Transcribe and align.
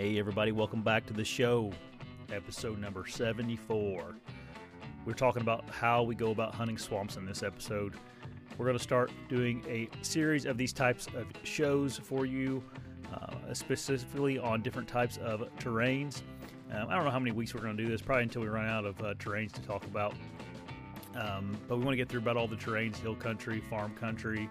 Hey, 0.00 0.18
everybody, 0.18 0.50
welcome 0.50 0.80
back 0.80 1.04
to 1.08 1.12
the 1.12 1.26
show, 1.26 1.70
episode 2.32 2.78
number 2.78 3.06
74. 3.06 4.14
We're 5.04 5.12
talking 5.12 5.42
about 5.42 5.68
how 5.68 6.04
we 6.04 6.14
go 6.14 6.30
about 6.30 6.54
hunting 6.54 6.78
swamps 6.78 7.16
in 7.18 7.26
this 7.26 7.42
episode. 7.42 7.96
We're 8.56 8.64
going 8.64 8.78
to 8.78 8.82
start 8.82 9.12
doing 9.28 9.62
a 9.68 9.90
series 10.00 10.46
of 10.46 10.56
these 10.56 10.72
types 10.72 11.06
of 11.14 11.26
shows 11.42 11.98
for 11.98 12.24
you, 12.24 12.64
uh, 13.12 13.52
specifically 13.52 14.38
on 14.38 14.62
different 14.62 14.88
types 14.88 15.18
of 15.18 15.42
terrains. 15.58 16.22
Um, 16.72 16.88
I 16.88 16.94
don't 16.94 17.04
know 17.04 17.10
how 17.10 17.18
many 17.18 17.32
weeks 17.32 17.52
we're 17.54 17.60
going 17.60 17.76
to 17.76 17.84
do 17.84 17.90
this, 17.90 18.00
probably 18.00 18.22
until 18.22 18.40
we 18.40 18.48
run 18.48 18.68
out 18.68 18.86
of 18.86 18.98
uh, 19.02 19.12
terrains 19.18 19.52
to 19.52 19.60
talk 19.60 19.84
about. 19.84 20.14
Um, 21.14 21.54
but 21.68 21.76
we 21.76 21.84
want 21.84 21.92
to 21.92 21.98
get 21.98 22.08
through 22.08 22.20
about 22.20 22.38
all 22.38 22.48
the 22.48 22.56
terrains 22.56 22.96
hill 22.96 23.16
country, 23.16 23.60
farm 23.68 23.94
country, 23.96 24.48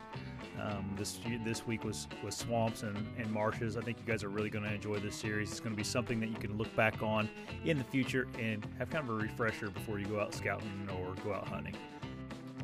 um, 0.62 0.94
this 0.98 1.20
this 1.44 1.66
week 1.66 1.84
was 1.84 2.08
was 2.23 2.36
swamps 2.36 2.84
and, 2.84 2.98
and 3.18 3.31
marshes. 3.31 3.77
I 3.77 3.81
think 3.81 3.98
you 3.99 4.12
guys 4.12 4.23
are 4.23 4.30
really 4.30 4.49
going 4.49 4.66
to 4.66 4.73
enjoy 4.73 4.99
this 4.99 5.16
series. 5.16 5.52
It's 5.52 5.59
going 5.59 5.73
to 5.73 5.77
be 5.77 5.84
something 5.84 6.20
that 6.20 6.30
you 6.30 6.35
can 6.35 6.58
look 6.58 6.73
back 6.76 7.02
on 7.02 7.30
in 7.66 7.77
the 7.77 7.84
future 7.84 8.27
and 8.38 8.66
have 8.77 8.90
kind 8.90 9.08
of 9.08 9.16
a 9.16 9.18
refresher 9.18 9.70
before 9.70 9.99
you 9.99 10.05
go 10.05 10.20
out 10.20 10.34
scouting 10.34 10.90
or 10.91 11.13
go 11.23 11.34
out 11.34 11.48
hunting. 11.48 11.76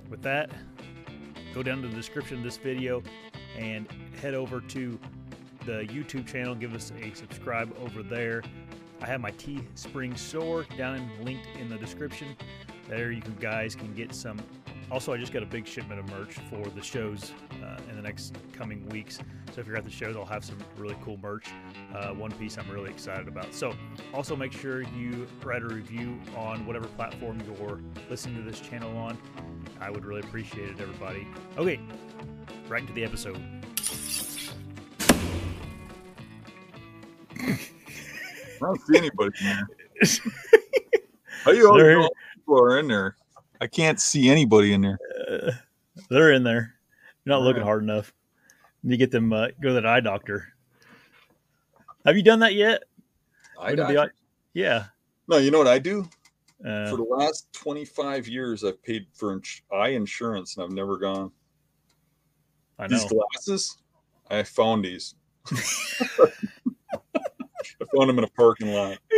With 0.09 0.21
that, 0.23 0.51
go 1.53 1.63
down 1.63 1.81
to 1.81 1.87
the 1.87 1.95
description 1.95 2.37
of 2.37 2.43
this 2.43 2.57
video 2.57 3.01
and 3.57 3.87
head 4.21 4.33
over 4.33 4.61
to 4.61 4.99
the 5.65 5.87
YouTube 5.87 6.27
channel. 6.27 6.55
Give 6.55 6.73
us 6.75 6.91
a 7.01 7.15
subscribe 7.15 7.75
over 7.79 8.03
there. 8.03 8.43
I 9.01 9.07
have 9.07 9.21
my 9.21 9.31
Teespring 9.31 10.17
store 10.17 10.65
down 10.77 11.09
linked 11.23 11.47
in 11.59 11.69
the 11.69 11.77
description. 11.77 12.35
There, 12.87 13.11
you 13.11 13.21
guys 13.39 13.75
can 13.75 13.93
get 13.95 14.13
some 14.13 14.39
also, 14.91 15.13
I 15.13 15.17
just 15.17 15.33
got 15.33 15.41
a 15.41 15.47
big 15.47 15.65
shipment 15.65 15.99
of 15.99 16.09
merch 16.11 16.35
for 16.49 16.69
the 16.69 16.81
shows 16.81 17.33
uh, 17.65 17.77
in 17.89 17.95
the 17.95 18.01
next 18.01 18.35
coming 18.53 18.87
weeks. 18.89 19.19
So 19.53 19.61
if 19.61 19.67
you're 19.67 19.77
at 19.77 19.83
the 19.83 19.91
shows, 19.91 20.15
I'll 20.15 20.25
have 20.25 20.43
some 20.43 20.57
really 20.77 20.95
cool 21.03 21.17
merch. 21.17 21.47
Uh, 21.93 22.09
one 22.09 22.31
piece 22.31 22.57
I'm 22.57 22.69
really 22.69 22.89
excited 22.89 23.27
about. 23.27 23.53
So 23.53 23.73
also 24.13 24.35
make 24.35 24.51
sure 24.51 24.81
you 24.81 25.27
write 25.43 25.63
a 25.63 25.67
review 25.67 26.19
on 26.35 26.65
whatever 26.65 26.87
platform 26.87 27.41
you're 27.45 27.79
listening 28.09 28.43
to 28.43 28.49
this 28.49 28.59
channel 28.59 28.95
on. 28.97 29.17
I 29.79 29.89
would 29.89 30.05
really 30.05 30.21
appreciate 30.21 30.69
it, 30.69 30.79
everybody. 30.79 31.27
Okay, 31.57 31.79
right 32.67 32.81
into 32.81 32.93
the 32.93 33.03
episode. 33.03 33.41
I 37.37 38.67
don't 38.67 38.81
see 38.87 38.97
anybody 38.97 39.31
there. 39.41 39.67
How 41.43 41.51
you 41.51 41.69
all 41.69 42.09
people 42.35 42.59
are 42.59 42.79
in 42.79 42.87
there? 42.87 43.15
I 43.61 43.67
can't 43.67 43.99
see 43.99 44.29
anybody 44.29 44.73
in 44.73 44.81
there. 44.81 44.97
Uh, 45.29 45.51
they're 46.09 46.31
in 46.31 46.43
there. 46.43 46.74
You're 47.25 47.35
not 47.35 47.43
looking 47.43 47.63
hard 47.63 47.81
enough. 47.83 48.13
You 48.83 48.97
get 48.97 49.09
them 49.09 49.33
uh, 49.33 49.47
go 49.59 49.69
to 49.69 49.73
that 49.75 49.85
eye 49.85 49.99
doctor. 49.99 50.53
Have 52.05 52.15
you 52.15 52.23
done 52.23 52.39
that 52.39 52.53
yet? 52.53 52.83
Eye 53.59 53.73
doctor? 53.75 53.99
Eye- 53.99 54.09
yeah. 54.53 54.85
No, 55.27 55.37
you 55.37 55.49
know 55.49 55.57
what 55.57 55.67
I 55.67 55.79
do? 55.79 56.07
Uh, 56.63 56.89
for 56.89 56.97
the 56.97 57.07
last 57.09 57.51
25 57.53 58.27
years, 58.27 58.63
I've 58.63 58.81
paid 58.83 59.07
for 59.13 59.33
ins- 59.33 59.63
eye 59.73 59.89
insurance 59.89 60.55
and 60.55 60.63
I've 60.63 60.71
never 60.71 60.97
gone. 60.97 61.31
I 62.77 62.87
know. 62.87 62.97
These 62.97 63.05
glasses, 63.11 63.77
I 64.29 64.43
found 64.43 64.85
these. 64.85 65.15
I 65.51 65.57
found 67.95 68.09
them 68.09 68.19
in 68.19 68.23
a 68.23 68.29
parking 68.29 68.71
lot. 68.71 68.99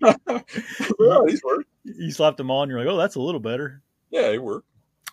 yeah, 0.02 1.20
these 1.26 1.42
work 1.44 1.64
you 1.84 2.10
slapped 2.10 2.36
them 2.36 2.50
on. 2.50 2.68
You're 2.68 2.80
like, 2.80 2.88
oh, 2.88 2.96
that's 2.96 3.14
a 3.14 3.20
little 3.20 3.40
better. 3.40 3.82
Yeah, 4.10 4.28
it 4.30 4.42
worked. 4.42 4.66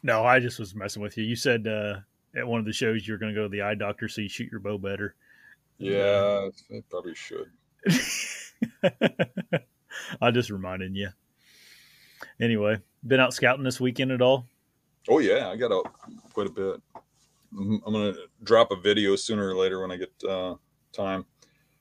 No, 0.05 0.23
I 0.23 0.39
just 0.39 0.59
was 0.59 0.75
messing 0.75 1.01
with 1.01 1.17
you. 1.17 1.23
You 1.23 1.35
said 1.35 1.65
uh, 1.67 1.95
at 2.35 2.45
one 2.45 2.59
of 2.59 2.65
the 2.67 2.71
shows 2.71 3.07
you're 3.07 3.17
going 3.17 3.33
to 3.33 3.35
go 3.35 3.41
to 3.41 3.49
the 3.49 3.63
eye 3.63 3.73
doctor 3.73 4.07
so 4.07 4.21
you 4.21 4.29
shoot 4.29 4.51
your 4.51 4.59
bow 4.59 4.77
better. 4.77 5.15
Yeah, 5.79 6.47
I 6.71 6.83
probably 6.91 7.15
should. 7.15 7.49
I 10.21 10.29
just 10.29 10.51
reminded 10.51 10.95
you. 10.95 11.09
Anyway, 12.39 12.77
been 13.07 13.19
out 13.19 13.33
scouting 13.33 13.63
this 13.63 13.81
weekend 13.81 14.11
at 14.11 14.21
all? 14.21 14.45
Oh 15.09 15.17
yeah, 15.17 15.49
I 15.49 15.55
got 15.55 15.71
out 15.71 15.91
quite 16.33 16.47
a 16.47 16.51
bit. 16.51 16.79
I'm 17.57 17.79
gonna 17.79 18.13
drop 18.43 18.69
a 18.69 18.75
video 18.75 19.15
sooner 19.15 19.49
or 19.49 19.55
later 19.55 19.81
when 19.81 19.89
I 19.89 19.97
get 19.97 20.13
uh, 20.29 20.53
time. 20.93 21.25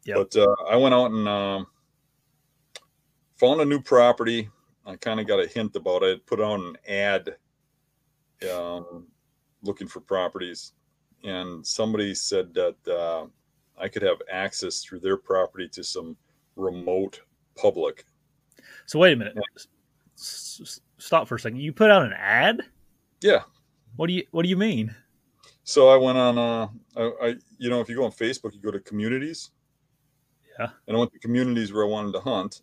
Yep. 0.06 0.16
But 0.16 0.36
uh, 0.36 0.56
I 0.70 0.76
went 0.76 0.94
out 0.94 1.10
and 1.10 1.28
um, 1.28 1.66
found 3.36 3.60
a 3.60 3.66
new 3.66 3.82
property 3.82 4.48
I 4.86 4.96
kind 4.96 5.18
of 5.18 5.26
got 5.26 5.40
a 5.40 5.46
hint 5.46 5.76
about 5.76 6.02
it. 6.02 6.26
Put 6.26 6.40
on 6.40 6.60
an 6.60 6.76
ad 6.86 7.36
um, 8.48 9.06
looking 9.62 9.86
for 9.86 10.00
properties, 10.00 10.72
and 11.24 11.66
somebody 11.66 12.14
said 12.14 12.54
that 12.54 12.76
uh, 12.88 13.26
I 13.80 13.88
could 13.88 14.02
have 14.02 14.18
access 14.30 14.82
through 14.82 15.00
their 15.00 15.16
property 15.16 15.68
to 15.68 15.84
some 15.84 16.16
remote 16.56 17.20
public. 17.56 18.04
So 18.86 18.98
wait 18.98 19.14
a 19.14 19.16
minute. 19.16 19.36
Stop 20.16 21.28
for 21.28 21.36
a 21.36 21.40
second. 21.40 21.60
You 21.60 21.72
put 21.72 21.90
out 21.90 22.02
an 22.02 22.12
ad? 22.12 22.62
Yeah. 23.20 23.42
What 23.96 24.08
do 24.08 24.12
you 24.12 24.24
What 24.30 24.42
do 24.42 24.48
you 24.48 24.56
mean? 24.56 24.94
So 25.64 25.88
I 25.88 25.96
went 25.96 26.18
on. 26.18 26.38
Uh, 26.38 26.68
I, 26.96 27.26
I 27.26 27.34
you 27.58 27.70
know 27.70 27.80
if 27.80 27.88
you 27.88 27.96
go 27.96 28.04
on 28.04 28.12
Facebook, 28.12 28.54
you 28.54 28.60
go 28.60 28.70
to 28.70 28.80
communities. 28.80 29.50
Yeah. 30.58 30.68
And 30.86 30.96
I 30.96 31.00
went 31.00 31.12
to 31.12 31.18
communities 31.18 31.72
where 31.72 31.84
I 31.84 31.88
wanted 31.88 32.12
to 32.12 32.20
hunt, 32.20 32.62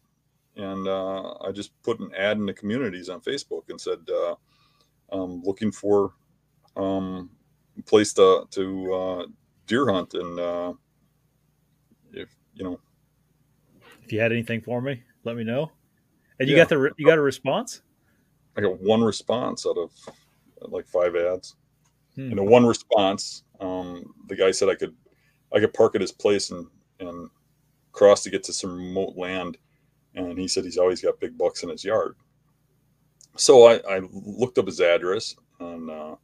and 0.56 0.88
uh, 0.88 1.34
I 1.42 1.52
just 1.52 1.72
put 1.84 2.00
an 2.00 2.12
ad 2.16 2.38
in 2.38 2.46
the 2.46 2.54
communities 2.54 3.10
on 3.10 3.20
Facebook 3.22 3.70
and 3.70 3.80
said, 3.80 4.00
uh, 4.10 4.36
"I'm 5.12 5.42
looking 5.44 5.72
for 5.72 6.14
um, 6.76 7.30
a 7.78 7.82
place 7.84 8.14
to 8.14 8.46
to 8.52 8.94
uh, 8.94 9.26
deer 9.68 9.92
hunt." 9.92 10.14
And 10.14 10.40
uh, 10.40 10.74
if 12.14 12.30
you 12.54 12.64
know, 12.64 12.80
if 14.04 14.12
you 14.12 14.20
had 14.20 14.32
anything 14.32 14.62
for 14.62 14.82
me, 14.82 15.04
let 15.24 15.36
me 15.36 15.44
know. 15.44 15.72
And 16.40 16.50
you 16.50 16.56
yeah. 16.56 16.64
got 16.64 16.70
the 16.70 16.92
you 16.98 17.06
got 17.06 17.18
a 17.18 17.22
response? 17.22 17.82
I 18.58 18.62
got 18.62 18.82
one 18.82 19.04
response 19.04 19.66
out 19.66 19.78
of 19.78 19.92
like 20.62 20.88
five 20.88 21.16
ads. 21.16 21.56
Hmm. 22.16 22.30
And 22.30 22.38
the 22.38 22.44
one 22.44 22.66
response, 22.66 23.44
um, 23.60 24.14
the 24.28 24.36
guy 24.36 24.52
said 24.52 24.70
I 24.70 24.76
could 24.76 24.96
I 25.54 25.60
could 25.60 25.74
park 25.74 25.96
at 25.96 26.02
his 26.02 26.12
place 26.12 26.52
and 26.52 26.68
and 27.00 27.30
cross 27.92 28.24
to 28.24 28.30
get 28.30 28.44
to 28.44 28.54
some 28.54 28.78
remote 28.78 29.18
land 29.18 29.58
and 30.16 30.38
he 30.38 30.48
said 30.48 30.64
he's 30.64 30.78
always 30.78 31.02
got 31.02 31.20
big 31.20 31.38
bucks 31.38 31.64
in 31.64 31.70
his 31.70 31.84
yard. 31.84 32.16
So 33.38 33.66
I, 33.66 33.78
I 33.90 34.02
looked 34.12 34.58
up 34.58 34.68
his 34.68 34.82
address 34.82 35.36
and 35.60 35.90
uh, 35.90 36.16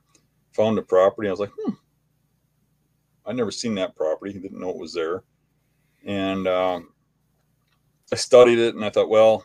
found 0.51 0.78
the 0.78 0.81
property. 0.81 1.28
I 1.28 1.31
was 1.31 1.40
like, 1.40 1.51
hmm, 1.57 1.73
I 3.25 3.34
never 3.34 3.51
seen 3.51 3.75
that 3.75 3.95
property. 3.95 4.34
He 4.34 4.40
didn't 4.40 4.59
know 4.59 4.69
it 4.69 4.78
was 4.78 4.94
there, 4.94 5.23
and 6.06 6.47
um, 6.47 6.90
I 8.12 8.16
studied 8.16 8.59
it, 8.59 8.75
and 8.75 8.84
I 8.84 8.90
thought, 8.90 9.09
well, 9.09 9.44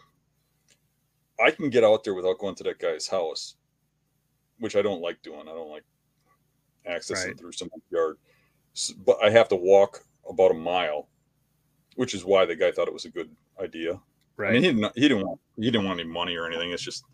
I 1.44 1.50
can 1.50 1.70
get 1.70 1.84
out 1.84 2.04
there 2.04 2.14
without 2.14 2.38
going 2.38 2.54
to 2.56 2.64
that 2.64 2.78
guy's 2.78 3.08
house, 3.08 3.56
which 4.58 4.76
I 4.76 4.82
don't 4.82 5.00
like 5.00 5.22
doing. 5.22 5.42
I 5.42 5.52
don't 5.52 5.70
like 5.70 5.84
accessing 6.88 7.26
right. 7.26 7.38
through 7.38 7.52
someone's 7.52 7.84
yard, 7.90 8.18
so, 8.72 8.94
but 9.06 9.16
I 9.22 9.30
have 9.30 9.48
to 9.48 9.56
walk 9.56 10.04
about 10.28 10.50
a 10.50 10.54
mile, 10.54 11.08
which 11.96 12.14
is 12.14 12.24
why 12.24 12.44
the 12.44 12.56
guy 12.56 12.70
thought 12.70 12.88
it 12.88 12.94
was 12.94 13.04
a 13.04 13.10
good 13.10 13.30
idea. 13.60 14.00
Right. 14.36 14.50
I 14.50 14.52
mean, 14.52 14.62
he 14.62 14.68
didn't. 14.72 14.92
He 14.94 15.08
didn't 15.08 15.26
want. 15.26 15.40
He 15.56 15.70
didn't 15.70 15.86
want 15.86 16.00
any 16.00 16.08
money 16.08 16.36
or 16.36 16.46
anything. 16.46 16.70
It's 16.70 16.82
just, 16.82 17.04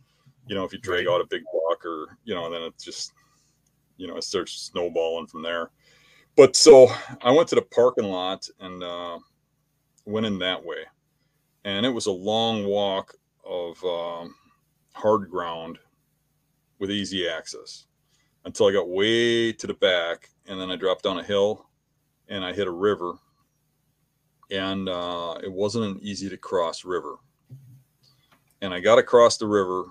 you 0.48 0.54
know, 0.54 0.64
if 0.64 0.72
you 0.72 0.78
drag 0.78 1.06
out 1.06 1.20
a 1.20 1.26
big 1.26 1.42
block 1.52 1.84
or 1.84 2.18
you 2.24 2.34
know, 2.34 2.46
and 2.46 2.54
then 2.54 2.62
it 2.62 2.74
just, 2.82 3.12
you 3.96 4.06
know, 4.06 4.16
it 4.16 4.24
starts 4.24 4.52
snowballing 4.52 5.26
from 5.26 5.42
there. 5.42 5.70
But 6.36 6.56
so 6.56 6.88
I 7.22 7.30
went 7.30 7.48
to 7.48 7.54
the 7.54 7.62
parking 7.62 8.06
lot 8.06 8.48
and 8.60 8.82
uh, 8.82 9.18
went 10.04 10.26
in 10.26 10.38
that 10.38 10.64
way, 10.64 10.84
and 11.64 11.84
it 11.84 11.90
was 11.90 12.06
a 12.06 12.12
long 12.12 12.64
walk 12.64 13.14
of 13.44 13.82
um, 13.84 14.34
hard 14.94 15.30
ground 15.30 15.78
with 16.78 16.90
easy 16.90 17.28
access 17.28 17.86
until 18.44 18.66
I 18.66 18.72
got 18.72 18.88
way 18.88 19.52
to 19.52 19.66
the 19.66 19.74
back, 19.74 20.28
and 20.46 20.60
then 20.60 20.70
I 20.70 20.76
dropped 20.76 21.02
down 21.02 21.18
a 21.18 21.24
hill, 21.24 21.66
and 22.28 22.44
I 22.44 22.52
hit 22.52 22.68
a 22.68 22.72
river 22.72 23.14
and 24.50 24.88
uh, 24.88 25.38
it 25.42 25.52
wasn't 25.52 25.84
an 25.84 25.98
easy 26.02 26.28
to 26.28 26.36
cross 26.36 26.84
river. 26.84 27.16
And 28.60 28.72
I 28.72 28.80
got 28.80 28.98
across 28.98 29.36
the 29.36 29.46
river 29.46 29.84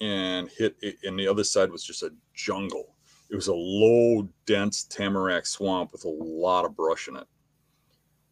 and 0.00 0.48
hit 0.48 0.76
it, 0.80 0.96
and 1.04 1.18
the 1.18 1.28
other 1.28 1.44
side 1.44 1.70
was 1.70 1.84
just 1.84 2.02
a 2.02 2.10
jungle. 2.34 2.94
It 3.30 3.36
was 3.36 3.48
a 3.48 3.54
low, 3.54 4.28
dense 4.46 4.84
tamarack 4.84 5.46
swamp 5.46 5.92
with 5.92 6.04
a 6.04 6.08
lot 6.08 6.64
of 6.64 6.76
brush 6.76 7.08
in 7.08 7.16
it. 7.16 7.26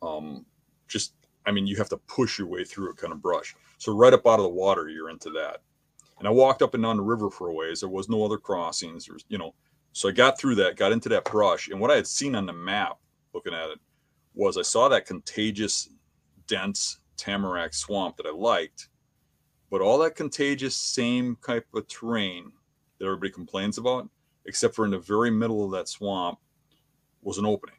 Um, 0.00 0.46
just, 0.88 1.14
I 1.44 1.52
mean, 1.52 1.66
you 1.66 1.76
have 1.76 1.88
to 1.90 1.98
push 1.98 2.38
your 2.38 2.48
way 2.48 2.64
through 2.64 2.90
it 2.90 2.96
kind 2.96 3.12
of 3.12 3.20
brush. 3.20 3.54
So 3.78 3.94
right 3.94 4.12
up 4.12 4.26
out 4.26 4.38
of 4.38 4.44
the 4.44 4.48
water, 4.48 4.88
you're 4.88 5.10
into 5.10 5.30
that. 5.30 5.62
And 6.18 6.26
I 6.26 6.30
walked 6.30 6.62
up 6.62 6.74
and 6.74 6.82
down 6.82 6.96
the 6.96 7.02
river 7.02 7.30
for 7.30 7.48
a 7.48 7.52
ways. 7.52 7.80
There 7.80 7.90
was 7.90 8.08
no 8.08 8.24
other 8.24 8.38
crossings. 8.38 9.06
There's, 9.06 9.24
you 9.28 9.36
know, 9.36 9.54
so 9.92 10.08
I 10.08 10.12
got 10.12 10.38
through 10.38 10.56
that, 10.56 10.76
got 10.76 10.92
into 10.92 11.08
that 11.10 11.24
brush, 11.24 11.68
and 11.68 11.80
what 11.80 11.90
I 11.90 11.96
had 11.96 12.06
seen 12.06 12.34
on 12.34 12.44
the 12.44 12.52
map, 12.52 12.98
looking 13.32 13.54
at 13.54 13.70
it, 13.70 13.78
was 14.34 14.58
I 14.58 14.62
saw 14.62 14.88
that 14.88 15.06
contagious, 15.06 15.88
dense 16.46 17.00
tamarack 17.16 17.72
swamp 17.72 18.18
that 18.18 18.26
I 18.26 18.30
liked, 18.30 18.88
but 19.70 19.80
all 19.80 19.98
that 19.98 20.14
contagious, 20.16 20.76
same 20.76 21.36
type 21.44 21.66
of 21.74 21.86
terrain 21.88 22.52
that 22.98 23.04
everybody 23.06 23.30
complains 23.30 23.78
about, 23.78 24.08
except 24.46 24.74
for 24.74 24.84
in 24.84 24.90
the 24.92 24.98
very 24.98 25.30
middle 25.30 25.64
of 25.64 25.72
that 25.72 25.88
swamp, 25.88 26.38
was 27.22 27.38
an 27.38 27.46
opening. 27.46 27.76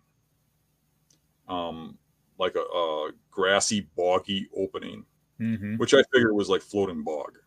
Um, 1.47 1.97
like 2.39 2.55
a, 2.55 2.59
a 2.59 3.11
grassy, 3.31 3.87
boggy 3.95 4.47
opening, 4.55 5.05
Mm-hmm. 5.39 5.75
which 5.77 5.93
I 5.93 6.01
figured 6.11 6.33
was 6.33 6.49
like 6.49 6.63
floating 6.63 7.03
bog. 7.03 7.37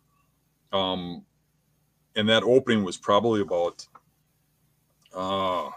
Um, 0.73 1.25
and 2.15 2.29
that 2.29 2.45
opening 2.45 2.85
was 2.85 2.97
probably 2.97 3.41
about 3.41 3.85
uh, 5.13 5.71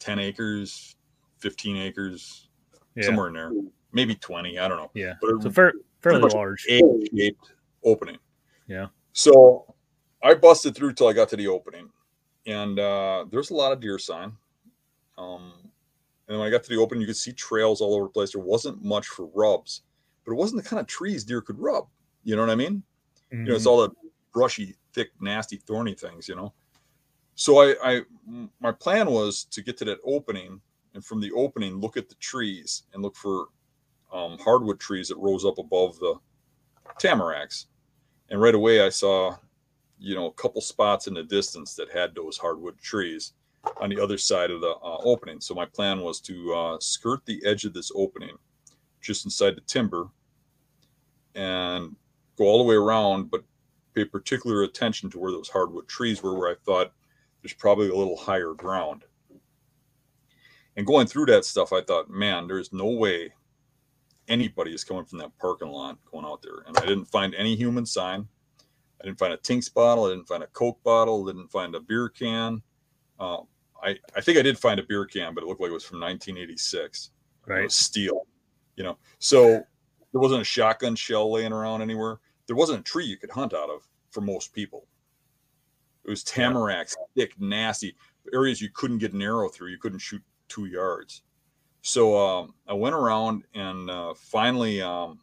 10 0.00 0.18
acres, 0.18 0.96
15 1.38 1.76
acres, 1.76 2.48
Yeah. 2.96 3.04
somewhere 3.06 3.28
in 3.28 3.34
there, 3.34 3.52
maybe 3.92 4.16
20. 4.16 4.58
I 4.58 4.66
don't 4.66 4.78
know. 4.78 4.90
Yeah. 4.94 5.14
But 5.20 5.30
it 5.30 5.42
So 5.44 5.50
fair, 5.50 5.72
fairly 6.04 6.30
large. 6.32 6.60
shaped 6.60 7.52
opening. 7.84 8.18
Yeah. 8.66 8.86
So 9.12 9.74
I 10.22 10.34
busted 10.34 10.74
through 10.74 10.94
till 10.94 11.08
I 11.08 11.12
got 11.12 11.28
to 11.30 11.36
the 11.36 11.48
opening, 11.48 11.90
and 12.46 12.78
uh, 12.78 13.24
there's 13.30 13.50
a 13.50 13.54
lot 13.54 13.72
of 13.72 13.80
deer 13.80 13.98
sign. 13.98 14.32
Um, 15.18 15.52
and 16.28 16.38
when 16.38 16.46
I 16.46 16.50
got 16.50 16.62
to 16.64 16.70
the 16.70 16.80
opening, 16.80 17.02
you 17.02 17.06
could 17.06 17.16
see 17.16 17.32
trails 17.32 17.80
all 17.80 17.94
over 17.94 18.04
the 18.04 18.10
place. 18.10 18.32
There 18.32 18.40
wasn't 18.42 18.82
much 18.82 19.06
for 19.06 19.26
rubs, 19.34 19.82
but 20.24 20.32
it 20.32 20.36
wasn't 20.36 20.62
the 20.62 20.68
kind 20.68 20.80
of 20.80 20.86
trees 20.86 21.24
deer 21.24 21.40
could 21.42 21.58
rub. 21.58 21.86
You 22.24 22.36
know 22.36 22.42
what 22.42 22.50
I 22.50 22.54
mean? 22.54 22.82
You 23.30 23.38
know, 23.44 23.54
it's 23.54 23.64
Mhm. 23.64 23.70
all 23.70 23.82
the 23.82 23.90
brushy, 24.32 24.76
thick, 24.92 25.10
nasty, 25.20 25.56
thorny 25.58 25.94
things. 25.94 26.28
You 26.28 26.36
know. 26.36 26.52
So 27.36 27.58
I, 27.60 27.74
I, 27.82 28.02
my 28.60 28.70
plan 28.72 29.10
was 29.10 29.44
to 29.46 29.60
get 29.62 29.76
to 29.78 29.84
that 29.86 29.98
opening, 30.04 30.60
and 30.94 31.04
from 31.04 31.20
the 31.20 31.32
opening, 31.32 31.80
look 31.80 31.96
at 31.96 32.08
the 32.08 32.14
trees 32.16 32.84
and 32.92 33.02
look 33.02 33.16
for 33.16 33.48
um, 34.14 34.38
hardwood 34.38 34.78
trees 34.78 35.08
that 35.08 35.18
rose 35.18 35.44
up 35.44 35.58
above 35.58 35.98
the 35.98 36.14
tamaracks. 37.00 37.66
And 38.30 38.40
right 38.40 38.54
away, 38.54 38.84
I 38.84 38.88
saw, 38.88 39.36
you 39.98 40.14
know, 40.14 40.26
a 40.26 40.32
couple 40.32 40.60
spots 40.60 41.08
in 41.08 41.14
the 41.14 41.24
distance 41.24 41.74
that 41.74 41.90
had 41.90 42.14
those 42.14 42.38
hardwood 42.38 42.78
trees 42.78 43.32
on 43.80 43.90
the 43.90 44.00
other 44.00 44.16
side 44.16 44.50
of 44.50 44.60
the 44.60 44.70
uh, 44.70 44.98
opening. 45.04 45.40
So 45.40 45.54
my 45.54 45.66
plan 45.66 46.00
was 46.00 46.20
to 46.22 46.54
uh, 46.54 46.76
skirt 46.80 47.26
the 47.26 47.42
edge 47.44 47.64
of 47.64 47.74
this 47.74 47.90
opening, 47.94 48.36
just 49.00 49.24
inside 49.24 49.56
the 49.56 49.62
timber, 49.62 50.08
and 51.34 51.96
go 52.36 52.44
all 52.44 52.58
the 52.58 52.64
way 52.64 52.76
around, 52.76 53.30
but 53.30 53.42
pay 53.94 54.04
particular 54.04 54.62
attention 54.62 55.10
to 55.10 55.18
where 55.18 55.32
those 55.32 55.48
hardwood 55.48 55.88
trees 55.88 56.22
were, 56.22 56.38
where 56.38 56.50
I 56.50 56.56
thought 56.64 56.92
there's 57.42 57.52
probably 57.52 57.88
a 57.88 57.94
little 57.94 58.16
higher 58.16 58.54
ground. 58.54 59.04
And 60.76 60.86
going 60.86 61.06
through 61.06 61.26
that 61.26 61.44
stuff, 61.44 61.72
I 61.72 61.82
thought, 61.82 62.10
man, 62.10 62.46
there's 62.46 62.72
no 62.72 62.86
way 62.86 63.32
anybody 64.28 64.72
is 64.74 64.84
coming 64.84 65.04
from 65.04 65.18
that 65.18 65.36
parking 65.38 65.68
lot 65.68 65.98
going 66.10 66.24
out 66.24 66.42
there. 66.42 66.64
And 66.66 66.76
I 66.78 66.86
didn't 66.86 67.06
find 67.06 67.34
any 67.34 67.56
human 67.56 67.84
sign. 67.86 68.26
I 69.00 69.04
didn't 69.04 69.18
find 69.18 69.32
a 69.32 69.36
Tinks 69.36 69.68
bottle. 69.68 70.04
I 70.06 70.10
didn't 70.10 70.28
find 70.28 70.42
a 70.42 70.46
Coke 70.48 70.82
bottle. 70.82 71.24
Didn't 71.26 71.48
find 71.50 71.74
a 71.74 71.80
beer 71.80 72.08
can. 72.08 72.62
Uh, 73.20 73.38
I, 73.82 73.98
I 74.16 74.20
think 74.20 74.38
I 74.38 74.42
did 74.42 74.58
find 74.58 74.80
a 74.80 74.82
beer 74.82 75.04
can, 75.04 75.34
but 75.34 75.44
it 75.44 75.46
looked 75.46 75.60
like 75.60 75.70
it 75.70 75.74
was 75.74 75.84
from 75.84 76.00
1986. 76.00 77.10
It 77.46 77.50
Right. 77.50 77.64
was 77.64 77.74
steel, 77.76 78.26
you 78.76 78.84
know. 78.84 78.96
So 79.18 79.42
there 80.12 80.20
wasn't 80.20 80.40
a 80.40 80.44
shotgun 80.44 80.96
shell 80.96 81.30
laying 81.30 81.52
around 81.52 81.82
anywhere. 81.82 82.20
There 82.46 82.56
wasn't 82.56 82.80
a 82.80 82.82
tree 82.82 83.04
you 83.04 83.18
could 83.18 83.30
hunt 83.30 83.52
out 83.52 83.68
of 83.68 83.86
for 84.10 84.22
most 84.22 84.52
people. 84.54 84.86
It 86.04 86.10
was 86.10 86.24
tamaracks, 86.24 86.94
thick, 87.14 87.38
nasty 87.40 87.94
areas 88.32 88.60
you 88.62 88.70
couldn't 88.72 88.98
get 88.98 89.12
an 89.12 89.20
arrow 89.22 89.48
through. 89.48 89.68
You 89.68 89.78
couldn't 89.78 89.98
shoot 89.98 90.22
two 90.48 90.66
yards. 90.66 91.22
So 91.86 92.16
um, 92.16 92.54
I 92.66 92.72
went 92.72 92.94
around 92.94 93.44
and 93.54 93.90
uh, 93.90 94.14
finally 94.14 94.80
um, 94.80 95.18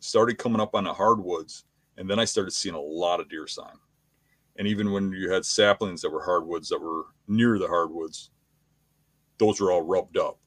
started 0.00 0.36
coming 0.36 0.60
up 0.60 0.74
on 0.74 0.84
the 0.84 0.92
hardwoods, 0.92 1.64
and 1.96 2.10
then 2.10 2.18
I 2.18 2.26
started 2.26 2.50
seeing 2.50 2.74
a 2.74 2.80
lot 2.80 3.20
of 3.20 3.30
deer 3.30 3.46
sign. 3.46 3.78
And 4.58 4.68
even 4.68 4.92
when 4.92 5.12
you 5.12 5.32
had 5.32 5.46
saplings 5.46 6.02
that 6.02 6.10
were 6.10 6.22
hardwoods 6.22 6.68
that 6.68 6.78
were 6.78 7.06
near 7.26 7.58
the 7.58 7.68
hardwoods, 7.68 8.30
those 9.38 9.58
were 9.58 9.72
all 9.72 9.80
rubbed 9.80 10.18
up. 10.18 10.38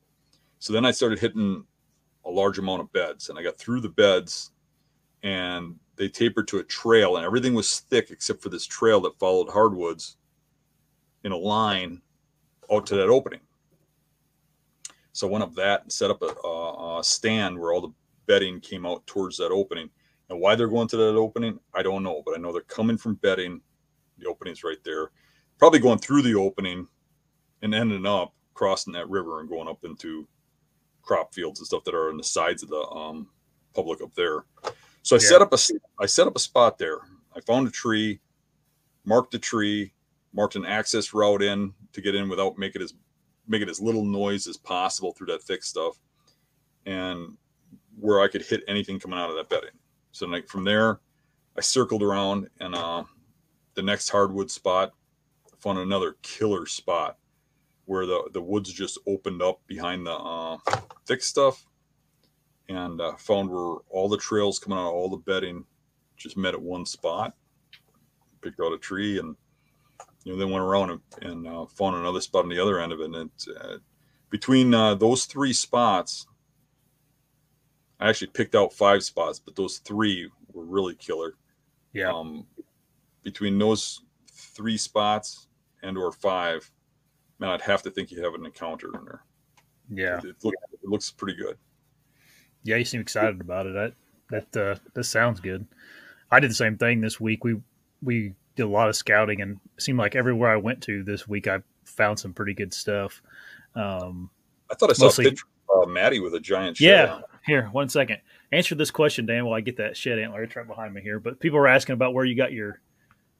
So 0.59 0.73
then 0.73 0.85
I 0.85 0.91
started 0.91 1.17
hitting 1.17 1.65
a 2.23 2.29
large 2.29 2.59
amount 2.59 2.81
of 2.81 2.93
beds, 2.93 3.29
and 3.29 3.39
I 3.39 3.41
got 3.41 3.57
through 3.57 3.81
the 3.81 3.89
beds, 3.89 4.51
and 5.23 5.75
they 5.95 6.07
tapered 6.07 6.47
to 6.49 6.59
a 6.59 6.63
trail, 6.63 7.15
and 7.15 7.25
everything 7.25 7.55
was 7.55 7.79
thick 7.79 8.11
except 8.11 8.43
for 8.43 8.49
this 8.49 8.67
trail 8.67 9.01
that 9.01 9.17
followed 9.17 9.49
hardwoods 9.49 10.17
in 11.23 11.31
a 11.31 11.37
line 11.37 11.99
out 12.71 12.85
to 12.85 12.95
that 12.95 13.09
opening. 13.09 13.41
So 15.19 15.27
I 15.27 15.31
went 15.31 15.43
up 15.43 15.53
that 15.55 15.81
and 15.81 15.91
set 15.91 16.09
up 16.09 16.21
a, 16.21 16.27
a, 16.47 16.99
a 16.99 17.03
stand 17.03 17.59
where 17.59 17.73
all 17.73 17.81
the 17.81 17.93
bedding 18.25 18.61
came 18.61 18.85
out 18.85 19.05
towards 19.05 19.35
that 19.37 19.51
opening. 19.51 19.89
And 20.29 20.39
why 20.39 20.55
they're 20.55 20.69
going 20.69 20.87
to 20.87 20.95
that 20.95 21.15
opening, 21.15 21.59
I 21.73 21.83
don't 21.83 22.03
know, 22.03 22.23
but 22.25 22.35
I 22.37 22.39
know 22.39 22.53
they're 22.53 22.61
coming 22.61 22.97
from 22.97 23.15
bedding. 23.15 23.59
The 24.17 24.29
opening's 24.29 24.63
right 24.63 24.77
there. 24.85 25.11
Probably 25.57 25.79
going 25.79 25.99
through 25.99 26.21
the 26.21 26.35
opening 26.35 26.87
and 27.61 27.75
ending 27.75 28.05
up 28.05 28.33
crossing 28.53 28.93
that 28.93 29.09
river 29.09 29.41
and 29.41 29.49
going 29.49 29.67
up 29.67 29.83
into 29.83 30.25
crop 31.01 31.33
fields 31.33 31.59
and 31.59 31.67
stuff 31.67 31.83
that 31.83 31.95
are 31.95 32.09
on 32.09 32.17
the 32.17 32.23
sides 32.23 32.63
of 32.63 32.69
the 32.69 32.81
um, 32.89 33.27
public 33.75 34.01
up 34.01 34.15
there. 34.15 34.45
So 35.01 35.17
I 35.17 35.19
Yeah. 35.19 35.27
set 35.27 35.41
up 35.41 35.51
a 35.51 35.57
I 35.99 36.05
set 36.05 36.27
up 36.27 36.35
a 36.37 36.39
spot 36.39 36.77
there. 36.77 36.99
I 37.35 37.41
found 37.41 37.67
a 37.67 37.71
tree, 37.71 38.21
marked 39.03 39.31
the 39.31 39.39
tree, 39.39 39.91
marked 40.33 40.55
an 40.55 40.65
access 40.65 41.13
route 41.13 41.41
in 41.43 41.73
to 41.91 41.99
get 41.99 42.15
in 42.15 42.29
without 42.29 42.57
making 42.57 42.81
it 42.81 42.85
as 42.85 42.93
making 43.49 43.67
as 43.67 43.81
little 43.81 44.05
noise 44.05 44.47
as 44.47 44.55
possible 44.55 45.11
through 45.11 45.27
that 45.27 45.43
thick 45.43 45.63
stuff, 45.63 45.99
and 46.85 47.35
where 47.99 48.21
I 48.21 48.29
could 48.29 48.43
hit 48.43 48.63
anything 48.67 48.99
coming 48.99 49.19
out 49.19 49.29
of 49.29 49.35
that 49.35 49.49
bedding. 49.49 49.77
So 50.11 50.27
like 50.27 50.47
from 50.47 50.63
there, 50.63 51.01
I 51.57 51.61
circled 51.61 52.03
around 52.03 52.47
and 52.61 52.73
uh, 52.73 53.03
the 53.73 53.81
next 53.81 54.09
hardwood 54.09 54.49
spot, 54.49 54.93
found 55.59 55.79
another 55.79 56.15
killer 56.21 56.65
spot 56.65 57.17
where 57.85 58.05
the 58.05 58.29
the 58.33 58.41
woods 58.41 58.71
just 58.71 58.99
opened 59.07 59.41
up 59.41 59.59
behind 59.67 60.05
the 60.05 60.13
uh, 60.13 60.57
thick 61.05 61.21
stuff, 61.21 61.65
and 62.69 63.01
uh, 63.01 63.15
found 63.17 63.49
where 63.49 63.77
all 63.89 64.07
the 64.07 64.17
trails 64.17 64.59
coming 64.59 64.77
out, 64.77 64.89
of 64.89 64.93
all 64.93 65.09
the 65.09 65.17
bedding, 65.17 65.65
just 66.15 66.37
met 66.37 66.53
at 66.53 66.61
one 66.61 66.85
spot. 66.85 67.33
Picked 68.41 68.61
out 68.61 68.71
a 68.71 68.77
tree 68.77 69.19
and 69.19 69.35
you 70.23 70.31
know 70.31 70.39
then 70.39 70.51
went 70.51 70.63
around 70.63 70.91
and, 70.91 71.01
and 71.21 71.47
uh, 71.47 71.65
found 71.65 71.95
another 71.95 72.21
spot 72.21 72.43
on 72.43 72.49
the 72.49 72.59
other 72.59 72.79
end 72.79 72.91
of 72.91 72.99
it. 72.99 73.05
And 73.05 73.15
it, 73.15 73.47
uh, 73.59 73.77
between 74.29 74.73
uh, 74.73 74.95
those 74.95 75.25
three 75.25 75.53
spots, 75.53 76.27
I 77.99 78.09
actually 78.09 78.27
picked 78.27 78.55
out 78.55 78.73
five 78.73 79.03
spots, 79.03 79.39
but 79.39 79.55
those 79.55 79.79
three 79.79 80.29
were 80.53 80.65
really 80.65 80.95
killer. 80.95 81.35
Yeah. 81.93 82.11
Um, 82.11 82.45
between 83.23 83.57
those 83.57 84.01
three 84.31 84.77
spots 84.77 85.47
and 85.83 85.97
or 85.97 86.11
five, 86.11 86.69
man, 87.39 87.49
I'd 87.49 87.61
have 87.61 87.81
to 87.83 87.91
think 87.91 88.11
you 88.11 88.23
have 88.23 88.35
an 88.35 88.45
encounter 88.45 88.89
in 88.95 89.05
there. 89.05 89.23
Yeah. 89.89 90.17
It, 90.17 90.35
look, 90.43 90.53
it 90.71 90.87
looks 90.87 91.11
pretty 91.11 91.37
good. 91.37 91.57
Yeah, 92.63 92.75
you 92.75 92.85
seem 92.85 93.01
excited 93.01 93.41
about 93.41 93.65
it. 93.65 93.73
That 93.73 93.93
that 94.51 94.61
uh, 94.61 94.75
this 94.93 95.09
sounds 95.09 95.39
good. 95.39 95.65
I 96.31 96.39
did 96.39 96.51
the 96.51 96.55
same 96.55 96.77
thing 96.77 97.01
this 97.01 97.19
week. 97.19 97.43
We 97.43 97.61
we 98.01 98.33
did 98.59 98.65
a 98.65 98.69
lot 98.69 98.89
of 98.89 98.95
scouting, 98.95 99.41
and 99.41 99.57
seemed 99.77 99.97
like 99.97 100.15
everywhere 100.15 100.51
I 100.51 100.57
went 100.57 100.81
to 100.83 101.01
this 101.03 101.27
week, 101.27 101.47
I 101.47 101.59
found 101.85 102.19
some 102.19 102.33
pretty 102.33 102.53
good 102.53 102.73
stuff. 102.73 103.21
Um, 103.73 104.29
I 104.69 104.75
thought 104.75 104.89
I 104.89 104.93
saw 104.93 105.05
Mostly- 105.05 105.27
a 105.27 105.29
picture 105.29 105.45
of 105.73 105.83
uh, 105.87 105.91
Maddie 105.91 106.19
with 106.19 106.33
a 106.35 106.39
giant 106.41 106.75
shed. 106.77 106.85
yeah. 107.07 107.21
Here, 107.45 107.67
one 107.71 107.87
second. 107.87 108.17
Answer 108.51 108.75
this 108.75 108.91
question, 108.91 109.25
Dan, 109.25 109.45
while 109.45 109.53
I 109.55 109.61
get 109.61 109.77
that 109.77 109.95
shed 109.95 110.19
antler. 110.19 110.43
It's 110.43 110.55
right 110.55 110.67
behind 110.67 110.93
me 110.93 111.01
here. 111.01 111.19
But 111.19 111.39
people 111.39 111.57
were 111.57 111.67
asking 111.69 111.93
about 111.93 112.13
where 112.13 112.25
you 112.25 112.35
got 112.35 112.51
your 112.51 112.81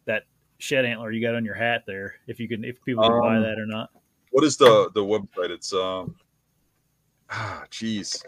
that 0.05 0.23
shed 0.57 0.85
antler 0.85 1.11
you 1.11 1.21
got 1.21 1.35
on 1.35 1.43
your 1.43 1.53
hat 1.55 1.83
there. 1.85 2.15
If 2.27 2.39
you 2.39 2.47
can, 2.47 2.63
if 2.63 2.81
people 2.85 3.03
can 3.03 3.19
buy 3.19 3.35
Um, 3.35 3.43
that 3.43 3.59
or 3.59 3.65
not. 3.65 3.89
What 4.31 4.43
is 4.45 4.55
the 4.55 4.89
the 4.93 5.01
website? 5.03 5.49
It's 5.49 5.73
um 5.73 6.15
ah 7.29 7.63
jeez. 7.69 8.23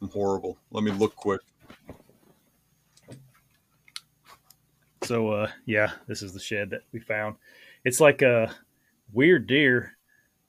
I'm 0.00 0.08
horrible. 0.10 0.56
Let 0.70 0.84
me 0.84 0.92
look 0.92 1.16
quick. 1.16 1.40
So 5.08 5.30
uh 5.30 5.50
yeah, 5.64 5.92
this 6.06 6.20
is 6.20 6.34
the 6.34 6.38
shed 6.38 6.68
that 6.68 6.82
we 6.92 7.00
found. 7.00 7.36
It's 7.82 7.98
like 7.98 8.20
a 8.20 8.54
weird 9.10 9.46
deer. 9.46 9.96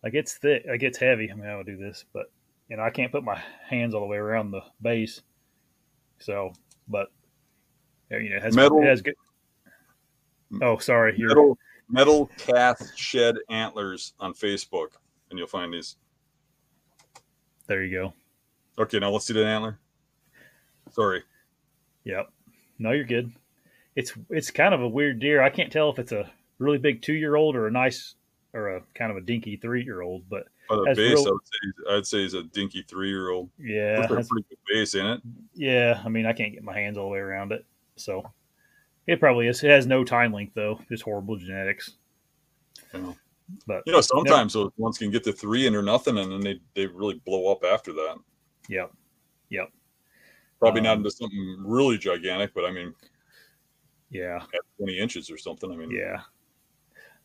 Like 0.03 0.15
it's 0.15 0.33
thick, 0.33 0.65
like 0.67 0.83
it's 0.83 0.97
heavy. 0.97 1.31
I 1.31 1.33
mean, 1.35 1.47
I 1.47 1.55
would 1.55 1.65
do 1.65 1.77
this, 1.77 2.03
but 2.11 2.29
you 2.69 2.75
know, 2.75 2.83
I 2.83 2.89
can't 2.89 3.09
put 3.09 3.23
my 3.23 3.41
hands 3.69 3.95
all 3.95 4.01
the 4.01 4.07
way 4.07 4.17
around 4.17 4.51
the 4.51 4.59
base. 4.81 5.21
So, 6.19 6.51
but 6.89 7.07
you 8.11 8.31
know, 8.31 8.35
it 8.35 8.43
has, 8.43 8.53
Metal- 8.53 8.81
it 8.81 8.85
has 8.85 9.01
good. 9.01 9.15
Oh, 10.61 10.77
sorry. 10.77 11.15
Metal 11.17 11.57
metal 11.87 12.29
cast 12.37 12.97
shed 12.99 13.37
antlers 13.49 14.13
on 14.19 14.33
Facebook, 14.33 14.89
and 15.29 15.39
you'll 15.39 15.47
find 15.47 15.73
these. 15.73 15.95
there 17.67 17.81
you 17.81 17.97
go. 17.97 18.13
Okay, 18.83 18.99
now 18.99 19.09
let's 19.09 19.25
see 19.25 19.33
the 19.33 19.45
antler. 19.45 19.79
Sorry. 20.91 21.23
Yep. 22.03 22.29
No, 22.77 22.91
you're 22.91 23.05
good. 23.05 23.31
It's 23.96 24.13
it's 24.29 24.51
kind 24.51 24.74
of 24.74 24.81
a 24.81 24.88
weird 24.88 25.19
deer. 25.19 25.41
I 25.41 25.50
can't 25.50 25.72
tell 25.72 25.89
if 25.89 26.00
it's 26.00 26.12
a 26.12 26.29
really 26.60 26.77
big 26.77 27.01
two 27.01 27.13
year 27.13 27.36
old 27.36 27.55
or 27.55 27.67
a 27.67 27.72
nice 27.72 28.15
or 28.53 28.75
a 28.77 28.81
kind 28.96 29.12
of 29.12 29.17
a 29.17 29.22
dinky 29.22 29.58
three 29.58 29.84
year 29.84 30.01
old. 30.01 30.24
But 30.29 30.48
By 30.69 30.75
the 30.77 30.93
base, 30.96 31.15
real- 31.17 31.27
I 31.27 31.31
would 31.31 31.46
say 31.46 31.93
I'd 31.98 32.05
say 32.08 32.17
he's 32.19 32.34
a 32.34 32.43
dinky 32.43 32.84
three 32.84 33.10
year 33.10 33.29
old. 33.29 33.50
yeah, 33.58 34.00
like 34.00 34.10
a 34.10 34.24
pretty 34.24 34.46
good 34.50 34.58
base, 34.67 34.96
ain't 34.96 35.08
it? 35.08 35.22
Yeah, 35.53 36.01
I 36.05 36.10
mean, 36.10 36.25
I 36.25 36.34
can't 36.34 36.53
get 36.53 36.63
my 36.63 36.74
hands 36.77 36.98
all 36.98 37.05
the 37.05 37.13
way 37.13 37.19
around 37.19 37.51
it, 37.51 37.65
so 37.96 38.24
it 39.08 39.19
probably 39.19 39.48
is. 39.48 39.63
It 39.63 39.69
has 39.72 39.86
no 39.88 40.03
tine 40.03 40.31
length 40.31 40.53
though, 40.55 40.79
just 40.89 41.03
horrible 41.03 41.36
genetics. 41.38 41.91
Yeah. 42.93 43.13
But 43.65 43.81
You 43.88 43.93
know, 43.93 44.01
sometimes 44.01 44.53
those 44.53 44.72
ones 44.77 45.00
can 45.00 45.10
get 45.10 45.24
to 45.24 45.34
three 45.34 45.65
and 45.65 45.74
they're 45.75 45.81
nothing, 45.81 46.17
and 46.19 46.31
then 46.31 46.41
they 46.41 46.60
they 46.75 46.86
really 46.88 47.19
blow 47.25 47.51
up 47.51 47.63
after 47.63 47.91
that. 47.93 48.17
yep, 48.67 48.91
yep, 49.50 49.72
Probably 50.60 50.81
not 50.81 50.93
Um, 50.93 50.98
into 51.00 51.10
something 51.12 51.55
really 51.65 51.98
gigantic, 51.98 52.53
but 52.53 52.65
I 52.65 52.72
mean, 52.72 52.93
yeah, 54.09 54.37
at 54.37 54.61
20 54.77 54.99
inches 54.99 55.29
or 55.29 55.37
something. 55.37 55.71
I 55.71 55.75
mean, 55.75 55.91
yeah. 55.91 56.21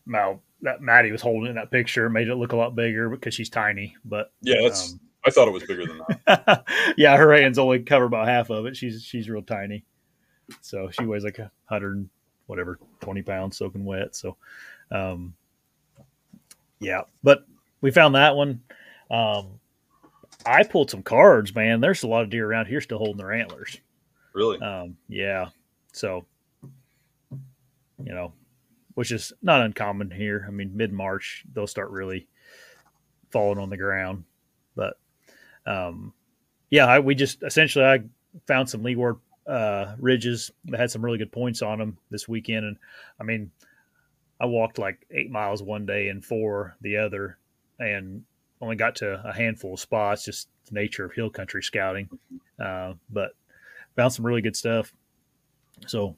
Now 0.07 0.41
that 0.63 0.83
Maddie 0.83 1.13
was 1.13 1.23
holding 1.23 1.49
in 1.49 1.57
that 1.57 1.71
picture 1.71 2.09
made 2.11 2.29
it 2.29 2.35
look 2.35 2.53
a 2.53 2.57
lot 2.57 2.75
bigger 2.75 3.09
because 3.09 3.35
she's 3.35 3.51
tiny, 3.51 3.97
but 4.05 4.33
yeah, 4.43 4.63
that's. 4.63 4.93
um, 4.93 5.01
I 5.27 5.31
thought 5.31 5.49
it 5.49 5.53
was 5.53 5.63
bigger 5.63 5.87
than 5.87 6.01
that. 6.27 6.65
yeah, 6.99 7.17
her 7.17 7.33
hands 7.33 7.59
only 7.59 7.81
cover 7.81 8.05
about 8.05 8.29
half 8.29 8.51
of 8.51 8.67
it. 8.67 8.77
She's 8.77 9.03
she's 9.03 9.29
real 9.29 9.43
tiny, 9.43 9.85
so 10.61 10.91
she 10.91 11.07
weighs 11.07 11.25
like 11.25 11.39
a 11.39 11.51
hundred, 11.65 12.09
whatever, 12.47 12.79
twenty 13.01 13.23
pounds 13.23 13.57
soaking 13.57 13.87
wet. 13.87 14.15
So, 14.15 14.37
um, 14.91 15.35
yeah, 16.81 17.03
but 17.23 17.47
we 17.81 17.91
found 17.91 18.15
that 18.15 18.37
one. 18.37 18.61
Um, 19.11 19.61
I 20.45 20.63
pulled 20.65 20.91
some 20.91 21.03
cards, 21.03 21.55
man. 21.55 21.81
There's 21.81 22.03
a 22.03 22.09
lot 22.09 22.23
of 22.23 22.31
deer 22.31 22.47
around 22.47 22.67
here 22.67 22.83
still 22.83 22.99
holding 22.99 23.17
their 23.17 23.33
antlers. 23.33 23.79
Really? 24.35 24.61
Um, 24.61 24.97
yeah, 25.09 25.49
so 25.93 26.27
you 28.03 28.13
know, 28.13 28.33
which 28.95 29.13
is 29.13 29.33
not 29.43 29.61
uncommon 29.61 30.11
here. 30.11 30.45
I 30.47 30.51
mean, 30.51 30.77
mid 30.77 30.93
March 30.93 31.45
they'll 31.53 31.67
start 31.67 31.91
really 31.91 32.27
falling 33.31 33.59
on 33.59 33.71
the 33.71 33.77
ground, 33.77 34.25
but 34.75 34.99
um, 35.67 36.13
yeah, 36.71 36.87
I, 36.87 36.99
we 36.99 37.15
just 37.15 37.43
essentially 37.43 37.85
I 37.85 38.03
found 38.47 38.69
some 38.69 38.83
leeward 38.83 39.17
uh, 39.47 39.95
ridges 39.99 40.51
that 40.67 40.81
had 40.81 40.91
some 40.91 41.05
really 41.05 41.19
good 41.19 41.33
points 41.33 41.63
on 41.63 41.79
them 41.79 41.99
this 42.11 42.29
weekend, 42.29 42.65
and 42.65 42.77
I 43.21 43.25
mean, 43.25 43.51
I 44.41 44.47
walked 44.47 44.79
like 44.79 45.07
eight 45.11 45.31
miles 45.31 45.63
one 45.63 45.87
day 45.87 46.09
and 46.09 46.25
four 46.25 46.77
the 46.81 46.97
other, 46.97 47.39
and 47.79 48.25
only 48.61 48.77
got 48.77 48.97
to 48.97 49.23
a 49.25 49.33
handful 49.33 49.75
of 49.75 49.81
spots. 49.81 50.25
Just 50.25 50.49
the 50.67 50.75
nature 50.75 51.05
of 51.05 51.13
hill 51.13 51.31
country 51.31 51.63
scouting, 51.63 52.09
uh, 52.59 52.95
but 53.11 53.33
found 53.97 54.13
some 54.13 54.27
really 54.27 54.43
good 54.43 54.57
stuff. 54.57 54.93
So, 55.87 56.17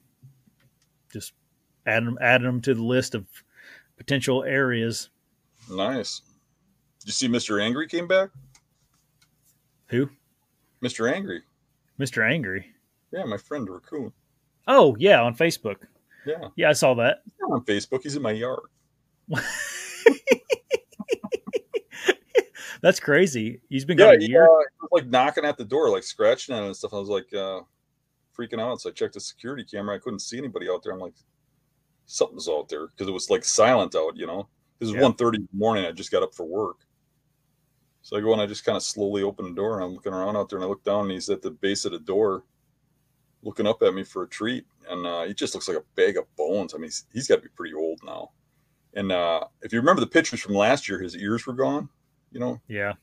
just 1.13 1.33
adding 1.87 2.15
them, 2.15 2.19
them 2.43 2.61
to 2.63 2.75
the 2.75 2.83
list 2.83 3.15
of 3.15 3.27
potential 3.97 4.45
areas. 4.45 5.11
Nice. 5.71 6.21
Did 7.01 7.07
you 7.09 7.13
see 7.13 7.29
Mr. 7.29 7.63
Angry 7.63 7.87
came 7.89 8.07
back? 8.09 8.31
Who? 9.89 10.11
Mr. 10.83 11.11
Angry. 11.13 11.43
Mister 11.99 12.23
Angry. 12.23 12.67
Yeah, 13.13 13.25
my 13.25 13.37
friend 13.39 13.69
Raccoon. 13.69 14.13
Oh 14.67 14.97
yeah, 14.99 15.23
on 15.23 15.35
Facebook. 15.35 15.77
Yeah, 16.27 16.49
Yeah, 16.57 16.69
I 16.71 16.73
saw 16.73 16.95
that. 16.95 17.19
he's 17.25 17.33
not 17.41 17.53
on 17.55 17.65
Facebook. 17.65 18.03
He's 18.03 18.17
in 18.17 18.23
my 18.23 18.33
yard. 18.33 18.61
That's 22.83 23.01
crazy. 23.01 23.61
He's 23.69 23.85
been 23.85 23.97
Yeah, 23.99 24.13
gone 24.13 24.23
a 24.23 24.25
year. 24.27 24.45
uh, 24.45 24.49
was 24.83 24.89
like 24.93 25.07
knocking 25.07 25.45
at 25.45 25.57
the 25.57 25.65
door, 25.65 25.89
like 25.91 26.03
scratching 26.03 26.55
at 26.55 26.63
it 26.63 26.67
and 26.67 26.77
stuff. 26.77 26.93
I 26.93 26.99
was 26.99 27.09
like 27.09 27.33
uh, 27.33 27.61
freaking 28.39 28.61
out. 28.61 28.81
So 28.81 28.91
I 28.91 28.93
checked 28.93 29.15
the 29.15 29.21
security 29.21 29.65
camera. 29.65 29.97
I 29.97 29.99
couldn't 29.99 30.19
see 30.21 30.37
anybody 30.39 30.69
out 30.69 30.83
there. 30.83 30.93
I'm 30.93 30.99
like, 31.01 31.15
something's 32.07 32.49
out 32.49 32.69
there 32.69 32.87
because 32.89 33.09
it 33.09 33.13
was 33.13 33.31
like 33.31 33.45
silent 33.45 33.95
out. 33.95 34.17
You 34.17 34.27
know, 34.27 34.49
this 34.79 34.89
is 34.89 34.95
Yeah. 34.95 35.03
1.30 35.03 35.35
in 35.37 35.49
the 35.53 35.59
morning. 35.59 35.85
I 35.85 35.93
just 35.93 36.11
got 36.13 36.23
up 36.23 36.35
for 36.35 36.45
work. 36.47 36.79
So 38.03 38.17
I 38.17 38.21
go 38.21 38.33
and 38.33 38.41
I 38.41 38.47
just 38.47 38.65
kind 38.65 38.77
of 38.77 38.83
slowly 38.83 39.23
open 39.23 39.47
the 39.47 39.55
door 39.55 39.75
and 39.77 39.85
I'm 39.85 39.95
looking 39.95 40.13
around 40.13 40.37
out 40.37 40.49
there 40.49 40.59
and 40.59 40.65
I 40.65 40.69
look 40.69 40.85
down 40.85 41.03
and 41.03 41.11
he's 41.11 41.29
at 41.29 41.43
the 41.43 41.51
base 41.51 41.85
of 41.85 41.93
the 41.93 41.99
door 41.99 42.45
looking 43.43 43.67
up 43.67 43.83
at 43.83 43.95
me 43.95 44.05
for 44.05 44.23
a 44.23 44.29
treat. 44.29 44.65
And 44.89 45.05
uh, 45.07 45.25
he 45.25 45.35
just 45.35 45.55
looks 45.55 45.67
like 45.69 45.77
a 45.77 45.83
bag 45.97 46.17
of 46.17 46.25
bones. 46.37 46.73
I 46.73 46.77
mean, 46.77 46.85
he's, 46.85 47.07
he's 47.13 47.27
got 47.27 47.37
to 47.37 47.43
be 47.43 47.49
pretty 47.57 47.75
old 47.75 47.99
now. 48.05 48.31
And 48.95 49.11
uh, 49.11 49.41
if 49.63 49.73
you 49.73 49.81
remember 49.81 50.01
the 50.01 50.07
pictures 50.07 50.41
from 50.41 50.55
last 50.55 50.89
year, 50.89 51.01
his 51.01 51.17
ears 51.17 51.47
were 51.47 51.53
gone, 51.53 51.89
you 52.31 52.39
know, 52.41 52.61
Yeah, 52.69 52.95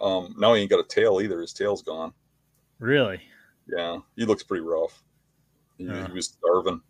um, 0.00 0.34
now 0.38 0.52
he 0.54 0.60
ain't 0.60 0.70
got 0.70 0.78
a 0.78 0.86
tail 0.86 1.20
either. 1.22 1.40
His 1.40 1.52
tail's 1.54 1.82
gone. 1.82 2.12
really. 2.78 3.20
Yeah, 3.66 3.98
he 4.14 4.26
looks 4.26 4.42
pretty 4.42 4.62
rough. 4.62 5.02
He, 5.78 5.84
Yeah. 5.84 6.06
he 6.06 6.12
was 6.12 6.26
starving. 6.26 6.82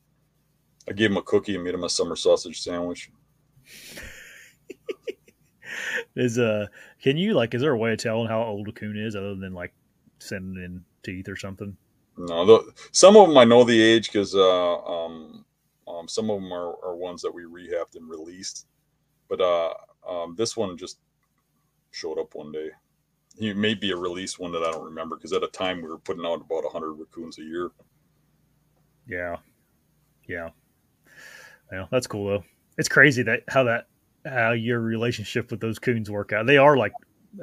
I 0.89 0.93
gave 0.93 1.11
him 1.11 1.17
a 1.17 1.23
cookie 1.23 1.55
and 1.55 1.65
made 1.65 1.75
him 1.75 1.85
a 1.85 1.89
summer 1.89 2.17
sausage 2.17 2.61
sandwich. 2.61 3.11
Is 6.17 6.39
uh, 6.39 6.67
can 7.03 7.17
you 7.17 7.35
like? 7.35 7.55
Is 7.55 7.63
there 7.63 7.73
a 7.73 7.79
way 7.79 7.93
of 7.93 7.99
telling 7.99 8.29
how 8.29 8.43
old 8.43 8.69
a 8.69 8.73
coon 8.73 8.97
is 8.97 9.17
other 9.17 9.35
than 9.35 9.53
like 9.53 9.75
sending 10.19 10.63
in 10.63 10.85
teeth 11.03 11.29
or 11.29 11.37
something? 11.37 11.77
No, 12.17 12.47
the, 12.47 12.73
some 12.93 13.17
of 13.17 13.29
them 13.29 13.37
I 13.37 13.45
know 13.45 13.65
the 13.65 13.81
age 13.81 14.13
because 14.13 14.35
uh, 14.35 14.77
um, 14.85 15.45
um, 15.89 16.07
some 16.07 16.31
of 16.31 16.41
them 16.41 16.53
are, 16.53 16.75
are 16.85 16.95
ones 16.95 17.23
that 17.23 17.35
we 17.35 17.43
rehabbed 17.43 17.97
and 17.97 18.09
released. 18.09 18.67
But 19.29 19.41
uh, 19.41 19.75
um, 20.09 20.35
this 20.37 20.57
one 20.57 20.77
just 20.77 20.99
showed 21.91 22.19
up 22.19 22.35
one 22.35 22.53
day. 22.53 22.71
He 23.37 23.53
may 23.53 23.75
be 23.75 23.91
a 23.91 23.97
release 23.97 24.39
one 24.39 24.53
that 24.53 24.63
I 24.63 24.71
don't 24.71 24.85
remember 24.85 25.17
because 25.17 25.33
at 25.33 25.43
a 25.43 25.49
time 25.49 25.83
we 25.83 25.89
were 25.89 25.99
putting 25.99 26.25
out 26.25 26.41
about 26.41 26.63
100 26.63 26.93
raccoons 26.93 27.39
a 27.39 27.43
year. 27.43 27.71
Yeah, 29.09 29.37
yeah. 30.29 30.51
Well, 31.71 31.89
that's 31.91 32.07
cool 32.07 32.27
though. 32.29 32.45
It's 32.79 32.89
crazy 32.89 33.23
that 33.25 33.43
how 33.49 33.65
that 33.65 33.87
how 34.27 34.53
your 34.53 34.81
relationship 34.81 35.51
with 35.51 35.61
those 35.61 35.79
coons 35.79 36.11
work 36.11 36.33
out. 36.33 36.47
They 36.47 36.57
are 36.57 36.77
like 36.77 36.93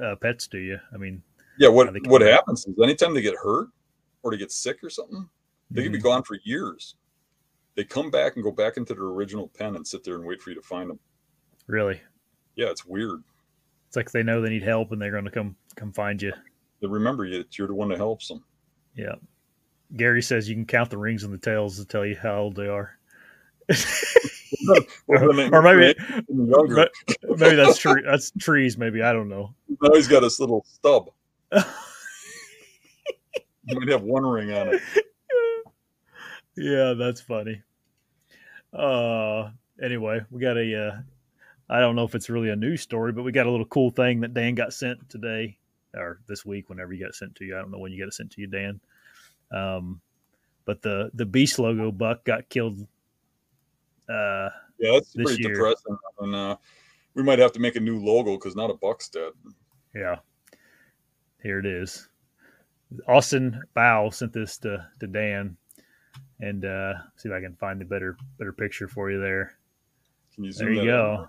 uh, 0.02 0.16
pets 0.16 0.48
to 0.48 0.58
you. 0.58 0.78
I 0.94 0.98
mean, 0.98 1.22
Yeah, 1.58 1.70
what 1.70 1.94
what 2.08 2.22
back. 2.22 2.32
happens 2.32 2.66
is 2.66 2.76
anytime 2.82 3.14
they 3.14 3.22
get 3.22 3.36
hurt 3.36 3.70
or 4.24 4.32
they 4.32 4.38
get 4.38 4.52
sick 4.52 4.78
or 4.84 4.90
something, 4.90 5.28
they 5.70 5.84
could 5.84 5.92
be 5.92 6.00
mhm. 6.00 6.04
gone 6.04 6.24
for 6.24 6.38
years. 6.44 6.96
They 7.76 7.84
come 7.84 8.12
back 8.12 8.36
and 8.36 8.44
go 8.44 8.52
back 8.52 8.78
into 8.78 8.94
their 8.94 9.06
original 9.06 9.48
pen 9.48 9.76
and 9.76 9.88
sit 9.88 10.04
there 10.04 10.16
and 10.16 10.26
wait 10.26 10.42
for 10.42 10.50
you 10.50 10.56
to 10.58 10.62
find 10.62 10.90
them. 10.90 11.00
really. 11.68 12.02
Yeah, 12.56 12.68
it's 12.70 12.86
weird. 12.86 13.24
It's 13.88 13.96
like 13.96 14.12
they 14.12 14.24
know 14.24 14.42
they 14.42 14.50
need 14.50 14.62
help 14.64 14.92
and 14.92 15.02
they're 15.02 15.12
going 15.12 15.24
to 15.24 15.32
come 15.32 15.56
come 15.76 15.94
find 15.94 16.22
you. 16.22 16.34
They 16.82 16.88
remember 16.88 17.26
you. 17.26 17.46
You're 17.58 17.68
the 17.68 17.74
one 17.76 17.88
that 17.90 17.98
helps 17.98 18.28
them. 18.28 18.44
Yeah. 18.96 19.16
Gary 19.96 20.22
says 20.22 20.50
you 20.50 20.56
can 20.56 20.66
count 20.66 20.90
the 20.90 20.98
rings 20.98 21.24
and 21.24 21.34
the 21.34 21.38
tails 21.38 21.78
to 21.78 21.86
tell 21.86 22.06
you 22.06 22.16
how 22.22 22.40
old 22.40 22.56
they 22.56 22.68
are. 22.68 22.98
Well, 25.08 25.28
then 25.28 25.36
they- 25.38 25.50
or 25.50 25.62
maybe 25.62 25.96
when 26.28 26.48
they're 26.48 26.58
younger. 26.60 26.90
maybe 27.24 27.56
that's 27.56 27.78
tree 27.78 28.04
that's 28.06 28.32
trees. 28.40 28.78
Maybe 28.78 29.02
I 29.02 29.12
don't 29.14 29.30
know. 29.30 29.54
Now 29.82 29.94
he's 29.94 30.08
got 30.08 30.24
his 30.24 30.40
little 30.40 30.64
stub. 30.68 31.10
He 33.68 33.76
might 33.76 33.90
have 33.90 34.02
one 34.02 34.26
ring 34.26 34.52
on 34.52 34.74
it. 34.74 34.82
yeah, 36.58 36.94
that's 36.94 37.22
funny. 37.22 37.62
Uh, 38.74 39.50
anyway, 39.82 40.22
we 40.32 40.42
got 40.42 40.58
a. 40.58 40.88
Uh, 40.88 41.02
I 41.70 41.80
don't 41.80 41.96
know 41.96 42.04
if 42.04 42.16
it's 42.16 42.30
really 42.30 42.50
a 42.50 42.56
news 42.56 42.82
story, 42.82 43.12
but 43.14 43.24
we 43.24 43.32
got 43.32 43.46
a 43.46 43.52
little 43.52 43.66
cool 43.68 43.92
thing 43.92 44.22
that 44.22 44.34
Dan 44.34 44.56
got 44.56 44.74
sent 44.74 45.08
today 45.10 45.58
or 45.94 46.20
this 46.28 46.44
week. 46.46 46.70
Whenever 46.70 46.92
you 46.92 47.00
got 47.02 47.10
it 47.10 47.16
sent 47.16 47.36
to 47.36 47.46
you, 47.46 47.56
I 47.56 47.60
don't 47.62 47.72
know 47.72 47.78
when 47.80 47.92
you 47.92 48.00
got 48.00 48.08
it 48.08 48.14
sent 48.16 48.32
to 48.32 48.42
you, 48.42 48.48
Dan. 48.48 48.80
Um, 49.52 50.02
but 50.66 50.82
the 50.82 51.12
the 51.14 51.26
beast 51.26 51.60
logo 51.60 51.92
buck 51.92 52.26
got 52.26 52.50
killed. 52.50 52.86
Uh, 54.10 54.50
Yeah, 54.80 54.94
that's 54.94 55.14
pretty 55.14 55.42
year. 55.44 55.54
depressing. 55.54 55.98
And 56.20 56.36
uh, 56.36 56.58
we 57.14 57.24
might 57.24 57.40
have 57.40 57.52
to 57.54 57.60
make 57.60 57.76
a 57.76 57.80
new 57.80 58.00
logo 58.00 58.36
because 58.36 58.56
not 58.56 58.70
a 58.70 58.74
buck's 58.76 59.10
dead. 59.10 59.32
yeah, 59.96 60.18
here 61.44 61.60
it 61.60 61.66
is. 61.66 62.08
Austin 63.08 63.62
Bow 63.74 64.10
sent 64.10 64.34
this 64.34 64.58
to 64.60 64.86
to 65.00 65.08
Dan, 65.08 65.56
and 66.42 66.66
uh, 66.66 66.94
see 67.16 67.30
if 67.30 67.34
I 67.36 67.40
can 67.40 67.56
find 67.56 67.82
a 67.82 67.86
better 67.86 68.18
better 68.38 68.52
picture 68.52 68.88
for 68.90 69.10
you 69.12 69.20
there. 69.22 69.54
Can 70.36 70.44
you 70.44 70.52
zoom 70.52 70.76
There 70.76 70.84
you 70.84 70.90
go. 70.92 71.28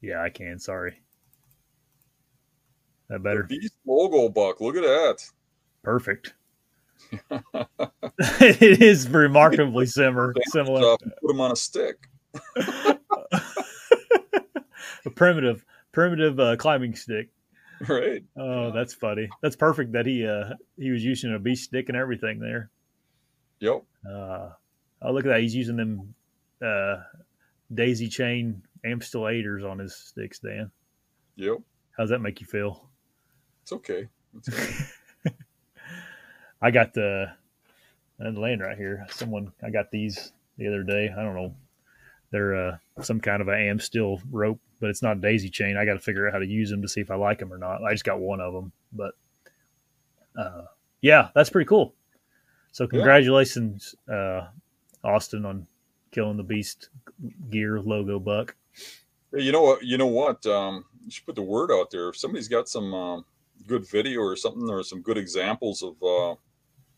Yeah, 0.00 0.22
I 0.22 0.30
can. 0.30 0.58
Sorry. 0.58 1.00
That 3.08 3.22
better. 3.22 3.46
The 3.48 3.58
beast 3.58 3.74
logo 3.86 4.28
buck. 4.28 4.60
Look 4.60 4.76
at 4.76 4.82
that. 4.82 5.24
Perfect. 5.82 6.34
it 8.18 8.82
is 8.82 9.08
remarkably 9.08 9.86
similar. 9.86 10.34
Similar. 10.48 10.80
Stop 10.80 11.00
Put 11.20 11.28
them 11.28 11.40
on 11.40 11.52
a 11.52 11.56
stick. 11.56 12.08
a 15.06 15.10
primitive, 15.14 15.64
primitive 15.92 16.38
uh, 16.40 16.56
climbing 16.56 16.94
stick. 16.94 17.30
Right. 17.86 18.24
Oh, 18.36 18.72
that's 18.72 18.94
funny. 18.94 19.28
That's 19.42 19.56
perfect 19.56 19.92
that 19.92 20.06
he 20.06 20.26
uh 20.26 20.54
he 20.78 20.90
was 20.90 21.04
using 21.04 21.34
a 21.34 21.38
beast 21.38 21.64
stick 21.64 21.88
and 21.88 21.96
everything 21.96 22.38
there. 22.40 22.70
Yep. 23.60 23.82
Uh, 24.08 24.50
oh, 25.02 25.12
look 25.12 25.26
at 25.26 25.28
that. 25.28 25.40
He's 25.40 25.54
using 25.54 25.76
them 25.76 26.14
uh, 26.64 26.96
daisy 27.72 28.08
chain 28.08 28.62
Amsteel 28.84 29.30
aiders 29.32 29.64
on 29.64 29.78
his 29.78 29.94
sticks, 29.94 30.38
Dan. 30.38 30.70
Yep. 31.36 31.58
How's 31.96 32.10
that 32.10 32.20
make 32.20 32.40
you 32.40 32.46
feel? 32.46 32.88
It's 33.62 33.72
okay. 33.72 34.08
It's 34.36 34.48
okay. 34.48 34.72
I 36.60 36.70
got 36.70 36.94
the 36.94 37.32
and 38.18 38.38
laying 38.38 38.60
right 38.60 38.78
here. 38.78 39.06
Someone 39.10 39.52
I 39.62 39.70
got 39.70 39.90
these 39.90 40.32
the 40.56 40.66
other 40.68 40.82
day. 40.82 41.12
I 41.16 41.22
don't 41.22 41.34
know. 41.34 41.54
They're 42.30 42.54
uh, 42.54 42.76
some 43.02 43.20
kind 43.20 43.40
of 43.40 43.48
a 43.48 43.52
Amsteel 43.52 44.20
rope, 44.30 44.60
but 44.80 44.90
it's 44.90 45.02
not 45.02 45.18
a 45.18 45.20
daisy 45.20 45.48
chain. 45.48 45.76
I 45.76 45.84
got 45.84 45.94
to 45.94 46.00
figure 46.00 46.26
out 46.26 46.32
how 46.32 46.38
to 46.40 46.46
use 46.46 46.70
them 46.70 46.82
to 46.82 46.88
see 46.88 47.00
if 47.00 47.10
I 47.10 47.14
like 47.14 47.38
them 47.38 47.52
or 47.52 47.58
not. 47.58 47.84
I 47.84 47.92
just 47.92 48.04
got 48.04 48.18
one 48.18 48.40
of 48.40 48.52
them, 48.52 48.72
but 48.92 49.14
uh, 50.36 50.62
yeah, 51.00 51.28
that's 51.34 51.50
pretty 51.50 51.68
cool. 51.68 51.94
So 52.72 52.86
congratulations, 52.86 53.94
uh, 54.12 54.48
Austin, 55.04 55.46
on 55.46 55.66
killing 56.10 56.36
the 56.36 56.42
Beast 56.42 56.90
Gear 57.50 57.80
logo 57.80 58.18
buck. 58.18 58.54
You 59.32 59.52
know 59.52 59.62
what? 59.62 59.82
You 59.82 59.98
know 59.98 60.06
what? 60.06 60.44
Um, 60.46 60.84
you 61.04 61.10
should 61.10 61.26
put 61.26 61.36
the 61.36 61.42
word 61.42 61.70
out 61.70 61.90
there. 61.90 62.08
If 62.08 62.16
somebody's 62.16 62.48
got 62.48 62.68
some 62.68 62.92
um, 62.92 63.24
good 63.66 63.88
video 63.88 64.20
or 64.20 64.36
something, 64.36 64.68
or 64.68 64.82
some 64.82 65.00
good 65.00 65.16
examples 65.16 65.82
of 65.82 66.02
uh, 66.02 66.34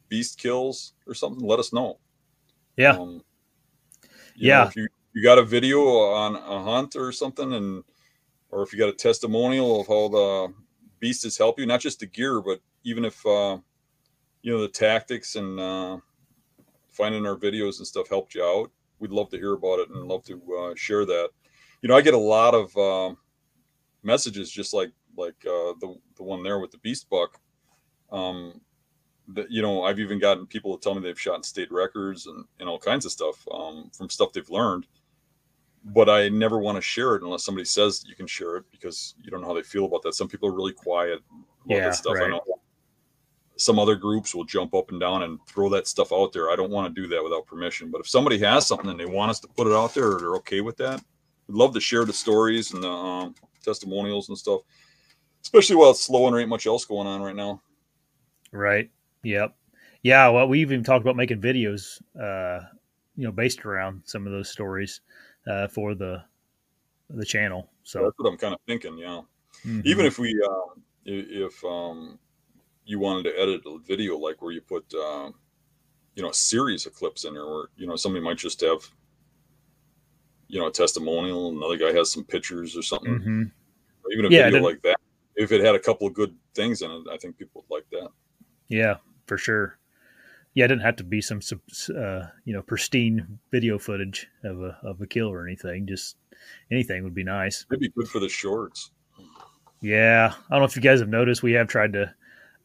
beast 0.08 0.38
kills 0.38 0.94
or 1.06 1.14
something, 1.14 1.46
let 1.46 1.58
us 1.58 1.72
know. 1.72 1.98
Yeah. 2.76 2.92
Um, 2.92 3.22
yeah. 4.36 4.58
Know, 4.58 4.68
if 4.68 4.76
you, 4.76 4.88
you 5.14 5.22
got 5.22 5.38
a 5.38 5.42
video 5.42 5.80
on 5.80 6.36
a 6.36 6.62
hunt 6.62 6.96
or 6.96 7.12
something, 7.12 7.52
and 7.52 7.84
or 8.50 8.62
if 8.62 8.72
you 8.72 8.78
got 8.78 8.88
a 8.88 8.92
testimonial 8.92 9.80
of 9.80 9.86
how 9.88 10.08
the 10.08 10.54
beast 11.00 11.24
has 11.24 11.36
helped 11.36 11.60
you, 11.60 11.66
not 11.66 11.80
just 11.80 12.00
the 12.00 12.06
gear, 12.06 12.40
but 12.40 12.60
even 12.84 13.04
if 13.04 13.24
uh, 13.26 13.58
you 14.42 14.52
know 14.52 14.60
the 14.60 14.68
tactics 14.68 15.36
and 15.36 15.58
uh, 15.58 15.98
finding 16.90 17.26
our 17.26 17.36
videos 17.36 17.78
and 17.78 17.86
stuff 17.86 18.08
helped 18.08 18.34
you 18.34 18.44
out, 18.44 18.70
we'd 18.98 19.10
love 19.10 19.28
to 19.30 19.38
hear 19.38 19.54
about 19.54 19.80
it 19.80 19.90
and 19.90 20.08
love 20.08 20.24
to 20.24 20.40
uh, 20.60 20.74
share 20.74 21.04
that. 21.04 21.28
You 21.82 21.88
know, 21.88 21.96
I 21.96 22.00
get 22.00 22.14
a 22.14 22.18
lot 22.18 22.54
of 22.54 22.76
uh, 22.76 23.14
messages 24.02 24.50
just 24.50 24.72
like 24.72 24.92
like 25.16 25.36
uh, 25.44 25.74
the 25.80 25.96
the 26.16 26.22
one 26.22 26.42
there 26.42 26.58
with 26.58 26.70
the 26.70 26.78
beast 26.78 27.08
buck. 27.10 27.40
Um, 28.10 28.60
that 29.34 29.50
you 29.50 29.62
know, 29.62 29.82
I've 29.82 30.00
even 30.00 30.18
gotten 30.18 30.46
people 30.46 30.76
to 30.76 30.82
tell 30.82 30.94
me 30.94 31.02
they've 31.02 31.20
shot 31.20 31.36
in 31.36 31.42
state 31.42 31.70
records 31.70 32.26
and, 32.26 32.44
and 32.60 32.68
all 32.68 32.78
kinds 32.78 33.04
of 33.04 33.12
stuff 33.12 33.46
um, 33.52 33.90
from 33.92 34.08
stuff 34.08 34.32
they've 34.32 34.48
learned. 34.50 34.86
But 35.84 36.08
I 36.08 36.28
never 36.28 36.58
want 36.58 36.76
to 36.76 36.82
share 36.82 37.14
it 37.14 37.22
unless 37.22 37.44
somebody 37.44 37.64
says 37.64 38.04
you 38.06 38.14
can 38.14 38.26
share 38.26 38.56
it 38.56 38.64
because 38.70 39.14
you 39.22 39.30
don't 39.30 39.40
know 39.40 39.48
how 39.48 39.54
they 39.54 39.62
feel 39.62 39.84
about 39.84 40.02
that. 40.02 40.14
Some 40.14 40.28
people 40.28 40.48
are 40.48 40.54
really 40.54 40.72
quiet 40.72 41.20
about 41.64 41.76
yeah, 41.76 41.84
that 41.84 41.94
stuff. 41.94 42.14
Right. 42.14 42.24
I 42.24 42.30
know 42.30 42.42
some 43.58 43.78
other 43.78 43.96
groups 43.96 44.34
will 44.34 44.44
jump 44.44 44.74
up 44.74 44.90
and 44.90 45.00
down 45.00 45.24
and 45.24 45.38
throw 45.46 45.68
that 45.68 45.88
stuff 45.88 46.12
out 46.12 46.32
there. 46.32 46.50
I 46.50 46.56
don't 46.56 46.70
want 46.70 46.94
to 46.94 47.02
do 47.02 47.08
that 47.08 47.22
without 47.22 47.44
permission. 47.44 47.90
But 47.90 48.00
if 48.00 48.08
somebody 48.08 48.38
has 48.38 48.66
something 48.66 48.88
and 48.88 48.98
they 48.98 49.06
want 49.06 49.30
us 49.30 49.40
to 49.40 49.48
put 49.48 49.66
it 49.66 49.72
out 49.72 49.94
there 49.94 50.12
or 50.12 50.18
they're 50.18 50.36
okay 50.36 50.60
with 50.60 50.76
that, 50.76 51.02
we'd 51.48 51.56
love 51.56 51.74
to 51.74 51.80
share 51.80 52.04
the 52.04 52.12
stories 52.12 52.72
and 52.72 52.84
the 52.84 52.88
um, 52.88 53.34
testimonials 53.62 54.28
and 54.28 54.38
stuff, 54.38 54.60
especially 55.42 55.74
while 55.74 55.90
it's 55.90 56.04
slow 56.04 56.26
and 56.26 56.34
there 56.34 56.40
ain't 56.40 56.48
much 56.48 56.66
else 56.66 56.84
going 56.84 57.08
on 57.08 57.20
right 57.20 57.34
now. 57.34 57.60
Right. 58.52 58.90
Yep. 59.22 59.54
Yeah. 60.02 60.28
Well, 60.28 60.48
we 60.48 60.60
even 60.60 60.82
talked 60.82 61.02
about 61.02 61.16
making 61.16 61.40
videos, 61.40 62.00
uh, 62.20 62.64
you 63.16 63.24
know, 63.24 63.32
based 63.32 63.64
around 63.64 64.02
some 64.04 64.26
of 64.26 64.32
those 64.32 64.50
stories 64.50 65.00
uh, 65.46 65.68
for 65.68 65.94
the 65.94 66.22
the 67.10 67.24
channel. 67.24 67.70
So 67.82 68.02
that's 68.04 68.18
what 68.18 68.30
I'm 68.30 68.38
kind 68.38 68.54
of 68.54 68.60
thinking. 68.66 68.98
Yeah. 68.98 69.22
Mm-hmm. 69.66 69.80
Even 69.84 70.06
if 70.06 70.18
we, 70.18 70.40
uh, 70.46 70.74
if 71.04 71.64
um, 71.64 72.18
you 72.84 72.98
wanted 72.98 73.24
to 73.24 73.38
edit 73.40 73.62
a 73.66 73.78
video 73.86 74.16
like 74.16 74.40
where 74.40 74.52
you 74.52 74.60
put 74.60 74.84
um, 74.94 75.34
you 76.14 76.22
know 76.22 76.30
a 76.30 76.34
series 76.34 76.86
of 76.86 76.94
clips 76.94 77.24
in 77.24 77.34
there 77.34 77.46
where 77.46 77.66
you 77.76 77.86
know 77.86 77.94
somebody 77.94 78.24
might 78.24 78.38
just 78.38 78.60
have 78.60 78.80
you 80.48 80.58
know 80.58 80.66
a 80.66 80.72
testimonial 80.72 81.50
another 81.50 81.76
guy 81.76 81.96
has 81.96 82.10
some 82.10 82.24
pictures 82.24 82.76
or 82.76 82.82
something 82.82 83.14
mm-hmm. 83.14 83.42
or 83.42 84.12
even 84.12 84.24
a 84.24 84.28
yeah, 84.28 84.44
video 84.44 84.62
like 84.62 84.82
that 84.82 84.96
if 85.36 85.52
it 85.52 85.64
had 85.64 85.74
a 85.74 85.78
couple 85.78 86.06
of 86.06 86.14
good 86.14 86.34
things 86.54 86.82
in 86.82 86.90
it 86.90 87.02
i 87.12 87.16
think 87.18 87.38
people 87.38 87.64
would 87.68 87.76
like 87.76 87.88
that 87.90 88.08
yeah 88.68 88.96
for 89.28 89.38
sure 89.38 89.78
yeah 90.54 90.64
it 90.64 90.68
didn't 90.68 90.82
have 90.82 90.96
to 90.96 91.04
be 91.04 91.20
some 91.20 91.40
uh, 91.96 92.26
you 92.44 92.52
know 92.52 92.62
pristine 92.62 93.38
video 93.50 93.78
footage 93.78 94.26
of 94.44 94.60
a 94.62 94.76
of 94.82 95.00
a 95.00 95.06
kill 95.06 95.28
or 95.28 95.46
anything 95.46 95.86
just 95.86 96.16
anything 96.70 97.04
would 97.04 97.14
be 97.14 97.24
nice 97.24 97.66
it'd 97.70 97.80
be 97.80 97.88
good 97.90 98.08
for 98.08 98.18
the 98.18 98.28
shorts 98.28 98.90
yeah 99.80 100.32
i 100.50 100.54
don't 100.54 100.60
know 100.60 100.64
if 100.64 100.74
you 100.74 100.82
guys 100.82 101.00
have 101.00 101.08
noticed 101.08 101.42
we 101.42 101.52
have 101.52 101.68
tried 101.68 101.92
to 101.92 102.12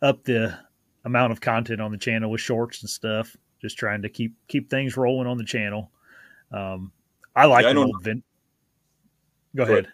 up 0.01 0.23
the 0.23 0.57
amount 1.05 1.31
of 1.31 1.41
content 1.41 1.81
on 1.81 1.91
the 1.91 1.97
channel 1.97 2.29
with 2.29 2.41
shorts 2.41 2.81
and 2.81 2.89
stuff. 2.89 3.35
Just 3.61 3.77
trying 3.77 4.01
to 4.01 4.09
keep 4.09 4.35
keep 4.47 4.69
things 4.69 4.97
rolling 4.97 5.27
on 5.27 5.37
the 5.37 5.43
channel. 5.43 5.91
Um, 6.51 6.91
I 7.35 7.45
like 7.45 7.65
yeah, 7.65 7.75
old 7.75 8.03
vin- 8.03 8.23
Go, 9.55 9.65
Go 9.65 9.71
ahead. 9.71 9.85
ahead. 9.85 9.93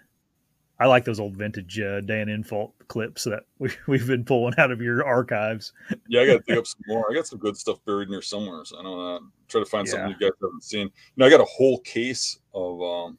I 0.79 0.87
like 0.87 1.03
those 1.03 1.19
old 1.19 1.35
vintage 1.35 1.79
uh, 1.79 1.99
Dan 2.01 2.27
Infalt 2.27 2.71
clips 2.87 3.25
that 3.25 3.43
we, 3.59 3.69
we've 3.87 4.07
been 4.07 4.23
pulling 4.23 4.53
out 4.57 4.71
of 4.71 4.81
your 4.81 5.05
archives. 5.05 5.73
yeah, 6.07 6.21
I 6.21 6.25
got 6.25 6.33
to 6.33 6.43
dig 6.47 6.57
up 6.57 6.67
some 6.67 6.81
more. 6.87 7.11
I 7.11 7.15
got 7.15 7.27
some 7.27 7.39
good 7.39 7.57
stuff 7.57 7.83
buried 7.85 8.07
in 8.07 8.11
there 8.11 8.21
somewhere. 8.21 8.63
So 8.65 8.79
I 8.79 8.83
don't 8.83 8.97
know. 8.97 9.19
Try 9.47 9.61
to 9.61 9.65
find 9.65 9.87
yeah. 9.87 9.91
something 9.91 10.09
you 10.09 10.27
guys 10.27 10.37
haven't 10.41 10.63
seen. 10.63 10.87
You 10.87 10.91
know, 11.17 11.25
I 11.25 11.29
got 11.29 11.41
a 11.41 11.45
whole 11.45 11.79
case 11.79 12.39
of 12.53 12.81
um, 12.81 13.17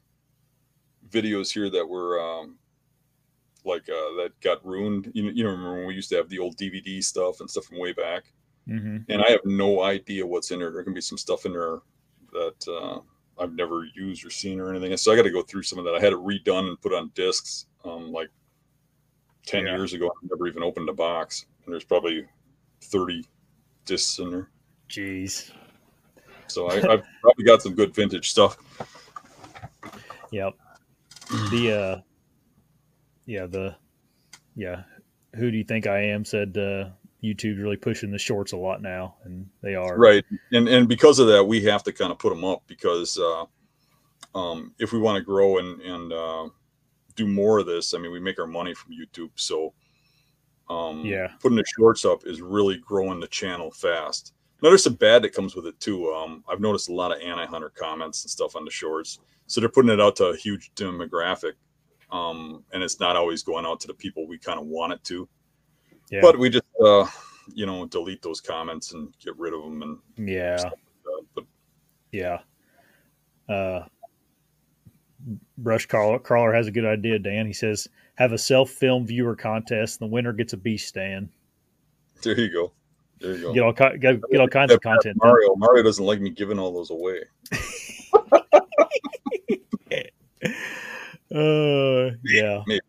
videos 1.09 1.51
here 1.51 1.69
that 1.69 1.87
were 1.87 2.19
um, 2.19 2.57
like 3.63 3.83
uh, 3.83 4.15
that 4.17 4.31
got 4.41 4.65
ruined. 4.65 5.11
You, 5.13 5.29
you 5.29 5.43
know, 5.43 5.51
remember 5.51 5.77
when 5.77 5.87
we 5.87 5.93
used 5.93 6.09
to 6.09 6.15
have 6.15 6.29
the 6.29 6.39
old 6.39 6.57
DVD 6.57 7.03
stuff 7.03 7.41
and 7.41 7.49
stuff 7.49 7.65
from 7.65 7.79
way 7.79 7.93
back? 7.93 8.23
Mm-hmm. 8.67 8.97
And 9.09 9.21
I 9.21 9.29
have 9.29 9.41
no 9.45 9.83
idea 9.83 10.25
what's 10.25 10.51
in 10.51 10.59
there. 10.59 10.71
There 10.71 10.83
can 10.83 10.93
be 10.93 11.01
some 11.01 11.17
stuff 11.17 11.45
in 11.45 11.53
there 11.53 11.79
that 12.31 12.67
uh, 12.67 12.99
I've 13.41 13.53
never 13.53 13.85
used 13.95 14.25
or 14.25 14.29
seen 14.29 14.59
or 14.59 14.69
anything. 14.69 14.95
So 14.97 15.11
I 15.11 15.15
got 15.15 15.23
to 15.23 15.31
go 15.31 15.41
through 15.41 15.63
some 15.63 15.79
of 15.79 15.85
that. 15.85 15.95
I 15.95 15.99
had 15.99 16.13
it 16.13 16.19
redone 16.19 16.69
and 16.69 16.79
put 16.81 16.93
on 16.93 17.11
discs 17.15 17.65
um, 17.83 18.11
like 18.11 18.29
10 19.45 19.65
yeah. 19.65 19.75
years 19.75 19.93
ago. 19.93 20.07
I 20.07 20.27
never 20.29 20.47
even 20.47 20.63
opened 20.63 20.89
a 20.89 20.93
box. 20.93 21.45
And 21.65 21.73
there's 21.73 21.83
probably 21.83 22.25
30 22.83 23.25
discs 23.85 24.19
in 24.19 24.29
there. 24.29 24.49
Jeez. 24.89 25.51
So 26.47 26.69
I, 26.69 26.75
have 26.89 27.03
probably 27.21 27.45
got 27.45 27.61
some 27.61 27.73
good 27.73 27.95
vintage 27.95 28.29
stuff. 28.29 28.57
Yep. 30.31 30.53
The 31.49 31.71
uh 31.71 32.01
yeah, 33.25 33.45
the 33.45 33.75
yeah, 34.55 34.83
who 35.35 35.51
do 35.51 35.57
you 35.57 35.63
think 35.63 35.87
I 35.87 35.99
am 35.99 36.25
said 36.25 36.57
uh, 36.57 36.89
YouTube's 37.23 37.59
really 37.59 37.77
pushing 37.77 38.11
the 38.11 38.17
shorts 38.17 38.51
a 38.51 38.57
lot 38.57 38.81
now, 38.81 39.15
and 39.23 39.47
they 39.61 39.75
are 39.75 39.97
right. 39.97 40.23
And 40.51 40.67
and 40.67 40.87
because 40.87 41.19
of 41.19 41.27
that, 41.27 41.43
we 41.43 41.61
have 41.63 41.83
to 41.83 41.93
kind 41.93 42.11
of 42.11 42.19
put 42.19 42.29
them 42.29 42.43
up 42.43 42.63
because 42.67 43.17
uh, 43.17 43.45
um, 44.35 44.73
if 44.79 44.91
we 44.91 44.99
want 44.99 45.17
to 45.17 45.23
grow 45.23 45.57
and 45.57 45.81
and 45.81 46.13
uh, 46.13 46.49
do 47.15 47.27
more 47.27 47.59
of 47.59 47.65
this, 47.65 47.93
I 47.93 47.99
mean, 47.99 48.11
we 48.11 48.19
make 48.19 48.39
our 48.39 48.47
money 48.47 48.73
from 48.73 48.93
YouTube, 48.93 49.31
so 49.35 49.73
um, 50.69 51.05
yeah, 51.05 51.27
putting 51.39 51.57
the 51.57 51.65
shorts 51.77 52.05
up 52.05 52.25
is 52.25 52.41
really 52.41 52.77
growing 52.77 53.19
the 53.19 53.27
channel 53.27 53.71
fast. 53.71 54.33
Now 54.61 54.69
there's 54.69 54.83
some 54.83 54.93
bad 54.93 55.23
that 55.23 55.33
comes 55.33 55.55
with 55.55 55.65
it 55.65 55.79
too. 55.79 56.11
Um, 56.11 56.43
I've 56.47 56.59
noticed 56.59 56.89
a 56.89 56.93
lot 56.93 57.11
of 57.11 57.19
anti-hunter 57.21 57.71
comments 57.75 58.23
and 58.23 58.31
stuff 58.31 58.55
on 58.55 58.65
the 58.65 58.71
shorts, 58.71 59.19
so 59.47 59.59
they're 59.59 59.69
putting 59.69 59.91
it 59.91 60.01
out 60.01 60.15
to 60.17 60.25
a 60.25 60.37
huge 60.37 60.71
demographic 60.75 61.53
um, 62.11 62.63
and 62.73 62.83
it's 62.83 62.99
not 62.99 63.15
always 63.15 63.43
going 63.43 63.65
out 63.65 63.79
to 63.81 63.87
the 63.87 63.93
people 63.93 64.27
we 64.27 64.37
kind 64.37 64.59
of 64.59 64.65
want 64.65 64.93
it 64.93 65.03
to. 65.05 65.27
Yeah. 66.11 66.19
But 66.21 66.37
we 66.37 66.49
just, 66.49 66.65
uh, 66.83 67.07
you 67.53 67.65
know, 67.65 67.85
delete 67.85 68.21
those 68.21 68.41
comments 68.41 68.93
and 68.93 69.13
get 69.23 69.37
rid 69.37 69.53
of 69.53 69.63
them. 69.63 69.81
And 69.81 70.29
yeah, 70.29 70.61
like 70.61 70.73
but 71.33 71.45
yeah, 72.11 72.39
uh, 73.49 73.85
Brush 75.57 75.85
Crawler, 75.85 76.19
Crawler 76.19 76.53
has 76.53 76.67
a 76.67 76.71
good 76.71 76.85
idea. 76.85 77.17
Dan, 77.17 77.45
he 77.45 77.53
says, 77.53 77.87
have 78.15 78.33
a 78.33 78.37
self-film 78.37 79.07
viewer 79.07 79.35
contest. 79.35 79.99
The 79.99 80.07
winner 80.07 80.33
gets 80.33 80.53
a 80.53 80.57
beast 80.57 80.87
stand. 80.87 81.29
There 82.21 82.39
you 82.39 82.51
go. 82.51 82.71
There 83.19 83.35
you 83.35 83.41
go. 83.41 83.53
Get 83.53 83.63
all 83.63 83.73
get, 83.73 84.21
get 84.29 84.41
all 84.41 84.47
kinds 84.47 84.73
of 84.73 84.81
content. 84.81 85.17
Mario, 85.23 85.55
Mario 85.55 85.83
doesn't 85.83 86.05
like 86.05 86.19
me 86.19 86.29
giving 86.29 86.59
all 86.59 86.73
those 86.73 86.91
away. 86.91 87.21
Uh, 91.33 92.11
yeah. 92.25 92.61
Maybe. 92.67 92.81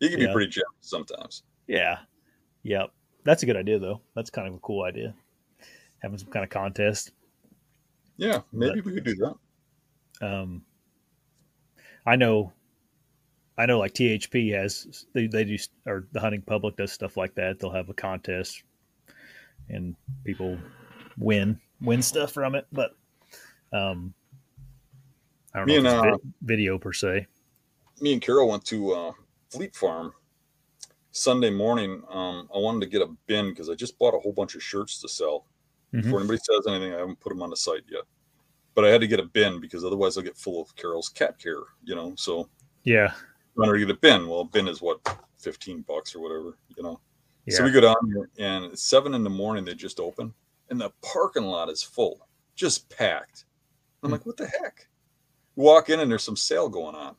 He 0.00 0.10
can 0.10 0.20
yeah. 0.20 0.26
be 0.26 0.32
pretty 0.32 0.50
generous 0.50 0.74
sometimes. 0.80 1.42
Yeah. 1.66 1.98
Yep. 2.62 2.90
That's 3.24 3.42
a 3.42 3.46
good 3.46 3.56
idea, 3.56 3.78
though. 3.78 4.00
That's 4.14 4.30
kind 4.30 4.48
of 4.48 4.54
a 4.54 4.58
cool 4.58 4.84
idea. 4.84 5.14
Having 6.00 6.18
some 6.18 6.30
kind 6.30 6.44
of 6.44 6.50
contest. 6.50 7.12
Yeah, 8.16 8.40
maybe 8.52 8.80
but, 8.80 8.84
we 8.84 8.94
could 8.94 9.04
do 9.04 9.14
that. 9.16 9.34
Um, 10.26 10.62
I 12.06 12.16
know, 12.16 12.52
I 13.56 13.66
know, 13.66 13.78
like 13.78 13.94
THP 13.94 14.52
has 14.54 15.06
they 15.12 15.26
they 15.26 15.44
do 15.44 15.56
or 15.86 16.06
the 16.12 16.20
hunting 16.20 16.42
public 16.42 16.76
does 16.76 16.92
stuff 16.92 17.16
like 17.16 17.34
that. 17.36 17.60
They'll 17.60 17.70
have 17.70 17.88
a 17.88 17.94
contest, 17.94 18.62
and 19.68 19.94
people 20.24 20.58
win 21.16 21.60
win 21.80 22.02
stuff 22.02 22.32
from 22.32 22.56
it. 22.56 22.66
But 22.72 22.96
um, 23.72 24.14
I 25.54 25.58
don't 25.58 25.68
Me 25.68 25.80
know 25.80 26.02
and, 26.02 26.14
uh, 26.14 26.18
video 26.42 26.78
per 26.78 26.92
se 26.92 27.26
me 28.00 28.12
and 28.12 28.22
Carol 28.22 28.48
went 28.48 28.64
to 28.66 28.92
uh, 28.92 29.12
Fleet 29.50 29.74
Farm 29.74 30.12
Sunday 31.18 31.50
morning. 31.50 32.02
Um, 32.10 32.48
I 32.54 32.58
wanted 32.58 32.80
to 32.80 32.86
get 32.86 33.02
a 33.02 33.12
bin 33.26 33.50
because 33.50 33.68
I 33.68 33.74
just 33.74 33.98
bought 33.98 34.14
a 34.14 34.18
whole 34.18 34.32
bunch 34.32 34.54
of 34.54 34.62
shirts 34.62 35.00
to 35.00 35.08
sell. 35.08 35.46
Mm-hmm. 35.92 36.02
Before 36.02 36.20
anybody 36.20 36.40
says 36.42 36.66
anything, 36.66 36.94
I 36.94 36.98
haven't 36.98 37.20
put 37.20 37.30
them 37.30 37.42
on 37.42 37.50
the 37.50 37.56
site 37.56 37.84
yet. 37.90 38.02
But 38.74 38.84
I 38.84 38.90
had 38.90 39.00
to 39.00 39.06
get 39.06 39.20
a 39.20 39.24
bin 39.24 39.60
because 39.60 39.84
otherwise 39.84 40.16
I'll 40.16 40.24
get 40.24 40.36
full 40.36 40.62
of 40.62 40.74
Carol's 40.76 41.08
cat 41.08 41.38
care, 41.38 41.62
you 41.82 41.94
know. 41.94 42.14
So 42.16 42.48
yeah, 42.84 43.12
I 43.12 43.20
wanted 43.56 43.72
to 43.72 43.86
get 43.86 43.90
a 43.90 43.98
bin. 43.98 44.28
Well, 44.28 44.40
a 44.40 44.44
bin 44.44 44.68
is 44.68 44.80
what 44.80 45.00
fifteen 45.38 45.82
bucks 45.82 46.14
or 46.14 46.20
whatever, 46.20 46.56
you 46.76 46.82
know. 46.82 47.00
Yeah. 47.46 47.56
So 47.56 47.64
we 47.64 47.72
go 47.72 47.80
down 47.80 47.96
here, 48.06 48.30
and 48.38 48.66
it's 48.66 48.82
seven 48.82 49.14
in 49.14 49.24
the 49.24 49.30
morning. 49.30 49.64
They 49.64 49.74
just 49.74 49.98
open, 49.98 50.32
and 50.70 50.80
the 50.80 50.92
parking 51.02 51.44
lot 51.44 51.70
is 51.70 51.82
full, 51.82 52.28
just 52.54 52.88
packed. 52.90 53.46
I'm 54.02 54.06
mm-hmm. 54.06 54.12
like, 54.12 54.26
what 54.26 54.36
the 54.36 54.46
heck? 54.46 54.86
walk 55.58 55.90
in, 55.90 56.00
and 56.00 56.10
there's 56.10 56.22
some 56.22 56.36
sale 56.36 56.68
going 56.68 56.94
on. 56.94 57.14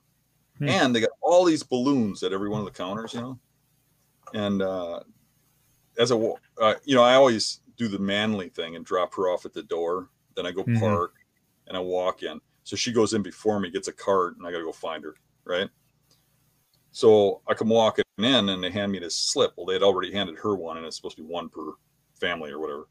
Hmm. 0.58 0.70
And 0.70 0.96
they 0.96 1.02
got 1.02 1.12
all 1.22 1.46
these 1.46 1.62
balloons 1.62 2.24
at 2.24 2.34
every 2.34 2.50
one 2.50 2.60
of 2.60 2.66
the 2.66 2.72
counters, 2.72 3.14
you 3.14 3.22
know. 3.22 3.40
And 4.34 4.62
uh, 4.62 5.02
as 5.98 6.12
a, 6.12 6.34
uh, 6.62 6.76
you 6.86 6.96
know, 6.96 7.04
I 7.04 7.16
always 7.16 7.62
do 7.78 7.88
the 7.88 8.00
manly 8.00 8.50
thing 8.50 8.76
and 8.76 8.86
drop 8.86 9.14
her 9.16 9.30
off 9.30 9.46
at 9.46 9.54
the 9.54 9.64
door. 9.64 10.10
Then 10.36 10.46
I 10.46 10.52
go 10.52 10.64
mm-hmm. 10.64 10.80
park 10.80 11.16
and 11.68 11.78
I 11.78 11.80
walk 11.80 12.24
in. 12.24 12.40
So 12.64 12.76
she 12.76 12.92
goes 12.92 13.14
in 13.14 13.24
before 13.24 13.60
me, 13.60 13.72
gets 13.72 13.88
a 13.88 13.94
cart, 13.94 14.38
and 14.38 14.46
I 14.46 14.52
got 14.52 14.60
to 14.60 14.66
go 14.66 14.72
find 14.72 15.04
her 15.04 15.16
right? 15.50 15.70
So 16.92 17.42
I 17.48 17.54
come 17.54 17.70
walking 17.70 18.06
in 18.18 18.50
and 18.50 18.64
they 18.64 18.72
hand 18.72 18.92
me 18.92 19.00
this 19.00 19.16
slip. 19.16 19.54
Well, 19.58 19.66
they 19.66 19.74
had 19.74 19.84
already 19.84 20.12
handed 20.12 20.38
her 20.38 20.56
one, 20.56 20.78
and 20.78 20.86
it's 20.86 20.96
supposed 20.96 21.18
to 21.18 21.24
be 21.24 21.28
one 21.30 21.50
per 21.50 21.74
family 22.20 22.52
or 22.52 22.60
whatever. 22.60 22.88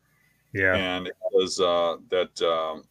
Yeah. 0.53 0.75
And 0.75 1.07
it 1.07 1.17
was 1.33 1.61
uh, 1.61 1.97
that 2.11 2.43
um, 2.43 2.85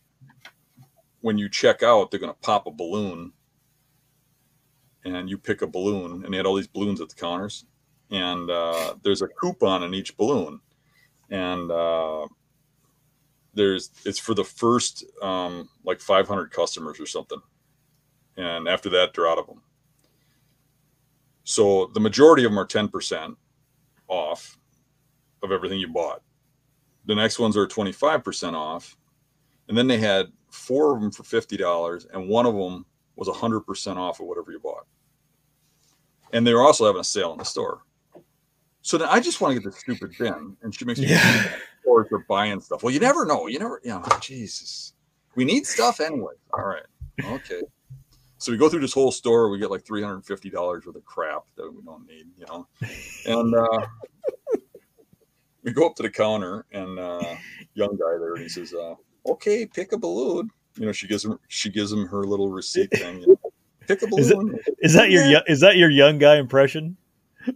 when 1.22 1.38
you 1.38 1.50
check 1.50 1.84
out, 1.84 2.10
they're 2.10 2.20
going 2.20 2.34
to 2.34 2.40
pop 2.40 2.68
a 2.68 2.72
balloon, 2.72 3.34
and 5.06 5.30
you 5.30 5.38
pick 5.38 5.62
a 5.62 5.68
balloon, 5.68 6.24
and 6.24 6.34
they 6.34 6.38
had 6.38 6.46
all 6.46 6.56
these 6.56 6.68
balloons 6.68 7.02
at 7.02 7.10
the 7.10 7.16
counters, 7.16 7.66
and 8.12 8.50
uh, 8.50 8.96
there's 9.04 9.22
a 9.22 9.28
coupon 9.28 9.84
in 9.84 9.94
each 9.94 10.16
balloon, 10.18 10.60
and 11.30 11.72
uh, 11.72 12.28
there's 13.54 13.92
it's 14.06 14.20
for 14.20 14.34
the 14.34 14.44
first 14.44 15.06
um, 15.22 15.70
like 15.84 16.00
500 16.00 16.52
customers 16.52 17.00
or 17.00 17.06
something, 17.06 17.42
and 18.38 18.68
after 18.68 18.90
that, 18.90 19.14
they're 19.14 19.28
out 19.28 19.40
of 19.40 19.48
them. 19.48 19.62
So 21.48 21.90
the 21.94 22.02
majority 22.02 22.44
of 22.44 22.52
them 22.52 22.60
are 22.60 22.68
10% 22.68 23.34
off 24.10 24.60
of 25.42 25.54
everything 25.54 25.80
you 25.80 25.88
bought. 25.88 26.22
The 27.06 27.16
next 27.16 27.40
ones 27.40 27.56
are 27.56 27.66
25% 27.66 28.54
off. 28.54 28.98
And 29.70 29.78
then 29.78 29.88
they 29.88 29.98
had 29.98 30.28
four 30.50 30.94
of 30.94 31.02
them 31.02 31.10
for 31.10 31.24
$50 31.24 32.06
and 32.14 32.28
one 32.28 32.46
of 32.46 32.54
them 32.54 32.86
was 33.16 33.30
100% 33.30 33.96
off 33.96 34.20
of 34.20 34.26
whatever 34.26 34.52
you 34.52 34.60
bought. 34.60 34.86
And 36.34 36.46
they 36.46 36.54
were 36.54 36.64
also 36.64 36.86
having 36.86 37.00
a 37.00 37.06
sale 37.06 37.32
in 37.32 37.38
the 37.38 37.46
store. 37.46 37.82
So 38.88 38.98
then 38.98 39.10
I 39.10 39.20
just 39.20 39.42
want 39.42 39.54
to 39.54 39.60
get 39.60 39.70
the 39.70 39.78
stupid 39.78 40.12
bin. 40.18 40.56
And 40.62 40.74
she 40.74 40.86
makes 40.86 40.98
me 41.02 41.08
Yeah. 41.08 41.44
stores 41.82 42.08
are 42.14 42.20
buying 42.30 42.62
stuff. 42.62 42.84
Well, 42.84 42.94
you 42.94 43.02
never 43.02 43.26
know. 43.26 43.48
You 43.48 43.60
never, 43.60 43.82
you 43.84 43.90
know, 43.90 44.02
Jesus. 44.22 44.94
We 45.36 45.44
need 45.44 45.68
stuff 45.68 46.00
anyway. 46.00 46.36
All 46.54 46.64
right. 46.64 46.86
Okay. 47.22 47.64
So 48.38 48.50
we 48.50 48.58
go 48.58 48.70
through 48.70 48.80
this 48.80 48.94
whole 48.94 49.12
store. 49.12 49.50
We 49.50 49.60
get 49.60 49.70
like 49.70 49.86
three 49.86 50.02
hundred 50.02 50.16
and 50.16 50.26
fifty 50.26 50.50
dollars 50.50 50.86
worth 50.86 50.96
of 50.96 51.04
crap 51.04 51.42
that 51.58 51.70
we 51.70 51.82
don't 51.84 52.08
need, 52.08 52.28
you 52.38 52.46
know. 52.46 52.66
And 53.26 53.54
uh, 53.54 53.82
we 55.64 55.74
go 55.74 55.86
up 55.86 55.96
to 55.98 56.04
the 56.04 56.10
counter, 56.10 56.66
and 56.72 56.98
uh, 56.98 57.36
young 57.74 57.90
guy 57.98 58.18
there, 58.20 58.36
and 58.36 58.44
he 58.44 58.48
says, 58.48 58.74
uh, 58.74 58.96
"Okay, 59.26 59.66
pick 59.66 59.92
a 59.92 59.98
balloon." 59.98 60.50
You 60.80 60.86
know, 60.86 60.94
she 60.94 61.08
gives 61.08 61.26
him 61.26 61.38
she 61.50 61.70
gives 61.70 61.92
him 61.92 62.06
her 62.08 62.24
little 62.24 62.50
receipt 62.50 62.92
thing. 62.92 63.20
You 63.20 63.28
know, 63.28 63.52
pick 63.86 64.02
a 64.02 64.06
Is 64.06 64.32
balloon. 64.32 64.58
Is 64.80 64.94
that 64.94 65.10
your 65.12 65.26
yo- 65.26 65.44
is 65.46 65.60
that 65.60 65.76
your 65.76 65.90
young 65.90 66.20
guy 66.20 66.38
impression? 66.38 66.96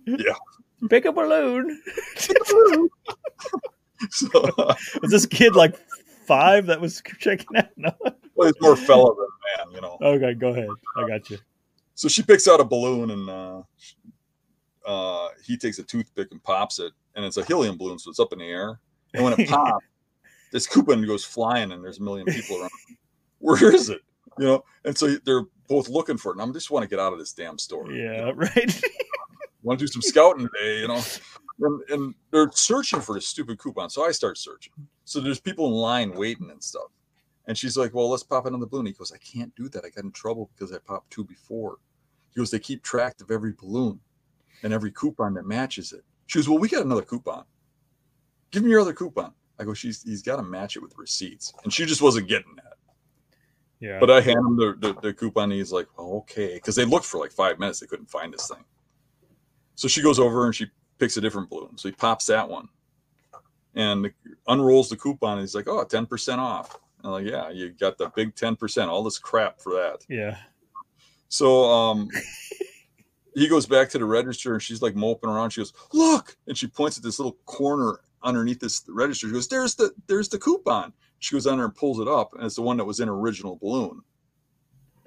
Yeah. 0.06 0.34
Pick 0.89 1.06
a 1.06 1.12
balloon. 1.12 1.82
so, 4.10 4.28
uh, 4.58 4.74
Was 5.02 5.12
this 5.12 5.26
kid 5.26 5.56
like 5.56 5.76
five 6.26 6.65
that 6.67 6.82
was 6.82 7.02
checking 7.20 7.58
out? 7.58 7.70
No. 7.78 7.91
well, 8.36 8.48
he's 8.48 8.62
more 8.62 8.76
fella 8.76 9.13
than 9.15 9.28
man, 9.67 9.76
you 9.76 9.82
know. 9.82 9.98
Okay, 10.02 10.34
go 10.34 10.50
ahead. 10.50 10.70
I 10.98 11.08
got 11.08 11.30
you. 11.30 11.38
So 11.96 12.08
she 12.08 12.24
picks 12.24 12.48
out 12.48 12.60
a 12.60 12.63
balloon 12.63 13.12
and 13.12 13.30
uh, 13.30 13.62
uh, 14.86 15.30
he 15.44 15.58
takes 15.58 15.80
a 15.80 15.84
toothpick 15.84 16.30
and 16.32 16.41
pops 16.44 16.80
it, 16.80 16.94
and 17.15 17.24
it's 17.26 17.38
a 17.38 17.46
helium 17.46 17.78
balloon, 17.78 18.00
so 18.00 18.10
it's 18.10 18.20
up 18.20 18.34
in 18.34 18.39
the 18.39 18.46
air. 18.46 18.80
And 19.13 19.24
when 19.24 19.39
it 19.39 19.48
pops, 19.50 19.86
this 20.52 20.67
coupon 20.67 21.06
goes 21.06 21.24
flying, 21.24 21.72
and 21.72 21.84
there's 21.84 22.00
a 22.00 22.04
million 22.04 22.26
people 22.26 22.58
around. 22.58 22.72
Where 23.39 23.74
is 23.74 23.89
it? 23.89 24.02
You 24.39 24.46
know, 24.46 24.63
and 24.86 24.98
so 24.98 25.15
they're 25.26 25.44
both 25.67 25.89
looking 25.89 26.17
for 26.17 26.32
it. 26.32 26.39
And 26.39 26.50
I 26.50 26.54
just 26.54 26.72
want 26.72 26.84
to 26.84 26.89
get 26.89 27.00
out 27.00 27.13
of 27.13 27.20
this 27.20 27.34
damn 27.34 27.58
store. 27.58 27.91
Yeah, 27.91 28.32
right. 28.36 28.82
want 29.63 29.80
to 29.80 29.86
do 29.86 29.91
some 29.91 30.02
scouting 30.02 30.47
today, 30.47 30.80
you 30.80 30.88
know. 30.88 31.02
And, 31.60 31.82
and 31.89 32.15
they're 32.32 32.52
searching 32.54 33.02
for 33.02 33.17
a 33.17 33.21
stupid 33.21 33.60
coupon. 33.60 33.89
So 33.89 34.06
I 34.06 34.12
start 34.12 34.38
searching. 34.38 34.74
So 35.06 35.19
there's 35.19 35.39
people 35.39 35.67
in 35.67 35.74
line 35.74 36.13
waiting 36.13 36.50
and 36.50 36.63
stuff. 36.63 36.88
And 37.47 37.58
she's 37.58 37.78
like, 37.78 37.93
Well, 37.93 38.10
let's 38.10 38.24
pop 38.24 38.45
it 38.47 38.54
on 38.54 38.60
the 38.60 38.67
balloon. 38.67 38.86
He 38.86 38.93
goes, 38.93 39.12
I 39.12 39.17
can't 39.17 39.54
do 39.56 39.69
that. 39.69 39.86
I 39.86 39.89
got 39.89 40.04
in 40.04 40.12
trouble 40.12 40.50
because 40.56 40.74
I 40.74 40.80
popped 40.80 41.12
two 41.12 41.24
before. 41.24 41.78
He 42.34 42.39
goes, 42.39 42.52
They 42.52 42.60
keep 42.60 42.84
track 42.84 43.15
of 43.21 43.32
every 43.32 43.54
balloon 43.54 44.00
and 44.63 44.74
every 44.74 44.91
coupon 44.91 45.34
that 45.36 45.45
matches 45.45 45.93
it. 45.93 46.04
She 46.28 46.39
goes, 46.39 46.50
Well, 46.50 46.60
we 46.60 46.69
got 46.69 46.86
another 46.86 47.02
coupon. 47.02 47.43
Give 48.52 48.63
me 48.63 48.71
your 48.71 48.82
other 48.82 48.93
coupon. 48.93 49.34
I 49.60 49.63
go, 49.63 49.74
She's 49.74 50.02
he's 50.04 50.21
got 50.21 50.38
to 50.38 50.43
match 50.43 50.76
it 50.76 50.82
with 50.82 50.97
receipts. 50.97 51.54
And 51.63 51.74
she 51.74 51.86
just 51.86 52.02
wasn't 52.02 52.28
getting 52.28 52.56
that. 52.56 52.71
Yeah. 53.82 54.00
But 54.00 54.12
I 54.12 54.21
hand 54.21 54.38
him 54.38 54.56
the, 54.56 54.76
the, 54.80 55.02
the 55.02 55.13
coupon. 55.13 55.45
And 55.45 55.54
he's 55.54 55.71
like, 55.71 55.88
oh, 55.97 56.19
okay. 56.19 56.54
Because 56.54 56.76
they 56.76 56.86
looked 56.86 57.06
for 57.06 57.19
like 57.19 57.32
five 57.32 57.60
minutes. 57.60 57.80
They 57.80 57.88
couldn't 57.88 58.10
find 58.10 58.32
this 58.32 58.47
thing. 58.47 58.63
So 59.82 59.88
she 59.88 60.04
goes 60.04 60.20
over 60.20 60.46
and 60.46 60.54
she 60.54 60.67
picks 61.00 61.17
a 61.17 61.22
different 61.22 61.50
balloon. 61.50 61.76
So 61.76 61.89
he 61.89 61.96
pops 61.96 62.28
that 62.28 62.48
one 62.48 62.70
and 63.74 64.12
unrolls 64.48 64.89
the 64.89 64.96
coupon. 64.96 65.39
And 65.39 65.41
he's 65.41 65.56
like, 65.56 65.67
oh, 65.67 65.84
10% 65.84 66.38
off. 66.38 66.78
And 67.00 67.08
I'm 67.08 67.12
like, 67.13 67.26
yeah, 67.26 67.50
you 67.50 67.72
got 67.72 67.98
the 67.98 68.12
big 68.15 68.36
10%, 68.36 68.88
all 68.89 69.04
this 69.04 69.17
crap 69.17 69.60
for 69.60 69.74
that. 69.74 70.06
yeah. 70.08 70.38
So 71.30 71.63
um, 71.63 72.10
he 73.34 73.48
goes 73.48 73.65
back 73.65 73.89
to 73.89 73.98
the 73.98 74.06
register 74.06 74.54
and 74.54 74.62
she's 74.62 74.84
like 74.84 74.94
moping 74.94 75.32
around. 75.32 75.50
She 75.50 75.62
goes, 75.62 75.74
look. 75.94 76.38
And 76.46 76.56
she 76.56 76.67
points 76.67 77.00
at 77.00 77.04
this 77.04 77.17
little 77.17 77.39
corner 77.48 78.02
underneath 78.22 78.60
this 78.60 78.84
register. 78.88 79.30
She 79.30 79.34
goes, 79.34 79.48
there's 79.48 79.74
the, 79.74 79.89
there's 80.06 80.30
the 80.30 80.38
coupon. 80.38 80.94
She 81.17 81.34
goes 81.34 81.46
down 81.46 81.58
there 81.58 81.65
and 81.65 81.74
pulls 81.74 82.00
it 82.00 82.08
up, 82.08 82.36
and 82.36 82.46
it's 82.46 82.56
the 82.56 82.62
one 82.62 82.78
that 82.78 82.86
was 82.86 83.00
in 83.00 83.10
original 83.10 83.56
balloon. 83.56 84.02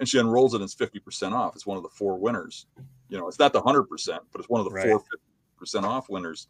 And 0.00 0.08
she 0.08 0.18
unrolls 0.18 0.52
it, 0.52 0.56
and 0.56 0.64
it's 0.64 0.74
fifty 0.74 0.98
percent 0.98 1.32
off. 1.32 1.54
It's 1.54 1.66
one 1.66 1.76
of 1.76 1.84
the 1.84 1.90
four 1.90 2.18
winners. 2.18 2.66
You 3.08 3.18
know, 3.18 3.28
it's 3.28 3.38
not 3.38 3.52
the 3.52 3.60
hundred 3.60 3.84
percent, 3.84 4.22
but 4.32 4.40
it's 4.40 4.48
one 4.48 4.60
of 4.60 4.64
the 4.64 4.70
Right. 4.72 4.88
four 4.88 5.02
percent 5.56 5.84
off 5.86 6.08
winners. 6.08 6.48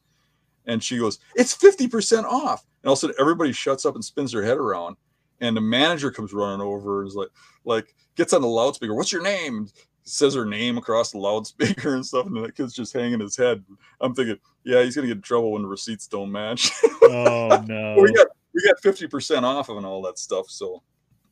And 0.67 0.83
she 0.83 0.99
goes, 0.99 1.19
"It's 1.35 1.53
fifty 1.55 1.89
percent 1.89 2.27
off." 2.27 2.65
And 2.83 2.89
all 2.89 2.95
of 2.95 2.99
a 2.99 3.01
sudden, 3.01 3.17
everybody 3.21 3.53
shuts 3.53 3.85
up 3.85 3.95
and 3.95 4.05
spins 4.05 4.33
their 4.33 4.43
head 4.45 4.57
around. 4.57 4.97
And 5.41 5.57
the 5.57 5.61
manager 5.61 6.11
comes 6.11 6.33
running 6.33 6.61
over, 6.61 7.01
and 7.01 7.09
is 7.09 7.17
like, 7.17 7.29
like 7.65 7.95
gets 8.15 8.33
on 8.33 8.41
the 8.41 8.49
loudspeaker. 8.49 8.95
What's 8.95 9.13
your 9.13 9.23
name? 9.23 9.69
Says 10.05 10.35
her 10.35 10.45
name 10.47 10.79
across 10.79 11.11
the 11.13 11.19
loudspeaker 11.19 11.95
and 11.95 12.07
stuff. 12.07 12.27
And 12.27 12.37
the 12.37 12.53
kid's 12.53 12.73
just 12.75 12.93
hanging 12.93 13.21
his 13.21 13.37
head. 13.37 13.63
I'm 14.01 14.15
thinking, 14.15 14.39
yeah, 14.63 14.83
he's 14.83 14.95
gonna 14.95 15.09
get 15.09 15.17
in 15.17 15.23
trouble 15.23 15.53
when 15.53 15.63
the 15.63 15.69
receipts 15.69 16.07
don't 16.07 16.31
match. 16.33 16.71
Oh 17.03 17.63
no. 17.67 17.97
we 18.01 18.13
got 18.13 18.29
we 18.55 18.63
got 18.63 18.81
50% 18.81 19.43
off 19.43 19.69
of 19.69 19.77
and 19.77 19.85
all 19.85 20.01
that 20.03 20.19
stuff 20.19 20.49
so 20.49 20.83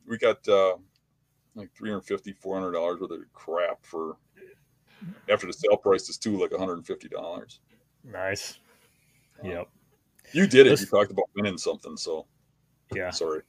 we 0.05 0.17
got 0.17 0.45
uh 0.49 0.75
like 1.55 1.71
350 1.73 2.33
400 2.33 2.71
dollars 2.71 2.99
worth 2.99 3.11
of 3.11 3.19
crap 3.31 3.83
for 3.85 4.17
after 5.29 5.47
the 5.47 5.53
sale 5.53 5.77
price 5.77 6.09
is 6.09 6.17
too 6.17 6.37
like 6.39 6.51
150 6.51 7.07
dollars 7.09 7.59
Nice. 8.03 8.59
Yep. 9.43 9.67
you 10.33 10.47
did 10.47 10.67
it 10.67 10.79
you 10.79 10.85
talked 10.85 11.11
about 11.11 11.25
winning 11.35 11.57
something 11.57 11.95
so 11.97 12.25
Yeah. 12.93 13.09
sorry 13.11 13.41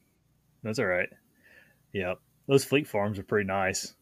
That's 0.63 0.79
all 0.79 0.87
right. 0.87 1.09
Yep. 1.93 2.19
Those 2.49 2.65
fleet 2.65 2.87
farms 2.89 3.19
are 3.19 3.23
pretty 3.23 3.47
nice. 3.47 3.95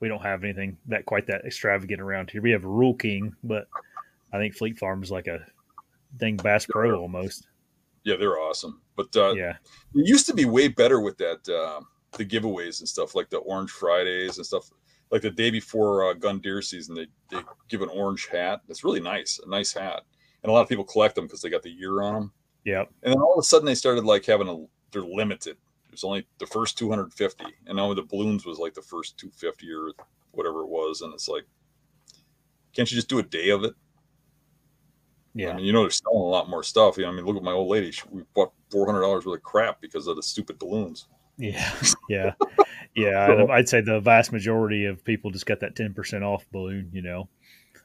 We 0.00 0.08
don't 0.08 0.22
have 0.22 0.42
anything 0.44 0.76
that 0.86 1.04
quite 1.06 1.26
that 1.28 1.44
extravagant 1.44 2.00
around 2.00 2.30
here. 2.30 2.42
We 2.42 2.50
have 2.50 2.64
Rural 2.64 2.94
King, 2.94 3.34
but 3.44 3.68
I 4.32 4.38
think 4.38 4.54
Fleet 4.56 4.78
Farm 4.78 5.02
is 5.02 5.10
like 5.10 5.26
a 5.26 5.44
dang 6.16 6.36
Bass 6.36 6.66
Pro 6.66 6.98
almost. 7.00 7.46
yeah 8.04 8.16
they're 8.16 8.38
awesome 8.38 8.80
but 8.96 9.14
uh 9.16 9.32
Yeah. 9.34 9.56
it 9.94 10.06
used 10.08 10.26
to 10.26 10.34
be 10.34 10.44
way 10.46 10.66
better 10.68 11.00
with 11.00 11.16
that 11.18 11.46
uh 11.48 11.80
the 12.16 12.24
giveaways 12.24 12.80
and 12.80 12.88
stuff 12.88 13.14
like 13.14 13.28
the 13.30 13.38
orange 13.38 13.70
fridays 13.70 14.36
and 14.38 14.46
stuff 14.46 14.70
like 15.10 15.22
the 15.22 15.30
day 15.30 15.50
before 15.50 16.08
uh, 16.10 16.14
gun 16.14 16.38
deer 16.38 16.62
season 16.62 16.94
they, 16.94 17.06
they 17.30 17.42
give 17.68 17.82
an 17.82 17.88
orange 17.88 18.26
hat 18.28 18.60
that's 18.68 18.84
really 18.84 19.00
nice 19.00 19.40
a 19.44 19.48
nice 19.48 19.72
hat 19.72 20.02
and 20.42 20.50
a 20.50 20.52
lot 20.52 20.62
of 20.62 20.68
people 20.68 20.84
collect 20.84 21.14
them 21.14 21.26
because 21.26 21.42
they 21.42 21.50
got 21.50 21.62
the 21.62 21.70
year 21.70 22.00
on 22.02 22.14
them 22.14 22.32
Yeah. 22.64 22.84
and 23.02 23.12
then 23.12 23.20
all 23.20 23.32
of 23.34 23.38
a 23.38 23.42
sudden 23.42 23.66
they 23.66 23.74
started 23.74 24.04
like 24.04 24.24
having 24.24 24.48
a 24.48 24.64
they're 24.92 25.02
limited 25.02 25.56
there's 25.88 26.04
only 26.04 26.26
the 26.38 26.46
first 26.46 26.78
250 26.78 27.44
and 27.66 27.76
now 27.76 27.92
the 27.94 28.02
balloons 28.02 28.46
was 28.46 28.58
like 28.58 28.74
the 28.74 28.82
first 28.82 29.18
250 29.18 29.72
or 29.72 29.92
whatever 30.32 30.60
it 30.62 30.68
was 30.68 31.00
and 31.02 31.12
it's 31.12 31.28
like 31.28 31.44
can't 32.72 32.90
you 32.90 32.94
just 32.96 33.08
do 33.08 33.18
a 33.18 33.22
day 33.22 33.50
of 33.50 33.64
it 33.64 33.74
Yeah. 35.34 35.50
i 35.50 35.56
mean 35.56 35.64
you 35.64 35.72
know 35.72 35.82
they're 35.82 35.90
selling 35.90 36.18
a 36.20 36.22
lot 36.24 36.48
more 36.48 36.62
stuff 36.62 36.96
you 36.96 37.04
know, 37.04 37.10
i 37.10 37.12
mean 37.12 37.24
look 37.24 37.36
at 37.36 37.42
my 37.42 37.52
old 37.52 37.68
lady 37.68 37.90
she, 37.90 38.02
we 38.10 38.22
bought 38.34 38.52
$400 38.72 39.02
worth 39.02 39.26
of 39.26 39.42
crap 39.42 39.80
because 39.80 40.06
of 40.06 40.14
the 40.16 40.22
stupid 40.22 40.58
balloons 40.58 41.06
Yeah. 41.38 41.72
Yeah. 42.08 42.32
Yeah. 42.94 43.26
So- 43.26 43.38
I'd- 43.44 43.52
I'd 43.52 43.68
say 43.68 43.80
the 43.80 44.00
vast 44.00 44.32
majority 44.32 44.86
of 44.86 45.04
people 45.04 45.30
just 45.30 45.46
got 45.46 45.60
that 45.60 45.74
10% 45.76 46.22
off 46.22 46.44
balloon, 46.52 46.90
you 46.92 47.02
know. 47.02 47.28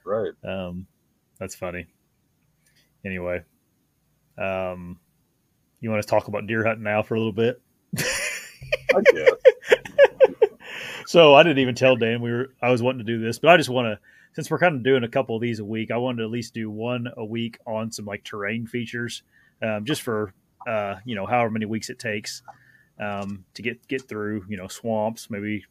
right 0.06 0.34
Um, 0.44 0.88
that's 1.40 1.56
funny. 1.56 1.88
Anyway, 3.06 3.44
um, 4.38 5.00
you 5.80 5.90
want 5.92 6.02
to 6.02 6.08
talk 6.08 6.28
about 6.28 6.48
deer 6.48 6.66
hunting 6.66 6.84
now 6.84 7.04
for 7.04 7.16
a 7.16 7.20
little 7.20 7.32
bit? 7.34 7.62
I 7.98 9.02
guess. 9.14 9.32
so 11.06 11.36
I 11.36 11.44
didn't 11.44 11.60
even 11.60 11.76
tell 11.76 11.96
Dan 11.96 12.22
we 12.22 12.32
were. 12.32 12.54
I 12.62 12.72
was 12.72 12.82
wanting 12.82 13.00
to 13.00 13.04
do 13.06 13.20
this, 13.24 13.40
but 13.40 13.50
I 13.52 13.58
just 13.58 13.70
want 13.70 13.86
to, 13.88 14.00
since 14.34 14.50
we're 14.50 14.58
kind 14.60 14.76
of 14.76 14.84
doing 14.84 15.04
a 15.04 15.08
couple 15.08 15.36
of 15.36 15.42
these 15.42 15.60
a 15.60 15.66
week, 15.66 15.92
I 15.92 15.98
wanted 15.98 16.18
to 16.20 16.24
at 16.24 16.32
least 16.32 16.54
do 16.54 16.70
one 16.70 17.08
a 17.16 17.24
week 17.26 17.58
on 17.68 17.92
some 17.92 18.06
like 18.06 18.24
terrain 18.24 18.66
features, 18.68 19.24
um, 19.62 19.86
just 19.86 20.02
for 20.02 20.34
uh, 20.68 20.96
you 21.06 21.16
know 21.16 21.26
however 21.28 21.52
many 21.52 21.66
weeks 21.66 21.90
it 21.90 22.00
takes 22.00 22.42
um, 23.00 23.46
to 23.54 23.62
get 23.62 23.88
get 23.88 24.08
through. 24.08 24.46
You 24.48 24.58
know, 24.58 24.68
swamps, 24.68 25.30
maybe 25.30 25.66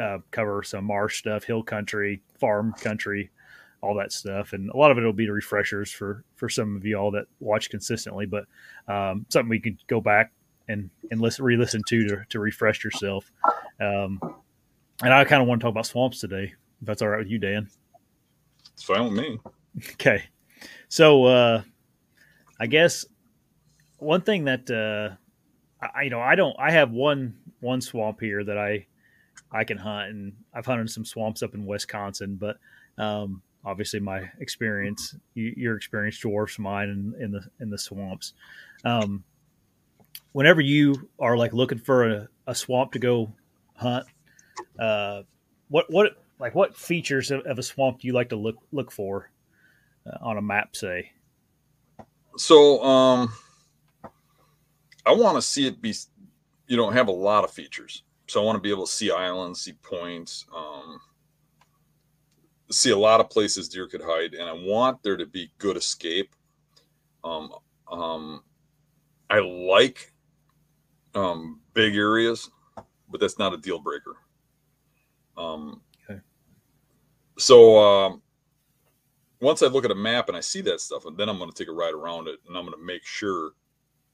uh, 0.00 0.18
cover 0.30 0.62
some 0.62 0.84
marsh 0.84 1.18
stuff, 1.18 1.44
hill 1.44 1.62
country, 1.62 2.22
farm 2.38 2.72
country, 2.74 3.30
all 3.82 3.94
that 3.96 4.12
stuff, 4.12 4.52
and 4.52 4.70
a 4.70 4.76
lot 4.76 4.90
of 4.90 4.98
it 4.98 5.02
will 5.02 5.12
be 5.12 5.28
refreshers 5.28 5.90
for 5.90 6.24
for 6.36 6.48
some 6.48 6.76
of 6.76 6.84
you 6.84 6.96
all 6.96 7.10
that 7.12 7.26
watch 7.40 7.70
consistently. 7.70 8.26
But 8.26 8.44
um, 8.88 9.26
something 9.28 9.48
we 9.48 9.60
can 9.60 9.78
go 9.86 10.00
back 10.00 10.32
and 10.68 10.90
and 11.10 11.20
listen 11.20 11.44
re-listen 11.44 11.82
to 11.88 12.08
to, 12.08 12.24
to 12.28 12.40
refresh 12.40 12.84
yourself. 12.84 13.30
Um, 13.80 14.20
and 15.02 15.12
I 15.12 15.24
kind 15.24 15.40
of 15.42 15.48
want 15.48 15.60
to 15.60 15.64
talk 15.64 15.72
about 15.72 15.86
swamps 15.86 16.20
today 16.20 16.52
If 16.80 16.86
that's 16.86 17.02
all 17.02 17.08
right 17.08 17.18
with 17.18 17.28
you, 17.28 17.38
Dan. 17.38 17.68
It's 18.72 18.82
fine 18.82 19.04
with 19.04 19.12
me. 19.12 19.38
Okay. 19.92 20.24
So 20.88 21.24
uh 21.24 21.62
I 22.58 22.66
guess 22.66 23.04
one 23.98 24.22
thing 24.22 24.44
that 24.44 24.70
uh 24.70 25.16
I 25.82 26.02
you 26.02 26.10
know, 26.10 26.20
I 26.20 26.34
don't 26.34 26.56
I 26.58 26.70
have 26.70 26.90
one 26.90 27.34
one 27.60 27.80
swamp 27.80 28.20
here 28.20 28.42
that 28.44 28.58
I 28.58 28.86
I 29.52 29.64
can 29.64 29.78
hunt 29.78 30.10
and 30.10 30.32
I've 30.54 30.66
hunted 30.66 30.90
some 30.90 31.04
swamps 31.04 31.42
up 31.42 31.54
in 31.54 31.66
Wisconsin, 31.66 32.36
but 32.36 32.58
um 32.98 33.42
obviously 33.64 34.00
my 34.00 34.30
experience 34.40 35.14
your 35.34 35.76
experience 35.76 36.18
dwarfs 36.18 36.58
mine 36.58 36.88
in, 36.88 37.24
in 37.24 37.30
the 37.32 37.42
in 37.60 37.70
the 37.70 37.78
swamps. 37.78 38.34
Um 38.84 39.24
whenever 40.32 40.60
you 40.60 41.08
are 41.18 41.36
like 41.36 41.52
looking 41.52 41.78
for 41.78 42.08
a, 42.08 42.28
a 42.46 42.54
swamp 42.54 42.92
to 42.92 42.98
go 42.98 43.32
hunt, 43.74 44.06
uh 44.78 45.22
what 45.68 45.86
what 45.88 46.16
like 46.38 46.54
what 46.54 46.76
features 46.76 47.30
of, 47.30 47.40
of 47.46 47.58
a 47.58 47.62
swamp 47.62 48.00
do 48.00 48.06
you 48.06 48.12
like 48.12 48.30
to 48.30 48.36
look 48.36 48.56
look 48.72 48.90
for 48.90 49.30
uh, 50.06 50.16
on 50.20 50.36
a 50.36 50.42
map 50.42 50.74
say 50.74 51.12
so 52.36 52.82
um 52.82 53.32
i 55.06 55.12
want 55.12 55.36
to 55.36 55.42
see 55.42 55.66
it 55.66 55.80
be 55.80 55.94
you 56.66 56.76
know 56.76 56.90
have 56.90 57.08
a 57.08 57.12
lot 57.12 57.44
of 57.44 57.50
features. 57.50 58.04
So 58.28 58.40
i 58.40 58.44
want 58.44 58.56
to 58.56 58.60
be 58.60 58.70
able 58.70 58.86
to 58.86 58.92
see 58.92 59.10
islands 59.10 59.60
see 59.62 59.72
points 59.72 60.46
um 60.54 61.00
see 62.70 62.90
a 62.90 62.96
lot 62.96 63.20
of 63.20 63.28
places 63.28 63.68
deer 63.68 63.88
could 63.88 64.02
hide 64.02 64.34
and 64.34 64.48
i 64.48 64.52
want 64.52 65.02
there 65.02 65.16
to 65.16 65.26
be 65.26 65.50
good 65.58 65.76
escape. 65.76 66.34
Um 67.24 67.52
um 67.90 68.42
i 69.28 69.38
like 69.40 70.12
um 71.14 71.60
big 71.74 71.96
areas 71.96 72.50
but 73.10 73.20
that's 73.20 73.38
not 73.38 73.52
a 73.52 73.56
deal 73.56 73.80
breaker. 73.80 74.16
Um 75.36 75.82
so 77.40 77.78
um, 77.78 78.22
once 79.40 79.62
I 79.62 79.66
look 79.66 79.84
at 79.84 79.90
a 79.90 79.96
map 79.96 80.28
and 80.28 80.36
I 80.36 80.40
see 80.40 80.60
that 80.62 80.80
stuff, 80.80 81.06
and 81.06 81.16
then 81.16 81.28
I'm 81.28 81.38
going 81.38 81.50
to 81.50 81.56
take 81.56 81.68
a 81.68 81.72
ride 81.72 81.94
around 81.94 82.28
it, 82.28 82.38
and 82.46 82.56
I'm 82.56 82.64
going 82.64 82.78
to 82.78 82.84
make 82.84 83.04
sure 83.04 83.52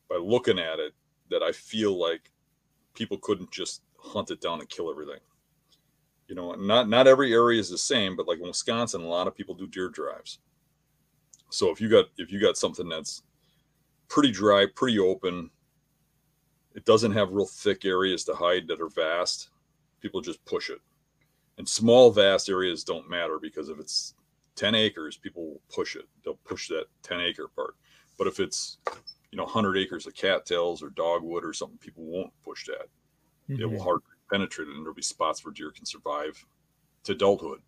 by 0.09 0.17
looking 0.17 0.59
at 0.59 0.79
it 0.79 0.95
that 1.31 1.43
I 1.43 1.53
feel 1.53 1.99
like 1.99 2.31
people 2.95 3.19
couldn't 3.19 3.51
just 3.51 3.83
hunt 3.99 4.31
it 4.31 4.41
down 4.41 4.61
and 4.61 4.69
kill 4.69 4.91
everything. 4.91 5.21
You 6.29 6.35
know, 6.35 6.53
not 6.55 6.89
not 6.89 7.07
every 7.07 7.33
area 7.33 7.61
is 7.61 7.71
the 7.71 7.79
same, 7.79 8.17
but 8.17 8.27
like 8.27 8.41
in 8.41 8.47
Wisconsin, 8.47 9.03
a 9.03 9.07
lot 9.07 9.27
of 9.27 9.35
people 9.35 9.55
do 9.55 9.67
deer 9.67 9.89
drives. 9.89 10.39
So 11.51 11.71
if 11.71 11.81
you 11.81 11.89
got 11.89 12.07
if 12.19 12.33
you 12.33 12.41
got 12.41 12.57
something 12.57 12.89
that's 12.89 13.23
pretty 14.09 14.33
dry, 14.33 14.67
pretty 14.75 14.99
open, 14.99 15.51
it 16.75 16.85
doesn't 16.85 17.13
have 17.13 17.31
real 17.31 17.47
thick 17.47 17.85
areas 17.85 18.25
to 18.25 18.35
hide 18.35 18.67
that 18.69 18.81
are 18.81 18.89
vast, 18.89 19.51
people 20.01 20.21
just 20.21 20.45
push 20.45 20.71
it 20.71 20.81
and 21.59 21.69
small 21.69 22.11
vast 22.11 22.49
areas 22.49 22.85
don't 22.85 23.09
matter 23.09 23.39
because 23.41 23.69
if 23.69 23.79
it's 23.79 24.15
10 24.57 24.75
acres 24.75 25.17
people 25.17 25.47
will 25.47 25.61
push 25.73 25.97
it 25.97 26.07
they'll 26.25 26.39
push 26.45 26.69
that 26.69 26.87
10 27.03 27.21
acre 27.21 27.49
part 27.49 27.75
but 28.19 28.27
if 28.27 28.41
it's 28.41 28.79
you 29.31 29.37
know 29.37 29.45
100 29.45 29.77
acres 29.77 30.07
of 30.07 30.15
cattails 30.15 30.83
or 30.83 30.91
dogwood 30.91 31.45
or 31.45 31.53
something 31.53 31.79
people 31.79 32.05
won't 32.05 32.33
push 32.45 32.67
that. 32.67 32.89
Mm-hmm. 33.49 33.63
it 33.63 33.71
will 33.71 33.83
hard 33.83 34.01
penetrate 34.31 34.69
it 34.69 34.75
and 34.75 34.83
there'll 34.83 34.95
be 34.95 35.03
spots 35.03 35.45
where 35.45 35.53
deer 35.53 35.71
can 35.71 35.87
survive 35.87 36.45
to 37.05 37.13
adulthood. 37.13 37.61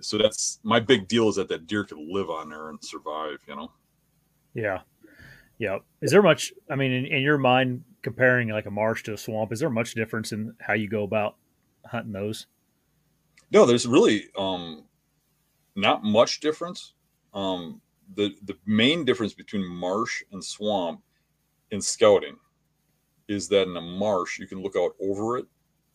So 0.00 0.16
that's 0.18 0.60
my 0.62 0.78
big 0.78 1.08
deal 1.08 1.28
is 1.28 1.36
that 1.36 1.48
that 1.48 1.66
deer 1.66 1.82
can 1.82 2.12
live 2.12 2.30
on 2.30 2.50
there 2.50 2.68
and 2.68 2.78
survive 2.84 3.38
you 3.48 3.56
know? 3.56 3.72
Yeah. 4.54 4.80
Yeah. 5.58 5.78
Is 6.00 6.10
there 6.10 6.22
much 6.22 6.52
i 6.70 6.76
mean 6.76 6.92
in, 6.92 7.06
in 7.06 7.22
your 7.22 7.38
mind 7.38 7.82
comparing 8.02 8.48
like 8.48 8.66
a 8.66 8.70
marsh 8.70 9.02
to 9.04 9.14
a 9.14 9.18
swamp 9.18 9.52
is 9.52 9.58
there 9.58 9.70
much 9.70 9.94
difference 9.94 10.30
in 10.30 10.54
how 10.60 10.74
you 10.74 10.88
go 10.88 11.02
about 11.02 11.36
hunting 11.84 12.12
those? 12.12 12.46
No, 13.50 13.64
there's 13.64 13.86
really 13.86 14.24
um, 14.36 14.84
not 15.76 16.02
much 16.02 16.40
difference. 16.40 16.94
Um, 17.32 17.80
the 18.14 18.34
the 18.44 18.56
main 18.66 19.04
difference 19.04 19.34
between 19.34 19.66
marsh 19.66 20.22
and 20.32 20.42
swamp 20.42 21.00
in 21.70 21.80
scouting 21.80 22.36
is 23.28 23.48
that 23.48 23.68
in 23.68 23.76
a 23.76 23.80
marsh 23.80 24.38
you 24.38 24.46
can 24.46 24.62
look 24.62 24.76
out 24.76 24.92
over 25.00 25.36
it 25.38 25.46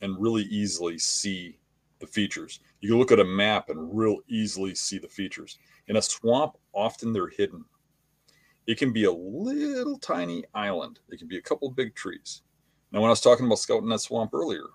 and 0.02 0.21
really 0.21 0.43
easily 0.43 0.97
see 0.97 1.58
the 2.00 2.08
features. 2.08 2.60
You 2.80 2.89
can 2.89 2.97
look 2.97 3.12
at 3.12 3.19
a 3.19 3.24
map 3.24 3.69
and 3.69 3.97
real 3.97 4.17
easily 4.28 4.76
see 4.76 4.97
the 4.97 5.08
features. 5.08 5.60
In 5.88 5.97
a 5.97 6.02
swamp, 6.02 6.58
often 6.74 7.13
they're 7.13 7.30
hidden. 7.30 7.63
It 8.67 8.78
can 8.78 8.91
be 8.91 9.06
a 9.06 9.12
little 9.12 9.97
tiny 10.00 10.43
island. 10.54 11.00
It 11.10 11.19
can 11.19 11.28
be 11.28 11.38
a 11.38 11.41
couple 11.41 11.69
big 11.69 11.95
trees. 11.95 12.41
Now, 12.91 13.02
when 13.02 13.08
I 13.08 13.12
was 13.12 13.21
talking 13.21 13.45
about 13.45 13.60
scouting 13.60 13.89
that 13.89 14.00
swamp 14.00 14.34
earlier, 14.34 14.65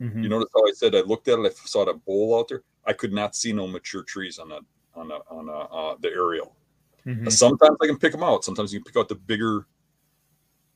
Mm-hmm. 0.00 0.22
You 0.22 0.28
notice 0.28 0.48
how 0.54 0.62
I 0.62 0.72
said 0.74 0.94
I 0.94 1.00
looked 1.00 1.28
at 1.28 1.38
it, 1.38 1.46
I 1.46 1.50
saw 1.66 1.84
that 1.84 2.04
bowl 2.04 2.38
out 2.38 2.48
there. 2.48 2.62
I 2.86 2.92
could 2.92 3.12
not 3.12 3.34
see 3.34 3.52
no 3.52 3.66
mature 3.66 4.02
trees 4.02 4.38
on 4.38 4.48
that 4.50 4.62
on 4.94 5.10
a, 5.10 5.16
on 5.30 5.48
a, 5.48 5.74
uh, 5.74 5.96
the 6.00 6.08
aerial. 6.08 6.56
Mm-hmm. 7.06 7.28
Sometimes 7.28 7.76
I 7.80 7.86
can 7.86 7.98
pick 7.98 8.12
them 8.12 8.22
out. 8.22 8.44
Sometimes 8.44 8.72
you 8.72 8.80
can 8.80 8.92
pick 8.92 9.00
out 9.00 9.08
the 9.08 9.14
bigger, 9.14 9.66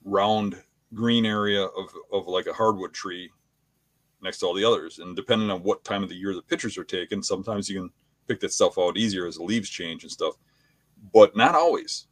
round 0.05 0.57
green 0.95 1.27
area 1.27 1.64
of 1.64 1.95
of 2.12 2.27
like 2.27 2.47
a 2.47 2.53
hardwood 2.53 2.93
tree 2.93 3.31
next 4.23 4.38
to 4.38 4.47
all 4.47 4.55
the 4.55 4.64
others. 4.64 4.99
And 4.99 5.16
depending 5.16 5.51
on 5.51 5.62
what 5.62 5.85
time 5.85 6.03
of 6.03 6.09
the 6.09 6.14
year 6.14 6.35
the 6.35 6.43
pictures 6.43 6.79
are 6.79 6.85
taken, 6.85 7.23
sometimes 7.23 7.69
you 7.69 7.81
can 7.81 7.90
pick 8.29 8.40
that 8.40 8.53
stuff 8.53 8.79
out 8.79 8.97
easier 8.97 9.27
as 9.27 9.37
the 9.37 9.43
leaves 9.43 9.69
change 9.69 10.03
and 10.03 10.12
stuff. 10.12 10.35
But 11.12 11.37
not 11.37 11.55
always, 11.55 12.07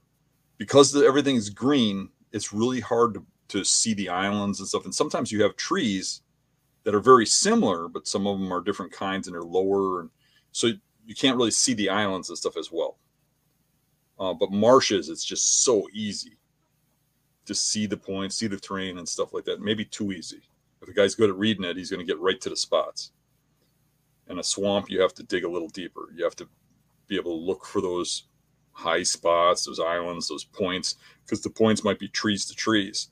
because 0.57 0.93
the, 0.93 1.05
everything's 1.05 1.51
green. 1.51 2.09
It's 2.33 2.53
really 2.53 2.81
hard 2.81 3.15
to, 3.15 3.25
to 3.49 3.65
see 3.65 3.95
the 3.95 4.09
islands 4.09 4.61
and 4.61 4.69
stuff. 4.69 4.85
And 4.85 4.95
sometimes 4.95 5.31
you 5.33 5.43
have 5.43 5.57
trees 5.57 6.23
that 6.85 6.95
are 6.95 7.01
very 7.01 7.27
similar, 7.27 7.89
but 7.89 8.09
some 8.09 8.27
of 8.27 8.39
them 8.39 8.53
are 8.53 8.61
different 8.63 8.93
kinds 8.93 9.27
and 9.27 9.35
they're 9.35 9.43
lower, 9.43 10.01
and 10.01 10.11
so 10.53 10.69
you 11.07 11.15
can't 11.15 11.37
really 11.37 11.51
see 11.51 11.75
the 11.75 11.89
islands 11.89 12.29
and 12.29 12.39
stuff 12.39 12.57
as 12.57 12.71
well. 12.73 12.97
Uh, 14.19 14.35
but 14.35 14.51
marshes, 14.51 15.09
it's 15.09 15.25
just 15.25 15.65
so 15.65 15.89
easy 15.93 16.39
to 17.47 17.55
see 17.55 17.87
the 17.87 17.97
points, 17.97 18.37
see 18.37 18.47
the 18.47 18.59
terrain, 18.59 18.99
and 18.99 19.09
stuff 19.09 19.33
like 19.33 19.45
that. 19.45 19.61
Maybe 19.61 19.85
too 19.85 20.13
easy. 20.13 20.43
If 20.83 20.89
a 20.89 20.93
guy's 20.93 21.15
good 21.15 21.31
at 21.31 21.37
reading 21.37 21.65
it, 21.65 21.77
he's 21.77 21.91
going 21.91 22.05
to 22.05 22.13
get 22.13 22.21
right 22.21 22.41
to 22.41 22.51
the 22.51 22.57
spots. 22.57 23.13
In 24.29 24.39
a 24.39 24.43
swamp, 24.43 24.91
you 24.91 25.01
have 25.01 25.15
to 25.15 25.23
dig 25.23 25.45
a 25.45 25.51
little 25.51 25.69
deeper. 25.69 26.09
You 26.15 26.25
have 26.25 26.37
to 26.37 26.49
be 27.07 27.17
able 27.17 27.39
to 27.39 27.45
look 27.45 27.65
for 27.65 27.81
those 27.81 28.25
high 28.73 29.03
spots, 29.03 29.65
those 29.65 29.81
islands, 29.81 30.29
those 30.29 30.45
points, 30.45 30.97
because 31.25 31.41
the 31.41 31.51
points 31.51 31.85
might 31.85 31.99
be 31.99 32.09
trees 32.09 32.45
to 32.47 32.55
trees. 32.55 33.09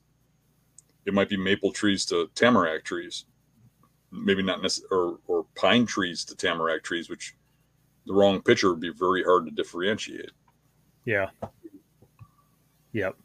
It 1.05 1.13
might 1.13 1.29
be 1.29 1.37
maple 1.37 1.71
trees 1.71 2.05
to 2.07 2.29
tamarack 2.35 2.83
trees 2.83 3.25
maybe 4.11 4.43
not 4.43 4.59
or, 4.91 5.19
or 5.27 5.45
pine 5.55 5.85
trees 5.85 6.23
to 6.25 6.35
tamarack 6.35 6.83
trees, 6.83 7.09
which 7.09 7.35
the 8.05 8.13
wrong 8.13 8.41
picture 8.41 8.69
would 8.69 8.79
be 8.79 8.91
very 8.91 9.23
hard 9.23 9.45
to 9.45 9.51
differentiate. 9.51 10.31
Yeah. 11.07 11.29
Yep. 12.91 13.15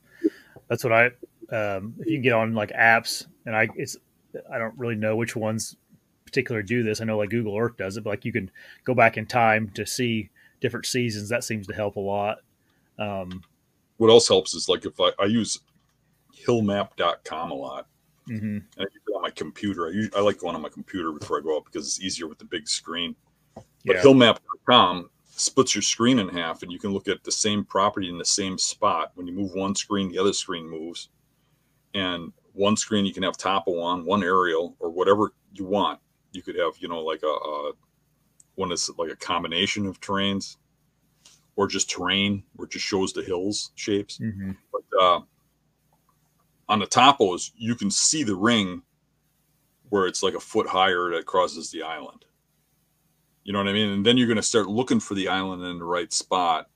That's 0.69 0.85
what 0.85 0.93
I, 0.93 1.07
um, 1.55 1.95
if 1.99 2.07
you 2.07 2.21
get 2.21 2.33
on 2.33 2.55
like 2.55 2.71
apps 2.71 3.27
and 3.45 3.57
I, 3.57 3.69
it's, 3.77 3.97
I 4.51 4.59
don't 4.59 4.77
really 4.79 4.95
know 4.95 5.17
which 5.17 5.37
ones 5.37 5.77
particularly 6.25 6.67
do 6.67 6.83
this. 6.83 7.01
I 7.01 7.05
know 7.05 7.19
like 7.19 7.31
Google 7.31 7.59
Earth 7.59 7.77
does 7.77 7.97
it, 7.97 8.05
but 8.05 8.11
like 8.11 8.25
you 8.25 8.33
can 8.33 8.51
go 8.85 8.95
back 8.95 9.19
in 9.19 9.27
time 9.27 9.71
to 9.75 9.85
see 9.85 10.31
different 10.61 10.87
seasons. 10.87 11.29
That 11.29 11.45
seems 11.45 11.67
to 11.67 11.75
help 11.75 11.97
a 11.97 12.01
lot. 12.01 12.39
Um, 12.99 13.43
what 13.97 14.09
else 14.09 14.29
helps 14.29 14.55
is 14.55 14.69
like 14.69 14.87
if 14.87 15.01
I, 15.01 15.11
I 15.19 15.27
use 15.27 15.59
hillmap.com 16.47 17.51
a 17.51 17.55
lot 17.55 17.87
Mm-hmm. 18.29 18.45
And 18.47 18.65
I 18.79 18.83
use 18.83 19.03
it 19.07 19.13
on 19.15 19.23
my 19.23 19.31
computer. 19.31 19.89
I, 19.89 20.19
I 20.19 20.21
like 20.21 20.39
going 20.39 20.55
on 20.55 20.63
my 20.63 20.69
computer 20.69 21.13
before 21.13 21.39
I 21.39 21.43
go 21.43 21.57
out 21.57 21.65
because 21.65 21.87
it's 21.87 22.01
easier 22.01 22.27
with 22.27 22.39
the 22.39 22.45
big 22.45 22.69
screen. 22.69 23.15
But 23.55 23.65
yeah. 23.85 24.03
hillmap.com 24.03 25.11
splits 25.35 25.75
your 25.75 25.83
screen 25.83 26.19
in 26.19 26.29
half, 26.29 26.63
and 26.63 26.71
you 26.71 26.79
can 26.79 26.93
look 26.93 27.09
at 27.09 27.25
the 27.25 27.33
same 27.33 27.65
property 27.65 28.09
in 28.09 28.19
the 28.19 28.25
same 28.25 28.59
spot. 28.59 29.13
When 29.15 29.27
you 29.27 29.33
move 29.33 29.53
one 29.55 29.75
screen, 29.75 30.11
the 30.11 30.19
other 30.19 30.33
screen 30.33 30.69
moves. 30.69 31.09
And 31.95 32.33
one 32.53 32.77
screen 32.77 33.05
you 33.05 33.15
can 33.15 33.23
have 33.23 33.37
topo 33.37 33.81
on, 33.81 34.05
one 34.05 34.23
aerial, 34.23 34.77
or 34.79 34.91
whatever 34.91 35.33
you 35.53 35.65
want. 35.65 36.01
You 36.33 36.43
could 36.43 36.57
have, 36.57 36.73
you 36.79 36.89
know, 36.89 37.01
like 37.01 37.23
a, 37.23 37.27
a 37.27 37.73
one 38.55 38.69
that's 38.69 38.91
like 38.99 39.11
a 39.11 39.17
combination 39.17 39.87
of 39.87 40.01
terrains, 40.01 40.57
or 41.57 41.67
just 41.67 41.91
terrain, 41.91 42.43
where 42.55 42.67
it 42.67 42.73
just 42.73 42.87
shows 42.87 43.13
the 43.13 43.23
hills 43.23 43.73
shapes. 43.75 44.19
Mm-hmm. 44.19 44.53
But 44.71 45.03
uh, 45.03 45.21
on 46.69 46.79
the 46.79 46.87
topos, 46.87 47.51
you 47.57 47.75
can 47.75 47.91
see 47.91 48.23
the 48.23 48.37
ring 48.37 48.83
where 49.91 50.07
it's 50.07 50.23
like 50.23 50.35
a 50.35 50.41
foot 50.41 50.67
higher 50.67 51.11
that 51.11 51.27
crosses 51.27 51.71
the 51.71 51.83
island. 51.83 52.25
You 53.45 53.53
know 53.53 53.59
what 53.59 53.69
I 53.69 53.73
mean? 53.73 53.91
And 53.91 54.07
then 54.07 54.17
you're 54.17 54.29
going 54.29 54.37
to 54.37 54.43
start 54.43 54.69
looking 54.69 55.01
for 55.01 55.15
the 55.15 55.29
island 55.29 55.65
in 55.65 55.79
the 55.79 55.85
right 55.85 56.13
spot, 56.13 56.69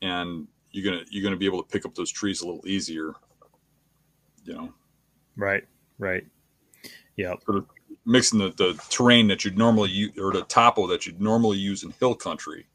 and 0.00 0.46
you're 0.70 0.84
gonna 0.84 1.04
you're 1.10 1.24
gonna 1.24 1.36
be 1.36 1.46
able 1.46 1.62
to 1.62 1.68
pick 1.68 1.84
up 1.84 1.94
those 1.94 2.10
trees 2.10 2.42
a 2.42 2.46
little 2.46 2.66
easier. 2.66 3.14
You 4.44 4.54
know. 4.54 4.74
Right. 5.36 5.64
Right. 5.98 6.24
Yeah. 7.16 7.34
Sort 7.44 7.58
of 7.58 7.66
mixing 8.04 8.38
the, 8.38 8.50
the 8.50 8.80
terrain 8.88 9.26
that 9.28 9.44
you'd 9.44 9.58
normally 9.58 9.90
use 9.90 10.12
or 10.18 10.32
the 10.32 10.42
topo 10.44 10.86
that 10.86 11.06
you'd 11.06 11.20
normally 11.20 11.58
use 11.58 11.82
in 11.82 11.90
hill 11.98 12.14
country 12.14 12.66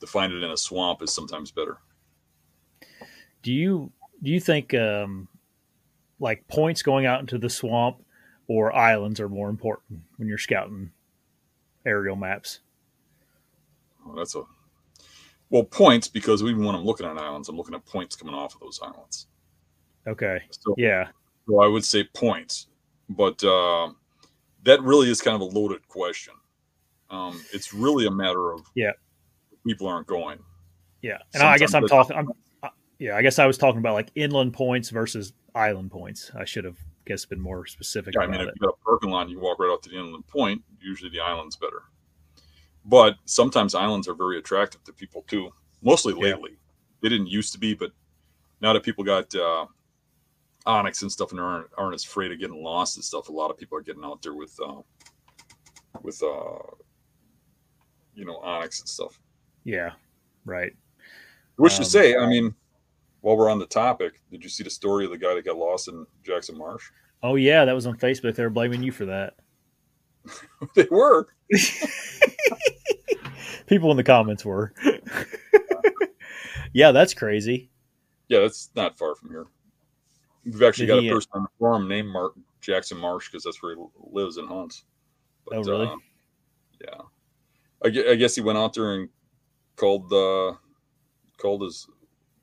to 0.00 0.06
find 0.06 0.32
it 0.32 0.42
in 0.42 0.50
a 0.50 0.56
swamp 0.56 1.02
is 1.02 1.12
sometimes 1.12 1.50
better. 1.50 1.78
Do 3.42 3.52
you 3.52 3.92
do 4.22 4.30
you 4.30 4.40
think 4.40 4.74
um, 4.74 5.28
like 6.18 6.46
points 6.48 6.82
going 6.82 7.06
out 7.06 7.20
into 7.20 7.38
the 7.38 7.50
swamp 7.50 8.02
or 8.48 8.74
islands 8.74 9.20
are 9.20 9.28
more 9.28 9.48
important 9.48 10.00
when 10.16 10.28
you're 10.28 10.38
scouting 10.38 10.90
aerial 11.86 12.16
maps? 12.16 12.60
Oh, 14.06 14.14
that's 14.16 14.34
a 14.34 14.42
well 15.50 15.64
points 15.64 16.08
because 16.08 16.42
even 16.42 16.64
when 16.64 16.74
I'm 16.74 16.84
looking 16.84 17.06
at 17.06 17.16
islands, 17.18 17.48
I'm 17.48 17.56
looking 17.56 17.74
at 17.74 17.84
points 17.86 18.16
coming 18.16 18.34
off 18.34 18.54
of 18.54 18.60
those 18.60 18.80
islands. 18.82 19.26
Okay. 20.06 20.42
So, 20.50 20.74
Yeah. 20.78 21.08
so 21.46 21.60
I 21.60 21.66
would 21.66 21.84
say 21.84 22.04
points, 22.14 22.68
but 23.08 23.42
uh, 23.44 23.90
that 24.64 24.82
really 24.82 25.10
is 25.10 25.20
kind 25.20 25.34
of 25.34 25.40
a 25.40 25.44
loaded 25.58 25.86
question. 25.88 26.34
Um, 27.10 27.40
it's 27.52 27.72
really 27.72 28.06
a 28.06 28.10
matter 28.10 28.52
of 28.52 28.60
Yeah. 28.74 28.92
people 29.66 29.86
aren't 29.86 30.06
going. 30.06 30.38
Yeah. 31.02 31.18
And 31.34 31.42
I 31.42 31.58
guess 31.58 31.74
I'm 31.74 31.86
talking. 31.86 32.16
I'm. 32.16 32.28
uh, 32.62 32.68
Yeah, 32.98 33.16
I 33.16 33.22
guess 33.22 33.38
I 33.38 33.46
was 33.46 33.56
talking 33.56 33.78
about 33.78 33.94
like 33.94 34.10
inland 34.14 34.52
points 34.52 34.90
versus 34.90 35.32
island 35.54 35.90
points. 35.90 36.30
I 36.34 36.44
should 36.44 36.64
have 36.64 36.76
guess 37.06 37.24
been 37.24 37.40
more 37.40 37.64
specific 37.66 38.14
Yeah, 38.14 38.22
I 38.22 38.26
mean, 38.26 38.40
if 38.42 38.48
it. 38.48 38.54
you 38.60 38.66
got 38.66 38.74
a 38.80 38.84
parking 38.84 39.10
lot, 39.10 39.28
you 39.30 39.38
walk 39.40 39.58
right 39.60 39.70
out 39.72 39.82
to 39.84 39.88
the 39.90 39.96
inland 39.98 40.26
point. 40.26 40.62
Usually, 40.80 41.10
the 41.10 41.20
island's 41.20 41.56
better. 41.56 41.82
But 42.84 43.16
sometimes 43.26 43.74
islands 43.74 44.08
are 44.08 44.14
very 44.14 44.38
attractive 44.38 44.82
to 44.84 44.92
people 44.92 45.22
too. 45.28 45.50
Mostly 45.82 46.14
Yeah. 46.14 46.34
lately, 46.34 46.56
they 47.02 47.08
didn't 47.08 47.26
used 47.28 47.52
to 47.52 47.58
be, 47.58 47.74
but 47.74 47.92
now 48.60 48.72
that 48.72 48.82
people 48.82 49.04
got 49.04 49.32
uh, 49.34 49.66
onX 50.66 51.02
and 51.02 51.12
stuff 51.12 51.30
and 51.32 51.40
aren't, 51.40 51.68
aren't 51.76 51.94
as 51.94 52.04
afraid 52.04 52.32
of 52.32 52.38
getting 52.40 52.62
lost 52.62 52.96
and 52.96 53.04
stuff, 53.04 53.28
a 53.28 53.32
lot 53.32 53.50
of 53.50 53.58
people 53.58 53.76
are 53.78 53.82
getting 53.82 54.04
out 54.04 54.22
there 54.22 54.34
with 54.34 54.58
uh, 54.64 54.80
with 56.02 56.22
uh, 56.22 56.58
you 58.14 58.24
know 58.24 58.40
onX 58.44 58.80
and 58.80 58.88
stuff. 58.88 59.20
Yeah. 59.64 59.92
Right. 60.44 60.72
Which 61.56 61.74
to 61.76 61.82
Um, 61.82 61.84
say, 61.84 62.16
I 62.16 62.26
mean, 62.26 62.54
while 63.20 63.36
we're 63.36 63.50
on 63.50 63.58
the 63.58 63.66
topic, 63.66 64.20
did 64.30 64.42
you 64.42 64.48
see 64.48 64.64
the 64.64 64.70
story 64.70 65.04
of 65.04 65.10
the 65.10 65.18
guy 65.18 65.34
that 65.34 65.44
got 65.44 65.56
lost 65.58 65.88
in 65.88 66.06
Jackson 66.24 66.56
Marsh? 66.56 66.84
Oh 67.22 67.34
yeah, 67.34 67.64
that 67.64 67.74
was 67.74 67.86
on 67.86 67.98
Facebook. 67.98 68.34
They 68.36 68.44
were 68.44 68.50
blaming 68.50 68.82
you 68.82 68.92
for 68.92 69.04
that. 69.06 69.34
they 70.74 70.86
were. 70.90 71.28
People 73.66 73.90
in 73.90 73.96
the 73.96 74.04
comments 74.04 74.44
were. 74.44 74.72
yeah, 76.72 76.92
that's 76.92 77.14
crazy. 77.14 77.70
Yeah, 78.28 78.40
that's 78.40 78.70
not 78.74 78.98
far 78.98 79.14
from 79.14 79.30
here. 79.30 79.46
We've 80.44 80.62
actually 80.62 80.86
Did 80.86 80.94
got 80.94 81.02
he, 81.02 81.08
a 81.08 81.12
uh, 81.12 81.14
person 81.14 81.30
on 81.34 81.42
the 81.42 81.48
forum 81.58 81.88
named 81.88 82.08
Mark 82.08 82.34
Jackson 82.60 82.98
Marsh 82.98 83.30
because 83.30 83.44
that's 83.44 83.62
where 83.62 83.74
he 83.74 83.82
lives 84.10 84.36
and 84.36 84.48
hunts. 84.48 84.84
Oh, 85.52 85.62
really? 85.62 85.86
uh, 85.86 85.96
yeah, 86.80 87.00
I, 87.84 88.12
I 88.12 88.14
guess 88.14 88.34
he 88.34 88.40
went 88.40 88.58
out 88.58 88.74
there 88.74 88.94
and 88.94 89.08
called 89.76 90.12
uh, 90.12 90.54
called 91.38 91.62
his 91.62 91.86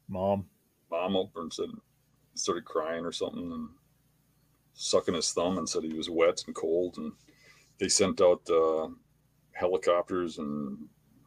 Mom. 0.07 0.45
mom 0.91 1.15
up 1.15 1.29
and 1.35 1.51
said 1.51 1.69
started 2.35 2.65
crying 2.65 3.05
or 3.05 3.11
something 3.11 3.51
and 3.51 3.69
sucking 4.73 5.15
his 5.15 5.31
thumb 5.31 5.57
and 5.57 5.67
said 5.67 5.83
he 5.83 5.93
was 5.93 6.09
wet 6.09 6.43
and 6.47 6.55
cold 6.55 6.97
and 6.97 7.13
they 7.79 7.89
sent 7.89 8.21
out 8.21 8.41
uh, 8.49 8.87
helicopters 9.53 10.37
and 10.37 10.77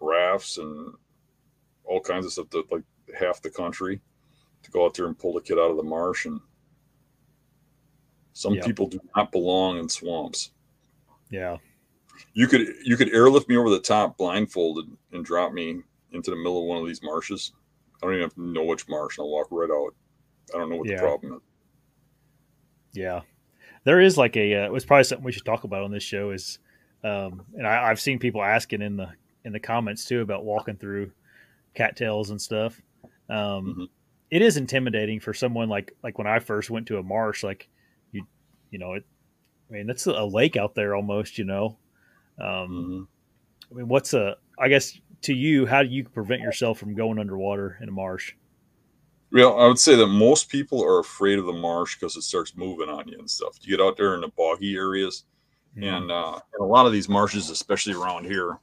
rafts 0.00 0.58
and 0.58 0.94
all 1.84 2.00
kinds 2.00 2.26
of 2.26 2.32
stuff 2.32 2.48
to 2.50 2.64
like 2.70 2.82
half 3.18 3.40
the 3.42 3.50
country 3.50 4.00
to 4.62 4.70
go 4.70 4.84
out 4.84 4.94
there 4.94 5.06
and 5.06 5.18
pull 5.18 5.32
the 5.32 5.40
kid 5.40 5.58
out 5.58 5.70
of 5.70 5.76
the 5.76 5.82
marsh 5.82 6.26
and 6.26 6.40
some 8.32 8.54
Yeah. 8.54 8.64
people 8.64 8.86
do 8.86 9.00
not 9.16 9.32
belong 9.32 9.78
in 9.78 9.88
swamps 9.88 10.52
Yeah. 11.30 11.56
you 12.34 12.46
could 12.46 12.66
you 12.84 12.96
could 12.96 13.12
airlift 13.14 13.48
me 13.48 13.56
over 13.56 13.70
the 13.70 13.80
top 13.80 14.16
blindfolded 14.18 14.86
and 15.12 15.24
drop 15.24 15.52
me 15.52 15.82
into 16.12 16.30
the 16.30 16.36
middle 16.36 16.58
of 16.60 16.64
one 16.66 16.78
of 16.78 16.86
these 16.86 17.02
marshes 17.02 17.52
i 17.96 18.06
don't 18.06 18.14
even 18.14 18.22
have 18.24 18.34
to 18.34 18.40
know 18.42 18.64
which 18.64 18.88
marsh 18.88 19.18
and 19.18 19.24
i'll 19.24 19.30
walk 19.30 19.48
right 19.50 19.70
out 19.70 19.94
i 20.54 20.58
don't 20.58 20.70
know 20.70 20.76
what 20.76 20.86
Yeah. 20.88 20.96
the 20.96 21.02
problem 21.02 21.32
is 21.34 21.40
Yeah, 22.92 23.20
there 23.88 24.00
is 24.02 24.18
like 24.18 24.36
a. 24.36 24.54
Uh, 24.54 24.66
it 24.66 24.72
was 24.72 24.84
probably 24.84 25.04
something 25.04 25.24
we 25.24 25.32
should 25.32 25.46
talk 25.46 25.64
about 25.64 25.82
on 25.82 25.90
this 25.90 26.02
show. 26.02 26.30
Is, 26.30 26.58
um, 27.02 27.46
and 27.56 27.66
I, 27.66 27.88
I've 27.90 27.98
seen 27.98 28.18
people 28.18 28.42
asking 28.42 28.82
in 28.82 28.98
the 28.98 29.08
in 29.46 29.52
the 29.52 29.60
comments 29.60 30.04
too 30.04 30.20
about 30.20 30.44
walking 30.44 30.76
through 30.76 31.10
cattails 31.74 32.28
and 32.28 32.40
stuff. 32.40 32.80
Um, 33.30 33.64
Mhm. 33.78 33.88
it 34.30 34.42
is 34.42 34.58
intimidating 34.58 35.20
for 35.20 35.32
someone 35.32 35.70
like 35.70 35.96
like 36.02 36.18
when 36.18 36.26
I 36.26 36.38
first 36.38 36.68
went 36.68 36.86
to 36.88 36.98
a 36.98 37.02
marsh. 37.02 37.42
Like 37.42 37.68
you, 38.12 38.26
you 38.70 38.78
know, 38.78 38.92
it. 38.92 39.04
I 39.70 39.72
mean, 39.72 39.86
that's 39.86 40.04
a 40.06 40.24
lake 40.24 40.56
out 40.58 40.74
there 40.74 40.94
almost. 40.94 41.38
You 41.38 41.44
know, 41.44 41.78
um, 42.38 43.08
Mhm. 43.70 43.70
I 43.70 43.74
mean, 43.74 43.88
what's 43.88 44.12
a? 44.12 44.36
I 44.58 44.68
guess 44.68 45.00
to 45.22 45.32
you, 45.34 45.64
how 45.66 45.82
do 45.82 45.88
you 45.88 46.04
prevent 46.04 46.42
yourself 46.42 46.78
from 46.78 46.94
going 46.94 47.18
underwater 47.18 47.78
in 47.80 47.88
a 47.88 47.92
marsh? 47.92 48.34
Well, 49.30 49.60
I 49.60 49.66
would 49.66 49.78
say 49.78 49.94
that 49.94 50.06
most 50.06 50.48
people 50.48 50.82
are 50.82 51.00
afraid 51.00 51.38
of 51.38 51.44
the 51.46 51.52
marsh 51.52 51.96
because 51.96 52.16
it 52.16 52.22
starts 52.22 52.56
moving 52.56 52.88
on 52.88 53.08
you 53.08 53.18
and 53.18 53.30
stuff. 53.30 53.58
You 53.60 53.76
get 53.76 53.84
out 53.84 53.96
there 53.96 54.14
in 54.14 54.22
the 54.22 54.28
boggy 54.28 54.74
areas, 54.74 55.24
and 55.76 56.10
uh, 56.10 56.40
and 56.54 56.60
a 56.60 56.64
lot 56.64 56.86
of 56.86 56.92
these 56.92 57.08
marshes, 57.08 57.50
especially 57.50 57.94
around 57.94 58.24
here, 58.24 58.58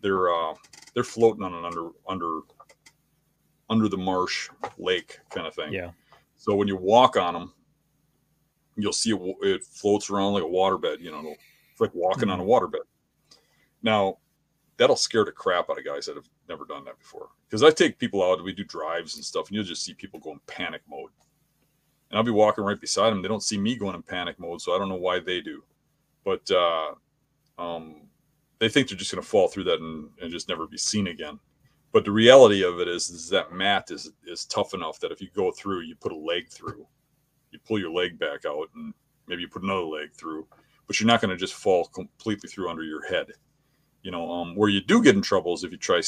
they're 0.00 0.32
uh, 0.32 0.54
they're 0.94 1.04
floating 1.04 1.42
on 1.42 1.54
an 1.54 1.64
under 1.64 1.88
under 2.08 2.40
under 3.68 3.88
the 3.88 3.96
marsh 3.96 4.50
lake 4.78 5.18
kind 5.30 5.46
of 5.46 5.54
thing. 5.54 5.72
yeah, 5.72 5.90
So 6.36 6.54
when 6.54 6.68
you 6.68 6.76
walk 6.76 7.16
on 7.16 7.34
them, 7.34 7.52
you'll 8.76 8.92
see 8.92 9.12
it, 9.12 9.36
it 9.42 9.64
floats 9.64 10.10
around 10.10 10.34
like 10.34 10.42
a 10.42 10.46
waterbed. 10.46 11.00
You 11.00 11.10
know, 11.10 11.34
it's 11.70 11.80
like 11.80 11.94
walking 11.94 12.30
on 12.30 12.38
a 12.38 12.44
waterbed. 12.44 12.84
Now, 13.82 14.18
that'll 14.76 14.96
scare 14.96 15.24
the 15.24 15.32
crap 15.32 15.70
out 15.70 15.78
of 15.78 15.84
guys 15.84 16.06
that 16.06 16.16
have 16.16 16.28
never 16.52 16.64
done 16.66 16.84
that 16.84 16.98
before. 16.98 17.28
Because 17.48 17.62
I 17.62 17.70
take 17.70 17.98
people 17.98 18.22
out, 18.22 18.44
we 18.44 18.52
do 18.52 18.64
drives 18.64 19.16
and 19.16 19.24
stuff, 19.24 19.48
and 19.48 19.54
you'll 19.54 19.64
just 19.64 19.84
see 19.84 19.94
people 19.94 20.20
go 20.20 20.32
in 20.32 20.40
panic 20.46 20.82
mode. 20.88 21.10
And 22.10 22.18
I'll 22.18 22.24
be 22.24 22.30
walking 22.30 22.64
right 22.64 22.80
beside 22.80 23.10
them. 23.10 23.22
They 23.22 23.28
don't 23.28 23.42
see 23.42 23.58
me 23.58 23.76
going 23.76 23.94
in 23.94 24.02
panic 24.02 24.38
mode, 24.38 24.60
so 24.60 24.74
I 24.74 24.78
don't 24.78 24.90
know 24.90 24.96
why 24.96 25.18
they 25.18 25.40
do. 25.40 25.64
But 26.24 26.48
uh, 26.50 26.92
um, 27.58 28.02
they 28.58 28.68
think 28.68 28.88
they're 28.88 28.98
just 28.98 29.10
going 29.10 29.22
to 29.22 29.28
fall 29.28 29.48
through 29.48 29.64
that 29.64 29.80
and, 29.80 30.10
and 30.20 30.30
just 30.30 30.48
never 30.48 30.66
be 30.66 30.78
seen 30.78 31.06
again. 31.06 31.40
But 31.92 32.04
the 32.04 32.12
reality 32.12 32.64
of 32.64 32.80
it 32.80 32.88
is, 32.88 33.10
is 33.10 33.28
that 33.30 33.52
mat 33.52 33.90
is 33.90 34.12
is 34.26 34.46
tough 34.46 34.72
enough 34.72 34.98
that 35.00 35.12
if 35.12 35.20
you 35.20 35.28
go 35.34 35.50
through, 35.50 35.80
you 35.80 35.94
put 35.96 36.12
a 36.12 36.16
leg 36.16 36.48
through, 36.48 36.86
you 37.50 37.58
pull 37.66 37.78
your 37.78 37.92
leg 37.92 38.18
back 38.18 38.44
out, 38.46 38.68
and 38.74 38.94
maybe 39.26 39.42
you 39.42 39.48
put 39.48 39.62
another 39.62 39.82
leg 39.82 40.12
through, 40.14 40.46
but 40.86 40.98
you're 40.98 41.06
not 41.06 41.20
going 41.20 41.30
to 41.30 41.36
just 41.36 41.54
fall 41.54 41.84
completely 41.86 42.48
through 42.48 42.70
under 42.70 42.82
your 42.82 43.06
head. 43.06 43.32
You 44.02 44.10
know, 44.10 44.30
um, 44.30 44.56
where 44.56 44.70
you 44.70 44.80
do 44.80 45.02
get 45.02 45.14
in 45.14 45.22
trouble 45.22 45.54
is 45.54 45.64
if 45.64 45.70
you 45.70 45.78
try 45.78 46.00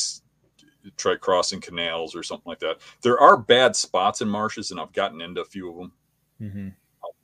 try 0.96 1.16
crossing 1.16 1.60
canals 1.60 2.14
or 2.14 2.22
something 2.22 2.48
like 2.48 2.60
that. 2.60 2.78
There 3.02 3.18
are 3.18 3.36
bad 3.36 3.76
spots 3.76 4.20
in 4.20 4.28
marshes, 4.28 4.70
and 4.70 4.80
I've 4.80 4.92
gotten 4.92 5.20
into 5.20 5.40
a 5.40 5.46
few 5.46 5.70
of 5.70 5.76
them, 5.76 5.92
hmm 6.38 6.68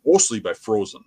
mostly 0.04 0.40
by 0.40 0.54
frozen 0.54 1.04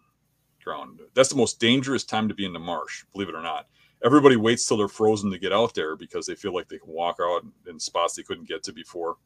ground. 0.63 1.01
That's 1.13 1.29
the 1.29 1.35
most 1.35 1.59
dangerous 1.59 2.03
time 2.03 2.27
to 2.27 2.33
be 2.33 2.45
in 2.45 2.53
the 2.53 2.59
marsh, 2.59 3.03
believe 3.11 3.29
it 3.29 3.35
or 3.35 3.41
not. 3.41 3.67
Everybody 4.03 4.35
waits 4.35 4.65
till 4.67 4.77
they're 4.77 4.87
frozen 4.87 5.31
to 5.31 5.39
get 5.39 5.53
out 5.53 5.73
there 5.73 5.95
because 5.95 6.25
they 6.25 6.35
feel 6.35 6.53
like 6.53 6.67
they 6.67 6.77
can 6.77 6.91
walk 6.91 7.17
out 7.21 7.43
in 7.67 7.79
spots 7.79 8.15
they 8.15 8.23
couldn't 8.23 8.47
get 8.47 8.63
to 8.63 8.73
before. 8.73 9.17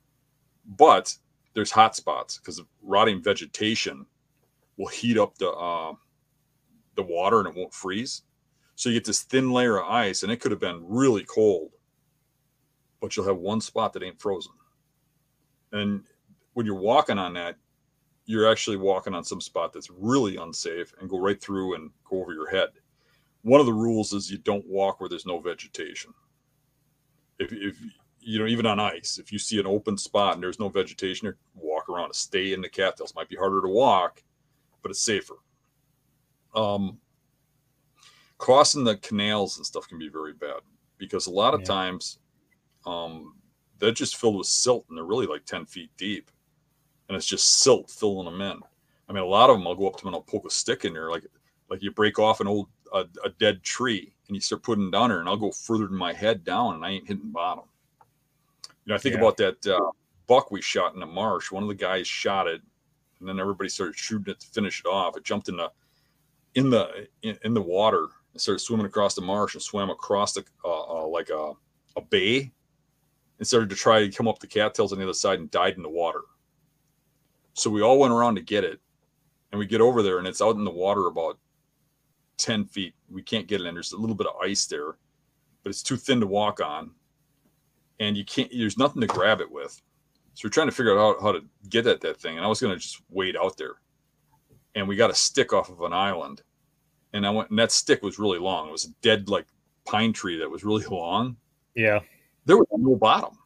But 0.65 1.15
there's 1.53 1.71
hot 1.71 1.95
spots 1.95 2.37
because 2.37 2.61
rotting 2.81 3.21
vegetation 3.21 4.05
will 4.77 4.87
heat 4.87 5.17
up 5.17 5.37
the 5.37 5.49
uh, 5.49 5.93
the 6.95 7.03
water 7.03 7.39
and 7.39 7.47
it 7.47 7.55
won't 7.55 7.73
freeze. 7.73 8.23
So 8.75 8.89
you 8.89 8.95
get 8.95 9.05
this 9.05 9.23
thin 9.23 9.51
layer 9.51 9.77
of 9.77 9.89
ice, 9.89 10.21
and 10.21 10.31
it 10.31 10.39
could 10.39 10.51
have 10.51 10.59
been 10.59 10.85
really 10.87 11.23
cold, 11.23 11.71
but 12.99 13.15
you'll 13.15 13.25
have 13.27 13.37
one 13.37 13.61
spot 13.61 13.93
that 13.93 14.03
ain't 14.03 14.19
frozen. 14.19 14.53
And 15.71 16.03
when 16.53 16.65
you're 16.65 16.75
walking 16.75 17.17
on 17.17 17.33
that, 17.33 17.55
you're 18.25 18.49
actually 18.51 18.77
walking 18.77 19.13
on 19.13 19.23
some 19.23 19.39
spot 19.41 19.71
that's 19.71 19.89
really 19.89 20.35
unsafe 20.37 20.93
and 20.99 21.09
go 21.09 21.19
right 21.19 21.41
through 21.41 21.75
and 21.75 21.91
go 22.09 22.21
over 22.21 22.33
your 22.33 22.49
head. 22.49 22.69
One 23.43 23.59
of 23.59 23.65
the 23.65 23.73
rules 23.73 24.11
is 24.11 24.29
you 24.29 24.37
don't 24.37 24.65
walk 24.67 24.99
where 24.99 25.09
there's 25.09 25.25
no 25.25 25.39
vegetation. 25.39 26.13
If, 27.39 27.53
if 27.53 27.77
you 28.19 28.39
know, 28.39 28.47
even 28.47 28.65
on 28.65 28.79
ice, 28.79 29.17
if 29.17 29.31
you 29.31 29.39
see 29.39 29.59
an 29.59 29.67
open 29.67 29.97
spot 29.97 30.33
and 30.33 30.43
there's 30.43 30.59
no 30.59 30.67
vegetation, 30.67 31.33
walk 31.55 31.87
around. 31.87 32.13
Stay 32.13 32.53
in 32.53 32.61
the 32.61 32.67
cattails. 32.67 33.15
Might 33.15 33.29
be 33.29 33.37
harder 33.37 33.61
to 33.61 33.69
walk, 33.69 34.21
but 34.81 34.91
it's 34.91 35.01
safer. 35.01 35.35
Um, 36.53 36.99
crossing 38.37 38.83
the 38.83 38.97
canals 38.97 39.57
and 39.57 39.65
stuff 39.65 39.87
can 39.87 39.99
be 39.99 40.09
very 40.09 40.33
bad 40.33 40.59
because 40.97 41.27
a 41.27 41.31
lot 41.31 41.53
of 41.53 41.61
Yeah. 41.61 41.67
times 41.67 42.19
um, 42.87 43.35
they're 43.79 43.91
just 43.91 44.17
filled 44.17 44.37
with 44.37 44.47
silt 44.47 44.85
and 44.89 44.97
they're 44.97 45.05
really 45.05 45.27
like 45.27 45.45
10 45.45 45.65
feet 45.65 45.91
deep 45.97 46.31
and 47.07 47.15
it's 47.15 47.25
just 47.25 47.59
silt 47.59 47.89
filling 47.89 48.25
them 48.25 48.41
in. 48.41 48.59
I 49.09 49.13
mean, 49.13 49.23
a 49.23 49.27
lot 49.27 49.49
of 49.49 49.57
them, 49.57 49.67
I'll 49.67 49.75
go 49.75 49.87
up 49.87 49.97
to 49.97 50.03
them 50.03 50.09
and 50.09 50.15
I'll 50.15 50.21
poke 50.21 50.45
a 50.45 50.49
stick 50.49 50.85
in 50.85 50.93
there, 50.93 51.09
like 51.09 51.25
like 51.69 51.83
you 51.83 51.91
break 51.91 52.17
off 52.19 52.39
an 52.39 52.47
old 52.47 52.67
a, 52.93 53.05
a 53.23 53.29
dead 53.39 53.61
tree 53.63 54.13
and 54.27 54.35
you 54.35 54.41
start 54.41 54.63
putting 54.63 54.91
down 54.91 55.09
there, 55.09 55.19
and 55.19 55.29
I'll 55.29 55.37
go 55.37 55.51
further 55.51 55.87
than 55.87 55.97
my 55.97 56.13
head 56.13 56.43
down, 56.43 56.75
and 56.75 56.85
I 56.85 56.89
ain't 56.91 57.07
hitting 57.07 57.31
bottom. 57.31 57.65
You 58.85 58.91
know, 58.91 58.95
I 58.95 58.97
think 58.97 59.15
Yeah. 59.15 59.21
about 59.21 59.37
that 59.37 59.67
uh, 59.67 59.91
buck 60.27 60.51
we 60.51 60.61
shot 60.61 60.93
in 60.93 60.99
the 60.99 61.05
marsh. 61.05 61.51
One 61.51 61.63
of 61.63 61.69
the 61.69 61.75
guys 61.75 62.07
shot 62.07 62.47
it, 62.47 62.61
and 63.19 63.27
then 63.27 63.39
everybody 63.39 63.69
started 63.69 63.97
shooting 63.97 64.31
it 64.31 64.39
to 64.41 64.47
finish 64.47 64.81
it 64.81 64.87
off. 64.87 65.15
It 65.15 65.23
jumped 65.23 65.49
in 65.49 65.57
the 65.57 65.71
in 66.55 66.69
the 66.69 67.07
in, 67.21 67.37
in 67.43 67.53
the 67.53 67.61
water 67.61 68.07
and 68.33 68.41
started 68.41 68.59
swimming 68.59 68.85
across 68.85 69.13
the 69.13 69.21
marsh 69.21 69.53
and 69.53 69.61
swam 69.61 69.89
across 69.89 70.33
the 70.33 70.43
uh, 70.65 71.03
uh, 71.03 71.07
like 71.07 71.29
a 71.29 71.53
a 71.95 72.01
bay 72.01 72.51
started 73.45 73.69
to 73.69 73.75
try 73.75 73.99
to 73.99 74.11
come 74.11 74.27
up 74.27 74.39
the 74.39 74.47
cattails 74.47 74.91
on 74.91 74.97
the 74.97 75.03
other 75.03 75.13
side 75.13 75.39
and 75.39 75.51
died 75.51 75.75
in 75.75 75.83
the 75.83 75.89
water. 75.89 76.21
So 77.53 77.69
we 77.69 77.81
all 77.81 77.99
went 77.99 78.13
around 78.13 78.35
to 78.35 78.41
get 78.41 78.63
it, 78.63 78.79
and 79.51 79.59
we 79.59 79.65
get 79.65 79.81
over 79.81 80.01
there, 80.01 80.17
and 80.19 80.27
it's 80.27 80.41
out 80.41 80.55
in 80.55 80.63
the 80.63 80.71
water 80.71 81.07
about 81.07 81.37
10 82.37 82.65
feet. 82.65 82.93
We 83.09 83.21
can't 83.21 83.47
get 83.47 83.61
it 83.61 83.65
in. 83.67 83.73
There's 83.73 83.93
a 83.93 83.97
little 83.97 84.15
bit 84.15 84.27
of 84.27 84.35
ice 84.41 84.65
there, 84.65 84.97
but 85.63 85.69
it's 85.69 85.83
too 85.83 85.97
thin 85.97 86.19
to 86.19 86.27
walk 86.27 86.61
on. 86.61 86.91
and 87.99 88.15
you 88.15 88.23
can't. 88.25 88.51
There's 88.51 88.77
nothing 88.77 89.01
to 89.01 89.07
grab 89.07 89.41
it 89.41 89.51
with. 89.51 89.81
So 90.35 90.41
we're 90.45 90.51
trying 90.51 90.67
to 90.67 90.75
figure 90.75 90.97
out 90.97 91.17
how, 91.19 91.27
how 91.27 91.31
to 91.31 91.43
get 91.69 91.87
at 91.87 91.99
that 92.01 92.21
thing. 92.21 92.37
And 92.37 92.45
I 92.45 92.47
was 92.47 92.61
going 92.61 92.73
to 92.73 92.79
just 92.79 93.01
wait 93.09 93.35
out 93.35 93.57
there, 93.57 93.75
and 94.75 94.87
we 94.87 94.95
got 94.95 95.09
a 95.09 95.15
stick 95.15 95.51
off 95.53 95.69
of 95.69 95.81
an 95.81 95.93
island, 95.93 96.43
and 97.13 97.25
I 97.25 97.31
went. 97.31 97.49
And 97.49 97.57
that 97.57 97.71
stick 97.71 98.03
was 98.03 98.19
really 98.19 98.37
long. 98.39 98.69
It 98.69 98.71
was 98.71 98.85
a 98.85 98.91
dead 99.01 99.29
like 99.29 99.47
pine 99.85 100.13
tree 100.13 100.37
that 100.37 100.49
was 100.49 100.63
really 100.63 100.85
long. 100.91 101.37
Yeah. 101.75 102.01
There 102.47 102.57
was 102.57 102.67
no 102.71 102.95
bottom. 102.95 103.37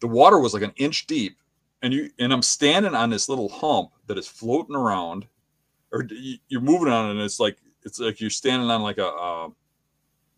The 0.00 0.06
water 0.06 0.38
was 0.38 0.54
like 0.54 0.62
an 0.62 0.72
inch 0.76 1.06
deep, 1.06 1.36
and 1.82 1.92
you 1.92 2.10
and 2.18 2.32
I'm 2.32 2.40
standing 2.40 2.94
on 2.94 3.10
this 3.10 3.28
little 3.28 3.50
hump 3.50 3.90
that 4.06 4.16
is 4.16 4.26
floating 4.26 4.74
around, 4.74 5.26
or 5.92 6.08
you're 6.48 6.62
moving 6.62 6.90
on, 6.90 7.10
and 7.10 7.20
it's 7.20 7.38
like 7.38 7.58
it's 7.84 8.00
like 8.00 8.18
you're 8.18 8.30
standing 8.30 8.70
on 8.70 8.80
like 8.80 8.96
a 8.96 9.08
uh, 9.08 9.48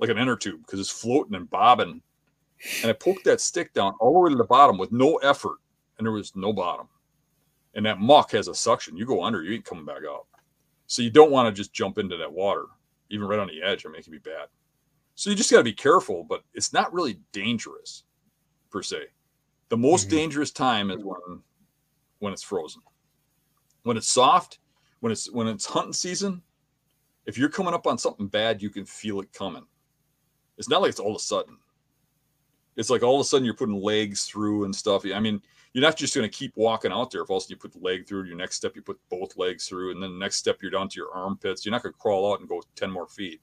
like 0.01 0.11
an 0.11 0.19
inner 0.19 0.35
tube 0.35 0.63
because 0.67 0.81
it's 0.81 0.91
floating 0.91 1.37
and 1.37 1.49
bobbing. 1.49 2.03
And 2.83 2.91
I 2.91 2.93
poked 2.93 3.23
that 3.27 3.41
stick 3.41 3.73
down 3.73 3.95
all 4.01 4.15
the 4.15 4.19
way 4.19 4.31
to 4.31 4.37
the 4.37 4.43
bottom 4.43 4.79
with 4.79 4.91
no 4.91 5.19
effort, 5.19 5.59
and 5.97 6.05
there 6.05 6.13
was 6.13 6.35
no 6.35 6.53
bottom. 6.53 6.89
And 7.77 7.87
that 7.87 8.01
muck 8.01 8.33
has 8.33 8.49
a 8.49 8.55
suction. 8.55 8.97
You 8.97 9.07
go 9.07 9.23
under, 9.23 9.45
you 9.45 9.55
ain't 9.55 9.65
coming 9.65 9.85
back 9.85 10.03
up. 10.11 10.27
So 10.89 11.03
you 11.03 11.11
don't 11.11 11.31
want 11.31 11.47
to 11.47 11.57
just 11.57 11.73
jump 11.73 11.99
into 11.99 12.17
that 12.17 12.33
water, 12.33 12.65
even 13.11 13.29
right 13.29 13.39
on 13.39 13.47
the 13.47 13.63
edge. 13.63 13.87
I 13.87 13.91
mean, 13.91 14.01
it 14.01 14.03
can 14.03 14.13
be 14.13 14.19
bad. 14.19 14.49
So 15.15 15.31
you 15.31 15.37
just 15.37 15.53
got 15.53 15.59
to 15.59 15.65
be 15.65 15.73
careful, 15.73 16.25
but 16.25 16.43
it's 16.53 16.73
not 16.73 16.93
really 16.93 17.21
dangerous 17.31 18.03
per 18.71 18.83
se. 18.83 19.07
The 19.69 19.77
most 19.77 20.09
mm-hmm. 20.09 20.17
dangerous 20.17 20.51
time 20.51 20.91
is 20.91 21.05
when 21.05 21.43
when 22.21 22.33
it's 22.33 22.43
frozen. 22.43 22.83
When 23.83 23.97
it's 23.97 24.09
soft, 24.09 24.59
when 25.01 25.13
it's 25.13 25.31
when 25.31 25.47
it's 25.47 25.67
hunting 25.67 25.93
season, 25.93 26.43
if 27.27 27.39
you're 27.39 27.49
coming 27.49 27.75
up 27.75 27.87
on 27.87 27.99
something 27.99 28.27
bad, 28.27 28.63
you 28.63 28.71
can 28.71 28.85
feel 28.85 29.21
it 29.21 29.33
coming. 29.33 29.67
It's 30.57 30.69
not 30.69 30.83
like 30.83 30.91
it's 30.91 31.01
all 31.01 31.11
of 31.11 31.17
a 31.17 31.21
sudden. 31.21 31.57
It's 32.77 32.91
like 32.91 33.03
all 33.03 33.17
of 33.17 33.21
a 33.21 33.25
sudden 33.25 33.45
you're 33.45 33.55
putting 33.55 33.81
legs 33.81 34.25
through 34.25 34.65
and 34.65 34.75
stuff. 34.75 35.05
I 35.13 35.21
mean, 35.21 35.43
you're 35.73 35.83
not 35.83 35.97
just 35.97 36.15
going 36.15 36.29
to 36.29 36.37
keep 36.37 36.53
walking 36.57 36.93
out 36.93 37.11
there. 37.11 37.23
If 37.23 37.31
also 37.31 37.51
you 37.51 37.57
put 37.57 37.73
the 37.73 37.81
leg 37.81 38.07
through, 38.07 38.25
your 38.25 38.37
next 38.37 38.57
step 38.57 38.75
you 38.75 38.83
put 38.83 38.99
both 39.11 39.37
legs 39.37 39.69
through, 39.69 39.93
and 39.93 40.03
then 40.03 40.13
the 40.13 40.19
next 40.19 40.37
step 40.37 40.59
you're 40.63 40.71
down 40.71 40.89
to 40.89 40.97
your 40.97 41.13
armpits. 41.13 41.65
You're 41.65 41.73
not 41.73 41.83
going 41.83 41.93
to 41.93 41.99
crawl 41.99 42.33
out 42.33 42.41
and 42.41 42.49
go 42.49 42.63
ten 42.75 42.91
more 42.91 43.07
feet. 43.07 43.41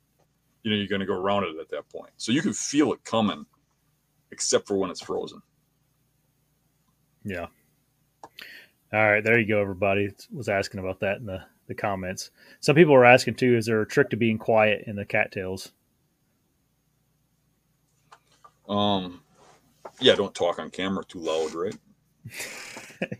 You 0.64 0.72
know, 0.72 0.78
you're 0.78 0.88
going 0.88 1.02
to 1.02 1.06
go 1.06 1.14
around 1.14 1.44
it 1.44 1.60
at 1.60 1.70
that 1.70 1.88
point. 1.90 2.12
So 2.18 2.32
you 2.32 2.42
can 2.42 2.54
feel 2.54 2.92
it 2.94 3.04
coming, 3.04 3.46
except 4.36 4.68
for 4.68 4.76
when 4.76 4.90
it's 4.90 5.02
frozen. 5.02 5.42
Yeah. 7.24 7.48
All 8.94 9.12
right, 9.12 9.24
there 9.24 9.40
you 9.40 9.48
go. 9.48 9.62
Everybody 9.62 10.10
was 10.32 10.50
asking 10.50 10.82
about 10.82 11.00
that 11.00 11.18
in 11.18 11.26
the 11.26 11.42
the 11.68 11.74
comments. 11.74 12.32
Some 12.60 12.76
people 12.76 12.94
were 12.94 13.06
asking 13.06 13.36
too: 13.36 13.56
Is 13.56 13.66
there 13.66 13.82
a 13.82 13.88
trick 13.88 14.10
to 14.10 14.18
being 14.18 14.38
quiet 14.38 14.84
in 14.88 14.96
the 14.96 15.06
cattails? 15.06 15.72
Um, 18.68 19.22
yeah, 20.02 20.16
don't 20.16 20.36
talk 20.36 20.60
on 20.60 20.70
camera 20.70 21.04
too 21.06 21.20
loud, 21.20 21.54
right? 21.54 21.76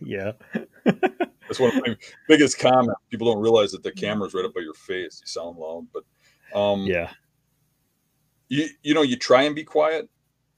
yeah. 0.00 0.32
That's 0.84 1.60
one 1.60 1.76
of 1.76 1.86
my 1.86 1.96
biggest 2.28 2.58
comments. 2.58 3.00
People 3.10 3.32
don't 3.32 3.42
realize 3.42 3.72
that 3.72 3.82
the 3.82 3.92
camera's 3.92 4.34
right 4.34 4.44
up 4.44 4.54
by 4.54 4.60
your 4.60 4.74
face. 4.74 5.20
You 5.22 5.26
sound 5.26 5.56
loud, 5.56 5.86
but 5.92 6.04
um, 6.58 6.86
yeah. 6.86 7.10
You 8.48 8.68
you 8.82 8.94
know 8.94 9.02
you 9.02 9.16
try 9.16 9.42
and 9.42 9.54
be 9.54 9.64
quiet. 9.64 10.08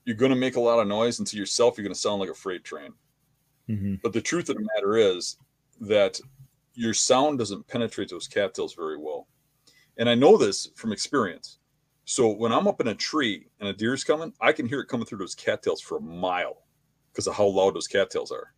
You're 0.09 0.17
going 0.17 0.31
to 0.31 0.37
make 0.37 0.57
a 0.57 0.61
lot 0.61 0.79
of 0.79 0.89
noise, 0.89 1.19
and 1.19 1.29
to 1.29 1.37
yourself, 1.37 1.77
you're 1.77 1.85
going 1.85 1.93
to 1.93 2.01
sound 2.01 2.19
like 2.19 2.31
a 2.31 2.35
freight 2.35 2.65
train. 2.65 2.95
Mm-hmm. 3.69 3.97
But 4.03 4.15
the 4.15 4.23
truth 4.23 4.49
of 4.49 4.57
the 4.57 4.67
matter 4.75 4.97
is 4.97 5.37
that 5.83 6.19
your 6.73 6.95
sound 6.95 7.39
doesn't 7.39 7.69
penetrate 7.69 8.09
those 8.09 8.27
cattails 8.27 8.73
very 8.73 8.97
well. 8.97 9.29
And 9.99 10.09
I 10.09 10.15
know 10.15 10.39
this 10.39 10.71
from 10.77 10.93
experience. 10.93 11.59
So 12.07 12.33
when 12.33 12.53
I'm 12.53 12.67
up 12.67 12.81
in 12.81 12.89
a 12.89 12.95
tree 12.95 13.49
and 13.61 13.69
a 13.69 13.75
deer's 13.75 14.03
coming, 14.03 14.33
I 14.41 14.51
can 14.51 14.67
hear 14.67 14.81
it 14.81 14.89
coming 14.89 15.05
through 15.05 15.19
those 15.19 15.35
cattails 15.35 15.83
for 15.83 15.99
a 15.99 16.01
mile 16.01 16.63
because 17.13 17.27
of 17.27 17.35
how 17.35 17.45
loud 17.45 17.75
those 17.75 17.87
cattails 17.87 18.33
are. 18.33 18.55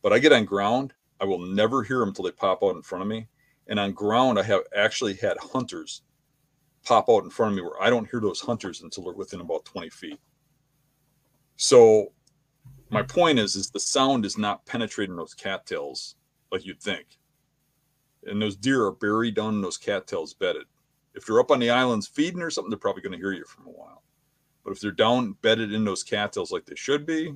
But 0.00 0.14
I 0.14 0.18
get 0.18 0.32
on 0.32 0.46
ground, 0.46 0.94
I 1.20 1.26
will 1.26 1.40
never 1.40 1.82
hear 1.82 1.98
them 1.98 2.08
until 2.08 2.24
they 2.24 2.30
pop 2.30 2.62
out 2.62 2.76
in 2.76 2.82
front 2.82 3.02
of 3.02 3.08
me. 3.08 3.28
And 3.66 3.78
on 3.78 3.92
ground, 3.92 4.38
I 4.38 4.42
have 4.44 4.62
actually 4.74 5.16
had 5.16 5.36
hunters 5.36 6.00
pop 6.82 7.10
out 7.10 7.24
in 7.24 7.30
front 7.30 7.52
of 7.52 7.56
me 7.56 7.62
where 7.62 7.82
I 7.82 7.90
don't 7.90 8.08
hear 8.10 8.20
those 8.20 8.40
hunters 8.40 8.80
until 8.80 9.04
they're 9.04 9.12
within 9.12 9.42
about 9.42 9.66
20 9.66 9.90
feet. 9.90 10.18
So 11.56 12.12
my 12.90 13.02
point 13.02 13.38
is, 13.38 13.56
is 13.56 13.70
the 13.70 13.80
sound 13.80 14.24
is 14.24 14.38
not 14.38 14.66
penetrating 14.66 15.16
those 15.16 15.34
cattails 15.34 16.16
like 16.52 16.64
you'd 16.64 16.80
think. 16.80 17.18
And 18.24 18.40
those 18.40 18.56
deer 18.56 18.84
are 18.84 18.92
buried 18.92 19.34
down 19.34 19.54
in 19.54 19.60
those 19.60 19.78
cattails 19.78 20.34
bedded. 20.34 20.66
If 21.14 21.26
they're 21.26 21.40
up 21.40 21.50
on 21.50 21.60
the 21.60 21.70
islands 21.70 22.06
feeding 22.06 22.42
or 22.42 22.50
something, 22.50 22.70
they're 22.70 22.78
probably 22.78 23.02
going 23.02 23.12
to 23.12 23.18
hear 23.18 23.32
you 23.32 23.44
from 23.44 23.66
a 23.66 23.70
while. 23.70 24.02
But 24.64 24.72
if 24.72 24.80
they're 24.80 24.90
down 24.90 25.36
bedded 25.42 25.72
in 25.72 25.84
those 25.84 26.02
cattails 26.02 26.50
like 26.50 26.66
they 26.66 26.74
should 26.74 27.06
be, 27.06 27.34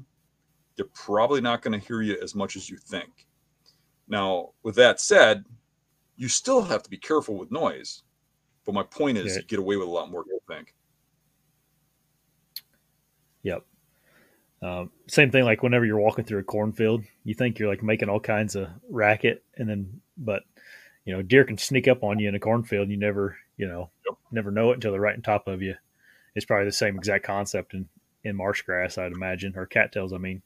they're 0.77 0.87
probably 0.87 1.41
not 1.41 1.63
going 1.63 1.79
to 1.79 1.87
hear 1.87 2.03
you 2.03 2.19
as 2.23 2.35
much 2.35 2.57
as 2.57 2.69
you 2.69 2.77
think. 2.77 3.27
Now, 4.09 4.51
with 4.63 4.75
that 4.75 5.01
said, 5.01 5.45
you 6.17 6.29
still 6.29 6.63
have 6.63 6.83
to 6.83 6.91
be 6.91 6.97
careful 6.97 7.37
with 7.37 7.51
noise. 7.51 8.03
But 8.67 8.75
my 8.75 8.83
point 8.83 9.17
is, 9.17 9.33
yeah. 9.33 9.41
you 9.41 9.47
get 9.47 9.59
away 9.59 9.77
with 9.77 9.89
a 9.89 9.91
lot 9.91 10.11
more 10.11 10.25
than 10.25 10.35
you 10.35 10.41
think. 10.49 10.75
Yep. 13.43 13.65
Um, 14.63 14.91
same 15.09 15.31
thing, 15.31 15.45
like 15.45 15.63
whenever 15.63 15.87
you're 15.87 15.99
walking 15.99 16.25
through 16.25 16.41
a 16.41 16.45
cornfield, 16.45 17.05
you 17.25 17.35
think 17.35 17.59
you're 17.59 17.71
like 17.71 17.83
making 17.83 18.09
all 18.09 18.21
kinds 18.21 18.57
of 18.57 18.69
racket, 18.89 19.43
and 19.57 19.69
then, 19.69 20.01
but 20.19 20.43
you 21.05 21.15
know, 21.15 21.23
deer 21.23 21.45
can 21.45 21.57
sneak 21.57 21.89
up 21.89 22.05
on 22.05 22.19
you 22.19 22.29
in 22.29 22.35
a 22.35 22.41
cornfield. 22.41 22.83
And 22.83 22.91
you 22.91 22.99
never, 22.99 23.39
you 23.57 23.67
know, 23.67 23.91
yep. 24.07 24.19
never 24.31 24.51
know 24.51 24.71
it 24.71 24.75
until 24.75 24.93
they're 24.93 25.01
right 25.01 25.17
on 25.17 25.23
top 25.23 25.49
of 25.49 25.63
you. 25.63 25.75
It's 26.35 26.45
probably 26.45 26.67
the 26.67 26.73
same 26.73 26.97
exact 26.97 27.25
concept 27.25 27.75
in 27.75 27.89
in 28.23 28.37
marsh 28.37 28.63
grass, 28.63 28.99
I'd 28.99 29.13
imagine, 29.13 29.55
or 29.57 29.67
cattails. 29.67 30.13
I 30.13 30.19
mean. 30.19 30.43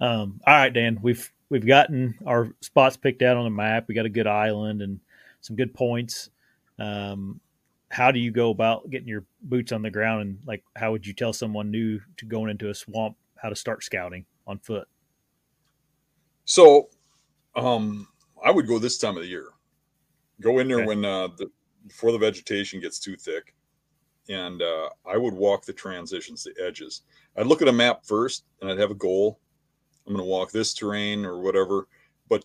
Um, 0.00 0.40
all 0.46 0.54
right, 0.54 0.72
Dan, 0.72 0.98
we've 1.00 1.32
we've 1.48 1.66
gotten 1.66 2.18
our 2.26 2.52
spots 2.60 2.96
picked 2.96 3.22
out 3.22 3.36
on 3.36 3.44
the 3.44 3.50
map. 3.50 3.86
We 3.88 3.94
got 3.94 4.06
a 4.06 4.10
good 4.10 4.26
island 4.26 4.82
and 4.82 5.00
some 5.40 5.56
good 5.56 5.72
points. 5.72 6.30
Um, 6.78 7.40
how 7.94 8.10
do 8.10 8.18
you 8.18 8.32
go 8.32 8.50
about 8.50 8.90
getting 8.90 9.06
your 9.06 9.24
boots 9.42 9.70
on 9.70 9.80
the 9.80 9.90
ground? 9.90 10.22
And 10.22 10.38
like 10.44 10.64
how 10.74 10.90
would 10.90 11.06
you 11.06 11.12
tell 11.12 11.32
someone 11.32 11.70
new 11.70 12.00
to 12.16 12.26
going 12.26 12.50
into 12.50 12.70
a 12.70 12.74
swamp 12.74 13.16
how 13.40 13.48
to 13.48 13.54
start 13.54 13.84
scouting 13.84 14.26
on 14.48 14.58
foot? 14.58 14.88
So 16.44 16.88
um 17.54 18.08
i 18.44 18.50
would 18.50 18.66
go 18.66 18.80
this 18.80 18.98
time 18.98 19.16
of 19.16 19.22
the 19.22 19.28
year. 19.28 19.46
Go 20.40 20.58
in 20.58 20.66
there 20.66 20.78
okay. 20.78 20.86
when 20.86 21.04
uh 21.04 21.28
the, 21.38 21.48
before 21.86 22.10
the 22.10 22.18
vegetation 22.18 22.80
gets 22.80 22.98
too 22.98 23.16
thick 23.16 23.54
and 24.28 24.60
uh, 24.60 24.88
i 25.06 25.16
would 25.16 25.34
walk 25.34 25.64
the 25.64 25.72
transitions 25.72 26.42
the 26.42 26.66
edges. 26.66 27.02
I'd 27.36 27.46
look 27.46 27.62
at 27.62 27.68
a 27.68 27.72
map 27.72 28.04
first 28.04 28.44
and 28.60 28.70
i'd 28.70 28.78
have 28.78 28.90
a 28.90 28.96
goal. 28.96 29.38
I'm 30.06 30.12
going 30.12 30.22
to 30.22 30.28
walk 30.28 30.50
this 30.50 30.74
terrain 30.74 31.24
or 31.24 31.40
whatever 31.40 31.86
but 32.28 32.44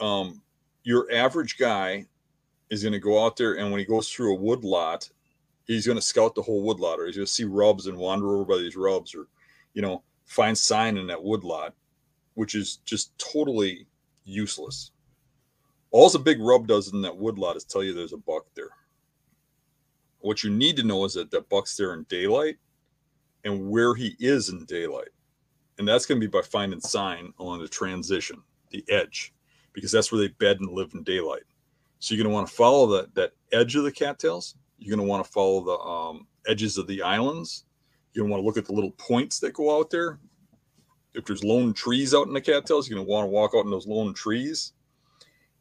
um 0.00 0.42
your 0.82 1.06
average 1.12 1.58
guy 1.58 2.06
is 2.70 2.82
going 2.82 2.92
to 2.92 2.98
go 2.98 3.24
out 3.24 3.36
there 3.36 3.54
and 3.54 3.70
when 3.70 3.80
he 3.80 3.84
goes 3.84 4.08
through 4.08 4.34
a 4.34 4.40
wood 4.40 4.64
lot, 4.64 5.08
he's 5.66 5.86
going 5.86 5.98
to 5.98 6.02
scout 6.02 6.34
the 6.34 6.42
whole 6.42 6.62
wood 6.62 6.80
lot, 6.80 6.98
or 6.98 7.06
he's 7.06 7.16
going 7.16 7.26
to 7.26 7.32
see 7.32 7.44
rubs 7.44 7.86
and 7.86 7.96
wander 7.96 8.34
over 8.34 8.44
by 8.44 8.56
these 8.56 8.76
rubs, 8.76 9.14
or 9.14 9.26
you 9.74 9.82
know, 9.82 10.02
find 10.24 10.56
sign 10.56 10.96
in 10.96 11.06
that 11.06 11.22
wood 11.22 11.44
lot, 11.44 11.74
which 12.34 12.54
is 12.54 12.76
just 12.84 13.16
totally 13.18 13.86
useless. 14.24 14.92
All 15.90 16.08
the 16.08 16.18
big 16.18 16.40
rub 16.40 16.66
does 16.66 16.92
in 16.92 17.02
that 17.02 17.16
wood 17.16 17.38
lot 17.38 17.56
is 17.56 17.64
tell 17.64 17.82
you 17.82 17.92
there's 17.92 18.12
a 18.12 18.18
buck 18.18 18.46
there. 18.54 18.70
What 20.20 20.44
you 20.44 20.50
need 20.50 20.76
to 20.76 20.84
know 20.84 21.04
is 21.04 21.14
that 21.14 21.30
that 21.30 21.48
buck's 21.48 21.76
there 21.76 21.94
in 21.94 22.04
daylight 22.08 22.58
and 23.44 23.70
where 23.70 23.94
he 23.94 24.16
is 24.20 24.50
in 24.50 24.64
daylight. 24.66 25.08
And 25.78 25.88
that's 25.88 26.06
going 26.06 26.20
to 26.20 26.26
be 26.26 26.30
by 26.30 26.42
finding 26.42 26.80
sign 26.80 27.32
along 27.38 27.60
the 27.60 27.68
transition, 27.68 28.42
the 28.70 28.84
edge, 28.88 29.32
because 29.72 29.90
that's 29.90 30.12
where 30.12 30.20
they 30.20 30.28
bed 30.28 30.60
and 30.60 30.70
live 30.70 30.92
in 30.94 31.02
daylight. 31.02 31.42
So 32.00 32.14
you're 32.14 32.24
going 32.24 32.32
to 32.32 32.34
want 32.34 32.48
to 32.48 32.54
follow 32.54 32.86
that 32.96 33.14
that 33.14 33.32
edge 33.52 33.76
of 33.76 33.84
the 33.84 33.92
cattails. 33.92 34.56
You're 34.78 34.96
going 34.96 35.06
to 35.06 35.10
want 35.10 35.24
to 35.24 35.30
follow 35.30 35.62
the 35.62 35.78
um, 35.78 36.26
edges 36.46 36.78
of 36.78 36.86
the 36.86 37.02
islands. 37.02 37.64
You're 38.12 38.24
going 38.24 38.30
to 38.30 38.32
want 38.32 38.42
to 38.42 38.46
look 38.46 38.56
at 38.56 38.64
the 38.64 38.74
little 38.74 38.92
points 38.92 39.38
that 39.40 39.52
go 39.52 39.78
out 39.78 39.90
there. 39.90 40.18
If 41.14 41.26
there's 41.26 41.44
lone 41.44 41.74
trees 41.74 42.14
out 42.14 42.26
in 42.26 42.32
the 42.32 42.40
cattails, 42.40 42.88
you're 42.88 42.96
going 42.96 43.06
to 43.06 43.12
want 43.12 43.24
to 43.24 43.30
walk 43.30 43.52
out 43.54 43.64
in 43.64 43.70
those 43.70 43.86
lone 43.86 44.14
trees. 44.14 44.72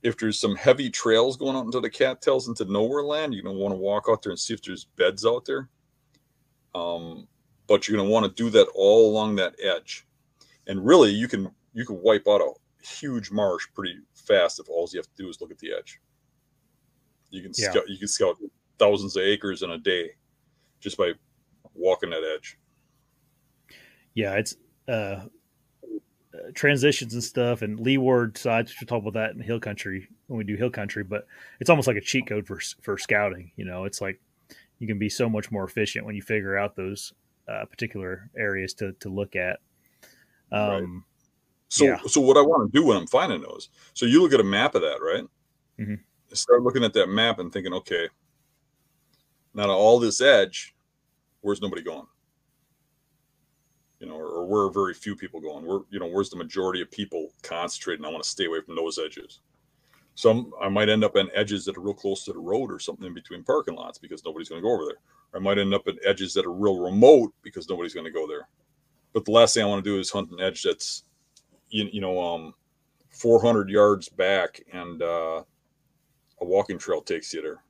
If 0.01 0.17
there's 0.17 0.39
some 0.39 0.55
heavy 0.55 0.89
trails 0.89 1.35
going 1.35 1.57
out 1.57 1.65
into 1.65 1.81
the 1.81 1.89
cattails 1.89 2.47
into 2.47 2.63
nowhere 2.65 3.03
land, 3.03 3.33
you're 3.33 3.43
going 3.43 3.57
to 3.57 3.61
want 3.61 3.73
to 3.73 3.77
walk 3.77 4.05
out 4.09 4.23
there 4.23 4.31
and 4.31 4.39
see 4.39 4.53
if 4.53 4.61
there's 4.61 4.85
beds 4.85 5.25
out 5.25 5.43
there. 5.45 5.67
Um, 6.73 7.27
but 7.67 7.87
you're 7.87 7.97
going 7.97 8.07
to 8.07 8.13
want 8.13 8.25
to 8.25 8.43
do 8.43 8.49
that 8.51 8.67
all 8.73 9.11
along 9.11 9.35
that 9.35 9.55
edge. 9.61 10.07
And 10.67 10.85
really, 10.85 11.11
you 11.11 11.27
can 11.27 11.51
you 11.73 11.85
can 11.85 12.01
wipe 12.01 12.27
out 12.27 12.41
a 12.41 12.53
huge 12.81 13.31
marsh 13.31 13.67
pretty 13.73 13.97
fast 14.13 14.59
if 14.59 14.69
all 14.69 14.87
you 14.91 14.99
have 14.99 15.07
to 15.07 15.23
do 15.23 15.29
is 15.29 15.41
look 15.41 15.51
at 15.51 15.59
the 15.59 15.73
edge. 15.77 15.99
You 17.29 17.41
can 17.41 17.51
yeah. 17.57 17.71
scout, 17.71 17.89
you 17.89 17.97
can 17.97 18.07
scout 18.07 18.37
thousands 18.77 19.15
of 19.15 19.23
acres 19.23 19.61
in 19.63 19.71
a 19.71 19.77
day 19.77 20.11
just 20.79 20.97
by 20.97 21.13
walking 21.73 22.09
that 22.09 22.23
edge. 22.35 22.57
Yeah, 24.13 24.33
it's 24.33 24.55
uh, 24.87 25.25
transitions 26.55 27.13
and 27.13 27.23
stuff 27.23 27.61
and 27.61 27.79
leeward 27.79 28.37
sides. 28.37 28.73
We'll 28.79 28.87
talk 28.87 29.01
about 29.01 29.19
that 29.19 29.35
in 29.35 29.41
hill 29.41 29.59
country 29.59 30.07
when 30.27 30.37
we 30.37 30.43
do 30.43 30.55
hill 30.55 30.69
country, 30.69 31.03
but 31.03 31.27
it's 31.59 31.69
almost 31.69 31.87
like 31.87 31.97
a 31.97 32.01
cheat 32.01 32.27
code 32.27 32.47
for 32.47 32.59
for 32.81 32.97
scouting. 32.97 33.51
You 33.55 33.65
know, 33.65 33.85
it's 33.85 34.01
like 34.01 34.19
you 34.79 34.87
can 34.87 34.99
be 34.99 35.09
so 35.09 35.29
much 35.29 35.51
more 35.51 35.63
efficient 35.63 36.05
when 36.05 36.15
you 36.15 36.21
figure 36.21 36.57
out 36.57 36.75
those 36.75 37.13
uh, 37.47 37.65
particular 37.65 38.29
areas 38.37 38.73
to 38.75 38.93
to 38.93 39.09
look 39.09 39.35
at. 39.35 39.59
Um, 40.51 40.69
Right. 40.69 41.03
So, 41.71 41.85
Yeah. 41.85 41.99
so 42.07 42.19
what 42.19 42.35
I 42.35 42.41
want 42.41 42.71
to 42.71 42.79
do 42.79 42.83
when 42.83 42.97
I'm 42.97 43.05
finding 43.05 43.41
those, 43.41 43.69
so 43.93 44.07
you 44.07 44.23
look 44.23 44.33
at 44.33 44.39
a 44.39 44.43
map 44.43 44.73
of 44.73 44.81
that, 44.81 44.99
right? 45.01 45.23
Mhm. 45.79 45.99
Start 46.33 46.63
looking 46.63 46.83
at 46.83 46.93
that 46.93 47.07
map 47.07 47.39
and 47.39 47.51
thinking, 47.51 47.73
okay, 47.73 48.07
now 49.53 49.69
all 49.69 49.99
this 49.99 50.21
edge, 50.21 50.75
where's 51.41 51.61
nobody 51.61 51.81
going? 51.81 52.05
You 53.99 54.07
know, 54.07 54.15
or, 54.15 54.27
or 54.27 54.45
where 54.45 54.61
are 54.63 54.71
very 54.71 54.93
few 54.93 55.15
people 55.15 55.41
going? 55.41 55.65
Where, 55.65 55.79
you 55.89 55.99
know, 55.99 56.07
where's 56.07 56.29
the 56.29 56.37
majority 56.37 56.81
of 56.81 56.91
people 56.91 57.33
concentrating? 57.41 58.05
I 58.05 58.09
want 58.09 58.23
to 58.23 58.29
stay 58.29 58.45
away 58.45 58.61
from 58.61 58.75
those 58.75 58.97
edges. 58.97 59.39
Some 60.15 60.51
I 60.61 60.69
might 60.69 60.89
end 60.89 61.03
up 61.03 61.15
in 61.15 61.29
edges 61.33 61.65
that 61.65 61.77
are 61.77 61.81
real 61.81 61.93
close 61.93 62.25
to 62.25 62.33
the 62.33 62.39
road 62.39 62.71
or 62.71 62.79
something 62.79 63.07
in 63.07 63.13
between 63.13 63.43
parking 63.43 63.75
lots 63.75 63.97
because 63.97 64.23
nobody's 64.23 64.49
going 64.49 64.61
to 64.61 64.67
go 64.67 64.73
over 64.73 64.85
there. 64.85 64.97
Or 65.33 65.39
I 65.39 65.43
might 65.43 65.57
end 65.57 65.73
up 65.73 65.87
in 65.87 65.97
edges 66.05 66.33
that 66.33 66.45
are 66.45 66.53
real 66.53 66.79
remote 66.79 67.33
because 67.41 67.69
nobody's 67.69 67.93
going 67.93 68.05
to 68.05 68.11
go 68.11 68.27
there. 68.27 68.47
But 69.13 69.25
the 69.25 69.31
last 69.31 69.53
thing 69.53 69.63
I 69.63 69.67
want 69.67 69.83
to 69.83 69.89
do 69.89 69.99
is 69.99 70.09
hunt 70.09 70.31
an 70.31 70.39
edge 70.39 70.63
that's 70.63 71.03
you, 71.69 71.89
you 71.91 72.01
know 72.01 72.21
um 72.21 72.53
400 73.09 73.69
yards 73.69 74.09
back 74.09 74.61
and 74.71 75.01
uh, 75.01 75.43
a 76.41 76.45
walking 76.45 76.77
trail 76.77 77.01
takes 77.01 77.33
you 77.33 77.41
there 77.41 77.63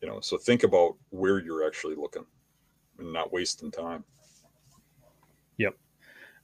you 0.00 0.08
know 0.08 0.20
so 0.20 0.36
think 0.36 0.62
about 0.62 0.96
where 1.10 1.38
you're 1.38 1.66
actually 1.66 1.94
looking 1.94 2.24
and 2.98 3.12
not 3.12 3.32
wasting 3.32 3.70
time 3.70 4.04
Yep. 5.58 5.76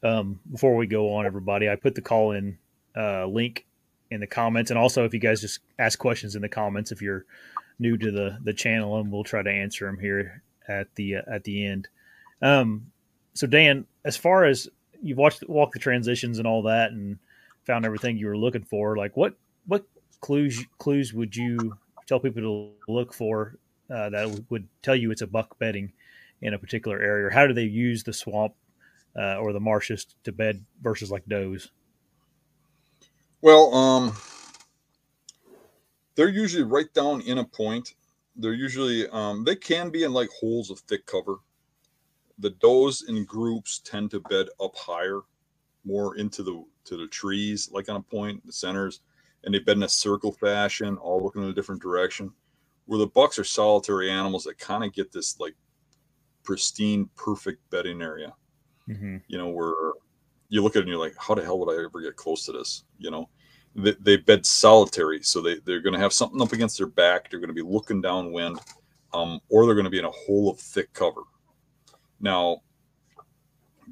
um, 0.03 0.41
before 0.51 0.77
we 0.77 0.87
go 0.87 1.15
on, 1.15 1.27
everybody, 1.27 1.69
I 1.69 1.77
put 1.77 1.95
the 1.95 2.01
call 2.01 2.33
in 2.33 2.59
uh, 2.97 3.27
link 3.27 3.67
in 4.11 4.21
the 4.21 4.27
comments, 4.27 4.71
and 4.71 4.79
also 4.79 5.05
if 5.05 5.15
you 5.15 5.21
guys 5.21 5.41
just 5.41 5.61
ask 5.79 5.99
questions 5.99 6.35
in 6.35 6.43
the 6.43 6.49
comments 6.49 6.93
if 6.93 7.01
you're 7.03 7.25
new 7.79 7.97
to 7.97 8.11
the 8.11 8.39
the 8.43 8.53
channel, 8.53 8.99
and 8.99 9.11
we'll 9.11 9.25
try 9.25 9.43
to 9.43 9.51
answer 9.51 9.87
them 9.87 9.99
here 9.99 10.43
at 10.69 10.95
the 10.95 11.17
uh, 11.17 11.23
at 11.31 11.45
the 11.45 11.65
end. 11.67 11.89
Um, 12.41 12.91
so 13.35 13.47
Dan, 13.47 13.87
as 14.05 14.17
far 14.17 14.45
as 14.45 14.69
you've 15.03 15.19
watched 15.19 15.47
walked 15.49 15.75
the 15.75 15.79
transitions 15.79 16.39
and 16.39 16.47
all 16.47 16.63
that, 16.63 16.93
and 16.93 17.19
found 17.65 17.85
everything 17.85 18.17
you 18.17 18.27
were 18.27 18.37
looking 18.37 18.65
for, 18.65 18.97
like 18.97 19.17
what 19.17 19.35
what 19.67 19.85
clues 20.23 20.65
clues 20.79 21.13
would 21.13 21.37
you 21.37 21.77
tell 22.07 22.19
people 22.19 22.41
to 22.41 22.91
look 22.91 23.13
for 23.13 23.57
uh, 23.91 24.09
that 24.09 24.45
would 24.49 24.67
tell 24.81 24.97
you 24.97 25.11
it's 25.11 25.21
a 25.21 25.27
buck 25.27 25.59
bedding 25.59 25.93
in 26.41 26.55
a 26.55 26.59
particular 26.59 26.99
area, 27.01 27.27
or 27.27 27.31
how 27.31 27.47
do 27.47 27.53
they 27.53 27.65
use 27.65 28.03
the 28.03 28.13
swamp 28.13 28.55
uh, 29.17 29.37
or 29.37 29.53
the 29.53 29.61
marshes 29.61 30.07
to 30.25 30.33
bed 30.33 30.65
versus 30.81 31.11
like 31.11 31.27
does. 31.29 31.71
well 33.43 33.75
um 33.75 34.15
they're 36.15 36.29
usually 36.29 36.63
right 36.63 36.93
down 36.93 37.23
in 37.23 37.39
a 37.39 37.45
point. 37.45 37.95
They're 38.37 38.53
usually 38.53 39.09
um 39.09 39.45
they 39.45 39.57
can 39.57 39.91
be 39.91 40.05
in 40.05 40.13
like 40.13 40.31
holes 40.31 40.71
of 40.71 40.79
thick 40.81 41.05
cover. 41.07 41.37
The 42.39 42.51
does 42.51 43.05
in 43.09 43.25
groups 43.25 43.81
tend 43.81 44.11
to 44.13 44.21
bed 44.21 44.49
up 44.61 44.75
higher 44.77 45.21
more 45.85 46.17
into 46.17 46.43
the 46.43 46.65
to 46.85 46.97
the 46.97 47.09
trees 47.09 47.71
like 47.73 47.89
on 47.89 47.97
a 47.97 48.03
point 48.03 48.45
the 48.47 48.53
centers 48.53 49.01
and 49.45 49.55
they 49.55 49.59
bed 49.59 49.77
in 49.77 49.83
a 49.83 49.89
circle 49.89 50.33
fashion 50.33 50.97
all 50.99 51.23
looking 51.23 51.43
in 51.43 51.49
a 51.49 51.55
different 51.55 51.83
direction 51.83 52.33
where 52.87 52.99
the 52.99 53.07
bucks 53.07 53.39
are 53.39 53.45
solitary 53.45 54.11
animals 54.11 54.45
that 54.45 54.59
kind 54.59 54.85
of 54.85 54.93
get 54.93 55.13
this 55.13 55.39
like 55.39 55.55
pristine 56.43 57.09
perfect 57.17 57.59
bedding 57.71 58.03
area. 58.03 58.33
Mm-hmm. 58.89 59.19
you 59.29 59.39
know 59.39 59.49
where 59.49 59.93
you 60.49 60.61
look 60.61 60.75
at 60.75 60.81
it 60.81 60.83
and 60.83 60.89
you're 60.89 60.99
like 60.99 61.15
how 61.17 61.37
the 61.37 61.43
hell 61.45 61.57
would 61.61 61.73
i 61.73 61.85
ever 61.85 62.01
get 62.01 62.17
close 62.17 62.45
to 62.47 62.53
this? 62.53 62.85
You 62.99 63.13
know? 63.13 63.29
They, 63.77 63.95
they 64.01 64.17
bed 64.17 64.45
solitary 64.45 65.23
so 65.23 65.41
they, 65.41 65.59
they're 65.65 65.81
going 65.81 65.95
to 65.95 66.01
have 66.01 66.13
something 66.13 66.43
up 66.43 66.53
against 66.53 66.77
their 66.79 66.89
back 66.89 67.31
they're 67.31 67.41
going 67.41 67.49
to 67.49 67.55
be 67.55 67.63
looking 67.63 68.03
downwind 68.03 68.59
um, 69.15 69.41
or 69.49 69.65
they're 69.65 69.75
going 69.75 69.85
to 69.85 69.91
be 69.91 69.99
in 69.99 70.05
a 70.05 70.11
hole 70.11 70.51
of 70.51 70.59
thick 70.59 70.93
cover. 70.93 71.23
Now 72.21 72.63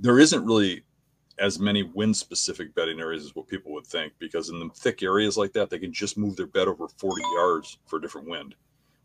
there 0.01 0.19
isn't 0.19 0.45
really 0.45 0.83
as 1.41 1.59
many 1.59 1.83
wind 1.83 2.15
specific 2.15 2.75
bedding 2.75 3.01
areas 3.01 3.25
as 3.25 3.35
what 3.35 3.49
people 3.49 3.73
would 3.73 3.87
think 3.87 4.13
because 4.19 4.51
in 4.51 4.59
the 4.61 4.69
thick 4.75 5.03
areas 5.03 5.39
like 5.39 5.53
that 5.53 5.71
they 5.71 5.79
can 5.79 5.93
just 5.93 6.19
move 6.19 6.37
their 6.37 6.47
bed 6.47 6.69
over 6.69 6.87
40 6.87 7.23
yards 7.37 7.79
for 7.87 7.97
a 7.99 8.03
different 8.03 8.29
wind 8.29 8.55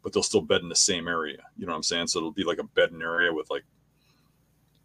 but 0.04 0.14
they'll 0.14 0.22
still 0.22 0.42
bed 0.42 0.62
in 0.62 0.70
the 0.70 0.76
same 0.76 1.08
area 1.08 1.38
you 1.58 1.66
know 1.66 1.72
what 1.72 1.78
i'm 1.78 1.84
saying? 1.84 2.08
So 2.08 2.20
it'll 2.20 2.32
be 2.32 2.44
like 2.44 2.60
a 2.60 2.64
bedding 2.64 3.02
area 3.02 3.34
with 3.34 3.50
like 3.50 3.64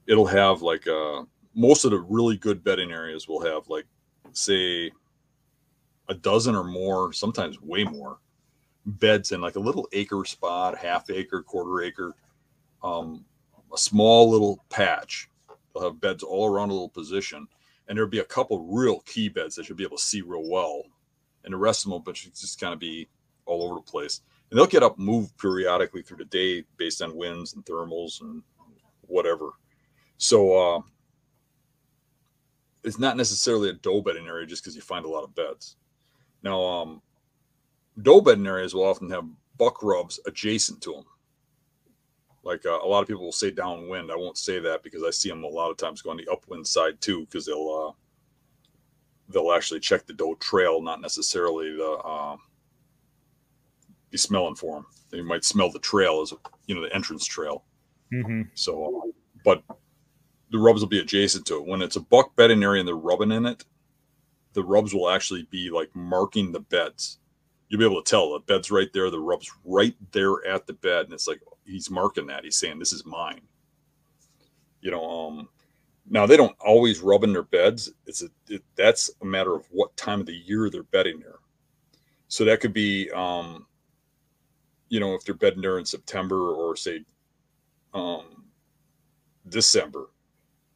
it'll 0.07 0.27
have 0.27 0.63
like 0.63 0.87
uh 0.87 1.23
most 1.55 1.85
of 1.85 1.91
the 1.91 1.99
really 1.99 2.37
good 2.37 2.63
bedding 2.63 2.93
areas 2.93 3.27
will 3.27 3.45
have 3.45 3.69
like 3.69 3.87
say 4.33 4.91
a 6.09 6.15
dozen 6.15 6.55
or 6.55 6.65
more 6.65 7.13
sometimes 7.13 7.61
way 7.61 7.85
more 7.85 8.19
beds 8.87 9.33
in 9.33 9.41
like 9.41 9.57
a 9.57 9.61
little 9.61 9.89
acre 9.93 10.25
spot 10.25 10.79
half 10.79 11.11
acre 11.11 11.43
quarter 11.43 11.83
acre 11.83 12.15
um 12.83 13.25
a 13.73 13.79
small 13.79 14.31
little 14.31 14.65
patch 14.69 15.30
they'll 15.73 15.85
have 15.85 16.01
beds 16.01 16.23
all 16.23 16.49
around 16.51 16.71
a 16.71 16.73
little 16.73 16.89
position 16.89 17.47
and 17.89 17.97
there'll 17.97 18.11
be 18.11 18.19
a 18.21 18.25
couple 18.25 18.67
real 18.67 19.01
key 19.01 19.29
beds 19.29 19.55
that 19.55 19.69
you'll 19.69 19.79
be 19.79 19.85
able 19.85 19.97
to 19.97 20.03
see 20.03 20.23
real 20.23 20.49
well 20.49 20.83
and 21.45 21.53
the 21.53 21.59
rest 21.59 21.85
of 21.85 21.91
them 21.91 22.03
will 22.05 22.13
just 22.13 22.61
kind 22.61 22.73
of 22.73 22.79
be 22.79 23.09
all 23.47 23.63
over 23.63 23.75
the 23.75 23.81
place 23.81 24.21
and 24.51 24.59
they'll 24.59 24.67
get 24.67 24.83
up 24.83 24.99
move 24.99 25.37
periodically 25.39 26.03
through 26.03 26.17
the 26.17 26.25
day 26.27 26.65
based 26.77 27.03
on 27.03 27.17
winds 27.17 27.55
and 27.55 27.65
thermals 27.65 28.21
and 28.21 28.43
whatever 29.03 29.51
so 30.19 30.77
uh, 30.77 30.81
it's 32.85 32.99
not 32.99 33.17
necessarily 33.17 33.71
a 33.71 33.73
doe 33.73 34.03
bedding 34.03 34.27
area 34.27 34.47
just 34.47 34.63
because 34.63 34.77
you 34.77 34.83
find 34.83 35.05
a 35.05 35.09
lot 35.09 35.25
of 35.25 35.35
beds. 35.35 35.77
Now, 36.43 36.63
um, 36.63 37.03
doe 38.01 38.21
bedding 38.21 38.47
areas 38.47 38.75
will 38.75 38.85
often 38.85 39.11
have 39.11 39.25
buck 39.59 39.83
rubs 39.83 40.21
adjacent 40.27 40.83
to 40.83 40.93
them. 40.93 41.05
Like 42.43 42.65
uh, 42.65 42.79
a 42.83 42.87
lot 42.87 43.03
of 43.03 43.09
people 43.09 43.25
will 43.25 43.33
say 43.33 43.51
downwind. 43.51 44.11
I 44.11 44.17
won't 44.17 44.39
say 44.39 44.59
that 44.61 44.83
because 44.83 45.03
I 45.03 45.11
see 45.11 45.29
them 45.29 45.45
a 45.45 45.49
lot 45.49 45.71
of 45.71 45.77
times 45.77 46.03
going 46.03 46.17
the 46.17 46.33
upwind 46.33 46.67
side 46.67 47.01
too 47.01 47.27
because 47.27 47.47
they'll 47.47 47.89
uh, 47.89 47.93
they'll 49.29 49.53
actually 49.53 49.81
check 49.81 50.07
the 50.07 50.13
doe 50.13 50.35
trail, 50.37 50.81
not 50.81 51.01
necessarily 51.01 51.77
the 51.77 51.91
uh, 51.91 52.37
be 54.11 54.19
smelling 54.19 54.55
for 54.55 54.77
them. 54.77 54.87
They 55.11 55.21
might 55.21 55.45
smell 55.45 55.71
the 55.71 55.79
trail 55.79 56.21
as 56.23 56.33
you 56.67 56.75
know 56.75 56.83
the 56.83 56.95
entrance 56.95 57.27
trail. 57.27 57.65
Mm-hmm. 58.13 58.43
So, 58.55 59.03
uh, 59.05 59.11
but 59.45 59.63
the 60.51 60.59
rubs 60.59 60.81
will 60.81 60.89
be 60.89 61.01
adjacent 61.01 61.47
to 61.47 61.57
it. 61.57 61.67
When 61.67 61.83
it's 61.83 61.97
a 61.97 62.01
buck 62.01 62.35
bedding 62.37 62.63
area 62.63 62.81
and 62.81 62.89
they're 62.89 62.97
rubbing 62.97 63.33
in 63.33 63.47
it, 63.47 63.65
the 64.53 64.65
rubs 64.65 64.95
will 64.95 65.11
actually 65.11 65.47
be 65.51 65.71
like 65.71 65.95
marking 65.95 66.53
the 66.53 66.61
beds. 66.61 67.19
You'll 67.69 67.79
be 67.79 67.85
able 67.85 68.03
to 68.03 68.11
tell 68.11 68.33
the 68.33 68.41
bed's 68.41 68.71
right 68.71 68.93
there, 68.93 69.11
the 69.11 69.21
rub's 69.21 69.51
right 69.65 69.95
there 70.11 70.45
at 70.47 70.67
the 70.67 70.73
bed, 70.73 71.05
and 71.05 71.13
it's 71.13 71.29
like 71.29 71.41
he's 71.65 71.91
marking 71.91 72.27
that. 72.27 72.45
He's 72.45 72.57
saying 72.57 72.79
this 72.79 72.93
is 72.93 73.05
mine. 73.07 73.41
You 74.81 74.91
know, 74.91 75.05
um, 75.05 75.49
now 76.09 76.27
they 76.27 76.37
don't 76.37 76.57
always 76.61 77.01
rub 77.01 77.25
in 77.25 77.33
their 77.33 77.43
beds. 77.43 77.93
It's 78.07 78.23
a 78.23 78.29
it, 78.49 78.65
that's 78.77 79.11
a 79.23 79.25
matter 79.25 79.55
of 79.55 79.67
what 79.71 79.97
time 79.97 80.21
of 80.21 80.27
the 80.27 80.35
year 80.35 80.71
they're 80.71 80.83
bedding 80.85 81.21
there. 81.21 81.39
So 82.29 82.45
that 82.45 82.61
could 82.61 82.73
be, 82.73 83.11
um, 83.11 83.67
you 84.89 85.01
know, 85.01 85.15
if 85.15 85.25
they're 85.25 85.35
bedding 85.35 85.61
there 85.61 85.79
in 85.79 85.85
September 85.85 86.53
or 86.53 86.77
say, 86.77 87.05
um, 87.93 88.45
December, 89.49 90.11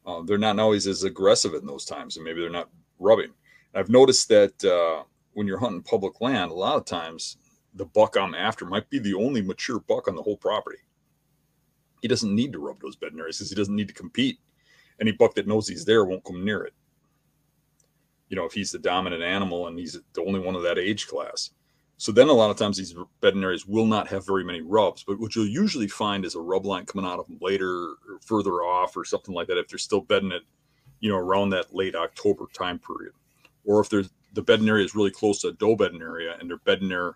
uh, 0.05 0.21
they're 0.23 0.37
not 0.37 0.59
always 0.59 0.85
as 0.87 1.03
aggressive 1.03 1.53
in 1.53 1.65
those 1.65 1.85
times, 1.85 2.17
and 2.17 2.25
maybe 2.25 2.41
they're 2.41 2.49
not 2.49 2.69
rubbing. 2.99 3.31
I've 3.73 3.89
noticed 3.89 4.29
that 4.29 4.63
uh, 4.63 5.03
when 5.33 5.47
you're 5.47 5.59
hunting 5.59 5.81
public 5.81 6.21
land, 6.21 6.51
a 6.51 6.55
lot 6.55 6.77
of 6.77 6.85
times 6.85 7.37
the 7.75 7.85
buck 7.85 8.15
I'm 8.17 8.33
after 8.33 8.65
might 8.65 8.89
be 8.89 8.99
the 8.99 9.13
only 9.13 9.41
mature 9.41 9.79
buck 9.79 10.07
on 10.07 10.15
the 10.15 10.23
whole 10.23 10.37
property. 10.37 10.79
He 12.01 12.07
doesn't 12.07 12.33
need 12.33 12.53
to 12.53 12.59
rub 12.59 12.79
those 12.81 12.95
bedding 12.95 13.19
areas 13.19 13.37
because 13.37 13.49
he 13.49 13.55
doesn't 13.55 13.75
need 13.75 13.87
to 13.87 13.93
compete. 13.93 14.39
Any 15.01 15.11
buck 15.11 15.35
that 15.35 15.47
knows 15.47 15.67
he's 15.67 15.85
there 15.85 16.05
won't 16.05 16.23
come 16.23 16.45
near 16.45 16.63
it. 16.63 16.73
You 18.29 18.37
know, 18.37 18.45
if 18.45 18.53
he's 18.53 18.71
the 18.71 18.79
dominant 18.79 19.23
animal 19.23 19.67
and 19.67 19.77
he's 19.77 19.99
the 20.13 20.23
only 20.23 20.39
one 20.39 20.55
of 20.55 20.63
that 20.63 20.79
age 20.79 21.07
class. 21.07 21.51
So 21.97 22.11
then 22.11 22.27
a 22.27 22.33
lot 22.33 22.49
of 22.49 22.57
times 22.57 22.77
these 22.77 22.95
areas 23.23 23.65
will 23.65 23.85
not 23.85 24.07
have 24.07 24.25
very 24.25 24.43
many 24.43 24.61
rubs, 24.61 25.03
but 25.03 25.19
what 25.19 25.35
you'll 25.35 25.47
usually 25.47 25.87
find 25.87 26.25
is 26.25 26.35
a 26.35 26.41
rub 26.41 26.65
line 26.65 26.85
coming 26.85 27.09
out 27.09 27.19
of 27.19 27.27
them 27.27 27.37
later 27.41 27.67
or 27.69 28.19
further 28.25 28.63
off 28.63 28.97
or 28.97 29.05
something 29.05 29.33
like 29.33 29.47
that 29.47 29.57
if 29.57 29.67
they're 29.67 29.77
still 29.77 30.01
bedding 30.01 30.31
it, 30.31 30.43
you 30.99 31.09
know, 31.09 31.17
around 31.17 31.51
that 31.51 31.73
late 31.73 31.95
October 31.95 32.47
time 32.53 32.79
period. 32.79 33.13
Or 33.63 33.79
if 33.79 33.89
there's 33.89 34.09
the 34.33 34.41
bedding 34.41 34.67
area 34.67 34.83
is 34.83 34.95
really 34.95 35.11
close 35.11 35.39
to 35.41 35.49
a 35.49 35.53
doe 35.53 35.75
bedding 35.75 36.01
area 36.01 36.35
and 36.39 36.49
they're 36.49 36.57
bedding 36.57 36.89
there 36.89 37.15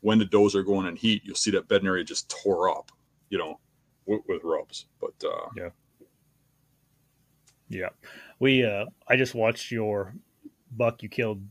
when 0.00 0.18
the 0.18 0.24
does 0.24 0.54
are 0.54 0.62
going 0.62 0.86
in 0.86 0.96
heat, 0.96 1.22
you'll 1.24 1.34
see 1.34 1.50
that 1.52 1.68
bedding 1.68 1.88
area 1.88 2.04
just 2.04 2.28
tore 2.28 2.70
up, 2.70 2.92
you 3.30 3.38
know, 3.38 3.58
with, 4.06 4.22
with 4.28 4.44
rubs. 4.44 4.86
But 5.00 5.14
uh, 5.24 5.48
Yeah. 5.56 5.70
Yeah. 7.68 7.90
We 8.38 8.64
uh 8.64 8.86
I 9.06 9.16
just 9.16 9.34
watched 9.34 9.70
your 9.70 10.14
buck 10.76 11.02
you 11.02 11.08
killed 11.08 11.42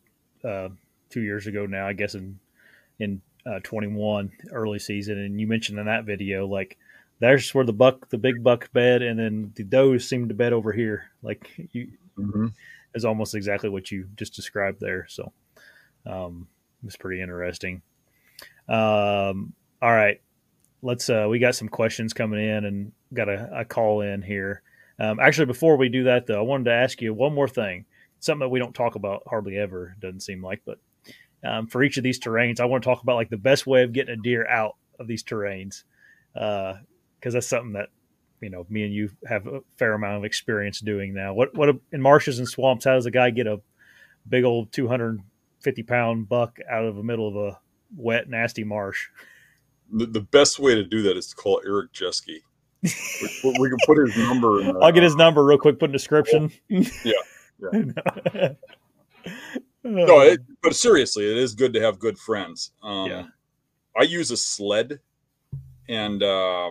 uh 0.43 0.69
two 1.09 1.21
years 1.21 1.47
ago 1.47 1.65
now, 1.65 1.87
I 1.87 1.93
guess 1.93 2.15
in 2.15 2.39
in 2.99 3.21
uh 3.45 3.59
21 3.63 4.31
early 4.51 4.79
season 4.79 5.19
and 5.19 5.39
you 5.39 5.47
mentioned 5.47 5.79
in 5.79 5.85
that 5.85 6.05
video 6.05 6.47
like 6.47 6.77
there's 7.19 7.53
where 7.53 7.65
the 7.65 7.73
buck 7.73 8.09
the 8.09 8.17
big 8.17 8.43
buck 8.43 8.71
bed 8.73 9.01
and 9.01 9.19
then 9.19 9.51
the 9.55 9.63
does 9.63 10.07
seem 10.07 10.27
to 10.27 10.33
bed 10.33 10.53
over 10.53 10.71
here. 10.71 11.11
Like 11.21 11.49
you 11.71 11.91
is 12.95 13.05
almost 13.05 13.35
exactly 13.35 13.69
what 13.69 13.91
you 13.91 14.07
just 14.15 14.33
described 14.33 14.79
there. 14.79 15.05
So 15.09 15.31
um 16.05 16.47
it's 16.83 16.95
pretty 16.95 17.21
interesting. 17.21 17.81
Um 18.67 19.53
all 19.81 19.93
right. 19.93 20.19
let's 20.81 21.09
uh, 21.09 21.27
we 21.29 21.39
got 21.39 21.55
some 21.55 21.69
questions 21.69 22.13
coming 22.13 22.39
in 22.39 22.65
and 22.65 22.91
got 23.13 23.29
a, 23.29 23.59
a 23.59 23.65
call 23.65 24.01
in 24.01 24.21
here. 24.21 24.61
Um, 24.99 25.19
actually, 25.19 25.45
before 25.45 25.77
we 25.77 25.89
do 25.89 26.05
that, 26.05 26.25
though, 26.25 26.39
I 26.39 26.43
wanted 26.43 26.65
to 26.65 26.73
ask 26.73 27.01
you 27.01 27.13
one 27.13 27.33
more 27.33 27.47
thing. 27.47 27.85
Something 28.19 28.39
that 28.39 28.49
we 28.49 28.59
don't 28.59 28.73
talk 28.73 28.95
about 28.95 29.23
hardly 29.27 29.57
ever, 29.57 29.95
doesn't 29.99 30.21
seem 30.21 30.43
like, 30.43 30.61
but 30.65 30.79
um, 31.43 31.67
for 31.67 31.83
each 31.83 31.97
of 31.97 32.03
these 32.03 32.19
terrains, 32.19 32.59
I 32.59 32.65
want 32.65 32.83
to 32.83 32.89
talk 32.89 33.03
about 33.03 33.15
like 33.15 33.29
the 33.29 33.37
best 33.37 33.67
way 33.67 33.83
of 33.83 33.93
getting 33.93 34.17
a 34.17 34.21
deer 34.21 34.47
out 34.47 34.75
of 34.99 35.07
these 35.07 35.23
terrains, 35.23 35.83
because 36.33 36.77
uh, 37.25 37.29
that's 37.29 37.47
something 37.47 37.73
that 37.73 37.89
you 38.41 38.49
know 38.49 38.65
me 38.69 38.83
and 38.83 38.93
you 38.93 39.11
have 39.27 39.45
a 39.45 39.61
fair 39.77 39.93
amount 39.93 40.17
of 40.17 40.25
experience 40.25 40.79
doing 40.79 41.13
now. 41.13 41.33
What 41.33 41.55
what 41.55 41.75
in 41.91 42.01
marshes 42.01 42.39
and 42.39 42.47
swamps? 42.47 42.85
How 42.85 42.95
does 42.95 43.05
a 43.05 43.11
guy 43.11 43.29
get 43.29 43.45
a 43.45 43.61
big 44.27 44.43
old 44.43 44.71
two 44.71 44.87
hundred 44.87 45.21
fifty 45.59 45.83
pound 45.83 46.27
buck 46.27 46.57
out 46.69 46.85
of 46.85 46.95
the 46.95 47.03
middle 47.03 47.27
of 47.27 47.35
a 47.35 47.59
wet, 47.95 48.29
nasty 48.29 48.63
marsh? 48.63 49.07
The, 49.91 50.05
the 50.05 50.21
best 50.21 50.59
way 50.59 50.75
to 50.75 50.83
do 50.83 51.01
that 51.03 51.17
is 51.17 51.27
to 51.27 51.35
call 51.35 51.61
Eric 51.65 51.93
Jeske. 51.93 52.41
we, 52.83 53.55
we, 53.59 53.69
can 53.69 53.77
put 53.85 53.97
his 53.97 54.15
number. 54.17 54.61
In, 54.61 54.77
I'll 54.81 54.91
get 54.91 55.03
his 55.03 55.15
number 55.15 55.43
real 55.43 55.57
quick. 55.57 55.79
Put 55.79 55.85
in 55.85 55.91
description. 55.91 56.51
Yeah, 56.69 56.83
yeah. 57.03 57.69
no, 59.83 60.19
it, 60.21 60.41
but 60.61 60.75
seriously, 60.75 61.29
it 61.29 61.37
is 61.37 61.55
good 61.55 61.73
to 61.73 61.81
have 61.81 61.99
good 61.99 62.17
friends. 62.19 62.71
Um, 62.83 63.09
yeah. 63.09 63.23
I 63.97 64.03
use 64.03 64.29
a 64.29 64.37
sled, 64.37 64.99
and 65.89 66.21
uh, 66.21 66.69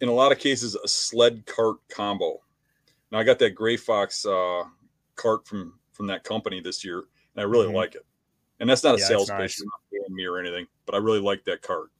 in 0.00 0.08
a 0.08 0.12
lot 0.12 0.30
of 0.30 0.38
cases, 0.38 0.76
a 0.76 0.86
sled 0.86 1.44
cart 1.46 1.76
combo. 1.88 2.40
Now 3.10 3.18
I 3.18 3.24
got 3.24 3.38
that 3.40 3.54
Gray 3.54 3.76
Fox 3.76 4.24
uh, 4.24 4.62
cart 5.16 5.46
from 5.46 5.78
from 5.92 6.06
that 6.06 6.24
company 6.24 6.60
this 6.60 6.84
year, 6.84 6.98
and 6.98 7.40
I 7.40 7.42
really 7.42 7.66
mm-hmm. 7.66 7.76
like 7.76 7.94
it. 7.94 8.06
And 8.60 8.68
that's 8.68 8.82
not 8.82 8.96
a 8.96 8.98
yeah, 8.98 9.06
sales 9.06 9.30
pitch, 9.30 9.38
nice. 9.38 9.62
not 9.62 9.80
paying 9.92 10.14
me 10.14 10.24
or 10.24 10.38
anything, 10.38 10.66
but 10.84 10.94
I 10.94 10.98
really 10.98 11.20
like 11.20 11.44
that 11.44 11.62
cart. 11.62 11.90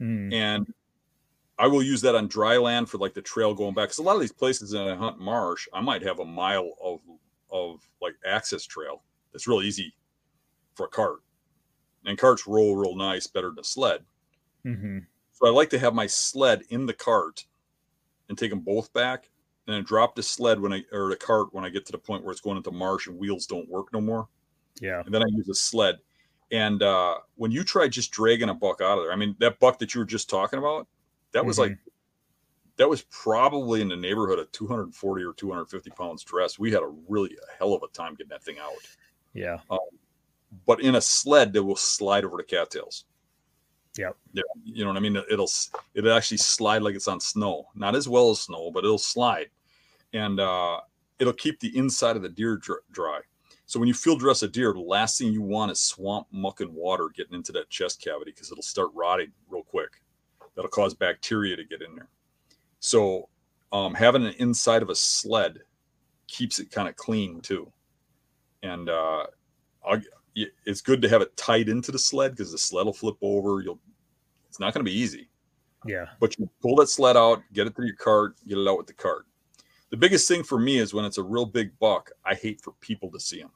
Mm. 0.00 0.32
And 0.32 0.74
I 1.58 1.66
will 1.66 1.82
use 1.82 2.00
that 2.02 2.14
on 2.14 2.28
dry 2.28 2.56
land 2.56 2.88
for 2.88 2.98
like 2.98 3.14
the 3.14 3.22
trail 3.22 3.54
going 3.54 3.74
back. 3.74 3.86
Because 3.86 3.98
a 3.98 4.02
lot 4.02 4.14
of 4.14 4.20
these 4.20 4.32
places 4.32 4.72
in 4.72 4.80
a 4.80 4.96
hunt 4.96 5.18
marsh, 5.20 5.68
I 5.72 5.80
might 5.80 6.02
have 6.02 6.18
a 6.20 6.24
mile 6.24 6.72
of 6.82 7.00
of 7.50 7.88
like 8.02 8.14
access 8.26 8.64
trail 8.64 9.02
that's 9.32 9.48
real 9.48 9.62
easy 9.62 9.94
for 10.74 10.86
a 10.86 10.88
cart. 10.88 11.20
And 12.04 12.18
carts 12.18 12.46
roll 12.46 12.76
real 12.76 12.96
nice, 12.96 13.26
better 13.26 13.50
than 13.50 13.58
a 13.58 13.64
sled. 13.64 14.04
Mm-hmm. 14.64 14.98
So 15.32 15.46
I 15.46 15.50
like 15.50 15.70
to 15.70 15.78
have 15.78 15.94
my 15.94 16.06
sled 16.06 16.62
in 16.70 16.86
the 16.86 16.92
cart 16.92 17.44
and 18.28 18.36
take 18.36 18.50
them 18.50 18.60
both 18.60 18.92
back, 18.92 19.30
and 19.66 19.74
then 19.74 19.84
drop 19.84 20.14
the 20.14 20.22
sled 20.22 20.60
when 20.60 20.72
I 20.72 20.84
or 20.92 21.10
the 21.10 21.16
cart 21.16 21.52
when 21.52 21.64
I 21.64 21.68
get 21.68 21.86
to 21.86 21.92
the 21.92 21.98
point 21.98 22.24
where 22.24 22.32
it's 22.32 22.40
going 22.40 22.56
into 22.56 22.70
marsh 22.70 23.06
and 23.06 23.18
wheels 23.18 23.46
don't 23.46 23.68
work 23.68 23.92
no 23.92 24.00
more. 24.00 24.28
Yeah. 24.80 25.02
And 25.04 25.14
then 25.14 25.22
I 25.22 25.26
use 25.30 25.48
a 25.48 25.54
sled. 25.54 25.96
And 26.50 26.82
uh, 26.82 27.16
when 27.36 27.50
you 27.50 27.62
try 27.62 27.88
just 27.88 28.10
dragging 28.10 28.48
a 28.48 28.54
buck 28.54 28.80
out 28.80 28.98
of 28.98 29.04
there, 29.04 29.12
I 29.12 29.16
mean 29.16 29.36
that 29.38 29.58
buck 29.60 29.78
that 29.78 29.94
you 29.94 30.00
were 30.00 30.06
just 30.06 30.30
talking 30.30 30.58
about, 30.58 30.86
that 31.32 31.44
was 31.44 31.58
mm-hmm. 31.58 31.70
like 31.70 31.78
that 32.76 32.88
was 32.88 33.02
probably 33.10 33.82
in 33.82 33.88
the 33.88 33.96
neighborhood 33.96 34.38
of 34.38 34.50
240 34.52 35.24
or 35.24 35.32
250 35.32 35.90
pounds 35.90 36.24
dress. 36.24 36.58
We 36.58 36.70
had 36.70 36.82
a 36.82 36.92
really 37.08 37.36
a 37.36 37.58
hell 37.58 37.74
of 37.74 37.82
a 37.82 37.88
time 37.88 38.14
getting 38.14 38.30
that 38.30 38.42
thing 38.42 38.58
out. 38.58 38.72
Yeah. 39.34 39.58
Um, 39.68 39.78
but 40.66 40.80
in 40.80 40.94
a 40.94 41.00
sled 41.00 41.52
that 41.52 41.62
will 41.62 41.76
slide 41.76 42.24
over 42.24 42.36
the 42.36 42.44
cattails. 42.44 43.04
Yep. 43.98 44.16
Yeah. 44.32 44.42
You 44.64 44.84
know 44.84 44.90
what 44.90 44.96
I 44.96 45.00
mean? 45.00 45.16
It'll 45.30 45.50
it'll 45.94 46.12
actually 46.12 46.38
slide 46.38 46.82
like 46.82 46.94
it's 46.94 47.08
on 47.08 47.20
snow. 47.20 47.66
Not 47.74 47.96
as 47.96 48.08
well 48.08 48.30
as 48.30 48.40
snow, 48.40 48.70
but 48.70 48.84
it'll 48.84 48.96
slide, 48.96 49.48
and 50.12 50.38
uh, 50.38 50.80
it'll 51.18 51.32
keep 51.32 51.58
the 51.58 51.76
inside 51.76 52.16
of 52.16 52.22
the 52.22 52.28
deer 52.28 52.60
dry. 52.92 53.20
So 53.68 53.78
when 53.78 53.86
you 53.86 53.92
field 53.92 54.20
dress 54.20 54.42
a 54.42 54.48
deer, 54.48 54.72
the 54.72 54.80
last 54.80 55.18
thing 55.18 55.30
you 55.30 55.42
want 55.42 55.70
is 55.70 55.78
swamp 55.78 56.26
muck 56.32 56.60
and 56.60 56.72
water 56.72 57.10
getting 57.14 57.34
into 57.34 57.52
that 57.52 57.68
chest 57.68 58.02
cavity 58.02 58.30
because 58.30 58.50
it'll 58.50 58.62
start 58.62 58.88
rotting 58.94 59.30
real 59.46 59.62
quick. 59.62 60.00
That'll 60.56 60.70
cause 60.70 60.94
bacteria 60.94 61.54
to 61.54 61.64
get 61.64 61.82
in 61.82 61.94
there. 61.94 62.08
So 62.80 63.28
um, 63.70 63.92
having 63.92 64.24
an 64.24 64.32
inside 64.38 64.80
of 64.80 64.88
a 64.88 64.94
sled 64.94 65.58
keeps 66.28 66.58
it 66.58 66.70
kind 66.70 66.88
of 66.88 66.96
clean 66.96 67.42
too. 67.42 67.70
And 68.62 68.88
uh, 68.88 69.26
it's 70.64 70.80
good 70.80 71.02
to 71.02 71.08
have 71.10 71.20
it 71.20 71.36
tied 71.36 71.68
into 71.68 71.92
the 71.92 71.98
sled 71.98 72.30
because 72.30 72.50
the 72.50 72.56
sled 72.56 72.86
will 72.86 72.94
flip 72.94 73.18
over. 73.20 73.60
You'll 73.60 73.78
it's 74.48 74.58
not 74.58 74.72
going 74.72 74.82
to 74.82 74.90
be 74.90 74.98
easy. 74.98 75.28
Yeah. 75.84 76.06
But 76.20 76.38
you 76.38 76.48
pull 76.62 76.76
that 76.76 76.88
sled 76.88 77.18
out, 77.18 77.42
get 77.52 77.66
it 77.66 77.76
through 77.76 77.88
your 77.88 77.96
cart, 77.96 78.36
get 78.48 78.56
it 78.56 78.66
out 78.66 78.78
with 78.78 78.86
the 78.86 78.94
cart. 78.94 79.26
The 79.90 79.98
biggest 79.98 80.26
thing 80.26 80.42
for 80.42 80.58
me 80.58 80.78
is 80.78 80.94
when 80.94 81.04
it's 81.04 81.18
a 81.18 81.22
real 81.22 81.44
big 81.44 81.78
buck, 81.78 82.10
I 82.24 82.34
hate 82.34 82.62
for 82.62 82.72
people 82.80 83.10
to 83.10 83.20
see 83.20 83.40
them. 83.40 83.50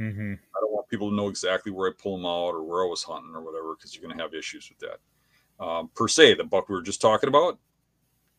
Mm-hmm. 0.00 0.34
I 0.34 0.60
don't 0.60 0.72
want 0.72 0.88
people 0.88 1.10
to 1.10 1.16
know 1.16 1.28
exactly 1.28 1.70
where 1.70 1.90
I 1.90 1.92
pull 2.00 2.16
them 2.16 2.26
out 2.26 2.54
or 2.54 2.62
where 2.62 2.84
I 2.84 2.88
was 2.88 3.02
hunting 3.02 3.34
or 3.34 3.42
whatever 3.42 3.74
because 3.74 3.94
you're 3.94 4.02
going 4.02 4.16
to 4.16 4.22
have 4.22 4.34
issues 4.34 4.70
with 4.70 4.78
that. 4.78 5.64
Um, 5.64 5.90
per 5.94 6.08
se, 6.08 6.34
the 6.34 6.44
buck 6.44 6.68
we 6.68 6.74
were 6.74 6.82
just 6.82 7.00
talking 7.00 7.28
about, 7.28 7.58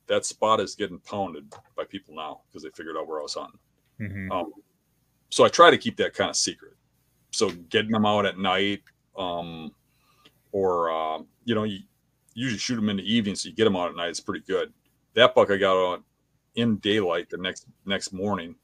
that 0.08 0.26
spot 0.26 0.60
is 0.60 0.76
getting 0.76 1.00
pounded 1.00 1.54
by 1.76 1.86
people 1.86 2.16
now 2.16 2.42
because 2.48 2.64
they 2.64 2.70
figured 2.76 2.98
out 2.98 3.08
where 3.08 3.20
I 3.20 3.24
was 3.24 3.36
hunting. 3.36 3.60
Mm-hmm. 4.02 4.32
Um, 4.32 4.52
so 5.30 5.44
I 5.44 5.48
try 5.48 5.72
to 5.72 5.78
keep 5.78 5.98
that 5.98 6.14
kind 6.14 6.30
of 6.30 6.36
secret. 6.36 6.74
So 7.32 7.50
getting 7.70 7.92
them 7.92 8.06
out 8.06 8.26
at 8.26 8.38
night, 8.38 8.82
um, 9.18 9.72
or 10.52 10.92
uh, 10.92 11.20
you 11.46 11.56
know, 11.56 11.64
you 11.64 11.80
usually 12.36 12.60
shoot 12.60 12.76
them 12.76 12.90
in 12.90 12.98
the 12.98 13.14
evening, 13.14 13.36
so 13.36 13.50
you 13.50 13.56
get 13.56 13.64
them 13.64 13.76
out 13.76 13.90
at 13.90 13.96
night. 13.96 14.10
It's 14.10 14.20
pretty 14.20 14.46
good. 14.46 14.72
That 15.16 15.34
buck 15.34 15.50
I 15.50 15.58
got 15.58 15.76
on 15.76 16.04
in 16.56 16.78
daylight 16.78 17.30
the 17.30 17.38
next 17.38 17.66
next 17.86 18.14
morning 18.14 18.56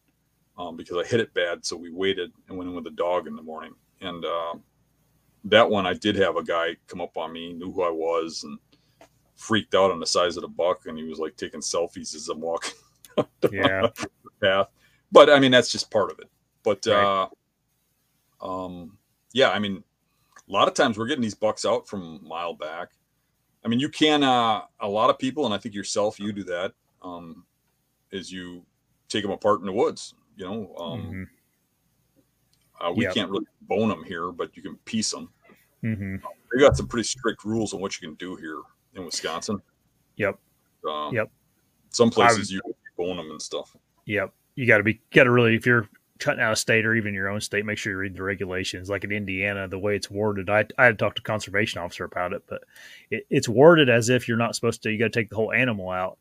um, 0.60 0.76
because 0.76 0.98
I 0.98 1.08
hit 1.08 1.22
it 1.22 1.34
bad. 1.34 1.66
So 1.66 1.78
we 1.78 1.90
waited 1.90 2.32
and 2.48 2.58
went 2.58 2.70
in 2.70 2.76
with 2.76 2.86
a 2.88 2.92
dog 2.92 3.28
in 3.28 3.36
the 3.36 3.42
morning. 3.42 3.74
And 4.02 4.24
uh, 4.26 4.56
that 5.46 5.68
one, 5.68 5.88
I 5.88 5.94
did 5.94 6.16
have 6.18 6.36
a 6.36 6.44
guy 6.44 6.76
come 6.88 7.02
up 7.02 7.18
on 7.18 7.32
me, 7.32 7.54
knew 7.54 7.72
who 7.72 7.82
I 7.82 7.90
was, 7.90 8.44
and 8.44 8.60
freaked 9.38 9.74
out 9.74 9.90
on 9.90 10.00
the 10.00 10.06
size 10.06 10.36
of 10.36 10.42
the 10.42 10.50
buck, 10.50 10.86
and 10.86 10.98
he 10.98 11.06
was 11.06 11.18
like 11.18 11.38
taking 11.38 11.62
selfies 11.62 12.14
as 12.14 12.28
I'm 12.28 12.42
walking 12.42 12.74
yeah. 13.52 13.88
the 13.96 14.10
path. 14.44 14.68
But 15.12 15.30
I 15.30 15.40
mean, 15.40 15.52
that's 15.52 15.72
just 15.72 15.90
part 15.90 16.12
of 16.12 16.20
it. 16.20 16.30
But 16.64 16.86
right. 16.86 17.28
uh, 18.42 18.46
um, 18.46 18.98
yeah, 19.34 19.50
I 19.50 19.60
mean, 19.60 19.84
a 20.48 20.52
lot 20.52 20.68
of 20.68 20.74
times 20.74 20.98
we're 20.98 21.08
getting 21.08 21.22
these 21.22 21.36
bucks 21.36 21.66
out 21.66 21.88
from 21.88 22.20
mile 22.28 22.54
back. 22.54 22.90
I 23.64 23.70
mean, 23.70 23.80
you 23.80 23.90
can. 23.90 24.24
Uh, 24.24 24.62
a 24.82 24.88
lot 24.88 25.10
of 25.10 25.18
people, 25.18 25.46
and 25.46 25.54
I 25.54 25.58
think 25.58 25.74
yourself, 25.74 26.20
you 26.20 26.32
do 26.34 26.44
that. 26.44 26.74
Um, 27.02 27.46
is 28.12 28.32
you 28.32 28.66
take 29.08 29.24
them 29.24 29.32
apart 29.32 29.62
in 29.62 29.66
the 29.66 29.72
woods. 29.72 30.16
You 30.40 30.46
know, 30.46 30.76
um, 30.80 31.02
mm-hmm. 31.02 31.24
uh, 32.86 32.92
we 32.94 33.04
yep. 33.04 33.14
can't 33.14 33.30
really 33.30 33.46
bone 33.64 33.90
them 33.90 34.06
here, 34.06 34.32
but 34.32 34.56
you 34.56 34.64
can 34.64 34.78
piece 34.86 35.12
them. 35.12 35.30
Mm-hmm. 35.84 36.16
They 36.54 36.62
got 36.62 36.78
some 36.78 36.88
pretty 36.88 37.04
strict 37.04 37.44
rules 37.44 37.74
on 37.74 37.82
what 37.82 38.00
you 38.00 38.08
can 38.08 38.16
do 38.16 38.38
here 38.38 38.62
in 38.96 39.04
Wisconsin. 39.04 39.62
Yep. 40.16 40.40
Um, 40.90 41.14
yep. 41.14 41.30
Some 41.90 42.10
places 42.10 42.50
you 42.50 42.62
bone 42.98 43.18
them 43.18 43.30
and 43.32 43.42
stuff. 43.42 43.76
Yep. 44.06 44.34
You 44.56 44.66
got 44.66 44.78
to 44.78 44.84
be 44.84 45.02
got 45.12 45.26
to 45.26 45.32
really 45.32 45.56
if 45.56 45.66
you're 45.66 45.90
cutting 46.20 46.42
out 46.42 46.54
a 46.54 46.56
state 46.56 46.86
or 46.86 46.96
even 46.96 47.14
your 47.14 47.28
own 47.28 47.42
state, 47.42 47.66
make 47.66 47.78
sure 47.78 47.92
you 47.92 47.98
read 47.98 48.16
the 48.16 48.24
regulations. 48.24 48.90
Like 48.90 49.04
in 49.04 49.12
Indiana, 49.12 49.68
the 49.68 49.80
way 49.80 49.98
it's 49.98 50.10
worded, 50.10 50.50
I, 50.50 50.66
I 50.78 50.86
had 50.86 50.98
to 50.98 51.04
talk 51.04 51.16
to 51.16 51.22
conservation 51.22 51.82
officer 51.82 52.06
about 52.06 52.32
it, 52.32 52.44
but 52.48 52.64
it, 53.12 53.26
it's 53.30 53.50
worded 53.50 53.90
as 53.90 54.08
if 54.08 54.30
you're 54.30 54.38
not 54.38 54.56
supposed 54.56 54.84
to. 54.84 54.90
You 54.90 55.00
got 55.00 55.12
to 55.12 55.20
take 55.20 55.30
the 55.30 55.36
whole 55.36 55.52
animal 55.52 55.90
out. 55.90 56.18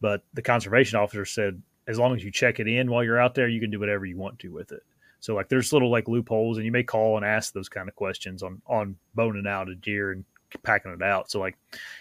But 0.00 0.22
the 0.32 0.42
conservation 0.42 0.96
officer 0.96 1.24
said 1.24 1.60
as 1.88 1.98
long 1.98 2.14
as 2.14 2.22
you 2.22 2.30
check 2.30 2.60
it 2.60 2.68
in 2.68 2.90
while 2.90 3.02
you're 3.02 3.18
out 3.18 3.34
there, 3.34 3.48
you 3.48 3.60
can 3.60 3.70
do 3.70 3.80
whatever 3.80 4.04
you 4.04 4.16
want 4.16 4.38
to 4.40 4.52
with 4.52 4.70
it. 4.70 4.82
So 5.20 5.34
like 5.34 5.48
there's 5.48 5.72
little 5.72 5.90
like 5.90 6.06
loopholes, 6.06 6.58
and 6.58 6.66
you 6.66 6.70
may 6.70 6.84
call 6.84 7.16
and 7.16 7.26
ask 7.26 7.52
those 7.52 7.68
kind 7.68 7.88
of 7.88 7.96
questions 7.96 8.42
on 8.42 8.62
on 8.66 8.96
boning 9.14 9.48
out 9.48 9.68
a 9.68 9.74
deer 9.74 10.12
and 10.12 10.24
packing 10.62 10.92
it 10.92 11.02
out. 11.02 11.30
So 11.30 11.40
like, 11.40 11.56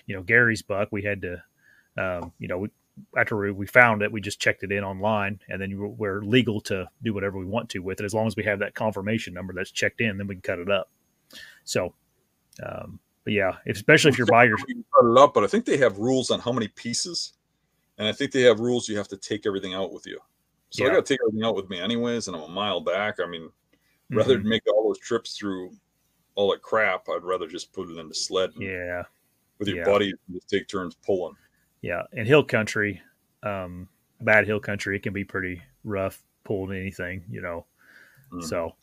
you 0.05 0.15
know, 0.15 0.21
Gary's 0.21 0.61
buck, 0.61 0.89
we 0.91 1.01
had 1.01 1.21
to, 1.21 1.43
um, 1.97 2.31
you 2.37 2.47
know, 2.47 2.59
we, 2.59 2.69
after 3.17 3.53
we 3.53 3.65
found 3.65 4.01
it, 4.01 4.11
we 4.11 4.21
just 4.21 4.39
checked 4.39 4.63
it 4.63 4.71
in 4.71 4.83
online, 4.83 5.39
and 5.49 5.61
then 5.61 5.95
we're 5.97 6.21
legal 6.21 6.61
to 6.61 6.87
do 7.03 7.13
whatever 7.13 7.37
we 7.37 7.45
want 7.45 7.69
to 7.69 7.79
with 7.79 7.99
it 7.99 8.05
as 8.05 8.13
long 8.13 8.27
as 8.27 8.35
we 8.35 8.43
have 8.43 8.59
that 8.59 8.75
confirmation 8.75 9.33
number 9.33 9.53
that's 9.53 9.71
checked 9.71 10.01
in. 10.01 10.17
Then 10.17 10.27
we 10.27 10.35
can 10.35 10.41
cut 10.41 10.59
it 10.59 10.69
up. 10.69 10.89
So, 11.63 11.93
um, 12.63 12.99
but 13.23 13.33
yeah, 13.33 13.53
especially 13.67 14.11
if 14.11 14.17
you're 14.17 14.27
by 14.27 14.45
your 14.45 14.57
cut 14.57 14.67
it 15.01 15.17
up, 15.17 15.33
but 15.33 15.43
I 15.43 15.47
think 15.47 15.65
they 15.65 15.77
have 15.77 15.97
rules 15.97 16.29
on 16.29 16.39
how 16.39 16.51
many 16.51 16.67
pieces 16.67 17.33
and 17.97 18.07
I 18.07 18.11
think 18.11 18.31
they 18.31 18.41
have 18.41 18.59
rules 18.59 18.87
you 18.87 18.97
have 18.97 19.07
to 19.09 19.17
take 19.17 19.45
everything 19.45 19.73
out 19.73 19.91
with 19.91 20.05
you. 20.05 20.19
So 20.69 20.83
yeah. 20.83 20.91
I 20.91 20.93
got 20.95 21.05
to 21.05 21.13
take 21.13 21.19
everything 21.23 21.45
out 21.45 21.55
with 21.55 21.69
me 21.69 21.79
anyways, 21.79 22.27
and 22.27 22.35
I'm 22.35 22.43
a 22.43 22.47
mile 22.47 22.81
back. 22.81 23.19
I 23.23 23.27
mean, 23.27 23.43
mm-hmm. 23.43 24.17
rather 24.17 24.37
than 24.37 24.47
make 24.47 24.63
all 24.67 24.87
those 24.87 24.99
trips 24.99 25.37
through 25.37 25.71
all 26.35 26.51
that 26.51 26.61
crap, 26.61 27.07
I'd 27.09 27.23
rather 27.23 27.47
just 27.47 27.73
put 27.73 27.89
it 27.89 27.97
in 27.97 28.07
the 28.07 28.15
sled. 28.15 28.51
yeah, 28.57 29.03
with 29.59 29.67
your 29.67 29.77
yeah. 29.77 29.85
buddies, 29.85 30.13
just 30.31 30.49
take 30.49 30.67
turns 30.67 30.95
pulling. 30.95 31.35
Yeah, 31.81 32.03
in 32.13 32.25
hill 32.25 32.43
country, 32.43 33.01
um, 33.43 33.87
bad 34.21 34.45
hill 34.45 34.59
country, 34.59 34.95
it 34.95 35.03
can 35.03 35.13
be 35.13 35.23
pretty 35.23 35.61
rough 35.83 36.21
pulling 36.43 36.77
anything, 36.77 37.23
you 37.29 37.41
know. 37.41 37.65
Mm. 38.31 38.43
So, 38.43 38.75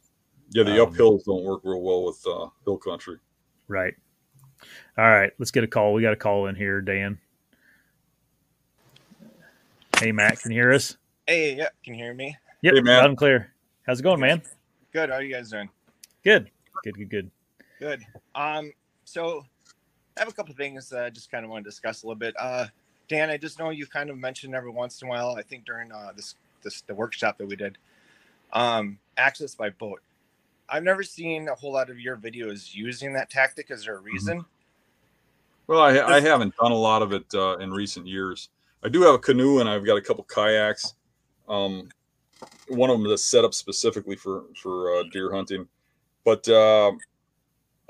yeah, 0.50 0.64
the 0.64 0.82
um, 0.82 0.92
uphills 0.92 1.24
don't 1.24 1.44
work 1.44 1.60
real 1.64 1.82
well 1.82 2.04
with 2.04 2.24
uh, 2.26 2.48
hill 2.64 2.78
country. 2.78 3.18
Right. 3.68 3.94
All 4.96 5.10
right, 5.10 5.32
let's 5.38 5.50
get 5.50 5.64
a 5.64 5.68
call. 5.68 5.92
We 5.92 6.02
got 6.02 6.12
a 6.12 6.16
call 6.16 6.46
in 6.46 6.54
here, 6.54 6.80
Dan. 6.80 7.18
Hey, 9.98 10.12
Matt, 10.12 10.40
can 10.40 10.50
you 10.50 10.60
hear 10.60 10.72
us? 10.72 10.96
Hey, 11.26 11.54
yeah, 11.54 11.68
can 11.82 11.94
you 11.94 12.04
hear 12.04 12.14
me? 12.14 12.36
Yep, 12.62 12.74
hey, 12.74 12.80
loud 12.82 13.06
and 13.06 13.16
clear. 13.16 13.52
How's 13.86 14.00
it 14.00 14.02
going, 14.02 14.20
man? 14.20 14.42
Good. 14.92 15.08
How 15.08 15.16
are 15.16 15.22
you 15.22 15.32
guys 15.32 15.50
doing? 15.50 15.68
Good. 16.24 16.50
Good. 16.82 16.96
Good. 16.96 17.10
Good. 17.10 17.30
Good. 17.78 18.06
Um. 18.34 18.72
So, 19.04 19.44
I 20.16 20.20
have 20.20 20.28
a 20.28 20.32
couple 20.32 20.54
things 20.54 20.88
that 20.90 21.04
I 21.04 21.10
just 21.10 21.30
kind 21.30 21.44
of 21.44 21.50
want 21.50 21.64
to 21.64 21.70
discuss 21.70 22.02
a 22.02 22.06
little 22.06 22.18
bit. 22.18 22.34
Uh, 22.38 22.66
Dan, 23.08 23.30
I 23.30 23.36
just 23.36 23.58
know 23.58 23.70
you 23.70 23.86
kind 23.86 24.10
of 24.10 24.18
mentioned 24.18 24.54
every 24.54 24.70
once 24.70 25.00
in 25.00 25.08
a 25.08 25.10
while. 25.10 25.36
I 25.36 25.42
think 25.42 25.64
during 25.64 25.92
uh, 25.92 26.12
this 26.14 26.34
this 26.62 26.82
the 26.82 26.94
workshop 26.94 27.38
that 27.38 27.46
we 27.46 27.56
did, 27.56 27.78
um, 28.52 28.98
access 29.16 29.54
by 29.54 29.70
boat. 29.70 30.02
I've 30.68 30.84
never 30.84 31.02
seen 31.02 31.48
a 31.48 31.54
whole 31.54 31.72
lot 31.72 31.88
of 31.88 32.00
your 32.00 32.16
videos 32.16 32.74
using 32.74 33.12
that 33.14 33.30
tactic. 33.30 33.70
Is 33.70 33.84
there 33.84 33.96
a 33.96 34.00
reason? 34.00 34.44
Well, 35.66 35.80
I, 35.80 35.98
I 36.00 36.20
haven't 36.20 36.54
done 36.56 36.72
a 36.72 36.76
lot 36.76 37.02
of 37.02 37.12
it 37.12 37.26
uh, 37.34 37.58
in 37.58 37.70
recent 37.70 38.06
years. 38.06 38.48
I 38.84 38.88
do 38.90 39.00
have 39.02 39.14
a 39.14 39.18
canoe 39.18 39.60
and 39.60 39.68
I've 39.68 39.86
got 39.86 39.96
a 39.96 40.02
couple 40.02 40.24
kayaks. 40.24 40.94
Um, 41.48 41.88
one 42.68 42.90
of 42.90 43.00
them 43.00 43.10
is 43.10 43.24
set 43.24 43.44
up 43.44 43.54
specifically 43.54 44.16
for 44.16 44.44
for 44.60 44.94
uh, 44.96 45.04
deer 45.12 45.32
hunting, 45.32 45.66
but 46.24 46.46
uh, 46.48 46.92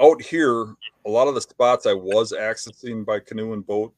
out 0.01 0.23
here, 0.23 0.63
a 1.07 1.11
lot 1.11 1.29
of 1.29 1.35
the 1.35 1.41
spots 1.41 1.87
I 1.87 1.93
was 1.93 2.33
accessing 2.33 3.05
by 3.05 3.21
canoe 3.21 3.53
and 3.53 3.67
boat 3.67 3.93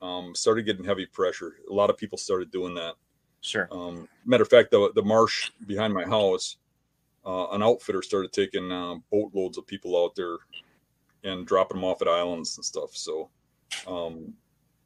um, 0.00 0.34
started 0.34 0.64
getting 0.64 0.84
heavy 0.84 1.06
pressure. 1.06 1.56
A 1.70 1.72
lot 1.72 1.90
of 1.90 1.96
people 1.96 2.18
started 2.18 2.50
doing 2.50 2.74
that. 2.74 2.94
Sure. 3.40 3.68
Um, 3.70 4.08
matter 4.24 4.42
of 4.42 4.48
fact, 4.48 4.70
the 4.70 4.90
the 4.94 5.02
marsh 5.02 5.50
behind 5.66 5.92
my 5.92 6.04
house, 6.04 6.56
uh, 7.26 7.48
an 7.50 7.62
outfitter 7.62 8.02
started 8.02 8.32
taking 8.32 8.70
uh, 8.72 8.94
boatloads 9.10 9.58
of 9.58 9.66
people 9.66 10.02
out 10.02 10.14
there 10.14 10.36
and 11.24 11.46
dropping 11.46 11.76
them 11.76 11.84
off 11.84 12.02
at 12.02 12.08
islands 12.08 12.56
and 12.56 12.64
stuff. 12.64 12.96
So 12.96 13.28
um, 13.86 14.34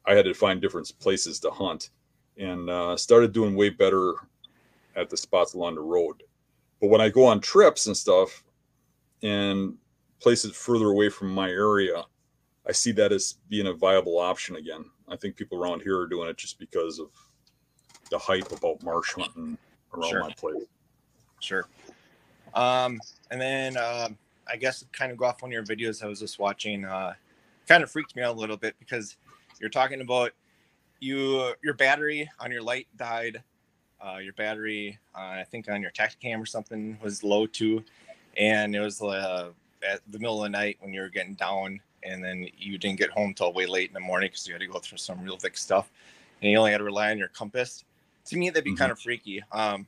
I 0.07 0.15
had 0.15 0.25
to 0.25 0.33
find 0.33 0.61
different 0.61 0.91
places 0.99 1.39
to 1.41 1.51
hunt 1.51 1.89
and 2.37 2.69
uh, 2.69 2.95
started 2.95 3.33
doing 3.33 3.55
way 3.55 3.69
better 3.69 4.13
at 4.95 5.09
the 5.09 5.17
spots 5.17 5.53
along 5.53 5.75
the 5.75 5.81
road. 5.81 6.23
But 6.79 6.89
when 6.89 7.01
I 7.01 7.09
go 7.09 7.25
on 7.25 7.41
trips 7.41 7.87
and 7.87 7.97
stuff 7.97 8.43
and 9.21 9.75
places 10.19 10.55
further 10.55 10.87
away 10.87 11.09
from 11.09 11.33
my 11.33 11.49
area, 11.49 12.03
I 12.67 12.71
see 12.71 12.91
that 12.93 13.11
as 13.11 13.35
being 13.49 13.67
a 13.67 13.73
viable 13.73 14.17
option 14.17 14.55
again. 14.55 14.85
I 15.09 15.15
think 15.15 15.35
people 15.35 15.61
around 15.61 15.81
here 15.81 15.99
are 15.99 16.07
doing 16.07 16.29
it 16.29 16.37
just 16.37 16.59
because 16.59 16.99
of 16.99 17.09
the 18.09 18.17
hype 18.17 18.51
about 18.51 18.83
marsh 18.83 19.13
hunting 19.13 19.57
around 19.93 20.09
Sure. 20.09 20.19
my 20.21 20.33
place. 20.33 20.63
Sure. 21.39 21.67
Um, 22.53 22.99
and 23.31 23.39
then 23.39 23.77
um, 23.77 24.17
I 24.47 24.57
guess 24.57 24.83
kind 24.91 25.11
of 25.11 25.17
go 25.17 25.25
off 25.25 25.41
one 25.41 25.49
of 25.49 25.53
your 25.53 25.63
videos 25.63 26.03
I 26.03 26.07
was 26.07 26.19
just 26.19 26.39
watching. 26.39 26.85
Uh, 26.85 27.13
kind 27.67 27.83
of 27.83 27.91
freaked 27.91 28.15
me 28.15 28.21
out 28.21 28.35
a 28.35 28.39
little 28.39 28.57
bit 28.57 28.75
because 28.79 29.17
you're 29.59 29.69
talking 29.69 30.01
about 30.01 30.31
you 30.99 31.53
your 31.63 31.73
battery 31.73 32.29
on 32.39 32.51
your 32.51 32.61
light 32.61 32.87
died. 32.97 33.43
Uh, 33.99 34.17
your 34.17 34.33
battery, 34.33 34.97
uh, 35.15 35.19
I 35.39 35.43
think 35.49 35.67
on 35.71 35.81
your 35.81 35.89
Tactacam 35.89 36.39
or 36.39 36.45
something, 36.45 36.99
was 37.01 37.23
low 37.23 37.47
too, 37.47 37.83
and 38.37 38.75
it 38.75 38.79
was 38.79 39.01
uh, 39.01 39.49
at 39.81 40.01
the 40.11 40.19
middle 40.19 40.37
of 40.37 40.43
the 40.43 40.49
night 40.49 40.77
when 40.81 40.93
you 40.93 41.01
were 41.01 41.09
getting 41.09 41.33
down, 41.33 41.79
and 42.03 42.23
then 42.23 42.47
you 42.59 42.77
didn't 42.77 42.99
get 42.99 43.09
home 43.09 43.33
till 43.33 43.51
way 43.53 43.65
late 43.65 43.89
in 43.89 43.95
the 43.95 43.99
morning 43.99 44.29
because 44.29 44.45
you 44.45 44.53
had 44.53 44.61
to 44.61 44.67
go 44.67 44.77
through 44.77 44.99
some 44.99 45.23
real 45.23 45.37
thick 45.37 45.57
stuff, 45.57 45.89
and 46.41 46.51
you 46.51 46.59
only 46.59 46.71
had 46.71 46.77
to 46.77 46.83
rely 46.83 47.09
on 47.09 47.17
your 47.17 47.29
compass. 47.29 47.85
To 48.25 48.37
me, 48.37 48.51
that'd 48.51 48.63
be 48.63 48.73
Mhm. 48.73 48.77
kind 48.77 48.91
of 48.91 48.99
freaky. 48.99 49.43
Um, 49.51 49.87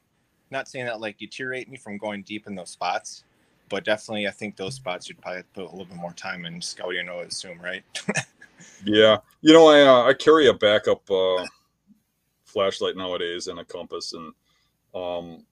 not 0.50 0.68
saying 0.68 0.88
that 0.88 1.00
like 1.00 1.20
deteriorate 1.20 1.70
me 1.70 1.78
from 1.78 2.00
going 2.00 2.24
deep 2.24 2.48
in 2.48 2.56
those 2.56 2.72
spots, 2.72 3.26
but 3.70 3.86
definitely 3.86 4.28
I 4.28 4.32
think 4.32 4.56
those 4.56 4.74
spots 4.74 5.08
you'd 5.08 5.22
probably 5.22 5.44
put 5.54 5.66
a 5.66 5.70
little 5.70 5.86
bit 5.86 5.98
more 5.98 6.14
time 6.14 6.46
in 6.46 6.60
scouting. 6.64 7.08
I 7.10 7.16
would 7.16 7.28
assume, 7.28 7.60
right? 7.62 7.84
Yeah, 8.86 9.18
you 9.42 9.54
know, 9.54 9.68
I 9.68 9.82
uh, 9.82 10.04
I 10.10 10.14
carry 10.14 10.48
a 10.48 10.54
backup 10.54 11.10
uh, 11.10 11.46
flashlight 12.46 12.96
nowadays 12.98 13.48
and 13.48 13.60
a 13.60 13.66
compass, 13.66 14.14
and 14.14 14.34
um, 14.96 15.46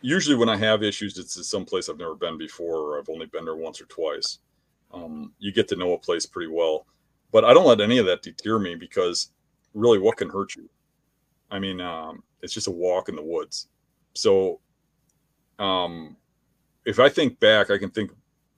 usually 0.00 0.36
when 0.36 0.48
I 0.48 0.56
have 0.56 0.82
issues, 0.82 1.18
it's 1.18 1.36
in 1.36 1.44
some 1.44 1.64
place 1.64 1.88
I've 1.88 1.98
never 1.98 2.14
been 2.14 2.38
before, 2.38 2.76
or 2.76 2.98
I've 2.98 3.08
only 3.08 3.26
been 3.26 3.44
there 3.44 3.56
once 3.56 3.80
or 3.80 3.86
twice. 3.86 4.38
Um, 4.92 5.32
you 5.38 5.52
get 5.52 5.68
to 5.68 5.76
know 5.76 5.92
a 5.92 5.98
place 5.98 6.26
pretty 6.26 6.50
well, 6.50 6.86
but 7.32 7.44
I 7.44 7.54
don't 7.54 7.66
let 7.66 7.80
any 7.80 7.98
of 7.98 8.06
that 8.06 8.22
deter 8.22 8.58
me 8.58 8.74
because 8.74 9.30
really, 9.74 9.98
what 9.98 10.16
can 10.16 10.28
hurt 10.30 10.56
you? 10.56 10.68
I 11.50 11.58
mean, 11.58 11.80
um, 11.80 12.22
it's 12.42 12.54
just 12.54 12.68
a 12.68 12.72
walk 12.72 13.08
in 13.08 13.16
the 13.16 13.22
woods. 13.22 13.68
So, 14.14 14.60
um, 15.58 16.16
if 16.84 16.98
I 16.98 17.08
think 17.08 17.38
back, 17.40 17.70
I 17.70 17.78
can 17.78 17.90
think 17.90 18.12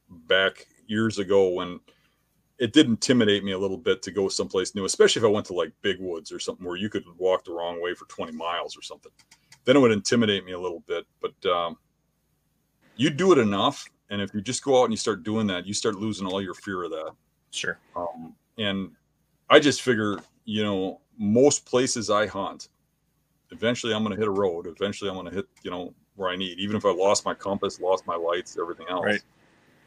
back 0.08 0.66
years 0.86 1.18
ago 1.18 1.48
when 1.50 1.80
it 2.58 2.72
did 2.72 2.86
intimidate 2.86 3.44
me 3.44 3.52
a 3.52 3.58
little 3.58 3.76
bit 3.78 4.02
to 4.02 4.10
go 4.10 4.28
someplace 4.28 4.74
new, 4.74 4.84
especially 4.84 5.20
if 5.20 5.26
I 5.26 5.30
went 5.30 5.46
to 5.46 5.54
like 5.54 5.72
big 5.82 5.96
woods 6.00 6.30
or 6.30 6.38
something 6.38 6.66
where 6.66 6.76
you 6.76 6.88
could 6.88 7.04
walk 7.18 7.44
the 7.44 7.52
wrong 7.52 7.82
way 7.82 7.94
for 7.94 8.04
20 8.06 8.32
miles 8.32 8.76
or 8.76 8.82
something. 8.82 9.10
Then 9.64 9.76
it 9.76 9.80
would 9.80 9.92
intimidate 9.92 10.44
me 10.44 10.52
a 10.52 10.58
little 10.60 10.80
bit. 10.86 11.06
But 11.20 11.50
um, 11.50 11.76
you 12.96 13.10
do 13.10 13.32
it 13.32 13.38
enough. 13.38 13.84
And 14.10 14.20
if 14.20 14.34
you 14.34 14.40
just 14.42 14.62
go 14.62 14.80
out 14.80 14.84
and 14.84 14.92
you 14.92 14.96
start 14.98 15.22
doing 15.22 15.46
that, 15.48 15.66
you 15.66 15.72
start 15.74 15.94
losing 15.96 16.26
all 16.26 16.42
your 16.42 16.54
fear 16.54 16.84
of 16.84 16.90
that. 16.90 17.12
Sure. 17.50 17.78
Um, 17.96 18.34
and 18.58 18.90
I 19.48 19.58
just 19.58 19.82
figure, 19.82 20.18
you 20.44 20.62
know, 20.62 21.00
most 21.18 21.64
places 21.64 22.10
I 22.10 22.26
hunt, 22.26 22.68
eventually 23.50 23.94
I'm 23.94 24.02
going 24.04 24.14
to 24.14 24.18
hit 24.20 24.28
a 24.28 24.32
road. 24.32 24.66
Eventually 24.66 25.08
I'm 25.10 25.16
going 25.16 25.28
to 25.28 25.34
hit, 25.34 25.46
you 25.62 25.70
know, 25.70 25.94
where 26.16 26.28
I 26.30 26.36
need. 26.36 26.58
Even 26.58 26.76
if 26.76 26.84
I 26.84 26.90
lost 26.90 27.24
my 27.24 27.34
compass, 27.34 27.80
lost 27.80 28.06
my 28.06 28.16
lights, 28.16 28.58
everything 28.60 28.86
else, 28.90 29.04
Right. 29.04 29.22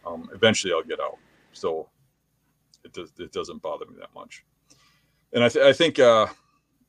um, 0.05 0.29
eventually 0.33 0.73
I'll 0.73 0.83
get 0.83 0.99
out. 0.99 1.17
So 1.53 1.87
it 2.85 2.93
does, 2.93 3.11
it 3.19 3.33
doesn't 3.33 3.61
bother 3.61 3.85
me 3.85 3.95
that 3.99 4.13
much. 4.13 4.45
And 5.33 5.43
I, 5.43 5.49
th- 5.49 5.65
I 5.65 5.73
think 5.73 5.99
uh, 5.99 6.27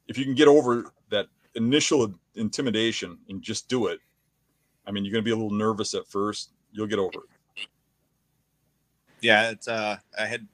if 0.07 0.17
you 0.17 0.25
can 0.25 0.35
get 0.35 0.47
over 0.47 0.93
that 1.11 1.27
initial 1.55 2.15
intimidation 2.37 3.19
and 3.29 3.43
just 3.43 3.69
do 3.69 3.87
it, 3.87 3.99
I 4.87 4.93
mean, 4.93 5.05
you're 5.05 5.13
going 5.13 5.25
to 5.25 5.29
be 5.29 5.33
a 5.33 5.37
little 5.37 5.51
nervous 5.51 5.95
at 5.95 6.07
first. 6.07 6.53
You'll 6.71 6.87
get 6.87 6.99
over 6.99 7.19
it. 7.19 7.31
Yeah, 9.23 9.51
it's 9.51 9.67
uh 9.67 9.97
I 10.19 10.27
had 10.27 10.47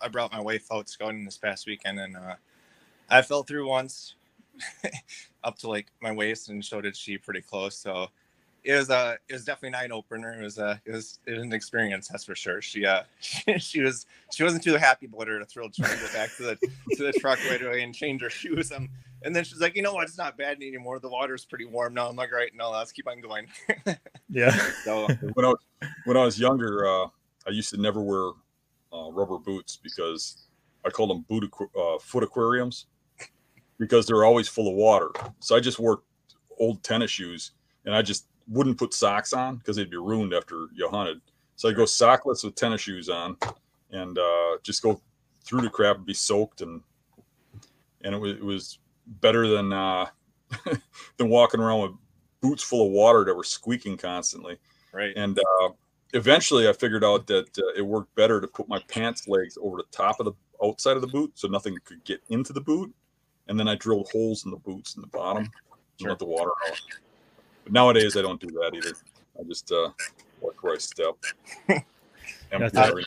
I 0.00 0.08
brought 0.08 0.32
my 0.32 0.40
wife 0.40 0.66
out 0.72 0.88
scouting 0.88 1.24
this 1.24 1.36
past 1.36 1.66
weekend 1.66 1.98
and 1.98 2.16
uh 2.16 2.36
I 3.10 3.22
fell 3.22 3.42
through 3.42 3.68
once 3.68 4.14
up 5.44 5.58
to 5.58 5.68
like 5.68 5.88
my 6.00 6.12
waist 6.12 6.48
and 6.48 6.64
so 6.64 6.80
did 6.80 6.96
she 6.96 7.18
pretty 7.18 7.42
close. 7.42 7.76
So 7.76 8.08
it 8.64 8.74
was 8.74 8.90
uh 8.90 9.16
it 9.28 9.32
was 9.32 9.44
definitely 9.44 9.78
an 9.78 9.90
eye 9.90 9.94
opener. 9.94 10.40
It 10.40 10.44
was 10.44 10.58
uh 10.58 10.76
it 10.84 10.92
was 10.92 11.18
it 11.26 11.32
was 11.32 11.42
an 11.42 11.52
experience, 11.52 12.08
that's 12.08 12.24
for 12.24 12.34
sure. 12.34 12.62
She 12.62 12.86
uh 12.86 13.02
she, 13.58 13.80
was 13.80 14.06
she 14.32 14.42
wasn't 14.42 14.62
too 14.62 14.74
happy 14.74 15.06
about 15.06 15.28
her 15.28 15.44
thrilled 15.44 15.74
trying 15.74 15.96
to 15.96 16.04
get 16.04 16.12
back 16.12 16.36
to 16.36 16.42
the 16.42 16.56
to 16.96 17.02
the 17.02 17.12
truck 17.12 17.38
right 17.48 17.62
away 17.62 17.82
and 17.82 17.94
change 17.94 18.22
her 18.22 18.30
shoes. 18.30 18.72
Um 18.72 18.88
and 19.24 19.34
then 19.34 19.44
she's 19.44 19.60
like, 19.60 19.76
you 19.76 19.82
know 19.82 19.94
what, 19.94 20.04
it's 20.04 20.18
not 20.18 20.36
bad 20.36 20.56
anymore. 20.56 20.98
The 20.98 21.08
water's 21.08 21.44
pretty 21.44 21.64
warm 21.64 21.94
now. 21.94 22.08
I'm 22.08 22.16
like, 22.16 22.32
right, 22.32 22.50
no, 22.54 22.70
let's 22.70 22.92
keep 22.92 23.08
on 23.08 23.20
going. 23.20 23.46
Yeah. 24.34 24.50
so 24.84 25.08
when 25.34 25.44
I 25.44 25.48
was 25.48 25.58
when 26.04 26.16
I 26.16 26.24
was 26.24 26.40
younger, 26.40 26.86
uh, 26.86 27.08
I 27.46 27.50
used 27.50 27.68
to 27.70 27.76
never 27.76 28.00
wear 28.00 28.30
uh, 28.92 29.10
rubber 29.10 29.38
boots 29.38 29.76
because 29.76 30.46
I 30.86 30.88
called 30.90 31.10
them 31.10 31.26
boot 31.28 31.50
aqu- 31.50 31.96
uh, 31.96 31.98
foot 31.98 32.24
aquariums 32.24 32.86
because 33.78 34.06
they're 34.06 34.24
always 34.24 34.48
full 34.48 34.68
of 34.68 34.74
water. 34.74 35.10
So 35.40 35.54
I 35.54 35.60
just 35.60 35.78
wore 35.78 36.02
old 36.58 36.82
tennis 36.82 37.10
shoes 37.10 37.52
and 37.84 37.94
I 37.94 38.00
just 38.02 38.26
wouldn't 38.48 38.78
put 38.78 38.94
socks 38.94 39.32
on 39.32 39.56
because 39.56 39.76
they'd 39.76 39.90
be 39.90 39.96
ruined 39.96 40.34
after 40.34 40.66
you 40.74 40.88
hunted. 40.88 41.20
So 41.56 41.68
I'd 41.68 41.76
go 41.76 41.84
sockless 41.84 42.44
with 42.44 42.54
tennis 42.54 42.80
shoes 42.80 43.08
on 43.08 43.36
and 43.90 44.18
uh, 44.18 44.58
just 44.62 44.82
go 44.82 45.00
through 45.44 45.62
the 45.62 45.70
crap 45.70 45.96
and 45.96 46.06
be 46.06 46.14
soaked 46.14 46.60
and 46.60 46.80
and 48.04 48.14
it 48.14 48.18
was, 48.18 48.32
it 48.32 48.44
was 48.44 48.78
better 49.20 49.46
than 49.46 49.72
uh, 49.72 50.06
than 51.16 51.28
walking 51.28 51.60
around 51.60 51.82
with 51.82 51.92
boots 52.40 52.62
full 52.62 52.86
of 52.86 52.92
water 52.92 53.24
that 53.24 53.34
were 53.34 53.44
squeaking 53.44 53.96
constantly. 53.96 54.58
right. 54.92 55.12
And 55.16 55.38
uh, 55.38 55.68
eventually, 56.14 56.68
I 56.68 56.72
figured 56.72 57.04
out 57.04 57.26
that 57.28 57.56
uh, 57.58 57.72
it 57.76 57.82
worked 57.82 58.14
better 58.16 58.40
to 58.40 58.48
put 58.48 58.68
my 58.68 58.80
pants 58.88 59.28
legs 59.28 59.56
over 59.60 59.76
the 59.76 59.84
top 59.92 60.18
of 60.18 60.26
the 60.26 60.32
outside 60.64 60.96
of 60.96 61.02
the 61.02 61.08
boot, 61.08 61.32
so 61.34 61.48
nothing 61.48 61.76
could 61.84 62.02
get 62.04 62.20
into 62.28 62.52
the 62.52 62.60
boot. 62.60 62.92
And 63.48 63.58
then 63.58 63.68
I 63.68 63.74
drilled 63.76 64.08
holes 64.12 64.44
in 64.44 64.50
the 64.50 64.56
boots 64.56 64.96
in 64.96 65.00
the 65.02 65.08
bottom 65.08 65.44
and 65.44 65.50
Sure. 66.00 66.10
let 66.10 66.18
the 66.18 66.24
water 66.24 66.50
out. 66.68 66.80
But 67.64 67.72
nowadays, 67.72 68.16
I 68.16 68.22
don't 68.22 68.40
do 68.40 68.48
that 68.48 68.72
either. 68.74 68.92
I 69.38 69.44
just 69.44 69.70
uh, 69.72 69.90
watch 70.40 70.54
where 70.60 70.74
I 70.74 70.78
step. 70.78 71.14
Empty 72.52 73.04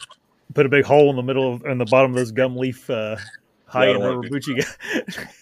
Put 0.53 0.65
a 0.65 0.69
big 0.69 0.85
hole 0.85 1.09
in 1.09 1.15
the 1.15 1.23
middle 1.23 1.53
of 1.53 1.65
in 1.65 1.77
the 1.77 1.85
bottom 1.85 2.11
of 2.11 2.17
those 2.17 2.31
Gumleaf 2.31 2.89
uh, 2.89 3.19
high 3.65 3.85
I 3.85 3.89
end 3.89 3.99
don't 3.99 4.15
rubber 4.15 4.29
do 4.29 4.39
boots. 4.39 4.77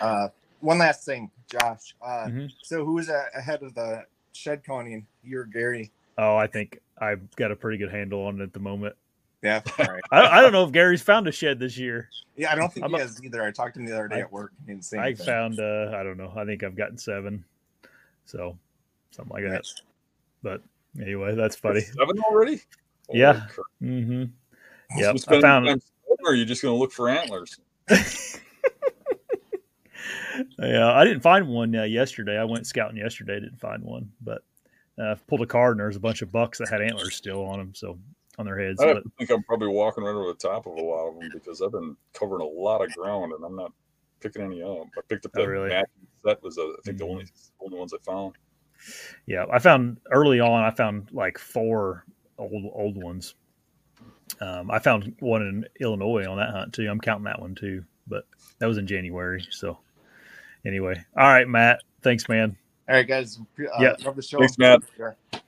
Uh, 0.00 0.28
one 0.60 0.78
last 0.78 1.04
thing, 1.04 1.30
Josh. 1.50 1.94
Uh, 2.02 2.26
Mhm. 2.26 2.52
So 2.62 2.84
who 2.84 2.94
was 2.94 3.08
ahead 3.08 3.62
of 3.62 3.74
the 3.74 4.04
shed 4.32 4.64
coning? 4.64 5.06
You're 5.22 5.44
Gary? 5.44 5.92
Oh, 6.18 6.36
I 6.36 6.46
think 6.48 6.80
I've 6.98 7.30
got 7.36 7.52
a 7.52 7.56
pretty 7.56 7.78
good 7.78 7.90
handle 7.90 8.26
on 8.26 8.40
it 8.40 8.42
at 8.42 8.52
the 8.52 8.58
moment. 8.58 8.96
Yeah. 9.44 9.60
All 9.78 9.84
right. 9.86 10.02
I, 10.10 10.38
I 10.38 10.40
don't 10.40 10.52
know 10.52 10.64
if 10.64 10.72
Gary's 10.72 11.02
found 11.02 11.28
a 11.28 11.32
shed 11.32 11.58
this 11.60 11.76
year. 11.78 12.08
Yeah, 12.36 12.50
I 12.50 12.54
don't 12.56 12.72
think 12.72 12.84
I'm 12.84 12.90
he 12.92 12.96
a- 12.96 13.00
has 13.00 13.22
either. 13.22 13.42
I 13.44 13.50
talked 13.52 13.74
to 13.74 13.80
him 13.80 13.86
the 13.86 13.94
other 13.94 14.08
day 14.08 14.16
I- 14.16 14.20
at 14.20 14.32
work. 14.32 14.52
He 14.66 14.72
didn't 14.72 14.84
say 14.84 14.98
I 14.98 15.06
anything. 15.08 15.26
found 15.26 15.60
uh 15.60 15.92
I 15.94 16.02
don't 16.02 16.16
know. 16.16 16.32
I 16.34 16.44
think 16.44 16.64
I've 16.64 16.74
gotten 16.74 16.98
seven. 16.98 17.44
So 18.24 18.58
something 19.10 19.32
like 19.32 19.44
that. 19.44 19.52
Nice. 19.52 19.82
But 20.42 20.62
anyway, 21.00 21.34
that's 21.34 21.56
funny. 21.56 21.80
Seven 21.82 22.18
already? 22.20 22.62
Holy 23.06 23.20
Yeah. 23.20 23.46
Mm-hmm. 23.82 24.12
You 24.12 24.30
Yep. 24.96 25.14
I 25.14 25.18
spend 25.18 25.42
found 25.42 25.66
time 25.66 25.80
scouting, 25.80 26.24
or 26.24 26.30
are 26.32 26.34
you 26.34 26.44
just 26.44 26.62
going 26.62 26.74
to 26.74 26.78
look 26.78 26.92
for 26.92 27.08
antlers? 27.08 27.58
yeah, 30.58 30.92
I 30.92 31.04
didn't 31.04 31.20
find 31.20 31.48
one 31.48 31.74
uh, 31.74 31.82
yesterday. 31.84 32.38
I 32.38 32.44
went 32.44 32.66
scouting 32.66 32.96
yesterday, 32.96 33.40
didn't 33.40 33.60
find 33.60 33.82
one, 33.82 34.10
but 34.22 34.42
uh, 34.98 35.16
pulled 35.26 35.42
a 35.42 35.46
card 35.46 35.72
and 35.72 35.80
there's 35.80 35.96
a 35.96 36.00
bunch 36.00 36.22
of 36.22 36.30
bucks 36.32 36.58
that 36.58 36.68
had 36.68 36.80
antlers 36.82 37.14
still 37.16 37.44
on 37.44 37.58
them. 37.58 37.72
So 37.74 37.98
on 38.38 38.46
their 38.46 38.58
heads. 38.58 38.80
I 38.80 38.94
but- 38.94 39.04
think 39.18 39.30
I'm 39.30 39.42
probably 39.44 39.68
walking 39.68 40.04
right 40.04 40.10
over 40.14 40.28
the 40.28 40.34
top 40.34 40.66
of 40.66 40.74
a 40.76 40.80
lot 40.80 41.08
of 41.08 41.18
them 41.20 41.30
because 41.32 41.62
I've 41.62 41.72
been 41.72 41.96
covering 42.12 42.42
a 42.42 42.44
lot 42.60 42.82
of 42.84 42.92
ground 42.94 43.32
and 43.32 43.44
I'm 43.44 43.56
not 43.56 43.72
picking 44.20 44.42
any 44.42 44.62
up. 44.62 44.86
I 44.96 45.00
picked 45.08 45.26
up 45.26 45.32
Oh, 45.36 45.42
that 45.42 45.48
really? 45.48 45.68
matching 45.68 46.06
set 46.24 46.42
was 46.42 46.58
uh, 46.58 46.62
I 46.62 46.74
think 46.84 46.98
the 46.98 47.04
Mhm. 47.04 47.10
only 47.10 47.26
only 47.60 47.78
ones 47.78 47.92
I 47.94 47.98
found. 47.98 48.34
Yeah, 49.26 49.46
I 49.52 49.58
found 49.58 50.00
early 50.10 50.40
on. 50.40 50.64
I 50.64 50.70
found 50.70 51.10
like 51.12 51.38
four 51.38 52.04
old 52.38 52.70
old 52.72 53.02
ones. 53.02 53.34
Um, 54.40 54.70
I 54.70 54.78
found 54.78 55.14
one 55.20 55.42
in 55.42 55.66
Illinois 55.80 56.26
on 56.26 56.38
that 56.38 56.50
hunt 56.50 56.72
too. 56.74 56.88
I'm 56.90 57.00
counting 57.00 57.24
that 57.24 57.40
one 57.40 57.54
too, 57.54 57.84
but 58.08 58.26
that 58.58 58.66
was 58.66 58.78
in 58.78 58.86
January. 58.86 59.46
So 59.50 59.78
anyway, 60.64 61.02
all 61.16 61.28
right, 61.28 61.46
Matt. 61.48 61.82
Thanks, 62.02 62.28
man. 62.28 62.56
All 62.88 62.96
right, 62.96 63.06
guys. 63.06 63.38
Uh, 63.58 63.64
Yeah. 63.80 63.94
Love 64.04 64.16
the 64.16 64.22
show. 64.22 64.38
Thanks, 64.38 64.58
Matt. 64.58 64.82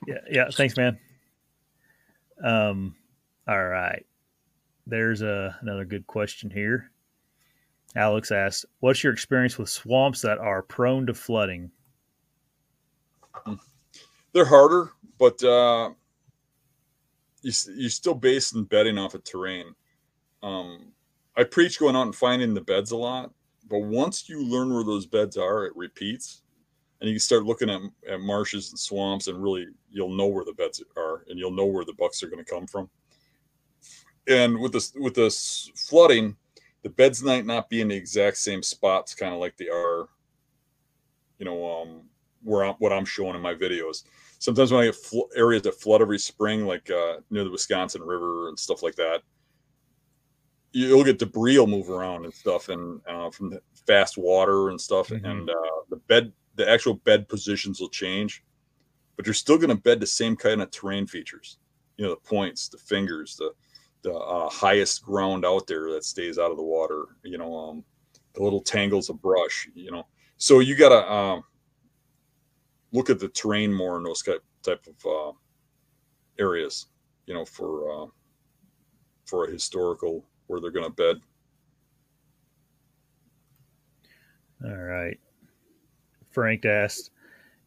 Yeah, 0.07 0.17
yeah. 0.29 0.49
Thanks, 0.51 0.77
man. 0.77 0.97
Um, 2.43 2.95
all 3.47 3.65
right. 3.65 4.05
There's 4.85 5.21
a, 5.21 5.57
another 5.61 5.85
good 5.85 6.07
question 6.07 6.49
here. 6.49 6.91
Alex 7.95 8.31
asks, 8.31 8.65
"What's 8.79 9.03
your 9.03 9.13
experience 9.13 9.57
with 9.57 9.69
swamps 9.69 10.21
that 10.21 10.37
are 10.37 10.61
prone 10.61 11.07
to 11.07 11.13
flooding?" 11.13 11.71
They're 14.33 14.45
harder, 14.45 14.91
but 15.17 15.41
uh, 15.43 15.91
you 17.41 17.51
you 17.75 17.89
still 17.89 18.13
basing 18.13 18.65
bedding 18.65 18.97
off 18.97 19.13
of 19.13 19.23
terrain. 19.23 19.73
Um, 20.43 20.91
I 21.35 21.43
preach 21.43 21.79
going 21.79 21.95
out 21.95 22.03
and 22.03 22.15
finding 22.15 22.53
the 22.53 22.61
beds 22.61 22.91
a 22.91 22.97
lot, 22.97 23.31
but 23.69 23.79
once 23.79 24.29
you 24.29 24.43
learn 24.43 24.73
where 24.73 24.83
those 24.83 25.05
beds 25.05 25.37
are, 25.37 25.65
it 25.65 25.75
repeats, 25.75 26.43
and 26.99 27.09
you 27.09 27.15
can 27.15 27.19
start 27.19 27.43
looking 27.43 27.69
at, 27.69 27.81
at 28.09 28.19
marshes 28.21 28.69
and 28.71 28.79
swamps, 28.79 29.27
and 29.27 29.41
really 29.41 29.67
you'll 29.91 30.15
know 30.15 30.27
where 30.27 30.45
the 30.45 30.53
beds 30.53 30.83
are, 30.95 31.23
and 31.29 31.37
you'll 31.37 31.51
know 31.51 31.65
where 31.65 31.85
the 31.85 31.93
bucks 31.93 32.23
are 32.23 32.27
going 32.27 32.43
to 32.43 32.51
come 32.51 32.67
from. 32.67 32.89
And 34.27 34.59
with 34.59 34.73
this 34.73 34.93
with 34.95 35.13
this 35.13 35.71
flooding, 35.75 36.35
the 36.83 36.89
beds 36.89 37.23
might 37.23 37.45
not 37.45 37.69
be 37.69 37.81
in 37.81 37.87
the 37.87 37.95
exact 37.95 38.37
same 38.37 38.61
spots, 38.63 39.15
kind 39.15 39.33
of 39.33 39.39
like 39.39 39.55
they 39.57 39.69
are, 39.69 40.07
you 41.39 41.45
know, 41.45 41.81
um, 41.81 42.01
where 42.43 42.65
I'm, 42.65 42.75
what 42.75 42.91
I'm 42.93 43.05
showing 43.05 43.35
in 43.35 43.41
my 43.41 43.53
videos. 43.53 44.03
Sometimes 44.39 44.71
when 44.71 44.81
I 44.81 44.85
get 44.85 44.95
fl- 44.95 45.31
areas 45.35 45.63
that 45.63 45.79
flood 45.79 46.01
every 46.01 46.19
spring, 46.19 46.65
like 46.65 46.89
uh, 46.91 47.17
near 47.29 47.43
the 47.43 47.51
Wisconsin 47.51 48.01
River 48.03 48.49
and 48.49 48.59
stuff 48.59 48.83
like 48.83 48.95
that, 48.95 49.21
you'll 50.73 51.03
get 51.03 51.17
debris 51.19 51.57
will 51.57 51.67
move 51.67 51.89
around 51.89 52.25
and 52.25 52.33
stuff, 52.33 52.69
and 52.69 53.01
uh, 53.07 53.31
from 53.31 53.49
the 53.49 53.61
fast 53.87 54.17
water 54.17 54.69
and 54.69 54.79
stuff, 54.79 55.07
Mhm. 55.09 55.25
and 55.25 55.49
uh, 55.49 55.81
the 55.89 55.95
bed, 55.95 56.31
the 56.57 56.69
actual 56.69 56.95
bed 56.95 57.29
positions 57.29 57.79
will 57.79 57.89
change, 57.89 58.43
but 59.15 59.25
you're 59.25 59.33
still 59.33 59.57
going 59.57 59.69
to 59.69 59.75
bed 59.75 59.99
the 59.99 60.07
same 60.07 60.35
kind 60.35 60.61
of 60.61 60.71
terrain 60.71 61.07
features. 61.07 61.59
You 61.97 62.05
know, 62.05 62.11
the 62.11 62.17
points, 62.17 62.67
the 62.67 62.77
fingers, 62.77 63.37
the 63.37 63.53
the 64.03 64.13
uh, 64.13 64.49
highest 64.49 65.03
ground 65.03 65.43
out 65.45 65.65
there 65.67 65.91
that 65.91 66.03
stays 66.03 66.37
out 66.37 66.51
of 66.51 66.57
the 66.57 66.63
water. 66.63 67.05
You 67.23 67.37
know, 67.37 67.55
um, 67.55 67.83
the 68.33 68.43
little 68.43 68.61
tangles 68.61 69.09
of 69.09 69.21
brush. 69.21 69.69
You 69.73 69.91
know, 69.91 70.07
so 70.37 70.59
you 70.59 70.75
got 70.75 70.89
to 70.89 71.11
um, 71.11 71.43
look 72.91 73.09
at 73.09 73.19
the 73.19 73.29
terrain 73.29 73.73
more 73.73 73.97
in 73.97 74.03
those 74.03 74.21
type 74.21 74.43
type 74.63 74.85
of 74.87 75.05
uh, 75.05 75.37
areas. 76.39 76.87
You 77.25 77.33
know, 77.33 77.45
for 77.45 78.03
uh, 78.03 78.07
for 79.25 79.45
a 79.45 79.51
historical 79.51 80.25
where 80.47 80.59
they're 80.59 80.71
going 80.71 80.85
to 80.85 80.91
bed. 80.91 81.17
All 84.63 84.75
right. 84.75 85.19
Frank 86.37 86.65
asked, 86.65 87.09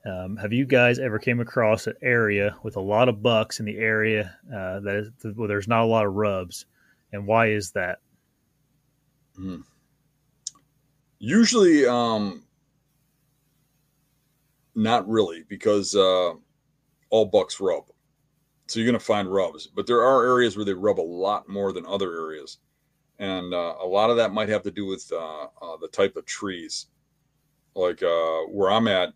um, 0.07 0.37
"Have 0.37 0.53
you 0.53 0.65
guys 0.65 1.01
ever 1.01 1.19
came 1.19 1.41
across 1.41 1.89
an 1.89 1.95
area 2.03 2.55
with 2.63 2.77
a 2.77 2.81
lot 2.81 3.09
of 3.09 3.21
bucks 3.21 3.59
in 3.59 3.67
the 3.67 3.77
area 3.79 4.39
uh, 4.47 4.79
that 4.79 4.95
is, 4.95 5.35
where 5.35 5.49
there's 5.49 5.67
not 5.67 5.83
a 5.83 5.87
lot 5.87 6.07
of 6.07 6.15
rubs, 6.15 6.67
and 7.13 7.27
why 7.27 7.49
is 7.49 7.73
that?" 7.73 7.99
Usually, 11.19 11.85
um, 11.85 12.45
not 14.77 15.09
really, 15.09 15.43
because 15.49 15.97
uh, 15.97 16.35
all 17.11 17.25
bucks 17.25 17.59
rub. 17.59 17.87
So 18.69 18.79
you're 18.79 18.87
going 18.87 19.01
to 19.01 19.05
find 19.05 19.35
rubs, 19.35 19.67
but 19.67 19.89
there 19.89 20.05
are 20.05 20.25
areas 20.25 20.55
where 20.55 20.65
they 20.65 20.75
rub 20.75 21.01
a 21.01 21.03
lot 21.03 21.49
more 21.49 21.73
than 21.73 21.85
other 21.87 22.15
areas, 22.15 22.59
and 23.19 23.53
uh, 23.53 23.75
a 23.83 23.85
lot 23.87 24.11
of 24.11 24.17
that 24.19 24.33
might 24.33 24.49
have 24.49 24.63
to 24.63 24.71
do 24.71 24.87
with 24.87 25.11
uh, 25.13 25.49
uh, 25.61 25.77
the 25.81 25.89
type 25.89 26.15
of 26.15 26.25
trees. 26.25 26.87
Like 27.75 28.03
uh, 28.03 28.41
where 28.49 28.71
I'm 28.71 28.89
at, 28.89 29.13